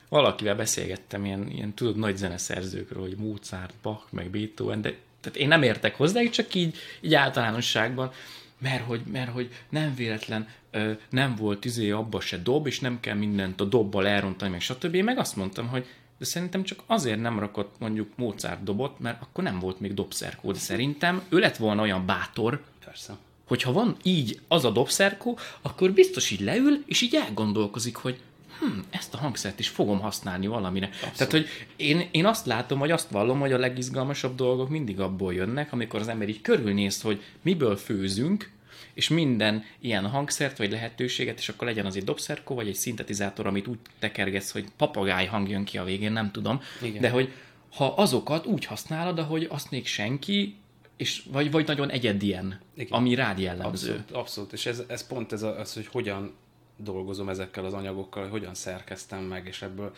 Valakivel 0.08 0.56
beszélgettem 0.56 1.24
ilyen, 1.24 1.50
ilyen 1.50 1.74
tudod, 1.74 1.96
nagy 1.96 2.16
zeneszerzőkről, 2.16 3.02
hogy 3.02 3.16
Mozart, 3.16 3.74
Bach, 3.82 4.02
meg 4.10 4.30
Beethoven, 4.30 4.80
de 4.80 4.94
tehát 5.27 5.41
én 5.41 5.49
nem 5.49 5.62
értek 5.62 5.97
hozzá, 5.97 6.22
csak 6.22 6.55
így, 6.55 6.77
így 7.01 7.14
általánosságban, 7.14 8.11
mert 8.59 8.85
hogy, 8.85 9.03
mert 9.12 9.31
hogy 9.31 9.51
nem 9.68 9.95
véletlen 9.95 10.49
ö, 10.70 10.93
nem 11.11 11.35
volt 11.35 11.64
izé 11.64 11.91
abba 11.91 12.20
se 12.20 12.39
dob, 12.39 12.66
és 12.66 12.81
nem 12.81 13.01
kell 13.01 13.14
mindent 13.14 13.61
a 13.61 13.64
dobbal 13.64 14.07
elrontani, 14.07 14.51
meg 14.51 14.61
stb. 14.61 14.95
Én 14.95 15.05
meg 15.05 15.18
azt 15.18 15.37
mondtam, 15.37 15.68
hogy 15.68 15.87
de 16.18 16.24
szerintem 16.24 16.62
csak 16.62 16.83
azért 16.87 17.20
nem 17.20 17.39
rakott 17.39 17.74
mondjuk 17.79 18.09
Mozart 18.16 18.62
dobot, 18.62 18.99
mert 18.99 19.22
akkor 19.22 19.45
nem 19.45 19.59
volt 19.59 19.81
még 19.81 19.95
dobszerkó. 19.95 20.53
De 20.53 20.59
szerintem 20.59 21.22
ő 21.29 21.39
lett 21.39 21.57
volna 21.57 21.83
olyan 21.83 22.07
bátor, 22.07 22.62
Persze. 22.85 23.16
hogyha 23.45 23.72
van 23.72 23.97
így 24.03 24.41
az 24.49 24.64
a 24.64 24.70
dobszerkó, 24.70 25.39
akkor 25.62 25.93
biztos 25.93 26.31
így 26.31 26.41
leül, 26.41 26.83
és 26.87 27.01
így 27.01 27.14
elgondolkozik, 27.14 27.97
hogy 27.97 28.20
hm, 28.59 28.78
ezt 28.90 29.14
a 29.14 29.16
hangszert 29.16 29.59
is 29.59 29.68
fogom 29.68 30.00
használni 30.00 30.46
valamire. 30.46 30.86
Abszolút. 30.86 31.16
Tehát, 31.16 31.32
hogy 31.32 31.46
én, 31.76 32.09
én 32.11 32.26
azt 32.26 32.46
látom, 32.46 32.78
vagy 32.78 32.90
azt 32.90 33.11
vallom, 33.11 33.40
hogy 33.40 33.52
a 33.52 33.59
legizgalmasabb 33.59 34.34
dolgok 34.34 34.68
mindig 34.68 35.00
abból 35.00 35.34
jönnek, 35.34 35.72
amikor 35.72 36.00
az 36.00 36.09
ember 36.09 36.28
így 36.28 36.40
körülnéz, 36.40 37.00
hogy 37.00 37.22
miből 37.42 37.76
főzünk, 37.76 38.54
és 38.94 39.09
minden 39.09 39.64
ilyen 39.80 40.07
hangszert 40.07 40.59
vagy 40.59 40.70
lehetőséget, 40.70 41.38
és 41.38 41.48
akkor 41.48 41.66
legyen 41.66 41.86
az 41.86 41.96
egy 41.96 42.04
dobszerkó, 42.04 42.54
vagy 42.54 42.68
egy 42.68 42.74
szintetizátor, 42.74 43.46
amit 43.46 43.66
úgy 43.66 43.78
tekergetsz, 43.98 44.50
hogy 44.50 44.64
papagáj 44.76 45.26
hang 45.26 45.48
jön 45.48 45.64
ki 45.64 45.78
a 45.78 45.84
végén, 45.84 46.12
nem 46.12 46.30
tudom. 46.30 46.61
Igen. 46.82 47.00
De 47.00 47.11
hogy 47.11 47.32
ha 47.76 47.86
azokat 47.86 48.46
úgy 48.46 48.64
használod, 48.64 49.18
ahogy 49.18 49.46
azt 49.50 49.70
még 49.70 49.86
senki, 49.86 50.57
és 50.96 51.22
vagy, 51.32 51.50
vagy 51.50 51.66
nagyon 51.66 51.90
egyedien, 51.90 52.61
Igen. 52.74 52.98
ami 52.98 53.14
rád 53.14 53.38
jellemző. 53.38 53.90
Abszolút, 53.90 54.11
abszolút. 54.11 54.52
és 54.52 54.66
ez, 54.66 54.82
ez 54.86 55.07
pont 55.07 55.32
ez 55.32 55.42
az, 55.42 55.74
hogy 55.74 55.86
hogyan 55.86 56.34
dolgozom 56.77 57.29
ezekkel 57.29 57.64
az 57.64 57.72
anyagokkal, 57.72 58.22
hogy 58.22 58.31
hogyan 58.31 58.55
szerkeztem 58.55 59.22
meg, 59.22 59.47
és 59.47 59.62
ebből 59.62 59.95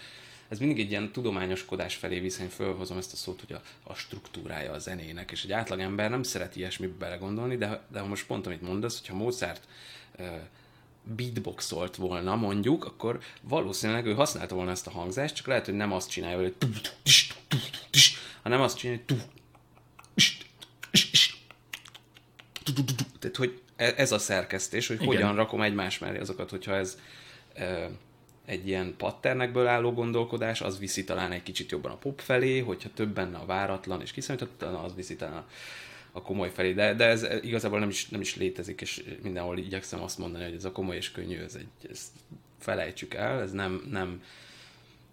ez 0.49 0.59
mindig 0.59 0.79
egy 0.79 0.91
ilyen 0.91 1.13
tudományoskodás 1.13 1.95
felé 1.95 2.21
visz, 2.21 2.39
én 2.39 2.49
fölhozom 2.49 2.99
ezt 2.99 3.13
a 3.13 3.17
szót, 3.17 3.41
hogy 3.47 3.57
a, 3.57 3.63
a 3.91 3.95
struktúrája 3.95 4.73
a 4.73 4.79
zenének, 4.79 5.31
és 5.31 5.45
egy 5.45 5.53
átlagember 5.53 6.11
nem 6.11 6.23
szeret 6.23 6.57
ilyesmibe 6.57 6.95
belegondolni, 6.99 7.57
de, 7.57 7.83
de 7.93 8.03
most 8.03 8.27
pont 8.27 8.47
amit 8.47 8.63
mondasz, 8.63 8.99
hogyha 8.99 9.15
Mozart 9.15 9.69
beatboxolt 11.03 11.97
volna, 11.97 12.37
mondjuk, 12.37 12.85
akkor 12.85 13.21
valószínűleg 13.43 14.07
ő 14.07 14.15
használta 14.15 14.55
volna 14.55 14.71
ezt 14.71 14.87
a 14.87 14.91
hangzást, 14.91 15.35
csak 15.35 15.47
lehet, 15.47 15.65
hogy 15.65 15.75
nem 15.75 15.93
azt 15.93 16.11
csinálja, 16.11 16.37
hogy 16.37 16.55
hanem 18.43 18.61
azt 18.61 18.77
csinálja, 18.77 19.03
hogy 19.07 19.17
tehát, 23.19 23.37
hogy 23.37 23.63
ez 23.79 24.13
a 24.13 24.19
szerkesztés, 24.19 24.87
hogy 24.87 24.97
Igen. 24.97 25.09
hogyan 25.09 25.35
rakom 25.35 25.63
egymás 25.63 25.99
mellé 25.99 26.19
azokat, 26.19 26.51
hogyha 26.51 26.77
ez 26.77 26.99
egy 28.45 28.67
ilyen 28.67 28.95
patternekből 28.97 29.67
álló 29.67 29.93
gondolkodás, 29.93 30.61
az 30.61 30.79
viszi 30.79 31.05
talán 31.05 31.33
egy 31.33 31.43
kicsit 31.43 31.71
jobban 31.71 31.91
a 31.91 31.97
pop 31.97 32.21
felé, 32.21 32.59
hogyha 32.59 32.89
több 32.95 33.09
benne 33.09 33.39
a 33.39 33.47
váratlan 33.47 34.01
és 34.01 34.13
kiszámíthatatlan, 34.13 34.85
az 34.85 34.95
viszi 34.95 35.17
talán 35.17 35.37
a, 35.37 35.47
a 36.13 36.23
komoly 36.23 36.51
felé. 36.51 36.73
De, 36.73 36.95
de 36.95 37.05
ez 37.05 37.27
igazából 37.43 37.79
nem 37.79 37.89
is, 37.89 38.09
nem 38.09 38.21
is 38.21 38.37
létezik, 38.37 38.81
és 38.81 39.05
mindenhol 39.23 39.59
igyekszem 39.59 40.03
azt 40.03 40.19
mondani, 40.19 40.45
hogy 40.45 40.55
ez 40.55 40.65
a 40.65 40.73
komoly 40.73 40.97
és 40.97 41.11
könnyű, 41.11 41.39
ez 41.39 41.55
egy, 41.55 41.91
ezt 41.91 42.11
felejtsük 42.59 43.15
el, 43.15 43.41
ez 43.41 43.53
nem, 43.53 43.87
nem, 43.91 44.23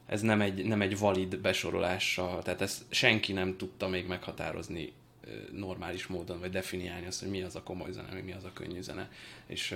ez 0.06 0.22
nem 0.22 0.42
egy, 0.42 0.66
nem 0.66 0.82
egy 0.82 0.98
valid 0.98 1.38
besorolása, 1.38 2.40
tehát 2.44 2.62
ezt 2.62 2.82
senki 2.90 3.34
nem 3.34 3.58
tudta 3.58 3.88
még 3.88 4.08
meghatározni 4.08 4.94
normális 5.52 6.08
módon, 6.08 6.40
vagy 6.40 6.52
definiálni 6.52 7.06
azt, 7.06 7.20
hogy 7.20 7.30
mi 7.30 7.42
az 7.42 7.56
a 7.56 7.64
komoly 7.64 7.92
zene, 7.92 8.22
mi 8.22 8.32
az 8.32 8.44
a 8.44 8.54
könnyű 8.54 8.82
zene. 8.82 9.10
És 9.46 9.76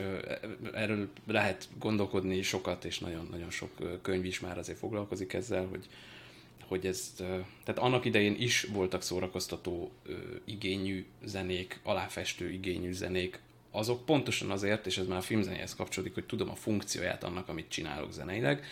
erről 0.74 1.10
lehet 1.28 1.68
gondolkodni 1.80 2.42
sokat, 2.42 2.86
és 2.86 3.00
nagyon-nagyon 3.00 3.50
sok 3.50 4.02
könyv 4.02 4.26
is 4.26 4.40
már 4.40 4.58
azért 4.58 4.78
foglalkozik 4.78 5.34
ezzel, 5.34 5.66
hogy, 5.66 5.86
hogy 6.68 6.86
ez, 6.86 7.14
tehát 7.64 7.78
annak 7.80 8.06
idején 8.06 8.36
is 8.40 8.64
voltak 8.64 9.02
szórakoztató 9.02 9.92
igényű 10.46 11.06
zenék, 11.24 11.80
aláfestő 11.84 12.52
igényű 12.52 12.92
zenék, 12.92 13.40
azok 13.72 14.06
pontosan 14.06 14.52
azért, 14.52 14.86
és 14.86 14.98
ez 14.98 15.08
már 15.08 15.18
a 15.18 15.22
filmzenéhez 15.22 15.76
kapcsolódik, 15.76 16.14
hogy 16.14 16.26
tudom 16.26 16.50
a 16.50 16.56
funkcióját 16.56 17.24
annak, 17.24 17.48
amit 17.48 17.70
csinálok 17.70 18.12
zeneileg, 18.12 18.66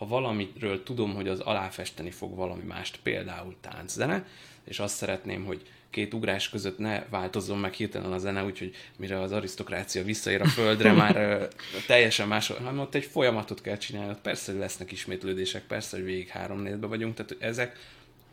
ha 0.00 0.06
valamiről 0.06 0.82
tudom, 0.82 1.14
hogy 1.14 1.28
az 1.28 1.40
aláfesteni 1.40 2.10
fog 2.10 2.34
valami 2.34 2.62
mást, 2.62 2.98
például 3.02 3.56
tánczene, 3.60 4.26
és 4.64 4.78
azt 4.78 4.96
szeretném, 4.96 5.44
hogy 5.44 5.62
két 5.90 6.14
ugrás 6.14 6.48
között 6.48 6.78
ne 6.78 7.04
változzon 7.08 7.58
meg 7.58 7.72
hirtelen 7.72 8.12
a 8.12 8.18
zene, 8.18 8.44
úgyhogy 8.44 8.74
mire 8.96 9.20
az 9.20 9.32
arisztokrácia 9.32 10.04
visszaér 10.04 10.40
a 10.40 10.48
földre, 10.48 10.92
már 10.92 11.48
teljesen 11.86 12.28
más, 12.28 12.48
hanem 12.48 12.78
ott 12.78 12.94
egy 12.94 13.04
folyamatot 13.04 13.60
kell 13.60 13.76
csinálni. 13.76 14.16
Persze, 14.22 14.52
hogy 14.52 14.60
lesznek 14.60 14.92
ismétlődések, 14.92 15.62
persze, 15.62 15.96
hogy 15.96 16.04
végig 16.04 16.28
három 16.28 16.60
nézbe 16.60 16.86
vagyunk, 16.86 17.14
tehát 17.14 17.36
ezek 17.38 17.78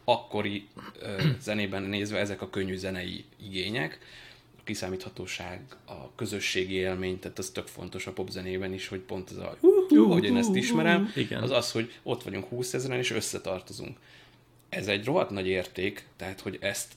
akkori 0.04 0.68
ö, 1.00 1.24
zenében 1.42 1.84
nézve 1.84 2.20
ezek 2.20 2.42
a 2.42 2.50
könnyű 2.50 2.76
zenei 2.76 3.26
igények, 3.44 4.00
a 4.60 4.64
kiszámíthatóság, 4.64 5.62
a 5.86 6.16
közösségi 6.16 6.74
élmény, 6.74 7.20
tehát 7.20 7.40
az 7.40 7.50
tök 7.50 7.68
fontos 7.68 8.08
a 8.08 8.12
popzenében 8.12 8.74
is, 8.74 8.88
hogy 8.88 9.00
pont 9.00 9.32
ez 9.32 9.38
a 9.38 9.58
uh, 9.62 10.08
hogy 10.08 10.24
én 10.24 10.38
ezt 10.38 10.56
ismerem, 10.56 11.12
Igen. 11.16 11.42
az 11.42 11.52
az, 11.52 11.72
hogy 11.72 11.92
ott 12.04 12.24
vagyunk 12.24 12.46
20 12.46 12.74
ezeren 12.74 12.98
és 12.98 13.12
összetartozunk. 13.12 13.98
Ez 14.70 14.88
egy 14.88 15.06
rohadt 15.06 15.30
nagy 15.30 15.48
érték, 15.48 16.06
tehát 16.16 16.42
hogy 16.42 16.58
ezt 16.62 16.94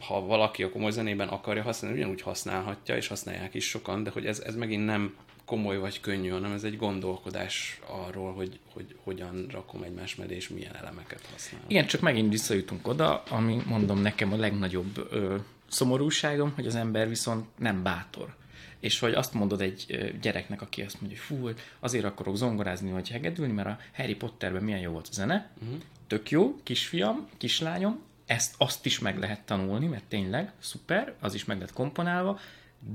ha 0.00 0.20
valaki 0.20 0.62
a 0.62 0.70
komoly 0.70 0.90
zenében 0.90 1.28
akarja 1.28 1.62
használni, 1.62 1.98
ugyanúgy 1.98 2.20
használhatja, 2.20 2.96
és 2.96 3.06
használják 3.06 3.54
is 3.54 3.68
sokan, 3.68 4.02
de 4.02 4.10
hogy 4.10 4.26
ez, 4.26 4.40
ez 4.40 4.54
megint 4.54 4.84
nem 4.84 5.16
komoly 5.44 5.78
vagy 5.78 6.00
könnyű, 6.00 6.28
hanem 6.28 6.52
ez 6.52 6.64
egy 6.64 6.76
gondolkodás 6.76 7.80
arról, 7.86 8.32
hogy, 8.32 8.58
hogy 8.72 8.96
hogyan 9.02 9.46
rakom 9.50 9.82
egymás 9.82 10.14
mellé, 10.14 10.34
és 10.34 10.48
milyen 10.48 10.76
elemeket 10.76 11.26
használok. 11.32 11.70
Igen, 11.70 11.86
csak 11.86 12.00
megint 12.00 12.30
visszajutunk 12.30 12.88
oda, 12.88 13.22
ami 13.22 13.62
mondom 13.66 14.00
nekem 14.00 14.32
a 14.32 14.36
legnagyobb 14.36 15.06
ö, 15.10 15.36
szomorúságom, 15.68 16.52
hogy 16.54 16.66
az 16.66 16.74
ember 16.74 17.08
viszont 17.08 17.46
nem 17.58 17.82
bátor. 17.82 18.34
És 18.80 18.98
hogy 18.98 19.12
azt 19.12 19.34
mondod 19.34 19.60
egy 19.60 20.12
gyereknek, 20.20 20.62
aki 20.62 20.82
azt 20.82 21.00
mondja, 21.00 21.18
hogy 21.26 21.38
fú, 21.38 21.48
azért 21.80 22.04
akarok 22.04 22.36
zongorázni 22.36 22.90
vagy 22.90 23.08
hegedülni, 23.08 23.52
mert 23.52 23.68
a 23.68 23.78
Harry 23.94 24.14
Potterben 24.14 24.62
milyen 24.62 24.80
jó 24.80 24.90
volt 24.90 25.08
a 25.10 25.12
zene, 25.12 25.50
uh-huh. 25.62 25.78
tök 26.06 26.30
jó, 26.30 26.56
kisfiam, 26.62 27.28
kislányom, 27.36 28.00
ezt 28.26 28.54
azt 28.58 28.86
is 28.86 28.98
meg 28.98 29.18
lehet 29.18 29.40
tanulni, 29.40 29.86
mert 29.86 30.04
tényleg 30.04 30.52
szuper, 30.58 31.14
az 31.20 31.34
is 31.34 31.44
meg 31.44 31.60
lett 31.60 31.72
komponálva, 31.72 32.38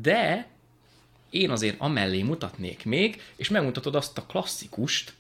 de 0.02 0.48
én 1.30 1.50
azért 1.50 1.80
amellé 1.80 2.22
mutatnék 2.22 2.86
még, 2.86 3.22
és 3.36 3.50
megmutatod 3.50 3.96
azt 3.96 4.18
a 4.18 4.26
klasszikust, 4.26 5.14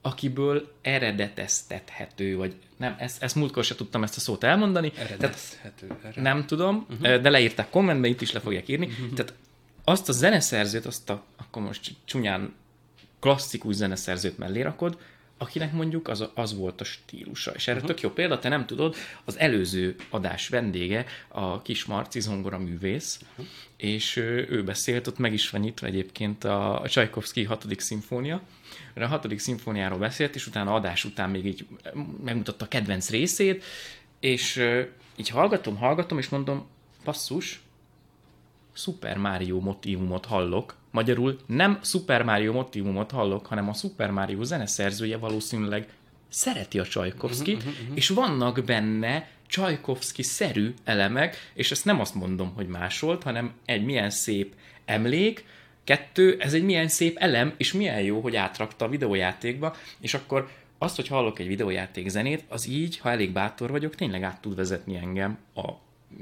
akiből 0.00 0.72
eredeteztethető, 0.82 2.36
vagy 2.36 2.54
nem, 2.76 2.94
ezt, 2.98 3.22
ezt 3.22 3.34
múltkor 3.34 3.64
se 3.64 3.74
tudtam 3.74 4.02
ezt 4.02 4.16
a 4.16 4.20
szót 4.20 4.44
elmondani. 4.44 4.92
Eredetezhető. 4.96 5.86
Tehát 6.00 6.16
nem 6.16 6.46
tudom, 6.46 6.86
uh-huh. 6.90 7.20
de 7.20 7.30
leírták 7.30 7.70
kommentbe, 7.70 8.08
itt 8.08 8.20
is 8.20 8.32
le 8.32 8.40
fogják 8.40 8.68
írni. 8.68 8.86
Uh-huh. 8.86 9.12
Tehát 9.12 9.34
azt 9.84 10.08
a 10.08 10.12
zeneszerzőt, 10.12 10.86
azt 10.86 11.10
a, 11.10 11.24
akkor 11.36 11.62
most 11.62 11.94
csúnyán 12.04 12.54
klasszikus 13.20 13.74
zeneszerzőt 13.74 14.38
mellé 14.38 14.60
rakod, 14.60 14.98
akinek 15.38 15.72
mondjuk 15.72 16.08
az, 16.08 16.28
az 16.34 16.56
volt 16.56 16.80
a 16.80 16.84
stílusa. 16.84 17.50
És 17.50 17.68
erre 17.68 17.76
uh-huh. 17.76 17.94
tök 17.94 18.00
jó 18.00 18.10
példa, 18.10 18.38
te 18.38 18.48
nem 18.48 18.66
tudod, 18.66 18.96
az 19.24 19.38
előző 19.38 19.94
adás 20.10 20.48
vendége 20.48 21.06
a 21.28 21.62
kis 21.62 21.84
Marci 21.84 22.20
zongora 22.20 22.58
művész, 22.58 23.20
uh-huh. 23.30 23.46
és 23.76 24.16
ő 24.16 24.62
beszélt, 24.64 25.06
ott 25.06 25.18
meg 25.18 25.32
is 25.32 25.50
van 25.50 25.60
nyitva 25.60 25.86
egyébként 25.86 26.44
a, 26.44 26.80
a 26.80 26.88
Csajkovszki 26.88 27.44
hatodik 27.44 27.80
szimfónia, 27.80 28.42
a 28.94 29.06
hatodik 29.06 29.38
szimfóniáról 29.38 29.98
beszélt, 29.98 30.34
és 30.34 30.46
utána 30.46 30.74
adás 30.74 31.04
után 31.04 31.30
még 31.30 31.46
így 31.46 31.66
megmutatta 32.24 32.64
a 32.64 32.68
kedvenc 32.68 33.10
részét, 33.10 33.64
és 34.20 34.62
így 35.16 35.28
hallgatom, 35.28 35.76
hallgatom, 35.76 36.18
és 36.18 36.28
mondom, 36.28 36.66
passzus, 37.04 37.60
Super 38.76 39.16
Mario 39.16 39.60
motivumot 39.60 40.26
hallok, 40.26 40.76
Magyarul 40.90 41.38
nem 41.46 41.78
Super 41.82 42.22
Mario 42.22 42.52
motivumot 42.52 43.10
hallok, 43.10 43.46
hanem 43.46 43.68
a 43.68 43.72
Super 43.72 44.10
Mario 44.10 44.42
zeneszerzője 44.42 45.16
valószínűleg 45.16 45.88
szereti 46.28 46.78
a 46.78 46.84
Csajkovszkit, 46.84 47.56
uh-huh, 47.56 47.72
uh-huh, 47.72 47.96
és 47.96 48.08
vannak 48.08 48.64
benne 48.64 49.28
Csajkovszki-szerű 49.46 50.74
elemek, 50.84 51.50
és 51.54 51.70
ezt 51.70 51.84
nem 51.84 52.00
azt 52.00 52.14
mondom, 52.14 52.52
hogy 52.54 52.66
másolt, 52.66 53.22
hanem 53.22 53.52
egy 53.64 53.84
milyen 53.84 54.10
szép 54.10 54.54
emlék, 54.84 55.44
kettő, 55.84 56.36
ez 56.40 56.54
egy 56.54 56.64
milyen 56.64 56.88
szép 56.88 57.16
elem, 57.18 57.54
és 57.56 57.72
milyen 57.72 58.00
jó, 58.00 58.20
hogy 58.20 58.36
átrakta 58.36 58.84
a 58.84 58.88
videójátékba, 58.88 59.76
és 60.00 60.14
akkor 60.14 60.48
azt, 60.78 60.96
hogy 60.96 61.08
hallok 61.08 61.38
egy 61.38 61.46
videójáték 61.46 62.08
zenét, 62.08 62.44
az 62.48 62.68
így, 62.68 62.98
ha 62.98 63.10
elég 63.10 63.32
bátor 63.32 63.70
vagyok, 63.70 63.94
tényleg 63.94 64.22
át 64.22 64.40
tud 64.40 64.56
vezetni 64.56 64.96
engem 64.96 65.38
a 65.54 65.72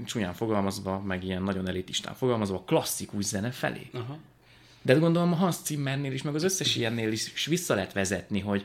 csúnyán 0.05 0.34
fogalmazva, 0.34 1.01
meg 1.01 1.24
ilyen 1.24 1.42
nagyon 1.42 1.68
elitistán 1.68 2.14
fogalmazva, 2.14 2.62
klasszikus 2.66 3.24
zene 3.24 3.51
felé. 3.51 3.90
Aha. 3.92 4.18
De 4.82 4.95
gondolom 4.95 5.32
a 5.32 5.36
Hans 5.36 5.57
Zimmernél 5.64 6.12
is, 6.12 6.22
meg 6.22 6.34
az 6.34 6.42
összes 6.42 6.76
ilyennél 6.76 7.12
is 7.12 7.47
vissza 7.47 7.74
lehet 7.74 7.92
vezetni, 7.92 8.40
hogy 8.40 8.64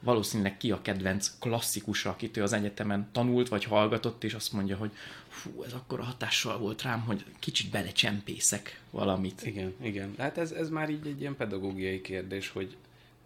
valószínűleg 0.00 0.56
ki 0.56 0.70
a 0.70 0.82
kedvenc 0.82 1.30
klasszikusa, 1.38 2.10
akit 2.10 2.36
ő 2.36 2.42
az 2.42 2.52
egyetemen 2.52 3.08
tanult, 3.12 3.48
vagy 3.48 3.64
hallgatott, 3.64 4.24
és 4.24 4.34
azt 4.34 4.52
mondja, 4.52 4.76
hogy 4.76 4.90
fú, 5.28 5.62
ez 5.62 5.72
akkor 5.72 6.00
a 6.00 6.04
hatással 6.04 6.58
volt 6.58 6.82
rám, 6.82 7.00
hogy 7.00 7.24
kicsit 7.38 7.70
belecsempészek 7.70 8.80
valamit. 8.90 9.46
Igen, 9.46 9.74
igen. 9.82 10.14
Hát 10.18 10.38
ez, 10.38 10.50
ez 10.50 10.68
már 10.68 10.90
így 10.90 11.06
egy 11.06 11.20
ilyen 11.20 11.36
pedagógiai 11.36 12.00
kérdés, 12.00 12.48
hogy 12.48 12.76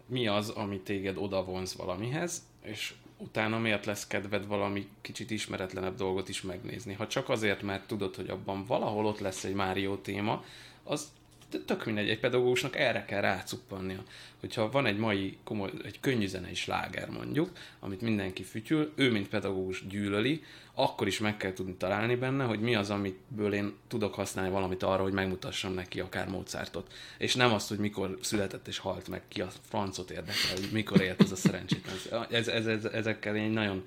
mi 0.05 0.27
az, 0.27 0.49
ami 0.49 0.79
téged 0.79 1.17
odavonz 1.17 1.75
valamihez, 1.75 2.43
és 2.61 2.93
utána 3.25 3.59
miért 3.59 3.85
lesz 3.85 4.07
kedved 4.07 4.47
valami 4.47 4.87
kicsit 5.01 5.31
ismeretlenebb 5.31 5.95
dolgot 5.95 6.29
is 6.29 6.41
megnézni. 6.41 6.93
Ha 6.93 7.07
csak 7.07 7.29
azért, 7.29 7.61
mert 7.61 7.87
tudod, 7.87 8.15
hogy 8.15 8.29
abban 8.29 8.65
valahol 8.65 9.05
ott 9.05 9.19
lesz 9.19 9.43
egy 9.43 9.53
Mário 9.53 9.95
téma, 9.97 10.43
az 10.83 11.07
tök 11.65 11.85
mindegy, 11.85 12.09
egy 12.09 12.19
pedagógusnak 12.19 12.75
erre 12.75 13.05
kell 13.05 13.21
rácuppannia. 13.21 14.03
Hogyha 14.39 14.71
van 14.71 14.85
egy 14.85 14.97
mai 14.97 15.37
komoly, 15.43 15.71
egy 15.83 15.99
könnyű 15.99 16.27
zenei 16.27 16.55
sláger 16.55 17.09
mondjuk, 17.09 17.49
amit 17.79 18.01
mindenki 18.01 18.43
fütyül, 18.43 18.91
ő 18.95 19.11
mint 19.11 19.27
pedagógus 19.27 19.87
gyűlöli, 19.87 20.43
akkor 20.73 21.07
is 21.07 21.19
meg 21.19 21.37
kell 21.37 21.53
tudni 21.53 21.73
találni 21.73 22.15
benne, 22.15 22.43
hogy 22.43 22.59
mi 22.59 22.75
az, 22.75 22.89
amitből 22.89 23.53
én 23.53 23.73
tudok 23.87 24.13
használni 24.13 24.51
valamit 24.51 24.83
arra, 24.83 25.03
hogy 25.03 25.13
megmutassam 25.13 25.73
neki 25.73 25.99
akár 25.99 26.27
Mozartot. 26.27 26.93
És 27.17 27.35
nem 27.35 27.53
azt, 27.53 27.69
hogy 27.69 27.77
mikor 27.77 28.17
született 28.21 28.67
és 28.67 28.77
halt 28.77 29.07
meg, 29.07 29.21
ki 29.27 29.41
a 29.41 29.49
francot 29.61 30.11
érdekel, 30.11 30.55
hogy 30.55 30.69
mikor 30.71 31.01
élt 31.01 31.21
ez 31.21 31.31
a 31.31 31.35
szerencsétlen. 31.35 31.95
Ez, 32.29 32.47
ez, 32.47 32.67
ez, 32.67 32.85
ezekkel 32.85 33.35
én 33.35 33.49
nagyon 33.49 33.83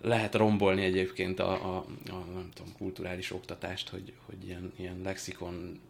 lehet 0.00 0.34
rombolni 0.34 0.82
egyébként 0.82 1.40
a, 1.40 1.76
a, 1.76 1.76
a 2.10 2.24
nem 2.34 2.48
tudom, 2.54 2.72
kulturális 2.78 3.32
oktatást, 3.32 3.88
hogy, 3.88 4.12
hogy 4.26 4.46
ilyen, 4.46 4.72
ilyen 4.76 5.00
lexikon 5.04 5.80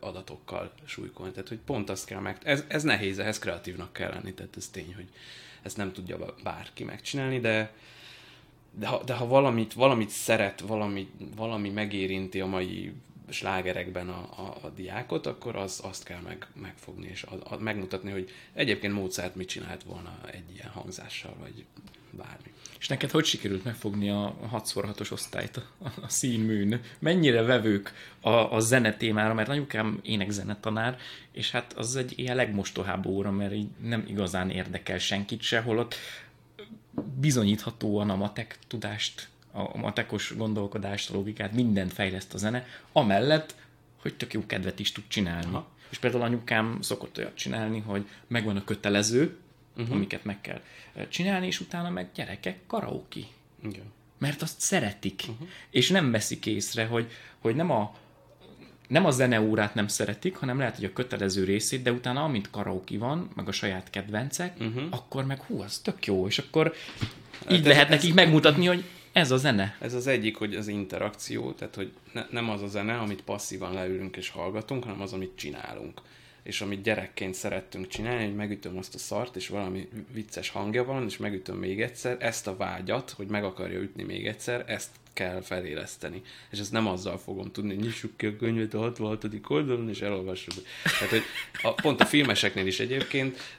adatokkal 0.00 0.72
súlykolni. 0.84 1.32
Tehát, 1.32 1.48
hogy 1.48 1.58
pont 1.58 1.90
azt 1.90 2.06
kell 2.06 2.20
meg... 2.20 2.38
Ez, 2.42 2.64
ez 2.68 2.82
nehéz, 2.82 3.18
ehhez 3.18 3.38
kreatívnak 3.38 3.92
kell 3.92 4.10
lenni, 4.10 4.34
tehát 4.34 4.56
ez 4.56 4.68
tény, 4.68 4.94
hogy 4.94 5.08
ezt 5.62 5.76
nem 5.76 5.92
tudja 5.92 6.34
bárki 6.42 6.84
megcsinálni, 6.84 7.40
de, 7.40 7.72
de 8.70 8.86
ha, 8.86 9.04
de 9.04 9.14
ha 9.14 9.26
valamit, 9.26 9.72
valamit 9.72 10.10
szeret, 10.10 10.60
valami, 10.60 11.10
valami 11.36 11.68
megérinti 11.68 12.40
a 12.40 12.46
mai 12.46 12.92
slágerekben 13.28 14.08
a, 14.08 14.20
a, 14.20 14.56
a 14.62 14.68
diákot, 14.68 15.26
akkor 15.26 15.56
az, 15.56 15.80
azt 15.82 16.04
kell 16.04 16.20
meg, 16.20 16.46
megfogni, 16.54 17.08
és 17.08 17.22
a, 17.22 17.54
a, 17.54 17.56
megmutatni, 17.56 18.10
hogy 18.10 18.30
egyébként 18.52 18.94
Mozart 18.94 19.34
mit 19.34 19.48
csinált 19.48 19.82
volna 19.82 20.18
egy 20.32 20.54
ilyen 20.54 20.68
hangzással, 20.68 21.36
vagy 21.40 21.64
bármi. 22.10 22.52
És 22.78 22.88
neked 22.88 23.10
hogy 23.10 23.24
sikerült 23.24 23.64
megfogni 23.64 24.10
a 24.10 24.34
6x6-os 24.52 25.12
osztályt, 25.12 25.56
a, 25.56 25.88
a 26.02 26.08
színműn? 26.08 26.80
Mennyire 26.98 27.42
vevők 27.42 27.92
a, 28.20 28.30
a 28.30 28.60
zene 28.60 28.96
témára, 28.96 29.34
mert 29.34 29.48
anyukám 29.48 29.98
énekzenetanár, 30.02 30.98
és 31.32 31.50
hát 31.50 31.72
az 31.72 31.96
egy 31.96 32.12
ilyen 32.18 32.36
legmostohább 32.36 33.06
óra, 33.06 33.30
mert 33.30 33.52
így 33.52 33.68
nem 33.82 34.04
igazán 34.08 34.50
érdekel 34.50 34.98
senkit 34.98 35.42
se, 35.42 35.60
holott 35.60 35.94
bizonyíthatóan 37.20 38.10
a 38.10 38.16
matek 38.16 38.58
tudást, 38.66 39.28
a 39.52 39.78
matekos 39.78 40.34
gondolkodást, 40.36 41.10
a 41.10 41.14
logikát, 41.14 41.52
mindent 41.52 41.92
fejleszt 41.92 42.34
a 42.34 42.38
zene, 42.38 42.66
amellett, 42.92 43.54
hogy 44.02 44.14
tök 44.14 44.32
jó 44.32 44.46
kedvet 44.46 44.78
is 44.78 44.92
tud 44.92 45.04
csinálni. 45.08 45.46
Aha. 45.52 45.68
És 45.90 45.98
például 45.98 46.22
anyukám 46.22 46.78
szokott 46.80 47.18
olyat 47.18 47.34
csinálni, 47.34 47.78
hogy 47.78 48.08
megvan 48.26 48.56
a 48.56 48.64
kötelező, 48.64 49.36
uh-huh. 49.78 49.94
amiket 49.94 50.24
meg 50.24 50.40
kell 50.40 50.60
csinálni, 51.08 51.46
és 51.46 51.60
utána 51.60 51.90
meg 51.90 52.08
gyerekek 52.14 52.58
karaoke. 52.66 53.20
Igen. 53.64 53.92
Mert 54.18 54.42
azt 54.42 54.60
szeretik, 54.60 55.22
uh-huh. 55.28 55.48
és 55.70 55.90
nem 55.90 56.10
veszik 56.10 56.46
észre, 56.46 56.86
hogy, 56.86 57.10
hogy 57.38 57.54
nem 57.54 57.70
a 57.70 57.94
nem 58.88 59.04
a 59.04 59.10
zeneórát 59.10 59.74
nem 59.74 59.88
szeretik, 59.88 60.36
hanem 60.36 60.58
lehet, 60.58 60.74
hogy 60.74 60.84
a 60.84 60.92
kötelező 60.92 61.44
részét, 61.44 61.82
de 61.82 61.92
utána 61.92 62.24
amint 62.24 62.50
karaoke 62.50 62.98
van, 62.98 63.30
meg 63.34 63.48
a 63.48 63.52
saját 63.52 63.90
kedvencek, 63.90 64.60
uh-huh. 64.60 64.82
akkor 64.90 65.24
meg 65.24 65.40
hú, 65.40 65.60
az 65.60 65.78
tök 65.78 66.06
jó, 66.06 66.26
és 66.26 66.38
akkor 66.38 66.74
így 67.50 67.62
de 67.62 67.68
lehet 67.68 67.88
nekik 67.88 68.14
megmutatni, 68.14 68.66
hogy 68.66 68.84
ez 69.12 69.30
a 69.30 69.36
zene. 69.36 69.76
Ez 69.80 69.94
az 69.94 70.06
egyik, 70.06 70.36
hogy 70.36 70.54
az 70.54 70.68
interakció, 70.68 71.52
tehát 71.52 71.74
hogy 71.74 71.92
ne, 72.12 72.26
nem 72.30 72.50
az 72.50 72.62
a 72.62 72.66
zene, 72.66 72.98
amit 72.98 73.22
passzívan 73.22 73.72
leülünk 73.72 74.16
és 74.16 74.28
hallgatunk, 74.28 74.84
hanem 74.84 75.00
az, 75.00 75.12
amit 75.12 75.32
csinálunk 75.36 76.00
és 76.48 76.60
amit 76.60 76.82
gyerekként 76.82 77.34
szerettünk 77.34 77.88
csinálni, 77.88 78.24
hogy 78.24 78.34
megütöm 78.34 78.76
azt 78.76 78.94
a 78.94 78.98
szart, 78.98 79.36
és 79.36 79.48
valami 79.48 79.88
vicces 80.12 80.48
hangja 80.48 80.84
van, 80.84 81.04
és 81.04 81.16
megütöm 81.16 81.56
még 81.56 81.82
egyszer, 81.82 82.16
ezt 82.20 82.46
a 82.46 82.56
vágyat, 82.56 83.10
hogy 83.10 83.26
meg 83.26 83.44
akarja 83.44 83.80
ütni 83.80 84.02
még 84.02 84.26
egyszer, 84.26 84.64
ezt 84.66 84.90
kell 85.12 85.40
feléleszteni. 85.40 86.22
És 86.50 86.58
ezt 86.58 86.72
nem 86.72 86.86
azzal 86.86 87.18
fogom 87.18 87.52
tudni, 87.52 87.74
hogy 87.74 87.84
nyissuk 87.84 88.16
ki 88.16 88.26
a 88.26 88.36
könyvet 88.36 88.74
a 88.74 88.78
66. 88.78 89.24
oldalon, 89.48 89.88
és 89.88 90.00
elolvassuk. 90.00 90.54
Tehát, 90.82 91.08
hogy 91.08 91.22
a, 91.62 91.72
pont 91.72 92.00
a 92.00 92.06
filmeseknél 92.06 92.66
is 92.66 92.80
egyébként 92.80 93.58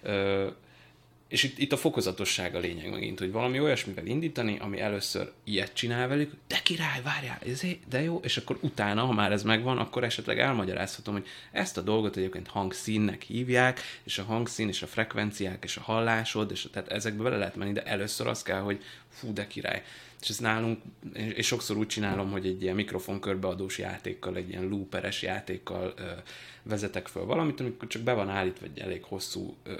és 1.29 1.43
itt, 1.43 1.57
itt 1.57 1.71
a 1.71 1.77
fokozatosság 1.77 2.55
a 2.55 2.59
lényeg 2.59 2.89
megint, 2.89 3.19
hogy 3.19 3.31
valami 3.31 3.59
olyasmivel 3.59 4.05
indítani, 4.05 4.57
ami 4.59 4.79
először 4.79 5.31
ilyet 5.43 5.73
csinál 5.73 6.07
velük, 6.07 6.33
de 6.47 6.59
király, 6.63 7.01
várjál, 7.01 7.39
ez 7.45 7.61
de 7.89 8.01
jó, 8.01 8.19
és 8.23 8.37
akkor 8.37 8.57
utána, 8.61 9.05
ha 9.05 9.13
már 9.13 9.31
ez 9.31 9.43
megvan, 9.43 9.77
akkor 9.77 10.03
esetleg 10.03 10.39
elmagyarázhatom, 10.39 11.13
hogy 11.13 11.27
ezt 11.51 11.77
a 11.77 11.81
dolgot 11.81 12.15
egyébként 12.15 12.47
hangszínnek 12.47 13.21
hívják, 13.21 13.79
és 14.03 14.17
a 14.17 14.23
hangszín, 14.23 14.67
és 14.67 14.81
a 14.81 14.87
frekvenciák, 14.87 15.63
és 15.63 15.77
a 15.77 15.81
hallásod, 15.81 16.51
és 16.51 16.67
tehát 16.71 16.91
ezekbe 16.91 17.23
bele 17.23 17.37
lehet 17.37 17.55
menni, 17.55 17.71
de 17.71 17.83
először 17.83 18.27
az 18.27 18.41
kell, 18.41 18.61
hogy 18.61 18.83
fú, 19.09 19.33
de 19.33 19.47
király. 19.47 19.83
És 20.21 20.29
ezt 20.29 20.41
nálunk, 20.41 20.81
és 21.13 21.47
sokszor 21.47 21.77
úgy 21.77 21.87
csinálom, 21.87 22.31
hogy 22.31 22.45
egy 22.45 22.61
ilyen 22.61 22.75
mikrofon 22.75 23.19
körbeadós 23.19 23.77
játékkal, 23.77 24.35
egy 24.35 24.49
ilyen 24.49 24.67
looperes 24.67 25.21
játékkal 25.21 25.93
ö, 25.97 26.03
vezetek 26.63 27.07
föl 27.07 27.25
valamit, 27.25 27.59
amikor 27.59 27.87
csak 27.87 28.01
be 28.01 28.13
van 28.13 28.29
állítva 28.29 28.65
egy 28.65 28.79
elég 28.79 29.03
hosszú 29.03 29.55
ö, 29.63 29.73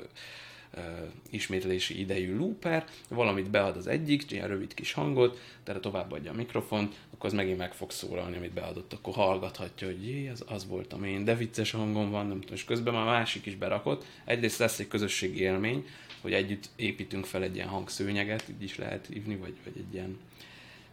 ismétlési 1.29 1.99
idejű 1.99 2.37
looper, 2.37 2.85
valamit 3.09 3.49
bead 3.49 3.77
az 3.77 3.87
egyik, 3.87 4.31
ilyen 4.31 4.47
rövid 4.47 4.73
kis 4.73 4.93
hangot, 4.93 5.39
tehát 5.63 5.81
továbbadja 5.81 6.31
a 6.31 6.35
mikrofon, 6.35 6.91
akkor 7.13 7.25
az 7.29 7.35
megint 7.35 7.57
meg 7.57 7.73
fog 7.73 7.91
szólalni, 7.91 8.37
amit 8.37 8.53
beadott, 8.53 8.93
akkor 8.93 9.13
hallgathatja, 9.13 9.87
hogy 9.87 10.07
jé, 10.07 10.29
az, 10.29 10.43
az 10.47 10.67
voltam 10.67 11.03
én, 11.03 11.23
de 11.23 11.35
vicces 11.35 11.71
hangom 11.71 12.09
van, 12.11 12.27
nem 12.27 12.39
tudom, 12.39 12.55
és 12.55 12.63
közben 12.63 12.93
már 12.93 13.05
másik 13.05 13.45
is 13.45 13.55
berakott. 13.55 14.05
Egyrészt 14.25 14.59
lesz 14.59 14.79
egy 14.79 14.87
közösségi 14.87 15.39
élmény, 15.39 15.85
hogy 16.21 16.33
együtt 16.33 16.69
építünk 16.75 17.25
fel 17.25 17.43
egy 17.43 17.55
ilyen 17.55 17.67
hangszőnyeget, 17.67 18.49
így 18.49 18.63
is 18.63 18.77
lehet 18.77 19.07
hívni, 19.07 19.35
vagy, 19.35 19.55
vagy 19.63 19.73
egy 19.77 19.93
ilyen, 19.93 20.17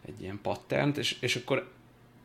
egy 0.06 0.20
ilyen 0.20 0.38
patternt, 0.42 0.96
és, 0.96 1.16
és 1.20 1.36
akkor 1.36 1.70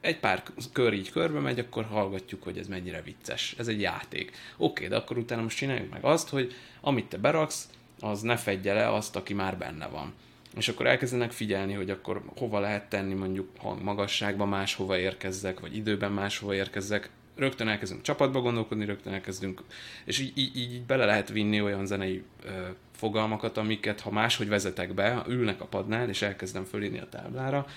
egy 0.02 0.20
pár 0.20 0.44
kör 0.74 0.94
így 0.94 1.12
körbe 1.12 1.40
megy, 1.40 1.60
akkor 1.60 1.86
hallgatjuk, 1.86 2.44
hogy 2.44 2.58
ez 2.58 2.68
mennyire 2.68 3.02
vicces. 3.02 3.56
Ez 3.58 3.68
egy 3.68 3.82
játék. 3.82 4.32
Oké, 4.58 4.88
de 4.88 4.96
akkor 4.96 5.18
utána 5.18 5.42
most 5.42 5.58
csináljuk 5.58 5.92
meg 5.92 6.04
azt, 6.04 6.30
hogy 6.30 6.54
amit 6.82 7.06
te 7.06 7.18
beraksz, 7.18 7.70
az 8.00 8.22
ne 8.22 8.38
fedje 8.38 8.74
le 8.74 8.94
azt, 8.94 9.16
aki 9.16 9.34
már 9.34 9.58
benne 9.58 9.88
van. 9.88 10.14
És 10.56 10.68
akkor 10.68 10.88
elkezdenek 10.88 11.32
figyelni, 11.32 11.74
hogy 11.74 11.90
akkor 11.90 12.22
hova 12.38 12.60
lehet 12.60 12.90
tenni 12.90 13.14
mondjuk 13.14 13.50
magasságban 13.82 14.48
máshova 14.48 14.98
érkezzek, 14.98 15.60
vagy 15.60 15.76
időben 15.76 16.12
máshova 16.12 16.54
érkezzek. 16.54 17.10
Rögtön 17.36 17.68
elkezdünk 17.68 18.02
csapatba 18.02 18.42
gondolkodni, 18.42 18.86
rögtön 18.86 19.14
elkezdünk, 19.14 19.62
és 20.06 20.20
így, 20.20 20.32
így, 20.38 20.58
így 20.58 20.82
bele 20.82 21.06
lehet 21.06 21.30
vinni 21.30 21.62
olyan 21.62 21.86
zenei 21.86 22.24
ö, 22.44 22.50
fogalmakat, 22.96 23.58
amiket 23.58 24.02
ha 24.02 24.12
máshogy 24.12 24.48
vezetek 24.48 24.94
be, 24.94 25.24
ülnek 25.28 25.62
a 25.62 25.66
padnál, 25.66 26.10
és 26.10 26.22
elkezdem 26.22 26.64
fölírni 26.64 27.00
a 27.00 27.10
táblára, 27.10 27.68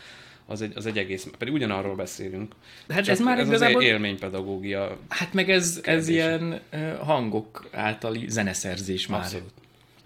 az 0.47 0.62
egy, 0.62 0.72
az 0.74 0.86
egy 0.86 0.99
egész, 0.99 1.28
pedig 1.38 1.55
ugyanarról 1.55 1.95
beszélünk. 1.95 2.55
Hát 2.88 3.09
ez 3.09 3.20
már 3.20 3.38
ez 3.38 3.47
igazából... 3.47 3.76
az 3.76 3.82
élménypedagógia. 3.82 4.99
Hát 5.09 5.32
meg 5.32 5.51
ez, 5.51 5.80
ez 5.82 6.09
ilyen 6.09 6.61
hangok 7.01 7.68
általi 7.72 8.28
zeneszerzés 8.28 9.07
már. 9.07 9.20
Abszolút. 9.20 9.53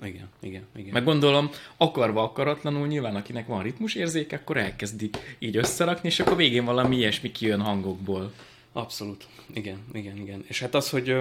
Igen, 0.03 0.29
igen, 0.41 0.63
igen. 0.77 0.93
Meg 0.93 1.05
gondolom, 1.05 1.51
akarva 1.77 2.23
akaratlanul 2.23 2.87
nyilván, 2.87 3.17
akinek 3.17 3.47
van 3.47 3.63
ritmusérzéke, 3.63 4.37
akkor 4.37 4.57
elkezdi 4.57 5.11
így 5.39 5.57
összerakni, 5.57 6.09
és 6.09 6.21
akkor 6.21 6.37
végén 6.37 6.65
valami 6.65 6.97
ilyesmi 6.97 7.33
kijön 7.33 7.61
hangokból. 7.61 8.33
Abszolút. 8.73 9.27
Igen, 9.55 9.79
igen, 9.93 10.17
igen. 10.17 10.45
És 10.47 10.61
hát 10.61 10.75
az, 10.75 10.91
hogy, 10.91 11.17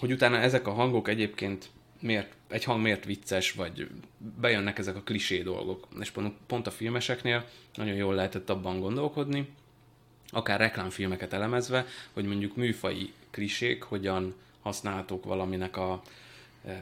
hogy 0.00 0.12
utána 0.12 0.36
ezek 0.36 0.66
a 0.66 0.72
hangok 0.72 1.08
egyébként 1.08 1.70
miért, 2.00 2.32
egy 2.50 2.64
hang 2.64 2.82
miért 2.82 3.04
vicces, 3.04 3.52
vagy 3.52 3.88
bejönnek 4.40 4.78
ezek 4.78 4.96
a 4.96 5.02
klisé 5.02 5.42
dolgok. 5.42 5.88
És 6.00 6.12
pont, 6.46 6.66
a 6.66 6.70
filmeseknél 6.70 7.48
nagyon 7.74 7.94
jól 7.94 8.14
lehetett 8.14 8.50
abban 8.50 8.80
gondolkodni, 8.80 9.48
akár 10.28 10.58
reklámfilmeket 10.58 11.32
elemezve, 11.32 11.86
hogy 12.12 12.24
mondjuk 12.24 12.56
műfai 12.56 13.12
klisék 13.30 13.82
hogyan 13.82 14.34
használhatók 14.62 15.24
valaminek 15.24 15.76
a, 15.76 16.02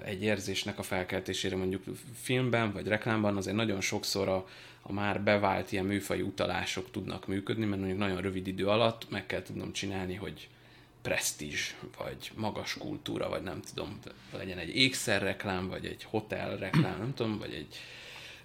egy 0.04 0.22
érzésnek 0.22 0.78
a 0.78 0.82
felkeltésére 0.82 1.56
mondjuk 1.56 1.82
filmben 2.14 2.72
vagy 2.72 2.86
reklámban, 2.86 3.36
azért 3.36 3.56
nagyon 3.56 3.80
sokszor 3.80 4.28
a, 4.28 4.48
a 4.82 4.92
már 4.92 5.22
bevált 5.22 5.72
ilyen 5.72 5.84
műfai 5.84 6.20
utalások 6.20 6.90
tudnak 6.90 7.26
működni, 7.26 7.64
mert 7.64 7.80
mondjuk 7.80 8.00
nagyon 8.00 8.20
rövid 8.20 8.46
idő 8.46 8.66
alatt 8.66 9.10
meg 9.10 9.26
kell 9.26 9.42
tudnom 9.42 9.72
csinálni, 9.72 10.14
hogy 10.14 10.48
presztízs, 11.02 11.74
vagy 11.98 12.30
magas 12.34 12.74
kultúra, 12.78 13.28
vagy 13.28 13.42
nem 13.42 13.60
tudom, 13.60 13.98
legyen 14.32 14.58
egy 14.58 14.76
ékszerreklám, 14.76 15.68
vagy 15.68 15.86
egy 15.86 16.04
hotel 16.04 16.56
reklám, 16.56 16.98
nem 16.98 17.14
tudom, 17.14 17.38
vagy 17.38 17.52
egy 17.52 17.76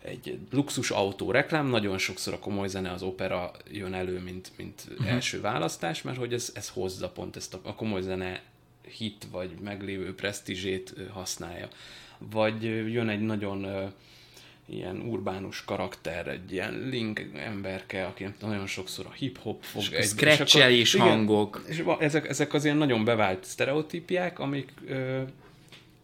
egy 0.04 0.39
luxus 0.51 0.91
autó 0.91 1.32
reklám, 1.32 1.68
nagyon 1.68 1.97
sokszor 1.97 2.34
a 2.34 2.39
komoly 2.39 2.68
zene, 2.68 2.91
az 2.91 3.01
opera 3.01 3.51
jön 3.72 3.93
elő, 3.93 4.20
mint, 4.20 4.51
mint 4.58 4.86
uh-huh. 4.91 5.08
első 5.08 5.41
választás, 5.41 6.01
mert 6.01 6.18
hogy 6.18 6.34
ez, 6.34 6.51
ez 6.54 6.70
hozza 6.70 7.10
pont 7.10 7.36
ezt 7.36 7.54
a, 7.54 7.60
a 7.64 7.76
komoly 7.76 8.01
zene 8.01 8.41
hit 8.97 9.28
vagy 9.32 9.51
meglévő 9.62 10.16
presztízsét 10.16 10.93
használja. 11.12 11.68
Vagy 12.18 12.64
jön 12.64 13.10
egy 13.10 13.22
nagyon 13.22 13.93
ilyen 14.66 14.97
urbánus 14.97 15.66
karakter, 15.66 16.28
egy 16.28 16.51
ilyen 16.51 16.88
link 16.89 17.22
emberke, 17.36 18.05
aki 18.05 18.28
nagyon 18.41 18.68
sokszor 18.68 19.05
a 19.05 19.11
hip-hop 19.11 19.64
fog. 19.64 19.84
egy, 19.91 20.05
scratchelés 20.05 20.95
hangok. 20.95 21.64
És 21.68 21.84
ezek, 21.99 22.30
ezek 22.30 22.53
az 22.53 22.64
ilyen 22.66 22.78
nagyon 22.78 23.03
bevált 23.03 23.43
sztereotípiák, 23.43 24.39
amik 24.39 24.72
ö, 24.88 25.22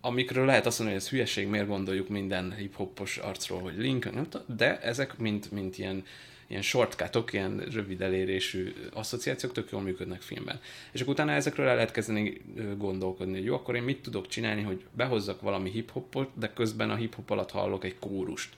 amikről 0.02 0.46
lehet 0.46 0.66
azt 0.66 0.80
mondani, 0.80 1.00
hogy 1.00 1.08
ez 1.08 1.14
hülyeség, 1.14 1.48
miért 1.48 1.68
gondoljuk 1.68 2.10
minden 2.10 2.54
hip-hopos 2.58 3.18
arcról, 3.18 3.62
hogy 3.62 3.78
link, 3.78 4.14
nem 4.14 4.30
tudom, 4.30 4.46
de 4.58 4.80
ezek 4.80 5.18
mint, 5.18 5.52
mint 5.52 5.78
ilyen, 5.78 6.04
ilyen 6.50 6.62
shortcutok, 6.62 7.34
ilyen 7.34 7.58
rövid 7.72 8.02
elérésű 8.02 8.74
asszociációk 8.94 9.52
tök 9.52 9.72
jól 9.72 9.82
működnek 9.82 10.22
filmben. 10.22 10.60
És 10.92 11.02
akkor 11.02 11.14
utána 11.14 11.32
ezekről 11.32 11.68
el 11.68 11.76
lehet 11.76 11.92
kezdeni 11.92 12.42
gondolkodni, 12.78 13.34
hogy 13.34 13.46
jó, 13.46 13.56
akkor 13.56 13.76
én 13.76 13.84
mit 13.84 14.02
tudok 14.02 14.28
csinálni, 14.28 14.62
hogy 14.62 14.84
behozzak 14.92 15.42
valami 15.42 15.70
hip-hopot, 15.70 16.30
de 16.34 16.54
közben 16.54 16.90
a 16.90 16.96
hip-hop 16.96 17.30
alatt 17.30 17.52
hallok 17.52 17.84
egy 17.84 18.00
kórust 18.00 18.50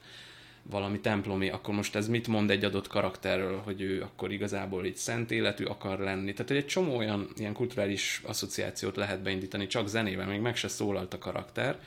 valami 0.63 0.99
templomi, 0.99 1.49
akkor 1.49 1.73
most 1.73 1.95
ez 1.95 2.07
mit 2.07 2.27
mond 2.27 2.49
egy 2.49 2.63
adott 2.63 2.87
karakterről, 2.87 3.57
hogy 3.57 3.81
ő 3.81 4.01
akkor 4.01 4.31
igazából 4.31 4.85
így 4.85 4.95
szent 4.95 5.31
életű 5.31 5.63
akar 5.63 5.99
lenni. 5.99 6.33
Tehát 6.33 6.51
egy 6.51 6.65
csomó 6.65 6.97
olyan 6.97 7.27
ilyen 7.37 7.53
kulturális 7.53 8.21
asszociációt 8.25 8.95
lehet 8.95 9.21
beindítani 9.21 9.67
csak 9.67 9.87
zenével, 9.87 10.27
még 10.27 10.39
meg 10.39 10.55
se 10.55 10.67
szólalt 10.67 11.13
a 11.13 11.19
karakter, 11.19 11.79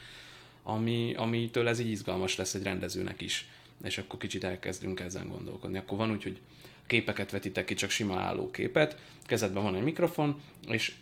ami, 0.63 1.15
amitől 1.17 1.69
ez 1.69 1.79
így 1.79 1.91
izgalmas 1.91 2.37
lesz 2.37 2.55
egy 2.55 2.63
rendezőnek 2.63 3.21
is. 3.21 3.49
És 3.85 3.99
akkor 3.99 4.19
kicsit 4.19 4.45
elkezdünk 4.45 5.01
ezen 5.01 5.29
gondolkodni. 5.29 5.79
Akkor 5.79 5.99
van 5.99 6.11
úgy, 6.11 6.23
hogy 6.23 6.41
képeket 6.87 7.31
vetítek 7.31 7.65
ki, 7.65 7.75
csak 7.75 7.91
sima 7.91 8.19
álló 8.19 8.51
képet, 8.51 8.99
kezedben 9.27 9.63
van 9.63 9.75
egy 9.75 9.83
mikrofon, 9.83 10.41
és 10.69 10.93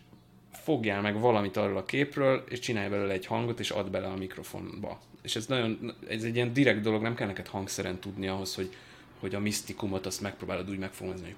fogjál 0.53 1.01
meg 1.01 1.21
valamit 1.21 1.57
arról 1.57 1.77
a 1.77 1.85
képről, 1.85 2.45
és 2.49 2.59
csinálj 2.59 2.89
belőle 2.89 3.13
egy 3.13 3.27
hangot, 3.27 3.61
és 3.61 3.71
add 3.71 3.91
bele 3.91 4.07
a 4.07 4.17
mikrofonba 4.17 5.01
és 5.23 5.37
ez 5.37 5.47
nagyon, 5.47 5.95
ez 6.09 6.23
egy 6.23 6.35
ilyen 6.35 6.53
direkt 6.53 6.81
dolog, 6.81 7.03
nem 7.03 7.15
kell 7.15 7.27
neked 7.27 7.47
hangszeren 7.47 7.99
tudni 7.99 8.29
ahhoz, 8.29 8.55
hogy, 8.55 8.77
hogy 9.19 9.35
a 9.35 9.41
misztikumot 9.41 10.07
azt 10.07 10.21
megpróbálod 10.21 10.71
úgy 10.71 10.79
megfogalmazni, 10.79 11.35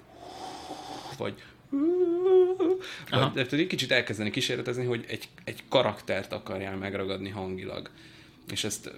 hogy 1.07 1.17
vagy 1.17 1.43
Aha. 3.09 3.31
de 3.33 3.45
tudod, 3.45 3.67
kicsit 3.67 3.91
elkezdeni 3.91 4.29
kísérletezni, 4.29 4.85
hogy 4.85 5.05
egy, 5.07 5.29
egy 5.43 5.63
karaktert 5.69 6.33
akarjál 6.33 6.75
megragadni 6.75 7.29
hangilag. 7.29 7.89
És 8.51 8.63
ezt 8.63 8.91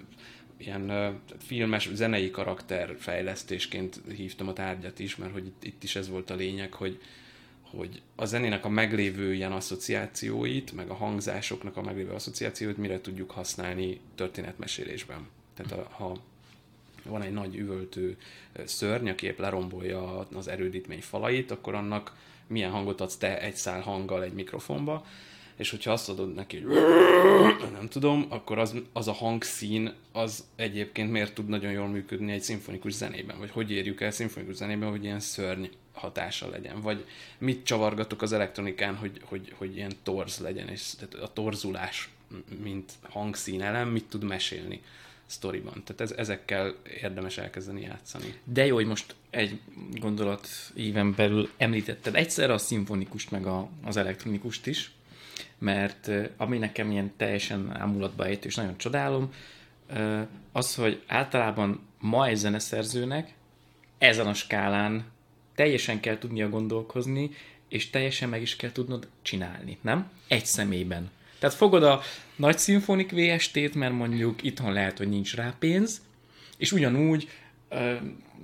ilyen 0.58 1.18
filmes, 1.38 1.90
zenei 1.94 2.30
karakter 2.30 2.96
fejlesztésként 2.98 4.00
hívtam 4.16 4.48
a 4.48 4.52
tárgyat 4.52 4.98
is, 4.98 5.16
mert 5.16 5.32
hogy 5.32 5.46
itt, 5.46 5.64
itt 5.64 5.82
is 5.82 5.96
ez 5.96 6.08
volt 6.08 6.30
a 6.30 6.34
lényeg, 6.34 6.72
hogy, 6.72 7.00
hogy 7.62 8.02
a 8.14 8.24
zenének 8.24 8.64
a 8.64 8.68
meglévő 8.68 9.34
ilyen 9.34 9.52
asszociációit, 9.52 10.72
meg 10.72 10.88
a 10.88 10.94
hangzásoknak 10.94 11.76
a 11.76 11.82
meglévő 11.82 12.10
asszociációit 12.10 12.76
mire 12.76 13.00
tudjuk 13.00 13.30
használni 13.30 14.00
történetmesélésben. 14.14 15.28
Tehát 15.54 15.72
a, 15.72 15.88
ha 15.90 16.22
van 17.04 17.22
egy 17.22 17.32
nagy 17.32 17.56
üvöltő 17.56 18.16
szörny, 18.64 19.08
aki 19.08 19.26
épp 19.26 19.38
lerombolja 19.38 20.26
az 20.34 20.48
erődítmény 20.48 21.02
falait, 21.02 21.50
akkor 21.50 21.74
annak 21.74 22.16
milyen 22.46 22.70
hangot 22.70 23.00
adsz 23.00 23.16
te 23.16 23.40
egy 23.40 23.56
szál 23.56 23.80
hanggal 23.80 24.22
egy 24.22 24.32
mikrofonba, 24.32 25.06
és 25.58 25.70
hogyha 25.70 25.92
azt 25.92 26.08
adod 26.08 26.34
neki, 26.34 26.60
hogy 26.60 27.70
nem 27.72 27.88
tudom, 27.88 28.26
akkor 28.28 28.58
az, 28.58 28.74
az 28.92 29.08
a 29.08 29.12
hangszín, 29.12 29.92
az 30.12 30.44
egyébként 30.56 31.10
miért 31.10 31.34
tud 31.34 31.48
nagyon 31.48 31.72
jól 31.72 31.88
működni 31.88 32.32
egy 32.32 32.42
szimfonikus 32.42 32.92
zenében, 32.92 33.38
vagy 33.38 33.50
hogy 33.50 33.70
érjük 33.70 34.00
el 34.00 34.10
szimfonikus 34.10 34.54
zenében, 34.54 34.90
hogy 34.90 35.04
ilyen 35.04 35.20
szörny 35.20 35.64
hatása 35.92 36.48
legyen, 36.48 36.80
vagy 36.80 37.04
mit 37.38 37.64
csavargatok 37.64 38.22
az 38.22 38.32
elektronikán, 38.32 38.96
hogy, 38.96 39.20
hogy, 39.24 39.52
hogy 39.56 39.76
ilyen 39.76 39.92
torz 40.02 40.38
legyen, 40.38 40.68
és 40.68 40.94
tehát 40.98 41.14
a 41.14 41.32
torzulás, 41.32 42.08
mint 42.62 42.92
hangszínelem, 43.02 43.88
mit 43.88 44.04
tud 44.04 44.24
mesélni 44.24 44.82
sztoriban. 45.26 45.82
Tehát 45.84 46.00
ez, 46.00 46.10
ezekkel 46.10 46.74
érdemes 47.00 47.38
elkezdeni 47.38 47.80
játszani. 47.80 48.34
De 48.44 48.66
jó, 48.66 48.74
hogy 48.74 48.86
most 48.86 49.14
egy 49.30 49.60
gondolat 49.92 50.48
éven 50.74 51.14
belül 51.14 51.50
említetted 51.56 52.14
egyszer 52.14 52.50
a 52.50 52.58
szimfonikust, 52.58 53.30
meg 53.30 53.46
a, 53.46 53.68
az 53.84 53.96
elektronikust 53.96 54.66
is, 54.66 54.90
mert 55.58 56.10
ami 56.36 56.58
nekem 56.58 56.90
ilyen 56.90 57.12
teljesen 57.16 57.76
ámulatba 57.76 58.24
ejtő, 58.26 58.48
és 58.48 58.54
nagyon 58.54 58.78
csodálom, 58.78 59.32
az, 60.52 60.74
hogy 60.74 61.02
általában 61.06 61.80
ma 62.00 62.26
egy 62.26 62.36
zeneszerzőnek 62.36 63.34
ezen 63.98 64.26
a 64.26 64.34
skálán 64.34 65.04
teljesen 65.54 66.00
kell 66.00 66.18
tudnia 66.18 66.48
gondolkozni, 66.48 67.30
és 67.68 67.90
teljesen 67.90 68.28
meg 68.28 68.42
is 68.42 68.56
kell 68.56 68.72
tudnod 68.72 69.08
csinálni, 69.22 69.78
nem? 69.80 70.10
Egy 70.28 70.46
személyben. 70.46 71.10
Tehát 71.38 71.56
fogod 71.56 71.82
a 71.82 72.00
nagy 72.36 72.58
szimfonik 72.58 73.10
VST-t, 73.10 73.74
mert 73.74 73.92
mondjuk 73.92 74.42
itthon 74.42 74.72
lehet, 74.72 74.98
hogy 74.98 75.08
nincs 75.08 75.34
rá 75.34 75.54
pénz, 75.58 76.00
és 76.56 76.72
ugyanúgy 76.72 77.28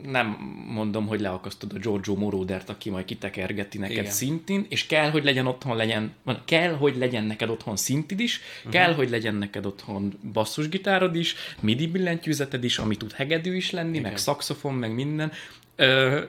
nem 0.03 0.27
mondom, 0.68 1.07
hogy 1.07 1.20
leakasztod 1.20 1.72
a 1.75 1.79
Giorgio 1.79 2.14
Morodert, 2.14 2.68
aki 2.68 2.91
majd 2.91 3.05
kitekergeti 3.05 3.79
neked 3.79 3.97
Igen. 3.97 4.11
szintén, 4.11 4.66
és 4.68 4.87
kell, 4.87 5.11
hogy 5.11 5.25
legyen 5.25 5.47
otthon 5.47 5.77
legyen, 5.77 6.14
kell, 6.45 6.75
hogy 6.75 6.97
legyen 6.97 7.25
neked 7.25 7.49
otthon 7.49 7.77
szintid 7.77 8.20
is, 8.20 8.41
uh-huh. 8.59 8.72
kell, 8.72 8.95
hogy 8.95 9.11
legyen 9.11 9.35
neked 9.35 9.66
otthon 9.66 10.18
basszusgitárod 10.33 11.16
is, 11.16 11.35
midi 11.61 11.87
billentyűzeted 11.87 12.64
is, 12.64 12.79
ami 12.79 12.97
tud 12.97 13.12
hegedű 13.12 13.57
is 13.57 13.70
lenni, 13.70 13.99
Igen. 13.99 14.03
meg 14.03 14.16
szaxofon, 14.16 14.75
meg 14.75 14.95
minden. 14.95 15.33
Ö, 15.77 16.22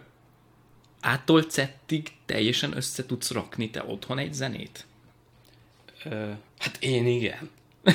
ától 1.01 1.43
cettig 1.43 2.07
teljesen 2.25 2.75
össze 2.75 3.05
tudsz 3.05 3.31
rakni 3.31 3.69
te 3.69 3.83
otthon 3.87 4.17
egy 4.17 4.33
zenét? 4.33 4.85
Ö, 6.03 6.29
hát 6.59 6.77
én 6.79 7.07
igen. 7.07 7.49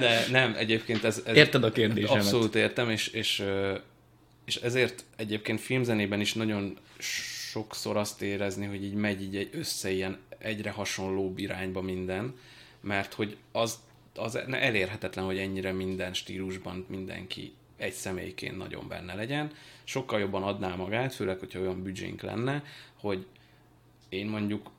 De 0.00 0.24
nem, 0.30 0.54
egyébként 0.56 1.04
ez... 1.04 1.22
ez 1.26 1.36
Érted 1.36 1.64
a 1.64 1.72
kérdésemet? 1.72 2.22
Abszolút 2.22 2.54
értem, 2.54 2.90
és, 2.90 3.06
és, 3.06 3.42
és 4.44 4.56
ezért 4.56 5.04
egyébként 5.16 5.60
filmzenében 5.60 6.20
is 6.20 6.34
nagyon 6.34 6.78
sokszor 6.98 7.96
azt 7.96 8.22
érezni, 8.22 8.66
hogy 8.66 8.84
így 8.84 8.94
megy 8.94 9.22
így 9.22 9.48
össze 9.52 9.90
ilyen 9.90 10.18
egyre 10.38 10.70
hasonló 10.70 11.32
irányba 11.36 11.80
minden, 11.80 12.38
mert 12.80 13.14
hogy 13.14 13.36
az, 13.52 13.78
az 14.14 14.36
elérhetetlen, 14.50 15.24
hogy 15.24 15.38
ennyire 15.38 15.72
minden 15.72 16.14
stílusban 16.14 16.86
mindenki 16.88 17.52
egy 17.76 17.92
személyként 17.92 18.56
nagyon 18.56 18.88
benne 18.88 19.14
legyen. 19.14 19.52
Sokkal 19.84 20.20
jobban 20.20 20.42
adná 20.42 20.74
magát, 20.74 21.14
főleg, 21.14 21.38
hogyha 21.38 21.60
olyan 21.60 21.82
büdzsénk 21.82 22.22
lenne, 22.22 22.64
hogy 22.94 23.26
én 24.08 24.26
mondjuk 24.26 24.70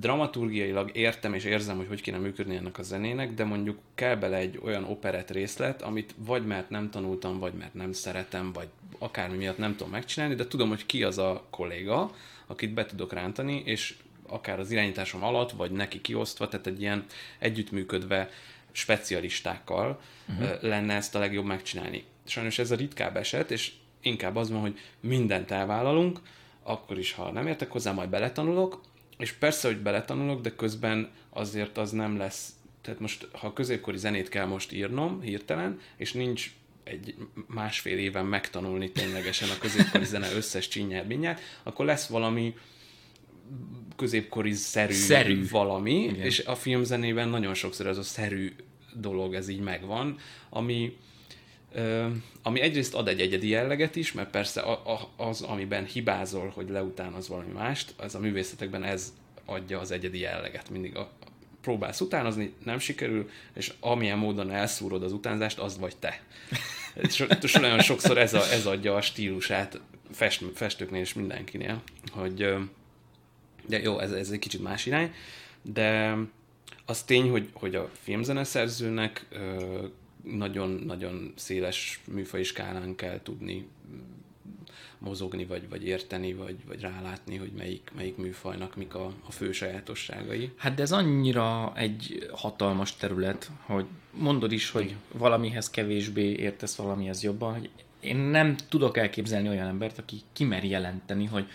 dramaturgiailag 0.00 0.90
értem 0.96 1.34
és 1.34 1.44
érzem, 1.44 1.76
hogy 1.76 1.86
hogy 1.86 2.00
kéne 2.00 2.18
működni 2.18 2.56
ennek 2.56 2.78
a 2.78 2.82
zenének, 2.82 3.34
de 3.34 3.44
mondjuk 3.44 3.78
kell 3.94 4.16
bele 4.16 4.36
egy 4.36 4.60
olyan 4.62 4.84
operett 4.84 5.30
részlet, 5.30 5.82
amit 5.82 6.14
vagy 6.16 6.46
mert 6.46 6.70
nem 6.70 6.90
tanultam, 6.90 7.38
vagy 7.38 7.52
mert 7.52 7.74
nem 7.74 7.92
szeretem, 7.92 8.52
vagy 8.52 8.68
akármi 8.98 9.36
miatt 9.36 9.58
nem 9.58 9.76
tudom 9.76 9.92
megcsinálni, 9.92 10.34
de 10.34 10.46
tudom, 10.46 10.68
hogy 10.68 10.86
ki 10.86 11.02
az 11.02 11.18
a 11.18 11.44
kolléga, 11.50 12.14
akit 12.46 12.74
be 12.74 12.86
tudok 12.86 13.12
rántani, 13.12 13.62
és 13.64 13.94
akár 14.26 14.60
az 14.60 14.70
irányításom 14.70 15.24
alatt, 15.24 15.50
vagy 15.50 15.70
neki 15.70 16.00
kiosztva, 16.00 16.48
tehát 16.48 16.66
egy 16.66 16.80
ilyen 16.80 17.04
együttműködve 17.38 18.30
specialistákkal 18.72 20.00
uh-huh. 20.28 20.62
lenne 20.62 20.94
ezt 20.94 21.14
a 21.14 21.18
legjobb 21.18 21.44
megcsinálni. 21.44 22.04
Sajnos 22.24 22.58
ez 22.58 22.70
a 22.70 22.76
ritkább 22.76 23.16
eset, 23.16 23.50
és 23.50 23.72
inkább 24.00 24.36
az 24.36 24.50
van, 24.50 24.60
hogy 24.60 24.78
mindent 25.00 25.50
elvállalunk, 25.50 26.20
akkor 26.62 26.98
is, 26.98 27.12
ha 27.12 27.30
nem 27.30 27.46
értek 27.46 27.70
hozzá, 27.70 27.92
majd 27.92 28.08
beletanulok, 28.08 28.80
és 29.22 29.32
persze, 29.32 29.68
hogy 29.68 29.78
beletanulok, 29.78 30.40
de 30.40 30.54
közben 30.54 31.10
azért 31.30 31.78
az 31.78 31.90
nem 31.90 32.16
lesz, 32.16 32.52
tehát 32.80 33.00
most, 33.00 33.28
ha 33.32 33.52
középkori 33.52 33.96
zenét 33.96 34.28
kell 34.28 34.46
most 34.46 34.72
írnom 34.72 35.20
hirtelen, 35.20 35.80
és 35.96 36.12
nincs 36.12 36.52
egy 36.84 37.14
másfél 37.46 37.98
éven 37.98 38.26
megtanulni 38.26 38.90
ténylegesen 38.90 39.48
a 39.48 39.58
középkori 39.58 40.04
zene 40.04 40.32
összes 40.32 40.68
csinyát, 40.68 41.40
akkor 41.62 41.84
lesz 41.84 42.06
valami 42.06 42.54
középkori 43.96 44.52
szerű, 44.52 44.92
szerű. 44.92 45.48
valami, 45.48 46.02
Igen. 46.02 46.24
és 46.24 46.38
a 46.38 46.54
filmzenében 46.54 47.28
nagyon 47.28 47.54
sokszor 47.54 47.86
ez 47.86 47.98
a 47.98 48.02
szerű 48.02 48.52
dolog, 48.94 49.34
ez 49.34 49.48
így 49.48 49.60
megvan, 49.60 50.18
ami, 50.50 50.96
ami 52.42 52.60
egyrészt 52.60 52.94
ad 52.94 53.08
egy 53.08 53.20
egyedi 53.20 53.48
jelleget 53.48 53.96
is, 53.96 54.12
mert 54.12 54.30
persze 54.30 54.64
az, 55.16 55.40
amiben 55.42 55.84
hibázol, 55.84 56.52
hogy 56.54 56.68
leutánoz 56.68 57.28
valami 57.28 57.52
mást, 57.52 57.94
az 57.96 58.14
a 58.14 58.18
művészetekben 58.18 58.84
ez 58.84 59.12
adja 59.44 59.80
az 59.80 59.90
egyedi 59.90 60.18
jelleget. 60.18 60.70
Mindig 60.70 60.96
a, 60.96 61.10
próbálsz 61.60 62.00
utánozni, 62.00 62.52
nem 62.64 62.78
sikerül, 62.78 63.30
és 63.54 63.72
amilyen 63.80 64.18
módon 64.18 64.50
elszúrod 64.50 65.02
az 65.02 65.12
utánzást, 65.12 65.58
az 65.58 65.78
vagy 65.78 65.96
te. 65.96 66.22
És 67.40 67.52
nagyon 67.52 67.80
sokszor 67.80 68.18
ez, 68.18 68.34
a, 68.34 68.50
ez 68.52 68.66
adja 68.66 68.94
a 68.94 69.00
stílusát 69.00 69.80
fest, 70.10 70.44
festőknél 70.54 71.00
és 71.00 71.14
mindenkinél, 71.14 71.82
hogy 72.12 72.54
de 73.66 73.80
jó, 73.80 73.98
ez, 73.98 74.12
ez 74.12 74.30
egy 74.30 74.38
kicsit 74.38 74.62
más 74.62 74.86
irány, 74.86 75.14
de 75.62 76.16
az 76.86 77.02
tény, 77.02 77.30
hogy, 77.30 77.48
hogy 77.52 77.74
a 77.74 77.90
filmzeneszerzőnek 78.02 79.26
nagyon-nagyon 80.22 81.32
széles 81.36 82.00
műfai 82.12 82.42
skálán 82.42 82.94
kell 82.94 83.20
tudni 83.22 83.66
mozogni, 84.98 85.44
vagy, 85.44 85.68
vagy 85.68 85.86
érteni, 85.86 86.34
vagy, 86.34 86.56
vagy 86.66 86.80
rálátni, 86.80 87.36
hogy 87.36 87.50
melyik, 87.56 87.90
melyik 87.96 88.16
műfajnak 88.16 88.76
mik 88.76 88.94
a, 88.94 89.12
a 89.26 89.30
fő 89.30 89.52
sajátosságai. 89.52 90.52
Hát 90.56 90.74
de 90.74 90.82
ez 90.82 90.92
annyira 90.92 91.72
egy 91.76 92.28
hatalmas 92.32 92.96
terület, 92.96 93.50
hogy 93.60 93.84
mondod 94.10 94.52
is, 94.52 94.70
hogy 94.70 94.84
Igen. 94.84 94.96
valamihez 95.12 95.70
kevésbé 95.70 96.32
értesz 96.32 96.76
valamihez 96.76 97.22
jobban, 97.22 97.52
hogy 97.52 97.70
én 98.00 98.16
nem 98.16 98.56
tudok 98.68 98.96
elképzelni 98.96 99.48
olyan 99.48 99.66
embert, 99.66 99.98
aki 99.98 100.20
kimer 100.32 100.64
jelenteni, 100.64 101.24
hogy 101.24 101.46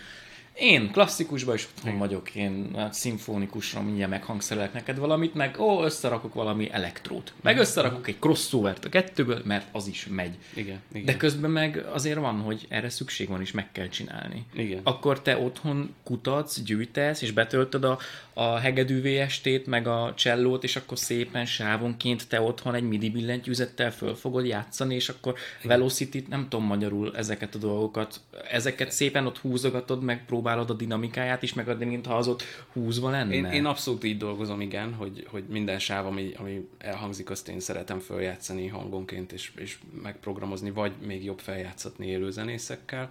én 0.58 0.90
klasszikusban 0.90 1.54
is 1.54 1.64
otthon 1.64 1.86
Igen. 1.86 1.98
vagyok, 1.98 2.34
én 2.34 2.70
hát 2.76 2.94
szimfonikusra 2.94 3.82
mindjárt 3.82 4.10
meghangszerelek 4.10 4.72
neked 4.72 4.98
valamit, 4.98 5.34
meg 5.34 5.60
ó, 5.60 5.82
összerakok 5.84 6.34
valami 6.34 6.68
elektrót. 6.72 7.32
Meg 7.40 7.58
összerakok 7.58 8.08
egy 8.08 8.18
crossovert 8.18 8.84
a 8.84 8.88
kettőből, 8.88 9.42
mert 9.44 9.66
az 9.72 9.86
is 9.86 10.06
megy. 10.10 10.34
Igen, 10.54 10.80
igen. 10.92 11.04
De 11.04 11.16
közben 11.16 11.50
meg 11.50 11.84
azért 11.92 12.18
van, 12.18 12.40
hogy 12.40 12.66
erre 12.68 12.88
szükség 12.88 13.28
van, 13.28 13.40
és 13.40 13.50
meg 13.50 13.72
kell 13.72 13.88
csinálni. 13.88 14.46
Igen. 14.52 14.80
Akkor 14.82 15.22
te 15.22 15.38
otthon 15.38 15.94
kutatsz, 16.02 16.60
gyűjtesz, 16.60 17.22
és 17.22 17.30
betöltöd 17.30 17.84
a, 17.84 17.98
a 18.32 18.56
hegedű 18.56 19.02
VST-t, 19.02 19.66
meg 19.66 19.86
a 19.86 20.12
csellót, 20.16 20.64
és 20.64 20.76
akkor 20.76 20.98
szépen 20.98 21.46
sávonként 21.46 22.28
te 22.28 22.40
otthon 22.40 22.74
egy 22.74 22.88
MIDI 22.88 23.10
billentyűzettel 23.10 23.92
föl 23.92 24.14
fogod 24.14 24.46
játszani, 24.46 24.94
és 24.94 25.08
akkor 25.08 25.34
velocity 25.62 26.24
nem 26.28 26.46
tudom 26.48 26.66
magyarul 26.66 27.16
ezeket 27.16 27.54
a 27.54 27.58
dolgokat, 27.58 28.20
ezeket 28.50 28.92
szépen 28.92 29.26
ott 29.26 29.38
húzogatod, 29.38 30.02
meg 30.02 30.24
próbál 30.24 30.47
próbálod 30.48 30.70
a 30.76 30.78
dinamikáját 30.78 31.42
is 31.42 31.54
megadni, 31.54 31.84
mintha 31.84 32.16
az 32.16 32.28
ott 32.28 32.42
húzva 32.72 33.10
lenne. 33.10 33.34
Én, 33.34 33.44
én 33.44 33.64
abszolút 33.64 34.04
így 34.04 34.16
dolgozom, 34.16 34.60
igen, 34.60 34.94
hogy, 34.94 35.26
hogy 35.30 35.44
minden 35.48 35.78
sáv, 35.78 36.06
ami, 36.06 36.32
ami 36.36 36.68
elhangzik, 36.78 37.30
azt 37.30 37.48
én 37.48 37.60
szeretem 37.60 37.98
feljátszani 37.98 38.66
hangonként, 38.66 39.32
és, 39.32 39.52
és 39.56 39.78
megprogramozni, 40.02 40.70
vagy 40.70 40.92
még 41.06 41.24
jobb 41.24 41.38
feljátszatni 41.38 42.06
élőzenészekkel, 42.06 43.08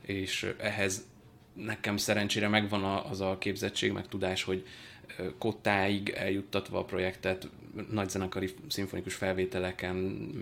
és 0.00 0.54
ehhez 0.58 1.04
nekem 1.52 1.96
szerencsére 1.96 2.48
megvan 2.48 2.84
az 2.84 3.20
a 3.20 3.38
képzettség, 3.38 3.92
meg 3.92 4.08
tudás, 4.08 4.42
hogy 4.42 4.66
kottáig 5.38 6.08
eljuttatva 6.08 6.78
a 6.78 6.84
projektet 6.84 7.48
nagyzenekari 7.90 8.54
szimfonikus 8.68 9.14
felvételeken 9.14 9.94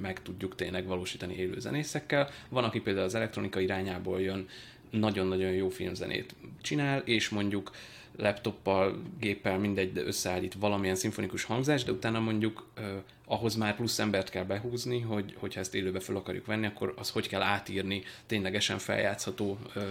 meg 0.03 0.23
tudjuk 0.23 0.55
tényleg 0.55 0.87
valósítani 0.87 1.35
élőzenészekkel. 1.35 2.31
Van, 2.49 2.65
aki 2.65 2.81
például 2.81 3.07
az 3.07 3.15
elektronika 3.15 3.61
irányából 3.61 4.21
jön, 4.21 4.49
nagyon-nagyon 4.91 5.51
jó 5.51 5.69
filmzenét 5.69 6.35
csinál, 6.63 6.99
és 6.99 7.29
mondjuk 7.29 7.71
laptoppal, 8.17 9.03
géppel, 9.21 9.59
mindegy, 9.59 9.93
de 9.93 10.03
összeállít 10.03 10.55
valamilyen 10.55 10.95
szimfonikus 10.95 11.45
hangzást, 11.45 11.87
de 11.87 11.93
utána 11.93 12.21
mondjuk 12.21 12.67
uh, 12.79 12.85
ahhoz 13.25 13.55
már 13.55 13.77
plusz 13.77 13.99
embert 13.99 14.31
kell 14.31 14.45
behúzni, 14.45 15.01
hogy, 15.01 15.35
hogyha 15.39 15.61
ezt 15.61 15.75
élőbe 15.75 16.01
fel 16.01 16.17
akarjuk 16.17 16.47
venni, 16.47 16.67
akkor 16.67 16.95
az 16.97 17.11
hogy 17.11 17.29
kell 17.29 17.43
átírni 17.43 18.03
ténylegesen 18.27 18.79
feljátszható, 18.79 19.59
uh, 19.77 19.83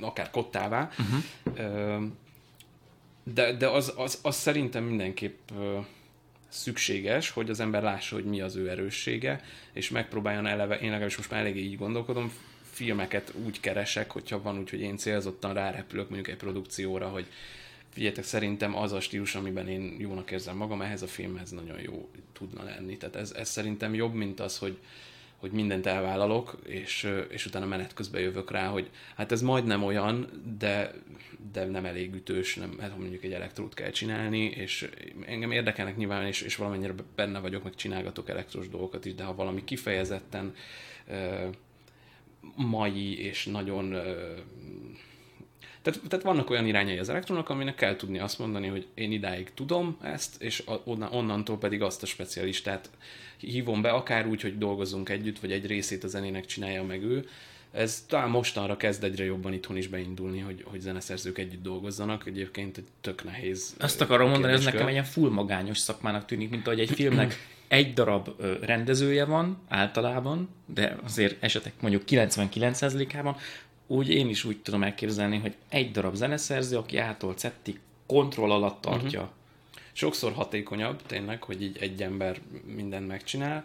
akár 0.00 0.30
kottává. 0.30 0.90
Uh-huh. 0.98 1.98
Uh, 1.98 2.02
de 3.34 3.52
de 3.52 3.68
az, 3.68 3.92
az, 3.96 4.18
az 4.22 4.36
szerintem 4.36 4.84
mindenképp 4.84 5.50
uh, 5.50 5.84
szükséges, 6.48 7.30
hogy 7.30 7.50
az 7.50 7.60
ember 7.60 7.82
lássa, 7.82 8.14
hogy 8.14 8.24
mi 8.24 8.40
az 8.40 8.56
ő 8.56 8.70
erőssége, 8.70 9.44
és 9.72 9.90
megpróbáljon 9.90 10.46
eleve, 10.46 10.74
én 10.74 10.88
legalábbis 10.88 11.16
most 11.16 11.30
már 11.30 11.40
eléggé 11.40 11.60
így 11.60 11.76
gondolkodom, 11.76 12.32
filmeket 12.76 13.32
úgy 13.44 13.60
keresek, 13.60 14.10
hogyha 14.10 14.42
van 14.42 14.58
úgy, 14.58 14.70
hogy 14.70 14.80
én 14.80 14.96
célzottan 14.96 15.54
rárepülök 15.54 16.08
mondjuk 16.08 16.28
egy 16.28 16.36
produkcióra, 16.36 17.08
hogy 17.08 17.26
figyeljetek, 17.88 18.24
szerintem 18.24 18.76
az 18.76 18.92
a 18.92 19.00
stílus, 19.00 19.34
amiben 19.34 19.68
én 19.68 19.96
jónak 19.98 20.30
érzem 20.30 20.56
magam, 20.56 20.82
ehhez 20.82 21.02
a 21.02 21.06
filmhez 21.06 21.50
nagyon 21.50 21.80
jó 21.80 22.08
tudna 22.32 22.62
lenni. 22.62 22.96
Tehát 22.96 23.16
ez, 23.16 23.32
ez 23.32 23.48
szerintem 23.48 23.94
jobb, 23.94 24.14
mint 24.14 24.40
az, 24.40 24.58
hogy, 24.58 24.78
hogy 25.36 25.50
mindent 25.50 25.86
elvállalok, 25.86 26.58
és, 26.66 27.12
és 27.28 27.46
utána 27.46 27.66
menet 27.66 27.94
közben 27.94 28.20
jövök 28.20 28.50
rá, 28.50 28.66
hogy 28.66 28.90
hát 29.14 29.32
ez 29.32 29.42
majdnem 29.42 29.82
olyan, 29.82 30.42
de, 30.58 30.92
de 31.52 31.64
nem 31.64 31.84
elég 31.84 32.14
ütős, 32.14 32.54
nem, 32.54 32.78
hát 32.80 32.98
mondjuk 32.98 33.24
egy 33.24 33.32
elektrót 33.32 33.74
kell 33.74 33.90
csinálni, 33.90 34.44
és 34.44 34.88
engem 35.26 35.50
érdekelnek 35.50 35.96
nyilván, 35.96 36.26
és, 36.26 36.40
és 36.40 36.56
valamennyire 36.56 36.94
benne 37.14 37.38
vagyok, 37.38 37.62
meg 37.62 37.74
csinálgatok 37.74 38.28
elektrós 38.28 38.68
dolgokat 38.68 39.04
is, 39.04 39.14
de 39.14 39.24
ha 39.24 39.34
valami 39.34 39.64
kifejezetten 39.64 40.54
mai 42.54 43.24
és 43.24 43.44
nagyon... 43.44 43.88
Tehát, 45.82 46.00
tehát 46.08 46.24
vannak 46.24 46.50
olyan 46.50 46.66
irányai 46.66 46.98
az 46.98 47.08
elektronok, 47.08 47.48
aminek 47.48 47.74
kell 47.74 47.96
tudni 47.96 48.18
azt 48.18 48.38
mondani, 48.38 48.66
hogy 48.66 48.86
én 48.94 49.12
idáig 49.12 49.54
tudom 49.54 49.98
ezt, 50.02 50.42
és 50.42 50.62
onnantól 51.10 51.58
pedig 51.58 51.82
azt 51.82 52.02
a 52.02 52.06
specialistát 52.06 52.90
hívom 53.38 53.82
be, 53.82 53.90
akár 53.90 54.26
úgy, 54.26 54.42
hogy 54.42 54.58
dolgozunk 54.58 55.08
együtt, 55.08 55.38
vagy 55.38 55.52
egy 55.52 55.66
részét 55.66 56.04
a 56.04 56.08
zenének 56.08 56.46
csinálja 56.46 56.82
meg 56.82 57.02
ő. 57.02 57.28
Ez 57.72 58.04
talán 58.08 58.30
mostanra 58.30 58.76
kezd 58.76 59.04
egyre 59.04 59.24
jobban 59.24 59.52
itthon 59.52 59.76
is 59.76 59.86
beindulni, 59.86 60.38
hogy, 60.38 60.64
hogy 60.64 60.80
zeneszerzők 60.80 61.38
együtt 61.38 61.62
dolgozzanak. 61.62 62.26
Egyébként 62.26 62.76
egy 62.76 62.86
tök 63.00 63.24
nehéz. 63.24 63.74
Azt 63.78 64.00
akarom 64.00 64.30
mondani, 64.30 64.52
ez 64.52 64.64
nekem 64.64 64.86
egy 64.86 64.92
ilyen 64.92 65.04
full 65.04 65.30
magányos 65.30 65.78
szakmának 65.78 66.24
tűnik, 66.24 66.50
mint 66.50 66.66
ahogy 66.66 66.80
egy 66.80 66.90
filmnek 66.90 67.34
egy 67.68 67.92
darab 67.92 68.28
rendezője 68.60 69.24
van 69.24 69.58
általában, 69.68 70.48
de 70.66 70.96
azért 71.04 71.42
esetek 71.42 71.72
mondjuk 71.80 72.02
99%-ában, 72.06 73.36
úgy 73.86 74.08
én 74.08 74.28
is 74.28 74.44
úgy 74.44 74.58
tudom 74.62 74.82
elképzelni, 74.82 75.38
hogy 75.38 75.54
egy 75.68 75.90
darab 75.90 76.14
zeneszerző, 76.14 76.76
aki 76.76 76.96
ától 76.96 77.34
szettig 77.36 77.80
kontroll 78.06 78.50
alatt 78.50 78.80
tartja. 78.80 79.20
Uh-huh. 79.20 79.34
Sokszor 79.92 80.32
hatékonyabb 80.32 81.02
tényleg, 81.06 81.42
hogy 81.42 81.62
így 81.62 81.76
egy 81.80 82.02
ember 82.02 82.40
mindent 82.74 83.06
megcsinál, 83.06 83.64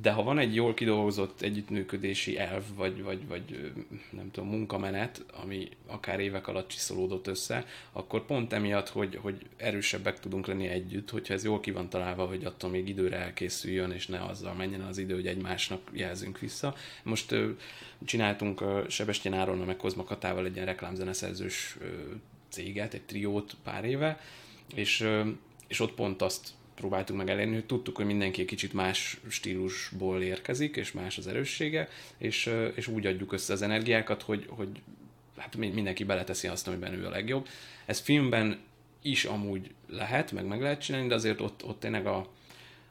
de 0.00 0.10
ha 0.10 0.22
van 0.22 0.38
egy 0.38 0.54
jól 0.54 0.74
kidolgozott 0.74 1.40
együttműködési 1.40 2.38
elv, 2.38 2.62
vagy, 2.74 3.02
vagy, 3.02 3.26
vagy 3.26 3.72
nem 4.10 4.30
tudom, 4.30 4.48
munkamenet, 4.48 5.24
ami 5.42 5.68
akár 5.86 6.20
évek 6.20 6.46
alatt 6.46 6.68
csiszolódott 6.68 7.26
össze, 7.26 7.66
akkor 7.92 8.26
pont 8.26 8.52
emiatt, 8.52 8.88
hogy, 8.88 9.18
hogy 9.22 9.46
erősebbek 9.56 10.20
tudunk 10.20 10.46
lenni 10.46 10.66
együtt, 10.66 11.10
hogyha 11.10 11.34
ez 11.34 11.44
jól 11.44 11.60
ki 11.60 11.70
van 11.70 11.88
találva, 11.88 12.26
hogy 12.26 12.44
attól 12.44 12.70
még 12.70 12.88
időre 12.88 13.16
elkészüljön, 13.16 13.90
és 13.90 14.06
ne 14.06 14.24
azzal 14.24 14.54
menjen 14.54 14.80
az 14.80 14.98
idő, 14.98 15.14
hogy 15.14 15.26
egymásnak 15.26 15.90
jelzünk 15.92 16.38
vissza. 16.38 16.74
Most 17.02 17.34
csináltunk 18.04 18.64
Sebestyén 18.88 19.34
Áronnal 19.34 19.66
meg 19.66 19.76
Kozma 19.76 20.04
Katával 20.04 20.44
egy 20.44 20.54
ilyen 20.54 20.66
reklámzeneszerzős 20.66 21.76
céget, 22.48 22.94
egy 22.94 23.02
triót 23.02 23.56
pár 23.64 23.84
éve, 23.84 24.20
és, 24.74 25.08
és 25.68 25.80
ott 25.80 25.92
pont 25.94 26.22
azt 26.22 26.56
próbáltunk 26.78 27.18
meg 27.18 27.28
elérni, 27.28 27.54
hogy 27.54 27.66
tudtuk, 27.66 27.96
hogy 27.96 28.06
mindenki 28.06 28.40
egy 28.40 28.46
kicsit 28.46 28.72
más 28.72 29.20
stílusból 29.28 30.22
érkezik, 30.22 30.76
és 30.76 30.92
más 30.92 31.18
az 31.18 31.26
erőssége, 31.26 31.88
és, 32.18 32.50
és 32.74 32.86
úgy 32.86 33.06
adjuk 33.06 33.32
össze 33.32 33.52
az 33.52 33.62
energiákat, 33.62 34.22
hogy, 34.22 34.46
hogy 34.48 34.68
hát 35.36 35.56
mindenki 35.56 36.04
beleteszi 36.04 36.48
azt, 36.48 36.68
amiben 36.68 36.94
ő 36.94 37.06
a 37.06 37.10
legjobb. 37.10 37.48
Ez 37.86 37.98
filmben 37.98 38.58
is 39.02 39.24
amúgy 39.24 39.70
lehet, 39.88 40.32
meg 40.32 40.46
meg 40.46 40.60
lehet 40.60 40.80
csinálni, 40.80 41.08
de 41.08 41.14
azért 41.14 41.40
ott, 41.40 41.64
ott 41.64 41.80
tényleg 41.80 42.06
a, 42.06 42.32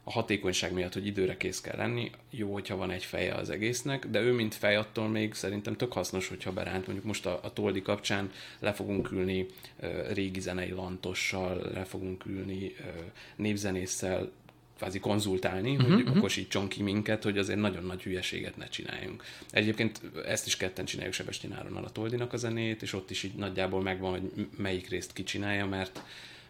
a 0.08 0.12
hatékonyság 0.12 0.74
miatt, 0.74 0.94
hogy 0.94 1.06
időre 1.06 1.38
kész 1.38 1.62
kell 1.62 1.76
lenni, 1.78 2.12
jó, 2.30 2.54
hogyha 2.54 2.76
van 2.76 2.92
egy 2.92 3.04
feje 3.04 3.34
az 3.34 3.50
egésznek, 3.50 4.08
de 4.08 4.22
ő 4.22 4.32
mint 4.32 4.56
fej 4.56 4.76
attól 4.76 5.08
még 5.08 5.34
szerintem 5.34 5.76
tök 5.76 5.94
hasznos, 5.94 6.28
hogyha 6.28 6.52
beránt. 6.52 6.86
Mondjuk 6.86 7.06
most 7.08 7.26
a, 7.26 7.40
a 7.44 7.54
Toldi 7.54 7.82
kapcsán 7.82 8.32
le 8.60 8.74
fogunk 8.74 9.12
ülni 9.12 9.46
uh, 9.82 10.12
régi 10.14 10.40
zenei 10.40 10.72
lantossal, 10.72 11.72
le 11.74 11.84
fogunk 11.84 12.26
ülni 12.26 12.76
uh, 12.80 12.88
névzenésszel, 13.36 14.32
kvázi 14.78 15.00
konzultálni, 15.00 15.76
uh-huh, 15.76 15.92
hogy 15.92 16.02
uh-huh. 16.02 16.18
okosítson 16.18 16.68
ki 16.68 16.84
minket, 16.84 17.24
hogy 17.24 17.38
azért 17.38 17.60
nagyon 17.60 17.84
nagy 17.84 18.04
hülyeséget 18.04 18.58
ne 18.58 18.68
csináljunk. 18.68 19.24
Egyébként 19.50 20.02
ezt 20.26 20.46
is 20.46 20.58
ketten 20.58 20.86
csináljuk 20.86 21.14
Sebestyén 21.14 21.54
Áronnal 21.54 21.84
a 21.84 21.90
Toldinak 21.90 22.34
a 22.34 22.38
zenét, 22.38 22.82
és 22.82 22.94
ott 22.94 23.12
is 23.12 23.24
így 23.24 23.34
nagyjából 23.34 23.82
megvan, 23.82 24.12
hogy 24.12 24.48
melyik 24.58 24.90
részt 24.90 25.14
kicsinálja, 25.14 25.66
mert 25.66 26.02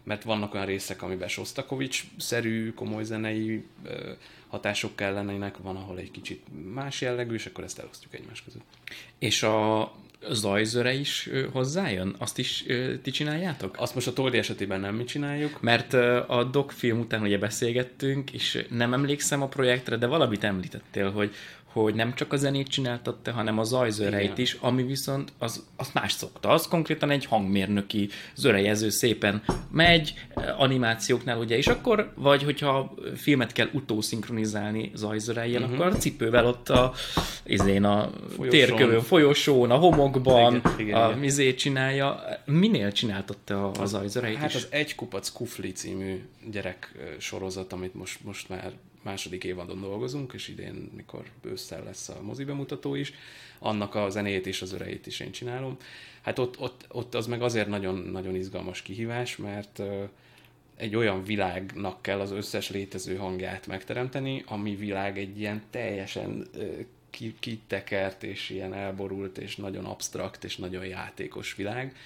mert 0.08 0.22
vannak 0.22 0.54
olyan 0.54 0.66
részek, 0.66 1.02
amiben 1.02 1.28
Sostakovics-szerű, 1.28 2.72
komoly 2.72 3.04
zenei 3.04 3.64
hatások 4.48 4.96
kellenének, 4.96 5.56
van, 5.56 5.76
ahol 5.76 5.98
egy 5.98 6.10
kicsit 6.10 6.42
más 6.72 7.00
jellegű, 7.00 7.34
és 7.34 7.46
akkor 7.46 7.64
ezt 7.64 7.78
elosztjuk 7.78 8.14
egymás 8.14 8.42
között. 8.42 8.64
És 9.18 9.42
a 9.42 9.92
zajzöre 10.30 10.92
is 10.92 11.30
hozzájön? 11.52 12.14
Azt 12.18 12.38
is 12.38 12.64
ti 13.02 13.10
csináljátok? 13.10 13.74
Azt 13.78 13.94
most 13.94 14.06
a 14.06 14.12
Toldi 14.12 14.38
esetében 14.38 14.80
nem 14.80 14.94
mi 14.94 15.04
csináljuk. 15.04 15.60
Mert 15.60 15.92
a 16.26 16.48
Doc 16.52 16.74
film 16.74 16.98
után 16.98 17.22
ugye 17.22 17.38
beszélgettünk, 17.38 18.32
és 18.32 18.66
nem 18.70 18.92
emlékszem 18.92 19.42
a 19.42 19.48
projektre, 19.48 19.96
de 19.96 20.06
valamit 20.06 20.44
említettél, 20.44 21.10
hogy 21.10 21.34
hogy 21.82 21.94
nem 21.94 22.14
csak 22.14 22.32
a 22.32 22.36
zenét 22.36 22.68
csináltatta, 22.68 23.32
hanem 23.32 23.58
a 23.58 23.64
zajzöreit 23.64 24.38
is, 24.38 24.56
ami 24.60 24.82
viszont 24.82 25.32
az, 25.38 25.66
az 25.76 25.90
más 25.94 26.12
szokta. 26.12 26.48
Az 26.48 26.68
konkrétan 26.68 27.10
egy 27.10 27.24
hangmérnöki 27.24 28.08
zörejező 28.34 28.88
szépen 28.88 29.42
megy, 29.70 30.14
animációknál 30.56 31.38
ugye, 31.38 31.56
és 31.56 31.66
akkor, 31.66 32.12
vagy 32.14 32.42
hogyha 32.42 32.94
filmet 33.16 33.52
kell 33.52 33.68
utószinkronizálni 33.72 34.90
zajzöreivel, 34.94 35.62
uh-huh. 35.62 35.74
akkor 35.74 35.86
a 35.86 35.96
cipővel 35.96 36.46
ott 36.46 36.68
a, 36.68 36.92
izén 37.44 37.84
a 37.84 38.10
folyosón. 38.36 38.48
térkövön, 38.48 39.00
folyosón, 39.00 39.70
a 39.70 39.76
homokban, 39.76 40.54
igen, 40.54 40.72
igen, 40.78 41.00
a 41.00 41.06
igen. 41.06 41.18
mizét 41.18 41.58
csinálja. 41.58 42.22
Minél 42.44 42.92
csináltatta 42.92 43.70
a, 43.70 43.82
a 43.82 43.86
zajzöreit 43.86 44.36
Hát 44.36 44.48
is? 44.48 44.54
az 44.54 44.66
Egy 44.70 44.94
kupac 44.94 45.28
kufli 45.28 45.72
című 45.72 46.22
gyerek 46.50 46.94
sorozat, 47.18 47.72
amit 47.72 47.94
most, 47.94 48.24
most 48.24 48.48
már 48.48 48.72
második 49.08 49.44
évadon 49.44 49.80
dolgozunk, 49.80 50.32
és 50.32 50.48
idén, 50.48 50.90
mikor 50.96 51.24
ősszel 51.42 51.84
lesz 51.84 52.08
a 52.08 52.22
mozi 52.22 52.44
bemutató 52.44 52.94
is, 52.94 53.12
annak 53.58 53.94
a 53.94 54.10
zenét 54.10 54.46
és 54.46 54.62
az 54.62 54.72
öreit 54.72 55.06
is 55.06 55.20
én 55.20 55.30
csinálom. 55.30 55.76
Hát 56.20 56.38
ott, 56.38 56.60
ott, 56.60 56.84
ott 56.88 57.14
az 57.14 57.26
meg 57.26 57.42
azért 57.42 57.68
nagyon, 57.68 57.98
nagyon 57.98 58.34
izgalmas 58.34 58.82
kihívás, 58.82 59.36
mert 59.36 59.82
egy 60.76 60.96
olyan 60.96 61.24
világnak 61.24 62.02
kell 62.02 62.20
az 62.20 62.30
összes 62.30 62.70
létező 62.70 63.16
hangját 63.16 63.66
megteremteni, 63.66 64.44
ami 64.46 64.76
világ 64.76 65.18
egy 65.18 65.38
ilyen 65.38 65.62
teljesen 65.70 66.48
kitekert 67.40 68.22
és 68.22 68.50
ilyen 68.50 68.74
elborult 68.74 69.38
és 69.38 69.56
nagyon 69.56 69.84
absztrakt 69.84 70.44
és 70.44 70.56
nagyon 70.56 70.84
játékos 70.84 71.54
világ. 71.54 71.96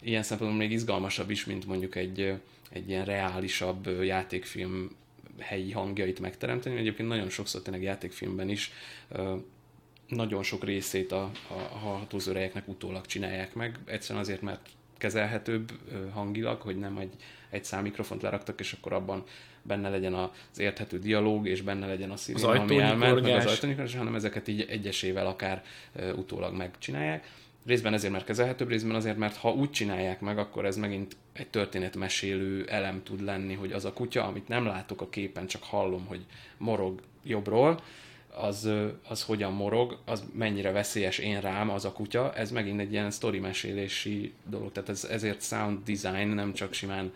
Ilyen 0.00 0.22
szempontból 0.22 0.58
még 0.58 0.72
izgalmasabb 0.72 1.30
is, 1.30 1.44
mint 1.44 1.66
mondjuk 1.66 1.94
egy, 1.94 2.34
egy 2.70 2.88
ilyen 2.88 3.04
reálisabb 3.04 4.02
játékfilm 4.02 4.90
helyi 5.38 5.72
hangjait 5.72 6.20
megteremteni. 6.20 6.76
Egyébként 6.76 7.08
nagyon 7.08 7.28
sokszor 7.28 7.62
tényleg 7.62 7.82
játékfilmben 7.82 8.48
is 8.48 8.72
nagyon 10.08 10.42
sok 10.42 10.64
részét 10.64 11.12
a, 11.12 11.30
a, 11.48 11.54
a 11.54 11.76
hatózörejeknek 11.76 12.68
utólag 12.68 13.06
csinálják 13.06 13.54
meg, 13.54 13.78
egyszerűen 13.84 14.24
azért, 14.24 14.42
mert 14.42 14.68
kezelhetőbb 14.98 15.72
hangilag, 16.12 16.60
hogy 16.60 16.76
nem 16.76 16.96
egy, 16.96 17.12
egy 17.50 17.64
szám 17.64 17.82
mikrofont 17.82 18.22
leraktak, 18.22 18.60
és 18.60 18.72
akkor 18.72 18.92
abban 18.92 19.24
benne 19.62 19.88
legyen 19.88 20.14
az 20.14 20.58
érthető 20.58 20.98
dialóg, 20.98 21.46
és 21.46 21.62
benne 21.62 21.86
legyen 21.86 22.10
a 22.10 22.16
szívén, 22.16 22.44
ami 22.44 22.78
elment, 22.78 23.20
meg 23.22 23.34
az 23.34 23.46
ajtónyikorgás, 23.46 23.94
hanem 23.94 24.14
ezeket 24.14 24.48
így 24.48 24.66
egyesével 24.68 25.26
akár 25.26 25.64
utólag 26.16 26.56
megcsinálják. 26.56 27.30
Részben 27.66 27.94
ezért, 27.94 28.12
mert 28.12 28.24
kezelhetőbb, 28.24 28.68
részben 28.68 28.94
azért, 28.94 29.16
mert 29.16 29.36
ha 29.36 29.52
úgy 29.52 29.70
csinálják 29.70 30.20
meg, 30.20 30.38
akkor 30.38 30.64
ez 30.64 30.76
megint 30.76 31.16
egy 31.32 31.48
történetmesélő 31.48 32.64
elem 32.68 33.02
tud 33.02 33.22
lenni, 33.22 33.54
hogy 33.54 33.72
az 33.72 33.84
a 33.84 33.92
kutya, 33.92 34.24
amit 34.24 34.48
nem 34.48 34.66
látok 34.66 35.00
a 35.00 35.08
képen, 35.08 35.46
csak 35.46 35.62
hallom, 35.62 36.06
hogy 36.06 36.24
morog 36.56 37.00
jobbról, 37.22 37.80
az, 38.36 38.68
az 39.08 39.22
hogyan 39.22 39.52
morog, 39.52 39.98
az 40.04 40.24
mennyire 40.34 40.70
veszélyes 40.70 41.18
én 41.18 41.40
rám, 41.40 41.70
az 41.70 41.84
a 41.84 41.92
kutya, 41.92 42.34
ez 42.34 42.50
megint 42.50 42.80
egy 42.80 42.92
ilyen 42.92 43.10
sztori 43.10 43.38
mesélési 43.38 44.32
dolog, 44.44 44.72
tehát 44.72 44.88
ez, 44.88 45.04
ezért 45.04 45.42
sound 45.42 45.78
design, 45.84 46.28
nem 46.28 46.52
csak 46.52 46.72
simán 46.72 47.12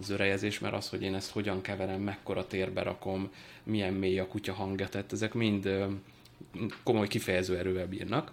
zörejezés, 0.00 0.58
mert 0.58 0.74
az, 0.74 0.88
hogy 0.88 1.02
én 1.02 1.14
ezt 1.14 1.30
hogyan 1.30 1.60
keverem, 1.60 2.00
mekkora 2.00 2.46
térbe 2.46 2.82
rakom, 2.82 3.30
milyen 3.62 3.94
mély 3.94 4.18
a 4.18 4.26
kutya 4.26 4.52
hangja, 4.52 4.88
tehát 4.88 5.12
ezek 5.12 5.34
mind 5.34 5.68
komoly 6.82 7.06
kifejező 7.06 7.58
erővel 7.58 7.86
bírnak. 7.86 8.32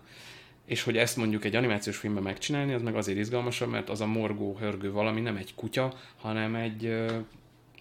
És 0.68 0.84
hogy 0.84 0.98
ezt 0.98 1.18
mondjuk 1.18 1.46
egy 1.46 1.56
animációs 1.56 1.98
filmben 1.98 2.24
megcsinálni, 2.24 2.74
az 2.74 2.82
meg 2.82 2.96
azért 2.96 3.18
izgalmasabb, 3.18 3.70
mert 3.70 3.90
az 3.90 4.02
a 4.02 4.06
morgó, 4.06 4.58
hörgő 4.60 4.92
valami 4.92 5.22
nem 5.22 5.36
egy 5.36 5.56
kutya, 5.56 5.94
hanem 6.18 6.56
egy, 6.56 6.86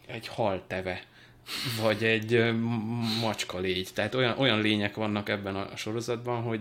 egy 0.07 0.26
halteve 0.26 1.03
vagy 1.82 2.05
egy 2.05 2.53
macska 3.20 3.59
légy. 3.59 3.89
Tehát 3.95 4.14
olyan, 4.14 4.39
olyan 4.39 4.61
lények 4.61 4.95
vannak 4.95 5.28
ebben 5.28 5.57
a 5.57 5.76
sorozatban, 5.76 6.43
hogy 6.43 6.61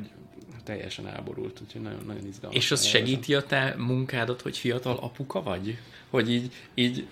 teljesen 0.64 1.08
elborult, 1.08 1.62
úgyhogy 1.62 1.82
nagyon, 1.82 2.04
nagyon 2.06 2.28
izgalmas. 2.28 2.58
És 2.60 2.72
az 2.72 2.84
segíti 2.86 3.36
a 3.36 3.44
te 3.44 3.76
munkádat, 3.78 4.42
hogy 4.42 4.58
fiatal 4.58 4.98
apuka 5.02 5.44
vagy? 5.44 5.78
Hogy 6.10 6.32
így, 6.32 6.52
így 6.74 7.08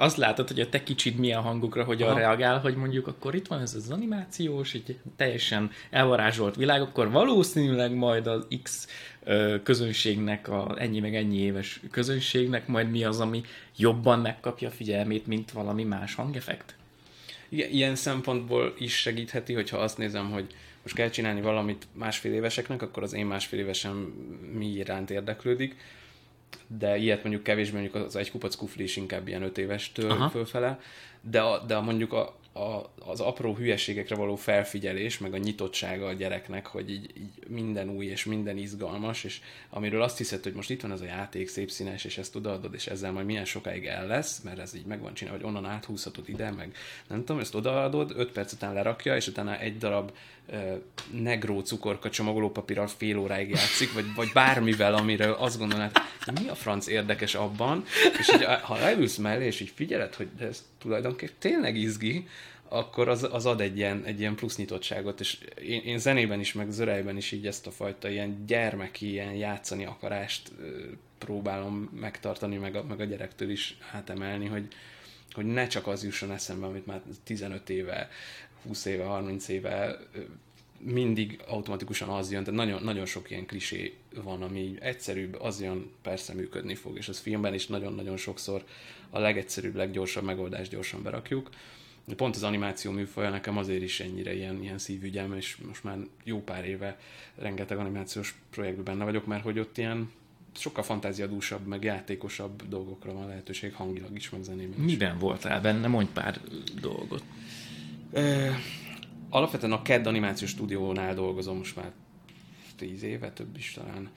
azt 0.00 0.16
látod, 0.16 0.48
hogy 0.48 0.60
a 0.60 0.68
te 0.68 0.82
kicsid 0.82 1.16
milyen 1.16 1.40
hangokra 1.40 1.84
hogyan 1.84 2.08
Aha. 2.08 2.18
reagál, 2.18 2.58
hogy 2.58 2.76
mondjuk 2.76 3.06
akkor 3.06 3.34
itt 3.34 3.46
van 3.46 3.60
ez 3.60 3.74
az 3.74 3.90
animációs, 3.90 4.74
egy 4.74 4.98
teljesen 5.16 5.70
elvarázsolt 5.90 6.56
világ, 6.56 6.80
akkor 6.80 7.10
valószínűleg 7.10 7.94
majd 7.94 8.26
az 8.26 8.46
X 8.62 8.86
közönségnek, 9.62 10.48
a 10.48 10.74
ennyi 10.78 11.00
meg 11.00 11.14
ennyi 11.14 11.38
éves 11.38 11.80
közönségnek 11.90 12.66
majd 12.66 12.90
mi 12.90 13.04
az, 13.04 13.20
ami 13.20 13.42
jobban 13.76 14.18
megkapja 14.20 14.68
a 14.68 14.70
figyelmét, 14.70 15.26
mint 15.26 15.50
valami 15.50 15.84
más 15.84 16.14
hangeffekt? 16.14 16.74
Igen, 17.48 17.70
ilyen 17.70 17.94
szempontból 17.94 18.74
is 18.78 18.96
segítheti, 18.96 19.52
hogyha 19.52 19.78
azt 19.78 19.98
nézem, 19.98 20.30
hogy 20.30 20.46
most 20.82 20.94
kell 20.94 21.10
csinálni 21.10 21.40
valamit 21.40 21.86
másfél 21.92 22.32
éveseknek, 22.32 22.82
akkor 22.82 23.02
az 23.02 23.12
én 23.12 23.26
másfél 23.26 23.58
évesem 23.58 23.96
mi 24.52 24.66
iránt 24.66 25.10
érdeklődik, 25.10 25.76
de 26.66 26.96
ilyet 26.96 27.22
mondjuk 27.22 27.42
kevésbé, 27.44 27.80
mondjuk 27.80 28.04
az 28.04 28.16
egy 28.16 28.30
kupac 28.30 28.54
kufli 28.54 28.82
is 28.82 28.96
inkább 28.96 29.28
ilyen 29.28 29.42
öt 29.42 29.58
évestől 29.58 30.10
Aha. 30.10 30.28
fölfele, 30.28 30.80
de, 31.20 31.40
a, 31.40 31.58
de 31.58 31.74
a, 31.74 31.80
mondjuk 31.80 32.12
a, 32.12 32.38
a, 32.60 32.92
az 32.98 33.20
apró 33.20 33.54
hülyeségekre 33.54 34.14
való 34.14 34.36
felfigyelés, 34.36 35.18
meg 35.18 35.34
a 35.34 35.36
nyitottsága 35.36 36.06
a 36.06 36.12
gyereknek, 36.12 36.66
hogy 36.66 36.90
így, 36.90 37.10
így 37.16 37.48
minden 37.48 37.88
új 37.88 38.06
és 38.06 38.24
minden 38.24 38.56
izgalmas, 38.56 39.24
és 39.24 39.40
amiről 39.70 40.02
azt 40.02 40.18
hiszed, 40.18 40.42
hogy 40.42 40.52
most 40.52 40.70
itt 40.70 40.80
van 40.80 40.92
ez 40.92 41.00
a 41.00 41.04
játék, 41.04 41.48
szép 41.48 41.70
színes, 41.70 42.04
és 42.04 42.18
ezt 42.18 42.36
odaadod, 42.36 42.74
és 42.74 42.86
ezzel 42.86 43.12
majd 43.12 43.26
milyen 43.26 43.44
sokáig 43.44 43.86
el 43.86 44.06
lesz, 44.06 44.40
mert 44.40 44.58
ez 44.58 44.74
így 44.74 44.86
meg 44.86 45.00
van 45.00 45.14
csinálva, 45.14 45.38
hogy 45.38 45.48
onnan 45.48 45.70
áthúzhatod 45.70 46.28
ide, 46.28 46.50
meg 46.50 46.76
nem 47.08 47.18
tudom, 47.18 47.40
ezt 47.40 47.54
odaadod, 47.54 48.12
öt 48.16 48.32
perc 48.32 48.52
után 48.52 48.74
lerakja, 48.74 49.16
és 49.16 49.26
utána 49.26 49.58
egy 49.58 49.78
darab 49.78 50.12
negró 51.10 51.60
cukorka 51.60 52.10
csomagolópapírral 52.10 52.86
fél 52.86 53.18
óráig 53.18 53.50
játszik, 53.50 53.92
vagy, 53.92 54.14
vagy 54.14 54.30
bármivel, 54.34 54.94
amiről 54.94 55.32
azt 55.32 55.58
gondolnád, 55.58 55.92
hogy 56.24 56.40
mi 56.42 56.48
a 56.48 56.54
franc 56.54 56.86
érdekes 56.86 57.34
abban, 57.34 57.84
és 58.18 58.26
hogy, 58.26 58.44
ha 58.44 58.78
leülsz 58.78 59.16
mellé, 59.16 59.46
és 59.46 59.60
így 59.60 59.72
figyeled, 59.74 60.14
hogy 60.14 60.28
ez 60.38 60.64
tulajdonképpen 60.78 61.34
tényleg 61.38 61.76
izgi, 61.76 62.26
akkor 62.72 63.08
az, 63.08 63.28
az 63.30 63.46
ad 63.46 63.60
egy 63.60 63.76
ilyen, 63.76 64.04
egy 64.04 64.20
ilyen 64.20 64.34
plusz 64.34 64.56
nyitottságot, 64.56 65.20
és 65.20 65.38
én, 65.62 65.80
én 65.80 65.98
zenében 65.98 66.40
is, 66.40 66.52
meg 66.52 66.70
zörejben 66.70 67.16
is 67.16 67.32
így 67.32 67.46
ezt 67.46 67.66
a 67.66 67.70
fajta 67.70 68.08
ilyen 68.08 68.44
gyermeki, 68.46 69.10
ilyen 69.10 69.32
játszani 69.32 69.84
akarást 69.84 70.52
próbálom 71.18 71.90
megtartani, 72.00 72.56
meg 72.56 72.76
a, 72.76 72.84
meg 72.84 73.00
a 73.00 73.04
gyerektől 73.04 73.50
is 73.50 73.78
átemelni, 73.92 74.46
hogy, 74.46 74.68
hogy 75.32 75.44
ne 75.44 75.66
csak 75.66 75.86
az 75.86 76.04
jusson 76.04 76.32
eszembe, 76.32 76.66
amit 76.66 76.86
már 76.86 77.00
15 77.24 77.70
éve, 77.70 78.08
20 78.62 78.84
éve, 78.84 79.04
30 79.04 79.48
éve 79.48 79.98
mindig 80.78 81.40
automatikusan 81.46 82.08
az 82.08 82.32
jön, 82.32 82.44
tehát 82.44 82.60
nagyon, 82.60 82.82
nagyon 82.82 83.06
sok 83.06 83.30
ilyen 83.30 83.46
klisé 83.46 83.94
van, 84.14 84.42
ami 84.42 84.76
egyszerűbb, 84.80 85.40
az 85.40 85.60
jön, 85.60 85.90
persze 86.02 86.34
működni 86.34 86.74
fog, 86.74 86.96
és 86.96 87.08
az 87.08 87.18
filmben 87.18 87.54
is 87.54 87.66
nagyon-nagyon 87.66 88.16
sokszor 88.16 88.64
a 89.10 89.18
legegyszerűbb, 89.18 89.74
leggyorsabb 89.74 90.24
megoldást 90.24 90.70
gyorsan 90.70 91.02
berakjuk. 91.02 91.50
Pont 92.16 92.36
az 92.36 92.42
animáció 92.42 92.90
műfaja 92.90 93.30
nekem 93.30 93.56
azért 93.56 93.82
is 93.82 94.00
ennyire 94.00 94.34
ilyen, 94.34 94.62
ilyen 94.62 94.78
szívügyem, 94.78 95.34
és 95.34 95.56
most 95.66 95.84
már 95.84 95.98
jó 96.24 96.42
pár 96.42 96.64
éve 96.64 96.98
rengeteg 97.34 97.78
animációs 97.78 98.34
projektben 98.50 98.84
benne 98.84 99.04
vagyok, 99.04 99.26
mert 99.26 99.42
hogy 99.42 99.58
ott 99.58 99.78
ilyen 99.78 100.10
sokkal 100.56 100.82
fantáziadúsabb, 100.82 101.66
meg 101.66 101.84
játékosabb 101.84 102.68
dolgokra 102.68 103.12
van 103.12 103.26
lehetőség 103.28 103.74
hangilag 103.74 104.16
is, 104.16 104.30
meg 104.30 104.42
zenében 104.42 104.78
is. 104.78 104.84
Miben 104.84 105.18
voltál 105.18 105.60
benne? 105.60 105.86
Mondj 105.86 106.10
pár 106.12 106.40
dolgot. 106.80 107.22
E, 108.12 108.54
alapvetően 109.28 109.72
a 109.72 109.82
KED 109.82 110.06
animációs 110.06 110.50
stúdiónál 110.50 111.14
dolgozom 111.14 111.56
most 111.56 111.76
már 111.76 111.92
tíz 112.76 113.02
éve, 113.02 113.32
több 113.32 113.56
is 113.56 113.72
talán, 113.72 114.10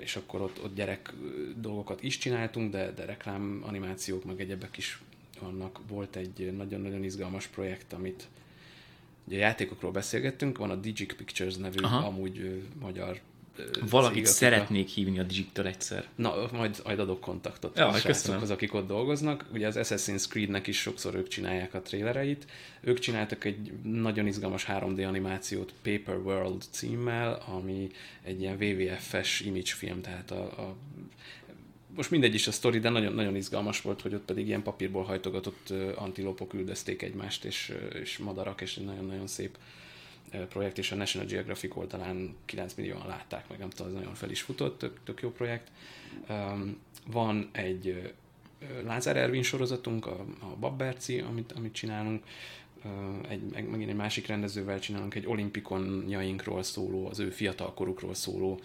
és 0.00 0.16
akkor 0.16 0.40
ott, 0.40 0.62
ott 0.64 0.74
gyerek 0.74 1.12
dolgokat 1.56 2.02
is 2.02 2.18
csináltunk, 2.18 2.72
de, 2.72 2.92
de 2.92 3.04
reklám 3.04 3.62
animációk, 3.66 4.24
meg 4.24 4.40
egyebek 4.40 4.76
is 4.76 5.02
vannak. 5.42 5.80
Volt 5.88 6.16
egy 6.16 6.52
nagyon-nagyon 6.56 7.04
izgalmas 7.04 7.46
projekt, 7.46 7.92
amit 7.92 8.28
ugye 9.24 9.36
játékokról 9.36 9.90
beszélgettünk, 9.90 10.58
van 10.58 10.70
a 10.70 10.76
Digic 10.76 11.16
Pictures 11.16 11.56
nevű 11.56 11.82
Aha. 11.82 12.06
amúgy 12.06 12.62
magyar 12.80 13.20
Valakit 13.90 14.26
szeretnék 14.26 14.88
hívni 14.88 15.18
a 15.18 15.22
Digital 15.22 15.66
egyszer. 15.66 16.08
Na, 16.14 16.48
majd, 16.52 16.80
majd 16.84 16.98
adok 16.98 17.20
kontaktot 17.20 17.76
ja, 17.78 17.86
a 17.86 18.08
az, 18.40 18.50
akik 18.50 18.74
ott 18.74 18.86
dolgoznak. 18.86 19.44
Ugye 19.52 19.66
az 19.66 19.76
Assassin's 19.78 20.28
Creed-nek 20.28 20.66
is 20.66 20.80
sokszor 20.80 21.14
ők 21.14 21.28
csinálják 21.28 21.74
a 21.74 21.80
trélereit. 21.80 22.46
Ők 22.80 22.98
csináltak 22.98 23.44
egy 23.44 23.72
nagyon 23.82 24.26
izgalmas 24.26 24.66
3D 24.68 25.06
animációt 25.06 25.72
Paper 25.82 26.16
World 26.16 26.62
címmel, 26.70 27.42
ami 27.46 27.90
egy 28.22 28.40
ilyen 28.40 28.56
WWF-es 28.62 29.40
image 29.40 29.72
film, 29.74 30.00
tehát 30.00 30.30
a, 30.30 30.42
a 30.42 30.76
most 31.96 32.10
mindegy 32.10 32.34
is 32.34 32.46
a 32.46 32.52
sztori, 32.52 32.78
de 32.78 32.88
nagyon, 32.88 33.12
nagyon 33.12 33.36
izgalmas 33.36 33.80
volt, 33.80 34.00
hogy 34.00 34.14
ott 34.14 34.24
pedig 34.24 34.46
ilyen 34.46 34.62
papírból 34.62 35.02
hajtogatott 35.02 35.70
antilopok 35.94 36.54
üldözték 36.54 37.02
egymást, 37.02 37.44
és, 37.44 37.74
és 38.02 38.18
madarak, 38.18 38.60
és 38.60 38.76
egy 38.76 38.84
nagyon-nagyon 38.84 39.26
szép 39.26 39.58
projekt, 40.48 40.78
és 40.78 40.92
a 40.92 40.96
National 40.96 41.28
Geographic 41.28 41.76
oldalán 41.76 42.36
9 42.44 42.74
millióan 42.74 43.06
látták, 43.06 43.48
meg 43.48 43.58
nem 43.58 43.70
tudom, 43.70 43.86
az 43.86 43.98
nagyon 43.98 44.14
fel 44.14 44.30
is 44.30 44.40
futott, 44.40 44.78
tök, 44.78 44.98
tök 45.04 45.22
jó 45.22 45.30
projekt. 45.30 45.70
Van 47.06 47.48
egy 47.52 48.12
Lázár 48.84 49.16
Ervin 49.16 49.42
sorozatunk, 49.42 50.06
a, 50.06 50.24
a 50.40 50.56
Babberci, 50.60 51.18
amit, 51.18 51.52
amit 51.52 51.72
csinálunk, 51.72 52.24
egy, 53.28 53.42
meg, 53.52 53.68
megint 53.68 53.90
egy 53.90 53.96
másik 53.96 54.26
rendezővel 54.26 54.80
csinálunk 54.80 55.14
egy 55.14 55.26
olimpikonjainkról 55.26 56.62
szóló, 56.62 57.06
az 57.08 57.18
ő 57.18 57.30
fiatalkorukról 57.30 58.14
szóló 58.14 58.60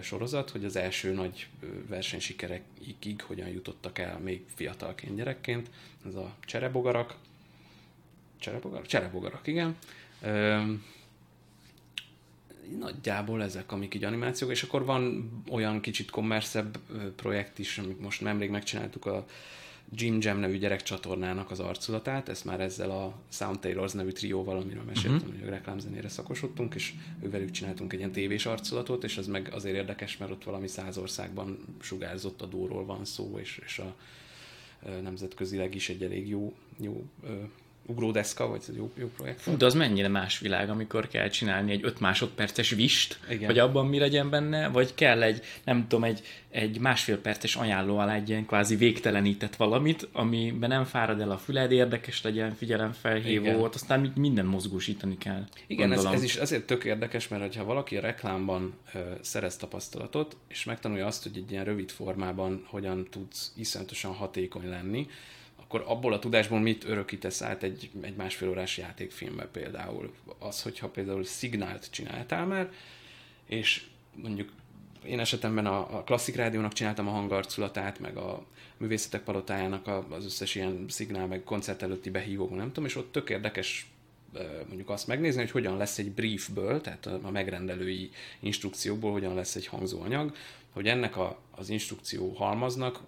sorozat, 0.00 0.50
hogy 0.50 0.64
az 0.64 0.76
első 0.76 1.12
nagy 1.12 1.48
versenysikerekig 1.88 3.22
hogyan 3.22 3.48
jutottak 3.48 3.98
el 3.98 4.18
még 4.18 4.44
fiatalként 4.54 5.16
gyerekként. 5.16 5.70
Ez 6.06 6.14
a 6.14 6.34
cserebogarak. 6.40 7.14
Cserebogarak? 8.38 8.86
Cserebogarak, 8.86 9.46
igen. 9.46 9.76
Nagyjából 12.78 13.42
ezek, 13.42 13.72
amik 13.72 13.94
így 13.94 14.04
animációk, 14.04 14.50
és 14.50 14.62
akkor 14.62 14.84
van 14.84 15.30
olyan 15.50 15.80
kicsit 15.80 16.10
kommerszebb 16.10 16.78
projekt 17.16 17.58
is, 17.58 17.78
amit 17.78 18.00
most 18.00 18.20
nemrég 18.20 18.50
megcsináltuk 18.50 19.06
a 19.06 19.26
Jim 19.92 20.18
Jam 20.20 20.38
nevű 20.38 20.58
gyerekcsatornának 20.58 21.50
az 21.50 21.60
arculatát, 21.60 22.28
ezt 22.28 22.44
már 22.44 22.60
ezzel 22.60 22.90
a 22.90 23.14
Sound 23.28 23.58
Tailors 23.58 23.92
nevű 23.92 24.10
trióval, 24.10 24.56
amiről 24.56 24.82
meséltem, 24.82 25.28
uh-huh. 25.28 25.38
hogy 25.38 25.48
a 25.48 25.50
reklámzenére 25.50 26.08
szakosodtunk, 26.08 26.74
és 26.74 26.92
ővelük 27.22 27.50
csináltunk 27.50 27.92
egy 27.92 27.98
ilyen 27.98 28.12
tévés 28.12 28.46
arculatot, 28.46 29.04
és 29.04 29.16
az 29.16 29.26
meg 29.26 29.48
azért 29.52 29.76
érdekes, 29.76 30.16
mert 30.16 30.30
ott 30.30 30.44
valami 30.44 30.68
száz 30.68 30.98
országban 30.98 31.58
sugárzott 31.80 32.42
adóról 32.42 32.84
van 32.84 33.04
szó, 33.04 33.38
és, 33.38 33.60
és 33.64 33.78
a 33.78 33.94
nemzetközileg 35.02 35.74
is 35.74 35.88
egy 35.88 36.02
elég 36.02 36.28
jó, 36.28 36.54
jó 36.80 37.04
ugródeszka, 37.86 38.46
vagy 38.46 38.62
egy 38.68 38.76
jó, 38.76 38.90
jó 38.98 39.10
projekt. 39.16 39.40
Fú, 39.40 39.56
de 39.56 39.66
az 39.66 39.74
mennyire 39.74 40.08
más 40.08 40.38
világ, 40.38 40.70
amikor 40.70 41.08
kell 41.08 41.28
csinálni 41.28 41.72
egy 41.72 41.84
5 41.84 42.00
másodperces 42.00 42.70
vist, 42.70 43.18
Igen. 43.30 43.46
hogy 43.46 43.58
abban 43.58 43.86
mi 43.86 43.98
legyen 43.98 44.30
benne, 44.30 44.68
vagy 44.68 44.94
kell 44.94 45.22
egy, 45.22 45.40
nem 45.64 45.86
tudom, 45.88 46.04
egy, 46.04 46.22
egy 46.50 46.78
másfél 46.80 47.18
perces 47.18 47.56
ajánló 47.56 47.98
alá 47.98 48.14
egy 48.14 48.28
ilyen 48.28 48.46
kvázi 48.46 48.76
végtelenített 48.76 49.56
valamit, 49.56 50.08
amiben 50.12 50.68
nem 50.68 50.84
fárad 50.84 51.20
el 51.20 51.30
a 51.30 51.38
füled, 51.38 51.72
érdekes 51.72 52.22
legyen, 52.22 52.54
figyelemfelhívó, 52.54 53.62
ott 53.62 53.74
aztán 53.74 54.12
minden 54.16 54.46
mozgósítani 54.46 55.18
kell. 55.18 55.44
Igen, 55.66 55.92
ez, 55.92 56.04
ez, 56.04 56.22
is 56.22 56.36
azért 56.36 56.66
tök 56.66 56.84
érdekes, 56.84 57.28
mert 57.28 57.54
ha 57.54 57.64
valaki 57.64 57.96
a 57.96 58.00
reklámban 58.00 58.74
ö, 58.94 58.98
szerez 59.20 59.56
tapasztalatot, 59.56 60.36
és 60.48 60.64
megtanulja 60.64 61.06
azt, 61.06 61.22
hogy 61.22 61.36
egy 61.36 61.50
ilyen 61.50 61.64
rövid 61.64 61.90
formában 61.90 62.64
hogyan 62.66 63.06
tudsz 63.10 63.52
iszonyatosan 63.56 64.12
hatékony 64.12 64.68
lenni, 64.68 65.06
akkor 65.66 65.84
abból 65.86 66.12
a 66.12 66.18
tudásból 66.18 66.60
mit 66.60 66.84
örökítesz 66.84 67.42
át 67.42 67.62
egy, 67.62 67.90
egy 68.00 68.16
másfél 68.16 68.48
órás 68.48 68.78
játékfilmbe 68.78 69.46
például? 69.46 70.14
Az, 70.38 70.62
hogyha 70.62 70.88
például 70.88 71.24
szignált 71.24 71.90
csináltál 71.90 72.46
már, 72.46 72.72
és 73.46 73.86
mondjuk 74.14 74.52
én 75.04 75.20
esetemben 75.20 75.66
a, 75.66 75.96
a 75.96 76.02
klasszik 76.02 76.36
rádiónak 76.36 76.72
csináltam 76.72 77.08
a 77.08 77.10
hangarculatát, 77.10 77.98
meg 77.98 78.16
a 78.16 78.44
művészetek 78.76 79.22
palotájának 79.22 79.86
a, 79.86 80.06
az 80.10 80.24
összes 80.24 80.54
ilyen 80.54 80.84
szignál, 80.88 81.26
meg 81.26 81.42
koncert 81.44 81.82
előtti 81.82 82.10
behívók, 82.10 82.56
nem 82.56 82.66
tudom, 82.66 82.84
és 82.84 82.96
ott 82.96 83.12
tök 83.12 83.30
érdekes 83.30 83.86
mondjuk 84.66 84.90
azt 84.90 85.06
megnézni, 85.06 85.40
hogy 85.40 85.50
hogyan 85.50 85.76
lesz 85.76 85.98
egy 85.98 86.10
briefből, 86.10 86.80
tehát 86.80 87.06
a 87.06 87.30
megrendelői 87.30 88.10
instrukciókból 88.40 89.12
hogyan 89.12 89.34
lesz 89.34 89.54
egy 89.54 89.66
hangzóanyag, 89.66 90.34
hogy 90.70 90.86
ennek 90.86 91.16
a, 91.16 91.38
az 91.50 91.68
instrukció 91.68 92.32
halmaznak 92.32 93.00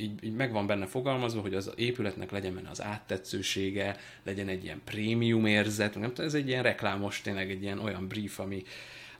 így, 0.00 0.24
így 0.24 0.34
meg 0.34 0.52
van 0.52 0.66
benne 0.66 0.86
fogalmazva, 0.86 1.40
hogy 1.40 1.54
az 1.54 1.70
épületnek 1.76 2.30
legyen 2.30 2.54
benne 2.54 2.70
az 2.70 2.82
áttetszősége, 2.82 3.96
legyen 4.22 4.48
egy 4.48 4.64
ilyen 4.64 4.80
prémium 4.84 5.46
érzet, 5.46 5.94
nem 5.94 6.08
tudom, 6.08 6.26
ez 6.26 6.34
egy 6.34 6.48
ilyen 6.48 6.62
reklámos, 6.62 7.20
tényleg 7.20 7.50
egy 7.50 7.62
ilyen 7.62 7.78
olyan 7.78 8.08
brief, 8.08 8.38
ami, 8.38 8.62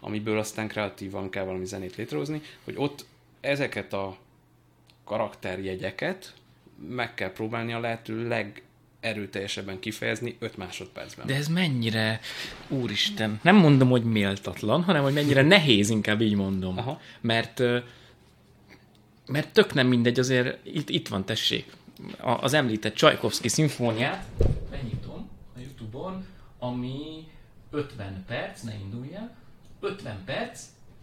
amiből 0.01 0.39
aztán 0.39 0.69
kreatívan 0.69 1.31
kell 1.31 1.45
valami 1.45 1.65
zenét 1.65 1.97
létrehozni, 1.97 2.41
hogy 2.65 2.75
ott 2.77 3.05
ezeket 3.41 3.93
a 3.93 4.17
karakterjegyeket 5.05 6.35
meg 6.89 7.15
kell 7.15 7.33
próbálni 7.33 7.73
a 7.73 7.81
lehető 7.81 8.29
leg 8.29 8.63
erőteljesebben 9.01 9.79
kifejezni 9.79 10.37
5 10.39 10.57
másodpercben. 10.57 11.27
De 11.27 11.35
ez 11.35 11.49
mennyire, 11.49 12.21
úristen, 12.69 13.41
nem 13.43 13.57
mondom, 13.57 13.89
hogy 13.89 14.05
méltatlan, 14.05 14.83
hanem 14.83 15.03
hogy 15.03 15.13
mennyire 15.13 15.43
nehéz, 15.43 15.91
inkább 15.91 16.21
így 16.21 16.35
mondom. 16.35 16.79
Aha. 16.79 17.01
Mert 17.21 17.63
mert 19.31 19.53
tök 19.53 19.75
nem 19.75 19.87
mindegy, 19.87 20.19
azért 20.19 20.67
itt, 20.67 20.89
itt 20.89 21.09
van, 21.09 21.25
tessék, 21.25 21.73
az 22.19 22.53
említett 22.53 22.95
Csajkovszki 22.95 23.49
szimfóniát, 23.49 24.27
megnyitom 24.71 25.29
a 25.57 25.61
Youtube-on, 25.61 26.25
ami 26.59 27.27
50 27.71 28.25
perc, 28.27 28.61
ne 28.61 28.75
indulj 28.75 29.15
el, 29.15 29.37
50 29.81 30.25
perc, 30.25 30.61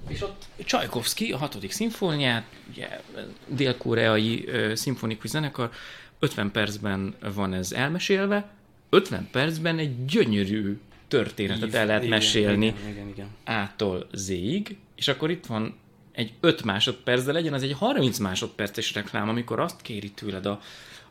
és 0.07 0.21
ott 0.21 0.45
Csajkovszki, 0.65 1.31
a 1.31 1.37
hatodik 1.37 1.71
szimfóniát, 1.71 2.45
ugye, 2.69 3.01
dél-koreai 3.47 4.49
szimfonikus 4.73 5.29
zenekar, 5.29 5.71
50 6.19 6.51
percben 6.51 7.15
van 7.33 7.53
ez 7.53 7.71
elmesélve, 7.71 8.49
50 8.89 9.27
percben 9.31 9.77
egy 9.77 10.05
gyönyörű 10.05 10.79
történetet 11.07 11.67
Ív, 11.67 11.75
el 11.75 11.85
lehet 11.85 12.03
igen, 12.03 12.17
mesélni 12.17 12.65
igen, 12.65 12.89
igen, 12.89 13.07
igen. 13.07 13.27
A-tól 13.45 14.07
Z-ig, 14.13 14.77
és 14.95 15.07
akkor 15.07 15.29
itt 15.29 15.45
van 15.45 15.75
egy 16.17 16.33
5 16.39 16.63
másodperc, 16.63 17.23
de 17.23 17.31
legyen 17.31 17.53
az 17.53 17.63
egy 17.63 17.73
30 17.73 18.17
másodperces 18.17 18.93
reklám, 18.93 19.29
amikor 19.29 19.59
azt 19.59 19.81
kéri 19.81 20.11
tőled 20.11 20.45
a, 20.45 20.59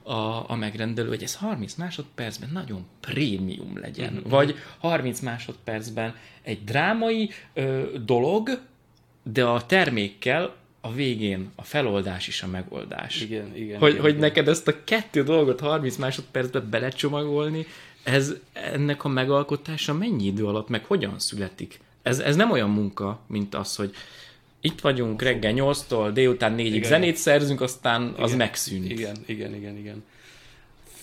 a, 0.02 0.50
a 0.50 0.56
megrendelő, 0.56 1.08
hogy 1.08 1.22
ez 1.22 1.34
30 1.34 1.74
másodpercben 1.74 2.50
nagyon 2.52 2.86
prémium 3.00 3.78
legyen. 3.78 4.12
Mm-hmm. 4.12 4.28
Vagy 4.28 4.54
30 4.78 5.20
másodpercben 5.20 6.14
egy 6.42 6.64
drámai 6.64 7.30
ö, 7.54 7.82
dolog, 8.04 8.60
de 9.22 9.44
a 9.44 9.66
termékkel 9.66 10.54
a 10.80 10.92
végén 10.92 11.50
a 11.54 11.62
feloldás 11.62 12.28
is 12.28 12.42
a 12.42 12.46
megoldás. 12.46 13.20
Igen, 13.20 13.56
igen. 13.56 13.78
Hogy, 13.78 13.90
igen, 13.90 14.02
hogy 14.02 14.10
igen. 14.10 14.22
neked 14.22 14.48
ezt 14.48 14.68
a 14.68 14.84
kettő 14.84 15.22
dolgot 15.22 15.60
30 15.60 15.96
másodpercben 15.96 16.70
belecsomagolni, 16.70 17.66
ez 18.02 18.34
ennek 18.52 19.04
a 19.04 19.08
megalkotása 19.08 19.94
mennyi 19.94 20.24
idő 20.24 20.46
alatt, 20.46 20.68
meg 20.68 20.84
hogyan 20.84 21.18
születik? 21.18 21.80
Ez, 22.02 22.18
ez 22.18 22.36
nem 22.36 22.50
olyan 22.50 22.70
munka, 22.70 23.20
mint 23.26 23.54
az, 23.54 23.76
hogy 23.76 23.94
itt 24.60 24.80
vagyunk 24.80 25.22
reggel 25.22 25.52
8-tól 25.54 26.10
délután 26.12 26.54
4-ig 26.56 26.58
igen. 26.58 26.88
zenét 26.88 27.16
szerzünk, 27.16 27.60
aztán 27.60 28.02
igen. 28.02 28.22
az 28.22 28.34
megszűnik. 28.34 28.90
Igen, 28.90 29.16
igen, 29.26 29.54
igen, 29.54 29.76
igen. 29.76 30.04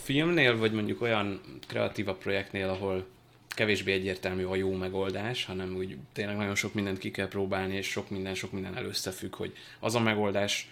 Filmnél, 0.03 0.57
vagy 0.57 0.71
mondjuk 0.71 1.01
olyan 1.01 1.41
kreatíva 1.67 2.13
projektnél, 2.13 2.69
ahol 2.69 3.05
kevésbé 3.47 3.91
egyértelmű 3.91 4.43
a 4.43 4.55
jó 4.55 4.73
megoldás, 4.73 5.45
hanem 5.45 5.75
úgy 5.75 5.97
tényleg 6.13 6.37
nagyon 6.37 6.55
sok 6.55 6.73
mindent 6.73 6.97
ki 6.97 7.11
kell 7.11 7.27
próbálni, 7.27 7.75
és 7.75 7.87
sok 7.87 8.09
minden, 8.09 8.35
sok 8.35 8.51
minden 8.51 8.77
előszefügg, 8.77 9.35
hogy 9.35 9.53
az 9.79 9.95
a 9.95 9.99
megoldás 9.99 10.69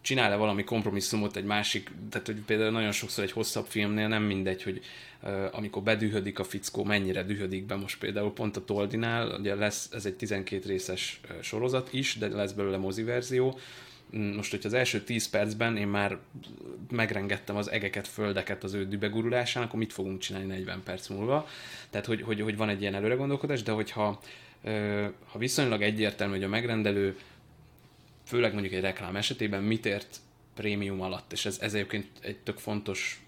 csinál-e 0.00 0.36
valami 0.36 0.64
kompromisszumot 0.64 1.36
egy 1.36 1.44
másik, 1.44 1.90
tehát 2.10 2.26
hogy 2.26 2.36
például 2.46 2.70
nagyon 2.70 2.92
sokszor 2.92 3.24
egy 3.24 3.32
hosszabb 3.32 3.66
filmnél 3.66 4.08
nem 4.08 4.22
mindegy, 4.22 4.62
hogy 4.62 4.80
uh, 5.22 5.48
amikor 5.52 5.82
bedühödik 5.82 6.38
a 6.38 6.44
fickó, 6.44 6.84
mennyire 6.84 7.22
dühödik 7.22 7.66
be 7.66 7.76
most 7.76 7.98
például 7.98 8.32
pont 8.32 8.56
a 8.56 8.64
Toldinál, 8.64 9.38
ugye 9.38 9.54
lesz, 9.54 9.88
ez 9.92 10.06
egy 10.06 10.14
12 10.14 10.68
részes 10.68 11.20
sorozat 11.40 11.92
is, 11.92 12.16
de 12.18 12.28
lesz 12.28 12.52
belőle 12.52 12.76
mozi 12.76 13.02
verzió, 13.02 13.58
mm, 14.16 14.34
most, 14.34 14.50
hogyha 14.50 14.68
az 14.68 14.74
első 14.74 15.00
10 15.00 15.28
percben 15.28 15.76
én 15.76 15.88
már 15.88 16.18
megrengettem 16.90 17.56
az 17.56 17.70
egeket, 17.70 18.08
földeket 18.08 18.64
az 18.64 18.74
ő 18.74 18.88
dübegurulásán, 18.88 19.62
akkor 19.62 19.78
mit 19.78 19.92
fogunk 19.92 20.18
csinálni 20.18 20.46
40 20.46 20.82
perc 20.84 21.08
múlva? 21.08 21.48
Tehát, 21.90 22.06
hogy, 22.06 22.22
hogy, 22.22 22.40
hogy 22.40 22.56
van 22.56 22.68
egy 22.68 22.80
ilyen 22.80 22.94
előre 22.94 23.14
gondolkodás, 23.14 23.62
de 23.62 23.72
hogyha 23.72 24.20
ha 25.26 25.38
viszonylag 25.38 25.82
egyértelmű, 25.82 26.34
hogy 26.34 26.42
a 26.42 26.48
megrendelő 26.48 27.16
főleg 28.28 28.52
mondjuk 28.52 28.74
egy 28.74 28.80
reklám 28.80 29.16
esetében 29.16 29.62
mit 29.62 29.86
ért 29.86 30.20
prémium 30.54 31.00
alatt, 31.00 31.32
és 31.32 31.46
ez, 31.46 31.58
ez 31.60 31.74
egyébként 31.74 32.06
egy 32.20 32.38
tök 32.38 32.58
fontos 32.58 33.22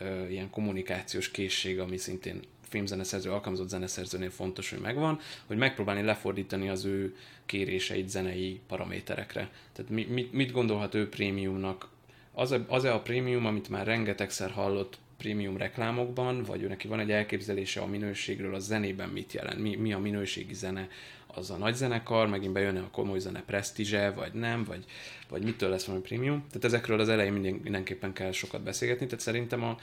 uh, 0.00 0.30
ilyen 0.30 0.50
kommunikációs 0.50 1.30
készség, 1.30 1.78
ami 1.80 1.96
szintén 1.96 2.40
filmzeneszerző, 2.68 3.30
alkalmazott 3.30 3.68
zeneszerzőnél 3.68 4.30
fontos, 4.30 4.70
hogy 4.70 4.80
megvan, 4.80 5.20
hogy 5.46 5.56
megpróbálni 5.56 6.02
lefordítani 6.02 6.68
az 6.68 6.84
ő 6.84 7.16
kéréseit 7.46 8.08
zenei 8.08 8.60
paraméterekre. 8.66 9.50
Tehát 9.72 9.90
mi, 9.90 10.04
mit, 10.04 10.32
mit 10.32 10.52
gondolhat 10.52 10.94
ő 10.94 11.08
prémiumnak? 11.08 11.88
Az-e, 12.32 12.64
az-e 12.68 12.94
a 12.94 13.00
prémium, 13.00 13.46
amit 13.46 13.68
már 13.68 13.86
rengetegszer 13.86 14.50
hallott 14.50 14.98
prémium 15.24 15.56
reklámokban, 15.56 16.42
vagy 16.42 16.62
ő 16.62 16.68
neki 16.68 16.88
van 16.88 17.00
egy 17.00 17.10
elképzelése 17.10 17.80
a 17.80 17.86
minőségről, 17.86 18.54
a 18.54 18.58
zenében 18.58 19.08
mit 19.08 19.32
jelent, 19.32 19.58
mi, 19.58 19.76
mi 19.76 19.92
a 19.92 19.98
minőségi 19.98 20.54
zene, 20.54 20.88
az 21.26 21.50
a 21.50 21.56
nagy 21.56 21.74
zenekar, 21.74 22.28
megint 22.28 22.52
bejönne 22.52 22.80
a 22.80 22.90
komoly 22.90 23.18
zene 23.18 23.42
presztízse, 23.46 24.10
vagy 24.10 24.32
nem, 24.32 24.64
vagy, 24.64 24.84
vagy 25.28 25.44
mitől 25.44 25.70
lesz 25.70 25.84
valami 25.84 26.04
prémium. 26.04 26.44
Tehát 26.46 26.64
ezekről 26.64 27.00
az 27.00 27.08
elején 27.08 27.32
minden, 27.32 27.60
mindenképpen 27.62 28.12
kell 28.12 28.32
sokat 28.32 28.62
beszélgetni, 28.62 29.06
tehát 29.06 29.20
szerintem 29.20 29.62
a, 29.62 29.76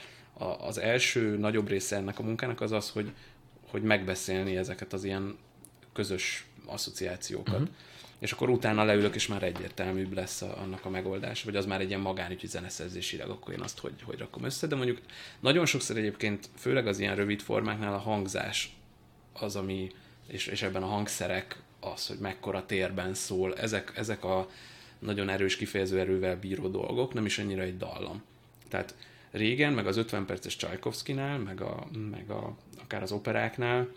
a, 0.44 0.66
az 0.66 0.78
első 0.78 1.36
nagyobb 1.36 1.68
része 1.68 1.96
ennek 1.96 2.18
a 2.18 2.22
munkának 2.22 2.60
az 2.60 2.72
az, 2.72 2.90
hogy, 2.90 3.12
hogy 3.70 3.82
megbeszélni 3.82 4.56
ezeket 4.56 4.92
az 4.92 5.04
ilyen 5.04 5.36
közös 5.92 6.46
asszociációkat. 6.66 7.60
Uh-huh. 7.60 7.68
És 8.22 8.32
akkor 8.32 8.50
utána 8.50 8.84
leülök, 8.84 9.14
és 9.14 9.26
már 9.26 9.42
egyértelműbb 9.42 10.12
lesz 10.12 10.42
a, 10.42 10.60
annak 10.60 10.84
a 10.84 10.90
megoldás, 10.90 11.42
vagy 11.42 11.56
az 11.56 11.66
már 11.66 11.80
egy 11.80 11.88
ilyen 11.88 12.00
magánügyi 12.00 12.46
zeneszerzésileg, 12.46 13.28
akkor 13.28 13.54
én 13.54 13.60
azt 13.60 13.78
hogy, 13.78 13.92
hogy 14.04 14.18
rakom 14.18 14.44
össze. 14.44 14.66
De 14.66 14.74
mondjuk 14.74 15.00
nagyon 15.40 15.66
sokszor 15.66 15.96
egyébként, 15.96 16.48
főleg 16.56 16.86
az 16.86 16.98
ilyen 16.98 17.16
rövid 17.16 17.40
formáknál 17.40 17.94
a 17.94 17.98
hangzás 17.98 18.76
az, 19.32 19.56
ami, 19.56 19.90
és, 20.26 20.46
és 20.46 20.62
ebben 20.62 20.82
a 20.82 20.86
hangszerek, 20.86 21.62
az, 21.80 22.06
hogy 22.06 22.18
mekkora 22.18 22.66
térben 22.66 23.14
szól, 23.14 23.56
ezek, 23.56 23.92
ezek 23.96 24.24
a 24.24 24.48
nagyon 24.98 25.28
erős 25.28 25.56
kifejező 25.56 25.98
erővel 25.98 26.36
bíró 26.36 26.68
dolgok, 26.68 27.14
nem 27.14 27.24
is 27.24 27.38
annyira 27.38 27.62
egy 27.62 27.76
dallam. 27.76 28.22
Tehát 28.68 28.94
régen, 29.30 29.72
meg 29.72 29.86
az 29.86 29.96
50 29.96 30.26
perces 30.26 30.56
Csajkovszkinál, 30.56 31.38
meg, 31.38 31.60
a, 31.60 31.86
meg 32.10 32.30
a, 32.30 32.56
akár 32.82 33.02
az 33.02 33.12
operáknál 33.12 33.88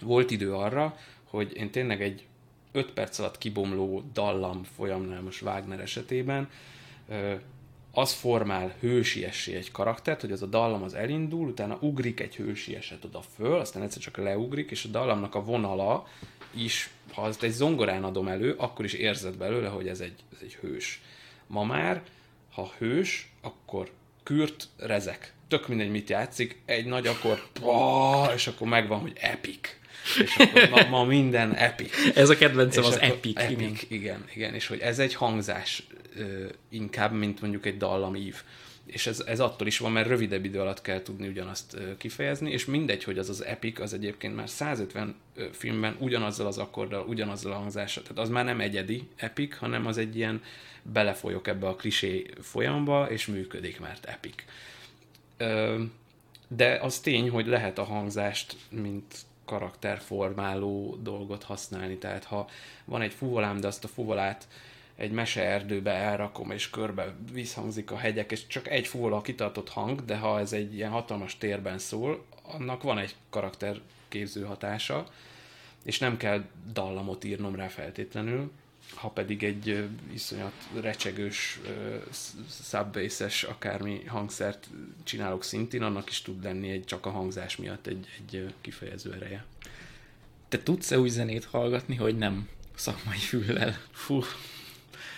volt 0.00 0.30
idő 0.30 0.54
arra, 0.54 0.98
hogy 1.24 1.56
én 1.56 1.70
tényleg 1.70 2.02
egy 2.02 2.26
5 2.74 2.90
perc 2.90 3.18
alatt 3.18 3.38
kibomló 3.38 4.04
dallam 4.12 4.62
folyamnál 4.76 5.20
most 5.22 5.42
Wagner 5.42 5.80
esetében 5.80 6.48
az 7.92 8.12
formál 8.12 8.74
hősiessé 8.80 9.54
egy 9.54 9.70
karaktert, 9.70 10.20
hogy 10.20 10.32
az 10.32 10.42
a 10.42 10.46
dallam 10.46 10.82
az 10.82 10.94
elindul, 10.94 11.48
utána 11.48 11.78
ugrik 11.80 12.20
egy 12.20 12.36
hősieset 12.36 13.04
oda 13.04 13.22
föl, 13.36 13.58
aztán 13.58 13.82
egyszer 13.82 14.02
csak 14.02 14.16
leugrik, 14.16 14.70
és 14.70 14.84
a 14.84 14.88
dallamnak 14.88 15.34
a 15.34 15.44
vonala 15.44 16.06
is, 16.54 16.90
ha 17.12 17.22
azt 17.22 17.42
egy 17.42 17.50
zongorán 17.50 18.04
adom 18.04 18.28
elő, 18.28 18.54
akkor 18.56 18.84
is 18.84 18.92
érzed 18.92 19.36
belőle, 19.36 19.68
hogy 19.68 19.88
ez 19.88 20.00
egy, 20.00 20.14
ez 20.32 20.38
egy 20.42 20.54
hős. 20.54 21.02
Ma 21.46 21.64
már, 21.64 22.02
ha 22.52 22.72
hős, 22.78 23.32
akkor 23.42 23.90
kürt 24.22 24.68
rezek. 24.76 25.32
Tök 25.48 25.68
mindegy, 25.68 25.90
mit 25.90 26.10
játszik, 26.10 26.62
egy 26.64 26.86
nagy 26.86 27.06
akkor, 27.06 27.42
és 28.34 28.46
akkor 28.46 28.68
megvan, 28.68 29.00
hogy 29.00 29.12
epic. 29.20 29.82
És 30.22 30.36
akkor 30.36 30.68
ma, 30.68 30.88
ma 30.88 31.04
minden 31.04 31.54
epic. 31.54 31.94
Ez 32.14 32.28
a 32.28 32.36
kedvencem 32.36 32.82
És 32.82 32.88
az 32.88 33.00
epic. 33.00 33.38
epic 33.40 33.50
igen. 33.50 33.76
igen. 33.88 34.24
igen, 34.34 34.54
és 34.54 34.66
hogy 34.66 34.78
ez 34.80 34.98
egy 34.98 35.14
hangzás 35.14 35.86
inkább, 36.68 37.12
mint 37.12 37.40
mondjuk 37.40 37.66
egy 37.66 37.76
dallamív. 37.76 38.42
És 38.86 39.06
ez, 39.06 39.20
ez 39.20 39.40
attól 39.40 39.66
is 39.66 39.78
van, 39.78 39.92
mert 39.92 40.08
rövidebb 40.08 40.44
idő 40.44 40.60
alatt 40.60 40.80
kell 40.80 41.02
tudni 41.02 41.28
ugyanazt 41.28 41.76
kifejezni, 41.98 42.50
és 42.50 42.64
mindegy, 42.64 43.04
hogy 43.04 43.18
az 43.18 43.28
az 43.28 43.44
epic, 43.44 43.80
az 43.80 43.94
egyébként 43.94 44.36
már 44.36 44.48
150 44.48 45.14
ö, 45.34 45.44
filmben 45.52 45.96
ugyanazzal 45.98 46.46
az 46.46 46.58
akkorddal, 46.58 47.06
ugyanazzal 47.06 47.52
a 47.52 47.56
hangzással, 47.56 48.02
tehát 48.02 48.18
az 48.18 48.28
már 48.28 48.44
nem 48.44 48.60
egyedi 48.60 49.08
epic, 49.16 49.56
hanem 49.56 49.86
az 49.86 49.98
egy 49.98 50.16
ilyen 50.16 50.42
belefolyok 50.82 51.46
ebbe 51.46 51.66
a 51.66 51.74
klisé 51.74 52.26
folyamba, 52.40 53.10
és 53.10 53.26
működik, 53.26 53.80
mert 53.80 54.04
epic. 54.04 54.44
De 56.48 56.78
az 56.82 56.98
tény, 56.98 57.30
hogy 57.30 57.46
lehet 57.46 57.78
a 57.78 57.84
hangzást, 57.84 58.56
mint 58.70 59.14
karakterformáló 59.44 60.98
dolgot 61.02 61.42
használni. 61.42 61.96
Tehát 61.96 62.24
ha 62.24 62.48
van 62.84 63.02
egy 63.02 63.12
fuvolám, 63.12 63.60
de 63.60 63.66
azt 63.66 63.84
a 63.84 63.88
fuvolát 63.88 64.48
egy 64.96 65.10
meseerdőbe 65.10 65.90
elrakom, 65.90 66.50
és 66.50 66.70
körbe 66.70 67.14
visszhangzik 67.32 67.90
a 67.90 67.96
hegyek, 67.96 68.30
és 68.30 68.46
csak 68.46 68.68
egy 68.68 68.86
fuvola 68.86 69.20
kitartott 69.20 69.68
hang, 69.68 70.04
de 70.04 70.16
ha 70.16 70.40
ez 70.40 70.52
egy 70.52 70.74
ilyen 70.74 70.90
hatalmas 70.90 71.38
térben 71.38 71.78
szól, 71.78 72.24
annak 72.42 72.82
van 72.82 72.98
egy 72.98 73.14
karakterképző 73.30 74.44
hatása, 74.44 75.06
és 75.84 75.98
nem 75.98 76.16
kell 76.16 76.44
dallamot 76.72 77.24
írnom 77.24 77.54
rá 77.54 77.66
feltétlenül, 77.66 78.50
ha 78.94 79.08
pedig 79.08 79.44
egy 79.44 79.88
iszonyat 80.12 80.52
recsegős, 80.80 81.60
subbasses 82.70 83.42
akármi 83.42 84.04
hangszert 84.04 84.68
csinálok 85.04 85.44
szintén, 85.44 85.82
annak 85.82 86.10
is 86.10 86.22
tud 86.22 86.42
lenni 86.42 86.70
egy 86.70 86.84
csak 86.84 87.06
a 87.06 87.10
hangzás 87.10 87.56
miatt 87.56 87.86
egy, 87.86 88.06
egy 88.18 88.54
kifejező 88.60 89.12
ereje. 89.12 89.44
Te 90.48 90.62
tudsz-e 90.62 90.98
úgy 90.98 91.10
zenét 91.10 91.44
hallgatni, 91.44 91.94
hogy 91.94 92.16
nem 92.16 92.48
szakmai 92.74 93.18
füllel? 93.18 93.78
Fú. 93.90 94.22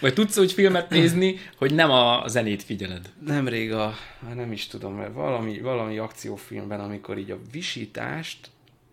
Vagy 0.01 0.15
tudsz 0.15 0.39
úgy 0.39 0.53
filmet 0.53 0.91
nézni, 0.91 1.37
hogy 1.57 1.75
nem 1.75 1.91
a 1.91 2.29
zenét 2.29 2.63
figyeled? 2.63 3.13
Nemrég 3.27 3.73
a, 3.73 3.95
nem 4.35 4.53
is 4.53 4.67
tudom, 4.67 4.95
mert 4.95 5.13
valami, 5.13 5.61
valami 5.61 5.99
akciófilmben, 5.99 6.81
amikor 6.81 7.19
így 7.19 7.31
a 7.31 7.39
visítást 7.53 8.51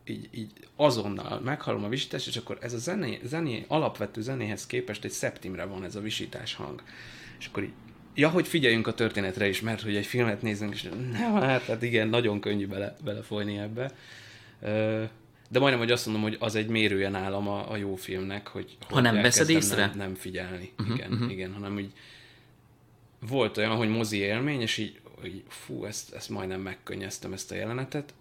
így, 0.08 0.30
így 0.32 0.52
azonnal 0.76 1.40
meghallom 1.40 1.84
a 1.84 1.90
visítást, 1.90 2.28
és 2.28 2.38
akkor 2.38 2.58
ez 2.62 2.74
a 2.74 2.78
zené, 2.78 3.20
zené, 3.24 3.66
alapvető 3.68 4.22
zenéhez 4.22 4.66
képest 4.66 5.04
egy 5.04 5.12
szeptimre 5.12 5.64
van 5.64 5.84
ez 5.84 5.96
a 5.96 6.02
visítás 6.02 6.54
hang. 6.54 6.84
És 7.40 7.46
akkor 7.46 7.64
így, 7.64 7.74
ja, 8.16 8.30
hogy 8.30 8.48
figyeljünk 8.48 8.88
a 8.88 8.94
történetre 8.94 9.48
is, 9.48 9.62
mert 9.62 9.82
hogy 9.82 9.96
egy 9.96 10.06
filmet 10.06 10.42
nézünk, 10.42 10.74
és 10.74 10.82
nem, 11.12 11.34
hát, 11.34 11.62
hát 11.62 11.82
igen, 11.82 12.08
nagyon 12.08 12.40
könnyű 12.40 12.68
bele, 12.68 12.96
belefolyni 13.04 13.58
ebbe. 13.58 13.92
De 15.50 15.60
majdnem, 15.60 15.80
hogy 15.80 15.92
azt 15.92 16.06
mondom, 16.06 16.24
hogy 16.24 16.38
az 16.40 16.56
egy 16.56 16.68
mérője 16.68 17.10
nálam 17.10 17.48
a, 17.48 17.72
a 17.72 17.76
jó 17.76 17.96
filmnek, 17.96 18.48
hogy, 18.48 18.78
Ha 18.90 19.02
nem 19.02 19.14
hogy 19.14 19.24
veszed 19.24 19.50
észre? 19.50 19.86
Nem, 19.86 19.98
nem 19.98 20.16
figyelni. 20.16 20.72
Uh-huh, 20.80 20.96
igen, 20.96 21.12
uh-huh. 21.12 21.32
igen, 21.32 21.54
hanem 21.54 21.76
úgy 21.76 21.92
volt 23.20 23.58
olyan, 23.58 23.76
hogy 23.76 23.90
mozi 23.90 24.18
élmény, 24.18 24.62
és 24.62 24.78
így, 24.78 25.00
hogy 25.22 25.44
fú, 25.48 25.86
ezt, 25.86 26.14
ezt 26.14 26.30
majdnem 26.30 26.62
megkönnyeztem 26.62 27.34
ezt 27.34 27.52
a 27.52 27.56
jelenetet, 27.56 28.14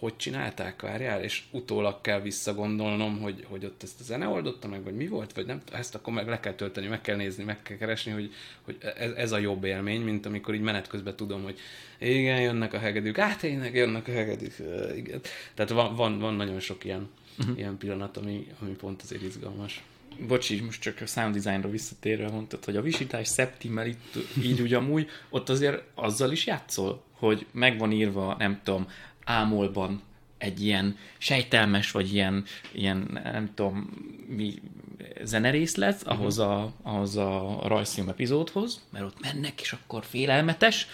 hogy 0.00 0.16
csinálták, 0.16 0.80
várjál, 0.82 1.22
és 1.22 1.42
utólag 1.50 2.00
kell 2.00 2.20
visszagondolnom, 2.20 3.20
hogy, 3.20 3.44
hogy 3.48 3.64
ott 3.64 3.82
ezt 3.82 4.00
a 4.00 4.02
zene 4.02 4.26
oldotta 4.26 4.68
meg, 4.68 4.84
vagy 4.84 4.94
mi 4.94 5.06
volt, 5.06 5.32
vagy 5.32 5.46
nem, 5.46 5.62
ezt 5.72 5.94
akkor 5.94 6.12
meg 6.12 6.28
le 6.28 6.40
kell 6.40 6.54
tölteni, 6.54 6.86
meg 6.86 7.00
kell 7.00 7.16
nézni, 7.16 7.44
meg 7.44 7.62
kell 7.62 7.76
keresni, 7.76 8.12
hogy, 8.12 8.32
hogy 8.62 8.76
ez, 8.96 9.10
ez 9.10 9.32
a 9.32 9.38
jobb 9.38 9.64
élmény, 9.64 10.00
mint 10.00 10.26
amikor 10.26 10.54
így 10.54 10.60
menet 10.60 10.86
közben 10.86 11.16
tudom, 11.16 11.42
hogy 11.42 11.58
igen, 11.98 12.40
jönnek 12.40 12.72
a 12.72 12.78
hegedűk, 12.78 13.18
á, 13.18 13.36
tényleg 13.36 13.74
jönnek 13.74 14.08
a 14.08 14.12
hegedűk, 14.12 14.54
igen. 14.96 15.20
Tehát 15.54 15.70
van, 15.70 15.96
van, 15.96 16.18
van 16.18 16.34
nagyon 16.34 16.60
sok 16.60 16.84
ilyen, 16.84 17.08
uh-huh. 17.38 17.58
ilyen 17.58 17.78
pillanat, 17.78 18.16
ami, 18.16 18.46
ami 18.60 18.70
pont 18.70 19.02
azért 19.02 19.22
izgalmas. 19.22 19.82
Bocsi, 20.26 20.60
most 20.60 20.80
csak 20.80 21.00
a 21.00 21.06
sound 21.06 21.34
designra 21.34 21.70
visszatérve 21.70 22.28
mondtad, 22.28 22.64
hogy 22.64 22.76
a 22.76 22.82
visítás 22.82 23.28
szeptimmel 23.28 23.86
itt 23.86 24.16
így 24.42 24.60
ugyanúgy, 24.60 25.08
ott 25.28 25.48
azért 25.48 25.82
azzal 25.94 26.32
is 26.32 26.46
játszol, 26.46 27.02
hogy 27.12 27.46
meg 27.52 27.78
van 27.78 27.92
írva, 27.92 28.34
nem 28.38 28.60
tudom, 28.64 28.86
ámolban 29.30 30.02
egy 30.38 30.64
ilyen 30.64 30.96
sejtelmes, 31.18 31.90
vagy 31.90 32.14
ilyen, 32.14 32.44
ilyen 32.72 33.20
nem 33.24 33.50
tudom, 33.54 33.90
mi 34.28 34.54
zenerészlet 35.22 36.02
ahhoz 36.02 36.38
a, 36.38 36.72
ahhoz 36.82 37.16
a 37.16 37.58
rajzfilm 37.64 38.08
epizódhoz, 38.08 38.80
mert 38.90 39.04
ott 39.04 39.20
mennek, 39.20 39.60
és 39.60 39.72
akkor 39.72 40.04
félelmetes, 40.04 40.86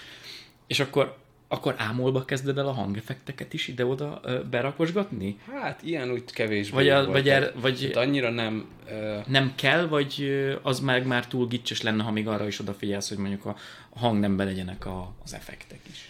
és 0.67 0.81
akkor, 0.81 1.17
akkor 1.49 1.75
ámolba 1.79 2.25
kezded 2.25 2.59
el 2.59 2.67
a 2.67 2.73
hangeffekteket 2.73 3.53
is 3.53 3.69
ide-oda 3.69 4.21
ö, 4.25 4.43
berakosgatni? 4.51 5.39
Hát 5.53 5.83
ilyen 5.83 6.11
úgy 6.11 6.25
kevésbé 6.25 6.75
Vagy, 6.75 6.89
a, 6.89 6.97
volt. 6.97 7.13
vagy, 7.13 7.29
er, 7.29 7.53
vagy 7.61 7.83
Hát 7.83 7.97
annyira 7.97 8.31
nem... 8.31 8.67
Uh, 8.91 9.27
nem 9.27 9.53
kell, 9.55 9.87
vagy 9.87 10.15
ö, 10.19 10.55
az 10.63 10.81
meg 10.81 11.07
már 11.07 11.27
túl 11.27 11.47
gicses 11.47 11.83
lenne, 11.83 12.03
ha 12.03 12.11
még 12.11 12.29
arra 12.29 12.47
is 12.47 12.59
odafigyelsz, 12.59 13.09
hogy 13.09 13.19
mondjuk 13.19 13.45
a 13.45 13.57
a 13.97 13.99
hangnemben 13.99 14.47
legyenek 14.47 14.87
a, 14.87 15.15
az 15.25 15.35
effektek 15.35 15.81
is. 15.91 16.06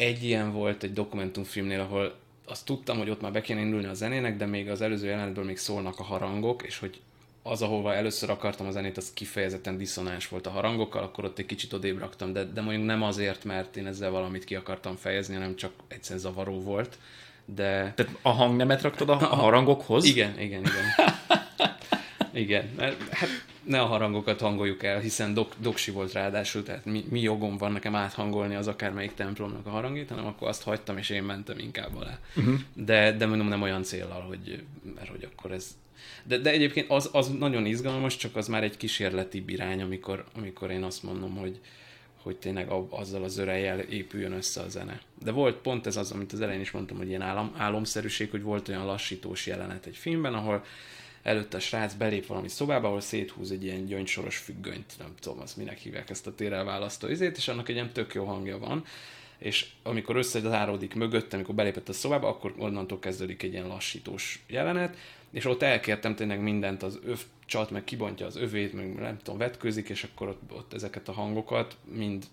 Egy 0.00 0.24
ilyen 0.24 0.52
volt 0.52 0.82
egy 0.82 0.92
dokumentumfilmnél, 0.92 1.80
ahol 1.80 2.14
azt 2.46 2.64
tudtam, 2.64 2.98
hogy 2.98 3.10
ott 3.10 3.20
már 3.20 3.32
be 3.32 3.40
kéne 3.40 3.60
indulni 3.60 3.86
a 3.86 3.94
zenének, 3.94 4.36
de 4.36 4.46
még 4.46 4.68
az 4.70 4.80
előző 4.80 5.06
jelenetből 5.06 5.44
még 5.44 5.56
szólnak 5.56 5.98
a 5.98 6.02
harangok, 6.02 6.62
és 6.62 6.78
hogy 6.78 7.00
az, 7.42 7.62
ahova 7.62 7.94
először 7.94 8.30
akartam 8.30 8.66
a 8.66 8.70
zenét, 8.70 8.96
az 8.96 9.12
kifejezetten 9.14 9.76
diszonáns 9.76 10.28
volt 10.28 10.46
a 10.46 10.50
harangokkal, 10.50 11.02
akkor 11.02 11.24
ott 11.24 11.38
egy 11.38 11.46
kicsit 11.46 11.72
odébb 11.72 11.98
raktam, 11.98 12.32
de, 12.32 12.44
de 12.44 12.60
mondjuk 12.60 12.86
nem 12.86 13.02
azért, 13.02 13.44
mert 13.44 13.76
én 13.76 13.86
ezzel 13.86 14.10
valamit 14.10 14.44
ki 14.44 14.54
akartam 14.54 14.96
fejezni, 14.96 15.34
hanem 15.34 15.56
csak 15.56 15.72
egyszerűen 15.88 16.20
zavaró 16.20 16.60
volt. 16.60 16.98
De 17.44 17.92
Tehát 17.96 18.16
a 18.22 18.30
hangnemet 18.30 18.82
raktad 18.82 19.08
a, 19.08 19.12
a 19.12 19.34
harangokhoz? 19.34 20.04
igen, 20.04 20.38
igen, 20.38 20.60
igen. 20.60 20.84
Igen, 22.32 22.70
mert 22.76 23.08
hát 23.08 23.28
ne 23.62 23.80
a 23.80 23.86
harangokat 23.86 24.40
hangoljuk 24.40 24.82
el, 24.82 24.98
hiszen 25.00 25.34
dok, 25.34 25.52
doksi 25.58 25.90
volt 25.90 26.12
ráadásul, 26.12 26.62
tehát 26.62 26.84
mi, 26.84 27.04
mi 27.08 27.20
jogom 27.20 27.56
van 27.56 27.72
nekem 27.72 27.94
áthangolni 27.94 28.54
az 28.54 28.66
akármelyik 28.66 29.14
templomnak 29.14 29.66
a 29.66 29.70
harangját, 29.70 30.08
hanem 30.08 30.26
akkor 30.26 30.48
azt 30.48 30.62
hagytam, 30.62 30.96
és 30.98 31.10
én 31.10 31.22
mentem 31.22 31.58
inkább 31.58 31.96
alá. 31.96 32.18
Uh-huh. 32.36 32.54
De, 32.74 33.12
de 33.12 33.26
mondom, 33.26 33.48
nem 33.48 33.62
olyan 33.62 33.82
célral, 33.82 34.20
hogy, 34.20 34.62
mert 34.94 35.08
hogy 35.08 35.28
akkor 35.32 35.52
ez... 35.52 35.76
De, 36.24 36.38
de 36.38 36.50
egyébként 36.50 36.90
az, 36.90 37.08
az 37.12 37.28
nagyon 37.38 37.66
izgalmas, 37.66 38.16
csak 38.16 38.36
az 38.36 38.48
már 38.48 38.62
egy 38.62 38.76
kísérleti 38.76 39.44
irány, 39.46 39.82
amikor, 39.82 40.24
amikor 40.36 40.70
én 40.70 40.82
azt 40.82 41.02
mondom, 41.02 41.36
hogy, 41.36 41.60
hogy 42.22 42.36
tényleg 42.36 42.68
a- 42.68 42.86
azzal 42.90 43.24
az 43.24 43.38
örejjel 43.38 43.78
épüljön 43.78 44.32
össze 44.32 44.60
a 44.60 44.68
zene. 44.68 45.00
De 45.22 45.30
volt 45.30 45.56
pont 45.56 45.86
ez 45.86 45.96
az, 45.96 46.10
amit 46.10 46.32
az 46.32 46.40
elején 46.40 46.60
is 46.60 46.70
mondtam, 46.70 46.96
hogy 46.96 47.08
ilyen 47.08 47.22
álom, 47.22 47.54
álomszerűség, 47.56 48.30
hogy 48.30 48.42
volt 48.42 48.68
olyan 48.68 48.86
lassítós 48.86 49.46
jelenet 49.46 49.86
egy 49.86 49.96
filmben, 49.96 50.34
ahol 50.34 50.64
előtte 51.22 51.56
a 51.56 51.60
srác 51.60 51.94
belép 51.94 52.26
valami 52.26 52.48
szobába, 52.48 52.86
ahol 52.86 53.00
széthúz 53.00 53.50
egy 53.50 53.64
ilyen 53.64 53.86
gyöngysoros 53.86 54.36
függönyt, 54.36 54.94
nem 54.98 55.14
tudom, 55.20 55.40
azt 55.40 55.56
minek 55.56 55.78
hívják 55.78 56.10
ezt 56.10 56.26
a 56.26 56.34
térrel 56.34 56.64
választó 56.64 57.08
izét, 57.08 57.36
és 57.36 57.48
annak 57.48 57.68
egy 57.68 57.74
ilyen 57.74 57.92
tök 57.92 58.14
jó 58.14 58.24
hangja 58.24 58.58
van, 58.58 58.84
és 59.38 59.66
amikor 59.82 60.16
összezáródik 60.16 60.94
mögött, 60.94 61.32
amikor 61.32 61.54
belépett 61.54 61.88
a 61.88 61.92
szobába, 61.92 62.28
akkor 62.28 62.54
onnantól 62.58 62.98
kezdődik 62.98 63.42
egy 63.42 63.52
ilyen 63.52 63.66
lassítós 63.66 64.42
jelenet, 64.46 64.96
és 65.30 65.44
ott 65.44 65.62
elkértem 65.62 66.14
tényleg 66.14 66.40
mindent, 66.40 66.82
az 66.82 66.98
öv 67.04 67.20
csat, 67.46 67.70
meg 67.70 67.84
kibontja 67.84 68.26
az 68.26 68.36
övét, 68.36 68.72
meg 68.72 68.94
nem 68.94 69.18
tudom, 69.18 69.38
vetkőzik, 69.38 69.88
és 69.88 70.04
akkor 70.04 70.28
ott, 70.28 70.40
ott 70.52 70.72
ezeket 70.72 71.08
a 71.08 71.12
hangokat 71.12 71.76
mind 71.94 72.24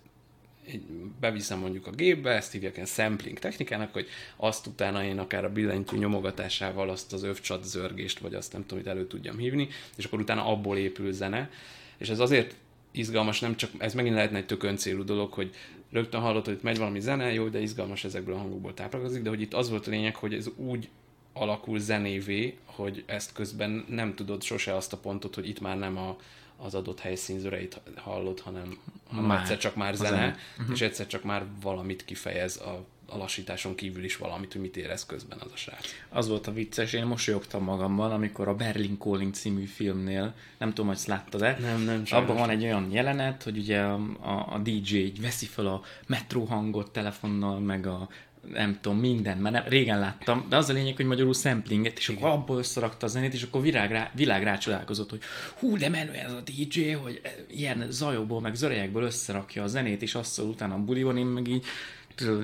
beviszem 1.20 1.60
mondjuk 1.60 1.88
a 1.88 1.92
gépbe, 1.92 2.30
ezt 2.30 2.52
hívják 2.52 2.74
ilyen 2.74 2.86
sampling 2.86 3.40
technikának, 3.40 3.94
hogy 3.94 4.08
azt 4.36 4.68
utána 4.68 5.04
én 5.04 5.20
akár 5.20 5.46
a 5.46 5.52
billentyű 5.52 5.98
nyomogatásával 5.98 6.90
azt 6.90 7.14
az 7.14 7.24
övcsat 7.24 7.64
zörgést, 7.64 8.20
vagy 8.20 8.34
azt 8.34 8.54
nem 8.54 8.62
tudom, 8.62 8.84
hogy 8.84 8.92
elő 8.92 9.08
tudjam 9.08 9.38
hívni, 9.38 9.68
és 9.96 10.06
akkor 10.06 10.20
utána 10.20 10.46
abból 10.46 10.78
épül 10.78 11.12
zene. 11.12 11.50
És 11.98 12.10
ez 12.10 12.20
azért 12.20 12.56
izgalmas, 12.92 13.40
nem 13.40 13.56
csak, 13.56 13.70
ez 13.78 13.94
megint 13.94 14.16
lehetne 14.16 14.38
egy 14.38 14.46
tök 14.46 14.64
öncélú 14.64 15.04
dolog, 15.04 15.34
hogy 15.34 15.56
rögtön 15.92 16.22
hallod, 16.22 16.46
hogy 16.46 16.54
itt 16.54 16.64
megy 16.64 16.78
valami 16.78 17.00
zene, 17.00 17.34
jó, 17.34 17.48
de 17.48 17.60
izgalmas 17.60 18.04
ezekből 18.04 18.36
a 18.36 18.38
hangokból 18.38 18.74
táplálkozik, 18.74 19.22
de 19.22 19.30
hogy 19.30 19.42
itt 19.42 19.54
az 19.54 19.70
volt 19.70 19.88
a 19.88 19.90
lényeg, 19.90 20.16
hogy 20.16 20.34
ez 20.34 20.50
úgy 20.56 20.90
alakul 21.34 21.80
zenévé, 21.80 22.58
hogy 22.66 23.04
ezt 23.06 23.34
közben 23.34 23.86
nem 23.90 24.16
tudod 24.16 24.44
sose 24.44 24.76
azt 24.76 24.94
a 24.94 24.98
pontot, 24.98 25.36
hogy 25.36 25.48
itt 25.48 25.60
már 25.60 25.78
nem 25.78 25.98
a, 25.98 26.18
az 26.58 26.76
adott 26.76 27.00
helyszín 27.00 27.40
zöreit 27.40 27.82
hallod, 27.96 28.40
hanem, 28.40 28.78
hanem 29.10 29.26
Már. 29.26 29.42
egyszer 29.42 29.58
csak 29.58 29.76
már 29.76 29.96
zene, 29.96 30.10
zene. 30.10 30.36
uh-huh. 30.58 30.74
és 30.74 30.82
egyszer 30.82 31.08
csak 31.08 31.24
már 31.24 31.46
valamit 31.62 32.06
kifejez 32.06 32.58
a, 32.58 32.86
a 33.10 33.18
lassításon 33.18 33.76
kívül 33.76 34.04
is 34.04 34.18
valamit, 34.18 34.52
hogy 34.52 34.62
mit 34.62 34.78
érez 34.78 35.06
közben 35.06 35.38
az 35.42 35.52
a 35.54 35.56
srác. 35.56 35.88
Az 36.10 36.28
volt 36.28 36.48
a 36.48 36.52
vicces, 36.52 36.94
én 36.94 37.06
mosolyogtam 37.06 37.64
magamban, 37.64 38.12
amikor 38.12 38.48
a 38.48 38.56
Berlin 38.56 38.98
Calling 38.98 39.34
című 39.34 39.64
filmnél, 39.66 40.34
nem 40.58 40.70
tudom, 40.70 40.86
hogy 40.86 40.96
ezt 40.96 41.08
láttad-e, 41.08 41.58
Nem, 41.60 41.82
nem, 41.82 42.04
abban 42.10 42.36
van 42.36 42.50
egy 42.50 42.64
olyan 42.64 42.92
jelenet, 42.92 43.44
hogy 43.44 43.58
ugye 43.58 43.82
a, 43.82 44.00
a, 44.20 44.54
a 44.54 44.60
DJ 44.64 44.96
így 44.96 45.22
veszi 45.22 45.46
fel 45.46 45.68
a 45.68 45.82
metró 46.08 46.44
hangot 46.44 46.92
telefonnal, 46.92 47.60
meg 47.60 47.86
a 47.86 48.10
nem 48.54 48.78
tudom, 48.82 49.00
minden, 49.00 49.38
mert 49.38 49.56
nem, 49.56 49.64
régen 49.68 50.00
láttam, 50.00 50.46
de 50.50 50.58
az 50.58 50.70
a 50.70 50.74
lényeg, 50.74 50.96
hogy 50.96 51.06
magyarul 51.06 51.34
samplinget, 51.34 51.98
és 51.98 52.10
akkor 52.10 52.30
abból 52.30 52.58
összerakta 52.58 53.06
a 53.06 53.10
zenét, 53.10 53.34
és 53.34 53.44
akkor 53.44 53.62
világ 53.62 53.92
rá, 53.92 54.12
világ 54.16 54.44
rácsodálkozott, 54.44 55.10
hogy 55.10 55.22
hú, 55.60 55.78
de 55.78 55.90
menő 55.90 56.12
ez 56.12 56.32
a 56.32 56.42
DJ, 56.42 56.92
hogy 56.92 57.22
ilyen 57.50 57.86
zajokból, 57.90 58.42
meg 58.42 58.56
zörejekből 58.56 59.04
összerakja 59.04 59.64
a 59.64 59.68
zenét, 59.68 60.02
és 60.02 60.16
azt 60.16 60.32
szól 60.32 60.48
utána 60.48 60.74
a 60.74 60.84
buliban, 60.84 61.18
én 61.18 61.26
meg 61.26 61.48
így 61.48 61.66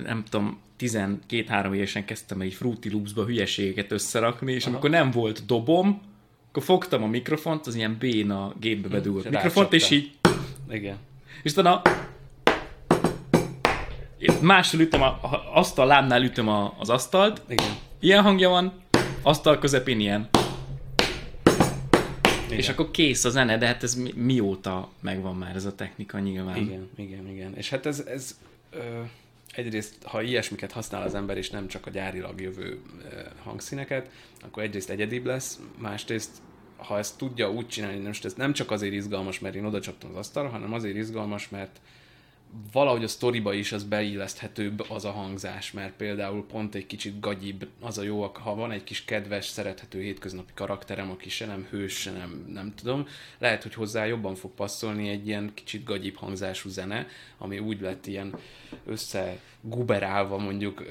nem 0.03 0.23
tudom, 0.29 0.59
12-3 0.79 1.73
évesen 1.73 2.05
kezdtem 2.05 2.41
egy 2.41 2.53
Fruity 2.53 2.89
Loops-ba 2.91 3.25
hülyeségeket 3.25 3.91
összerakni, 3.91 4.51
és 4.51 4.63
Aha. 4.63 4.71
amikor 4.71 4.89
nem 4.89 5.11
volt 5.11 5.45
dobom, 5.45 6.01
akkor 6.49 6.63
fogtam 6.63 7.03
a 7.03 7.07
mikrofont, 7.07 7.67
az 7.67 7.75
ilyen 7.75 7.95
béna 7.99 8.53
gépbe 8.59 8.87
hm, 8.87 8.93
bedugott 8.93 9.29
mikrofont, 9.29 9.73
és 9.73 9.89
így... 9.89 10.11
Igen. 10.69 10.97
És 11.43 11.51
utána 11.51 11.81
mással 14.43 14.79
ütöm, 14.79 15.01
a, 15.01 15.19
asztal 15.53 15.85
lábnál 15.85 16.23
ütöm 16.23 16.47
a, 16.47 16.75
az 16.79 16.89
asztalt. 16.89 17.41
Igen. 17.47 17.75
Ilyen 17.99 18.23
hangja 18.23 18.49
van, 18.49 18.73
asztal 19.21 19.59
közepén 19.59 19.99
ilyen. 19.99 20.29
Igen. 22.45 22.57
És 22.57 22.69
akkor 22.69 22.91
kész 22.91 23.23
a 23.25 23.29
zene, 23.29 23.57
de 23.57 23.65
hát 23.65 23.83
ez 23.83 23.95
mi, 23.95 24.11
mióta 24.15 24.89
megvan 24.99 25.35
már 25.35 25.55
ez 25.55 25.65
a 25.65 25.75
technika 25.75 26.19
nyilván. 26.19 26.57
Igen, 26.57 26.89
igen, 26.95 27.27
igen. 27.27 27.55
És 27.55 27.69
hát 27.69 27.85
ez, 27.85 27.99
ez 27.99 28.35
ö, 28.71 28.79
egyrészt, 29.53 29.95
ha 30.03 30.21
ilyesmiket 30.21 30.71
használ 30.71 31.01
az 31.01 31.15
ember, 31.15 31.37
és 31.37 31.49
nem 31.49 31.67
csak 31.67 31.85
a 31.85 31.89
gyárilag 31.89 32.41
jövő 32.41 32.79
ö, 33.11 33.19
hangszíneket, 33.43 34.09
akkor 34.41 34.63
egyrészt 34.63 34.89
egyedibb 34.89 35.25
lesz, 35.25 35.59
másrészt 35.77 36.31
ha 36.77 36.97
ezt 36.97 37.17
tudja 37.17 37.51
úgy 37.51 37.67
csinálni, 37.67 37.99
most 37.99 38.25
ez 38.25 38.33
nem 38.33 38.53
csak 38.53 38.71
azért 38.71 38.93
izgalmas, 38.93 39.39
mert 39.39 39.55
én 39.55 39.65
oda 39.65 39.81
csaptam 39.81 40.09
az 40.09 40.15
asztalra, 40.15 40.49
hanem 40.49 40.73
azért 40.73 40.95
izgalmas, 40.95 41.49
mert 41.49 41.79
valahogy 42.71 43.03
a 43.03 43.07
sztoriba 43.07 43.53
is 43.53 43.71
az 43.71 43.83
beilleszthetőbb 43.83 44.85
az 44.89 45.05
a 45.05 45.11
hangzás, 45.11 45.71
mert 45.71 45.93
például 45.93 46.45
pont 46.45 46.75
egy 46.75 46.85
kicsit 46.85 47.19
gagyibb, 47.19 47.67
az 47.81 47.97
a 47.97 48.03
jó, 48.03 48.21
ha 48.21 48.55
van 48.55 48.71
egy 48.71 48.83
kis 48.83 49.05
kedves, 49.05 49.45
szerethető 49.45 50.01
hétköznapi 50.01 50.51
karakterem, 50.53 51.11
aki 51.11 51.29
se 51.29 51.45
nem 51.45 51.67
hős, 51.69 51.93
se 51.93 52.11
nem, 52.11 52.45
nem 52.53 52.73
tudom, 52.75 53.07
lehet, 53.37 53.63
hogy 53.63 53.73
hozzá 53.73 54.05
jobban 54.05 54.35
fog 54.35 54.51
passzolni 54.51 55.09
egy 55.09 55.27
ilyen 55.27 55.51
kicsit 55.53 55.83
gagyibb 55.83 56.15
hangzású 56.15 56.69
zene, 56.69 57.07
ami 57.37 57.59
úgy 57.59 57.81
lett 57.81 58.07
ilyen 58.07 58.35
összeguberálva 58.85 60.37
mondjuk 60.37 60.83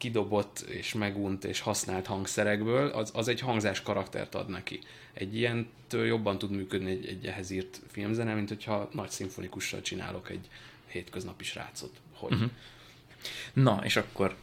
kidobott 0.00 0.58
és 0.58 0.92
megunt 0.92 1.44
és 1.44 1.60
használt 1.60 2.06
hangszerekből, 2.06 2.88
az, 2.88 3.10
az 3.14 3.28
egy 3.28 3.40
hangzás 3.40 3.82
karaktert 3.82 4.34
ad 4.34 4.48
neki. 4.48 4.78
Egy 5.12 5.36
ilyentől 5.36 6.06
jobban 6.06 6.38
tud 6.38 6.50
működni 6.50 6.90
egy, 6.90 7.06
egy 7.06 7.26
ehhez 7.26 7.50
írt 7.50 7.80
filmzene, 7.90 8.34
mint 8.34 8.48
hogyha 8.48 8.88
nagy 8.92 9.10
szimfonikussal 9.10 9.80
csinálok 9.80 10.30
egy 10.30 10.48
hétköznapi 10.90 11.44
srácot. 11.44 11.92
Hogy? 12.12 12.32
Uh-huh. 12.32 12.50
Na, 13.52 13.80
és 13.84 13.96
akkor 13.96 14.36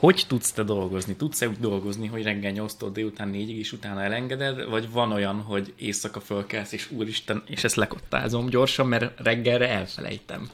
hogy 0.00 0.24
tudsz 0.28 0.52
te 0.52 0.62
dolgozni? 0.62 1.16
Tudsz-e 1.16 1.48
úgy 1.48 1.58
dolgozni, 1.58 2.06
hogy 2.06 2.22
reggel 2.22 2.52
8-tól 2.56 2.88
délután 2.92 3.30
4-ig 3.32 3.56
és 3.58 3.72
utána 3.72 4.02
elengeded, 4.02 4.68
vagy 4.68 4.90
van 4.90 5.12
olyan, 5.12 5.40
hogy 5.40 5.72
éjszaka 5.76 6.20
fölkelsz, 6.20 6.72
és 6.72 6.90
úristen, 6.90 7.42
és 7.46 7.64
ezt 7.64 7.74
lekottázom 7.74 8.48
gyorsan, 8.48 8.86
mert 8.86 9.20
reggelre 9.20 9.68
elfelejtem? 9.68 10.50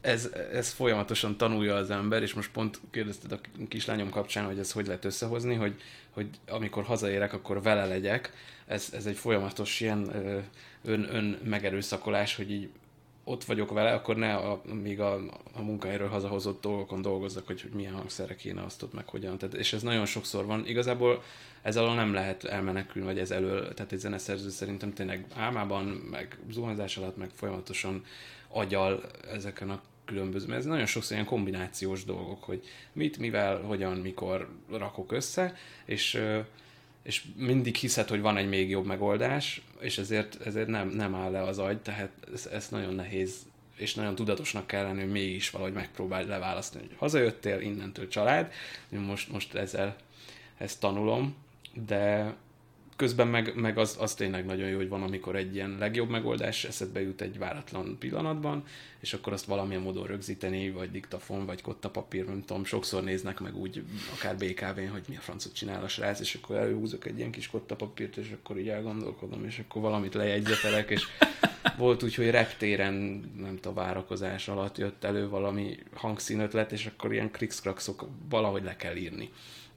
Ez, 0.00 0.30
ez 0.52 0.72
folyamatosan 0.72 1.36
tanulja 1.36 1.74
az 1.74 1.90
ember, 1.90 2.22
és 2.22 2.34
most 2.34 2.50
pont 2.50 2.80
kérdezted 2.90 3.32
a 3.32 3.40
kislányom 3.68 4.10
kapcsán, 4.10 4.44
hogy 4.44 4.58
ez 4.58 4.72
hogy 4.72 4.86
lehet 4.86 5.04
összehozni, 5.04 5.54
hogy, 5.54 5.80
hogy 6.10 6.26
amikor 6.48 6.84
hazaérek, 6.84 7.32
akkor 7.32 7.62
vele 7.62 7.86
legyek. 7.86 8.32
Ez, 8.66 8.88
ez 8.92 9.06
egy 9.06 9.16
folyamatos 9.16 9.80
ilyen 9.80 10.10
ön, 10.84 11.14
ön 11.14 11.38
megerőszakolás, 11.44 12.36
hogy 12.36 12.50
így 12.50 12.68
ott 13.24 13.44
vagyok 13.44 13.70
vele, 13.70 13.92
akkor 13.92 14.16
ne 14.16 14.34
a, 14.34 14.62
még 14.72 15.00
a, 15.00 15.14
a 15.52 15.62
munkahelyről 15.62 16.08
hazahozott 16.08 16.60
dolgokon 16.60 17.02
dolgozzak, 17.02 17.46
hogy, 17.46 17.62
hogy 17.62 17.70
milyen 17.70 17.94
hangszerre 17.94 18.34
kéne 18.34 18.62
azt 18.62 18.82
ott 18.82 18.92
meg 18.92 19.08
hogyan. 19.08 19.38
Tehát, 19.38 19.54
és 19.54 19.72
ez 19.72 19.82
nagyon 19.82 20.06
sokszor 20.06 20.46
van. 20.46 20.66
Igazából 20.66 21.22
ez 21.62 21.76
alól 21.76 21.94
nem 21.94 22.12
lehet 22.12 22.44
elmenekülni, 22.44 23.06
vagy 23.06 23.18
ez 23.18 23.30
elől, 23.30 23.74
tehát 23.74 23.92
egy 23.92 23.98
zeneszerző 23.98 24.48
szerintem 24.48 24.92
tényleg 24.92 25.26
álmában, 25.34 25.84
meg 25.84 26.38
zuhanyzás 26.50 26.96
alatt, 26.96 27.16
meg 27.16 27.30
folyamatosan 27.34 28.04
agyal 28.48 29.02
ezeken 29.32 29.70
a 29.70 29.82
különböző, 30.04 30.46
mert 30.46 30.58
ez 30.58 30.66
nagyon 30.66 30.86
sokszor 30.86 31.12
ilyen 31.12 31.28
kombinációs 31.28 32.04
dolgok, 32.04 32.44
hogy 32.44 32.62
mit, 32.92 33.18
mivel, 33.18 33.60
hogyan, 33.60 33.96
mikor 33.96 34.48
rakok 34.70 35.12
össze, 35.12 35.54
és 35.84 36.22
és 37.04 37.24
mindig 37.36 37.74
hiszed, 37.74 38.08
hogy 38.08 38.20
van 38.20 38.36
egy 38.36 38.48
még 38.48 38.70
jobb 38.70 38.86
megoldás, 38.86 39.62
és 39.80 39.98
ezért, 39.98 40.46
ezért 40.46 40.68
nem, 40.68 40.88
nem 40.88 41.14
áll 41.14 41.30
le 41.30 41.42
az 41.42 41.58
agy, 41.58 41.78
tehát 41.78 42.10
ez, 42.32 42.46
ez 42.46 42.68
nagyon 42.68 42.94
nehéz, 42.94 43.46
és 43.76 43.94
nagyon 43.94 44.14
tudatosnak 44.14 44.66
kell 44.66 44.82
lenni, 44.82 45.00
hogy 45.00 45.10
mégis 45.10 45.50
valahogy 45.50 45.72
megpróbálj 45.72 46.26
leválasztani, 46.26 46.86
hogy 46.86 46.96
hazajöttél, 46.98 47.60
innentől 47.60 48.08
család, 48.08 48.52
most, 48.88 49.32
most 49.32 49.54
ezzel 49.54 49.96
ezt 50.58 50.80
tanulom, 50.80 51.34
de 51.86 52.34
közben 52.96 53.28
meg, 53.28 53.54
meg 53.54 53.78
az, 53.78 53.96
az 54.00 54.14
tényleg 54.14 54.44
nagyon 54.44 54.68
jó, 54.68 54.76
hogy 54.76 54.88
van, 54.88 55.02
amikor 55.02 55.36
egy 55.36 55.54
ilyen 55.54 55.76
legjobb 55.78 56.08
megoldás 56.08 56.64
eszedbe 56.64 57.00
jut 57.00 57.20
egy 57.20 57.38
váratlan 57.38 57.96
pillanatban, 57.98 58.64
és 59.00 59.12
akkor 59.12 59.32
azt 59.32 59.44
valamilyen 59.44 59.82
módon 59.82 60.06
rögzíteni, 60.06 60.70
vagy 60.70 60.90
diktafon, 60.90 61.46
vagy 61.46 61.62
kottapapír, 61.62 62.26
nem 62.26 62.44
tudom, 62.44 62.64
sokszor 62.64 63.04
néznek 63.04 63.40
meg 63.40 63.56
úgy, 63.56 63.82
akár 64.16 64.36
BKV-n, 64.36 64.88
hogy 64.88 65.02
mi 65.08 65.16
a 65.16 65.20
francot 65.20 65.54
csinál 65.54 65.82
a 65.82 65.88
srác, 65.88 66.20
és 66.20 66.38
akkor 66.42 66.56
előhúzok 66.56 67.06
egy 67.06 67.18
ilyen 67.18 67.30
kis 67.30 67.46
kottapapírt, 67.46 68.16
és 68.16 68.34
akkor 68.40 68.58
így 68.58 68.68
elgondolkodom, 68.68 69.44
és 69.44 69.58
akkor 69.58 69.82
valamit 69.82 70.14
lejegyzetelek, 70.14 70.90
és 70.90 71.02
volt 71.76 72.02
úgy, 72.02 72.14
hogy 72.14 72.30
reptéren, 72.30 72.94
nem 73.38 73.56
tudom, 73.56 73.74
várakozás 73.74 74.48
alatt 74.48 74.78
jött 74.78 75.04
elő 75.04 75.28
valami 75.28 75.78
hangszínötlet, 75.94 76.72
és 76.72 76.86
akkor 76.86 77.12
ilyen 77.12 77.30
krikszkrakszok 77.30 78.08
valahogy 78.28 78.62
le 78.62 78.76
kell 78.76 78.96
írni 78.96 79.30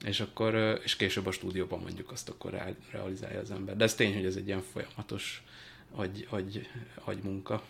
és 0.04 0.20
akkor, 0.20 0.80
és 0.84 0.96
később 0.96 1.26
a 1.26 1.30
stúdióban 1.30 1.80
mondjuk 1.80 2.10
azt 2.10 2.28
akkor 2.28 2.76
realizálja 2.90 3.40
az 3.40 3.50
ember. 3.50 3.76
De 3.76 3.84
ez 3.84 3.94
tény, 3.94 4.14
hogy 4.14 4.24
ez 4.24 4.36
egy 4.36 4.46
ilyen 4.46 4.62
folyamatos 4.72 5.42
agy, 5.94 6.26
agy, 6.30 6.68
agy 7.04 7.18
munka. 7.22 7.62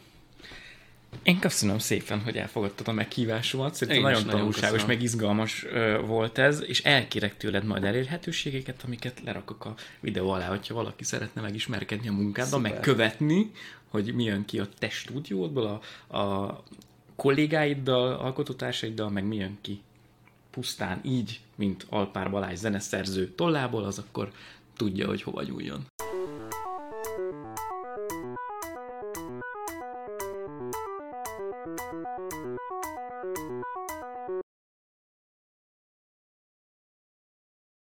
Én 1.23 1.39
köszönöm 1.39 1.79
szépen, 1.79 2.21
hogy 2.21 2.37
elfogadtad 2.37 2.89
a 2.89 2.93
meghívásomat. 2.93 3.75
Szerintem 3.75 4.03
nagyon, 4.03 4.25
nagyon 4.25 4.39
tanulságos, 4.39 4.85
meg 4.85 5.03
izgalmas 5.03 5.67
volt 6.07 6.39
ez, 6.39 6.63
és 6.67 6.83
elkérek 6.83 7.37
tőled 7.37 7.65
majd 7.65 7.85
elérhetőségeket, 7.85 8.83
amiket 8.87 9.21
lerakok 9.25 9.65
a 9.65 9.75
videó 10.01 10.31
alá, 10.31 10.49
hogyha 10.49 10.75
valaki 10.75 11.05
szeretne 11.05 11.41
megismerkedni 11.41 12.09
a 12.09 12.13
munkáddal, 12.13 12.61
meg 12.61 12.81
követni, 12.81 13.51
hogy 13.89 14.15
mi 14.15 14.25
jön 14.25 14.45
ki 14.45 14.59
a 14.59 14.69
te 14.79 14.89
stúdiódból, 14.89 15.83
a, 16.07 16.19
a 16.19 16.63
kollégáiddal, 17.17 18.13
alkotótársaiddal, 18.13 19.11
meg 19.11 19.25
mi 19.25 19.37
jön 19.37 19.59
ki 19.61 19.81
pusztán 20.51 21.01
így, 21.03 21.41
mint 21.59 21.86
Alpár 21.89 22.30
Balázs 22.30 22.59
zeneszerző 22.59 23.28
tollából, 23.28 23.85
az 23.85 23.98
akkor 23.98 24.32
tudja, 24.76 25.06
hogy 25.06 25.22
hova 25.22 25.43
nyúljon. 25.43 25.88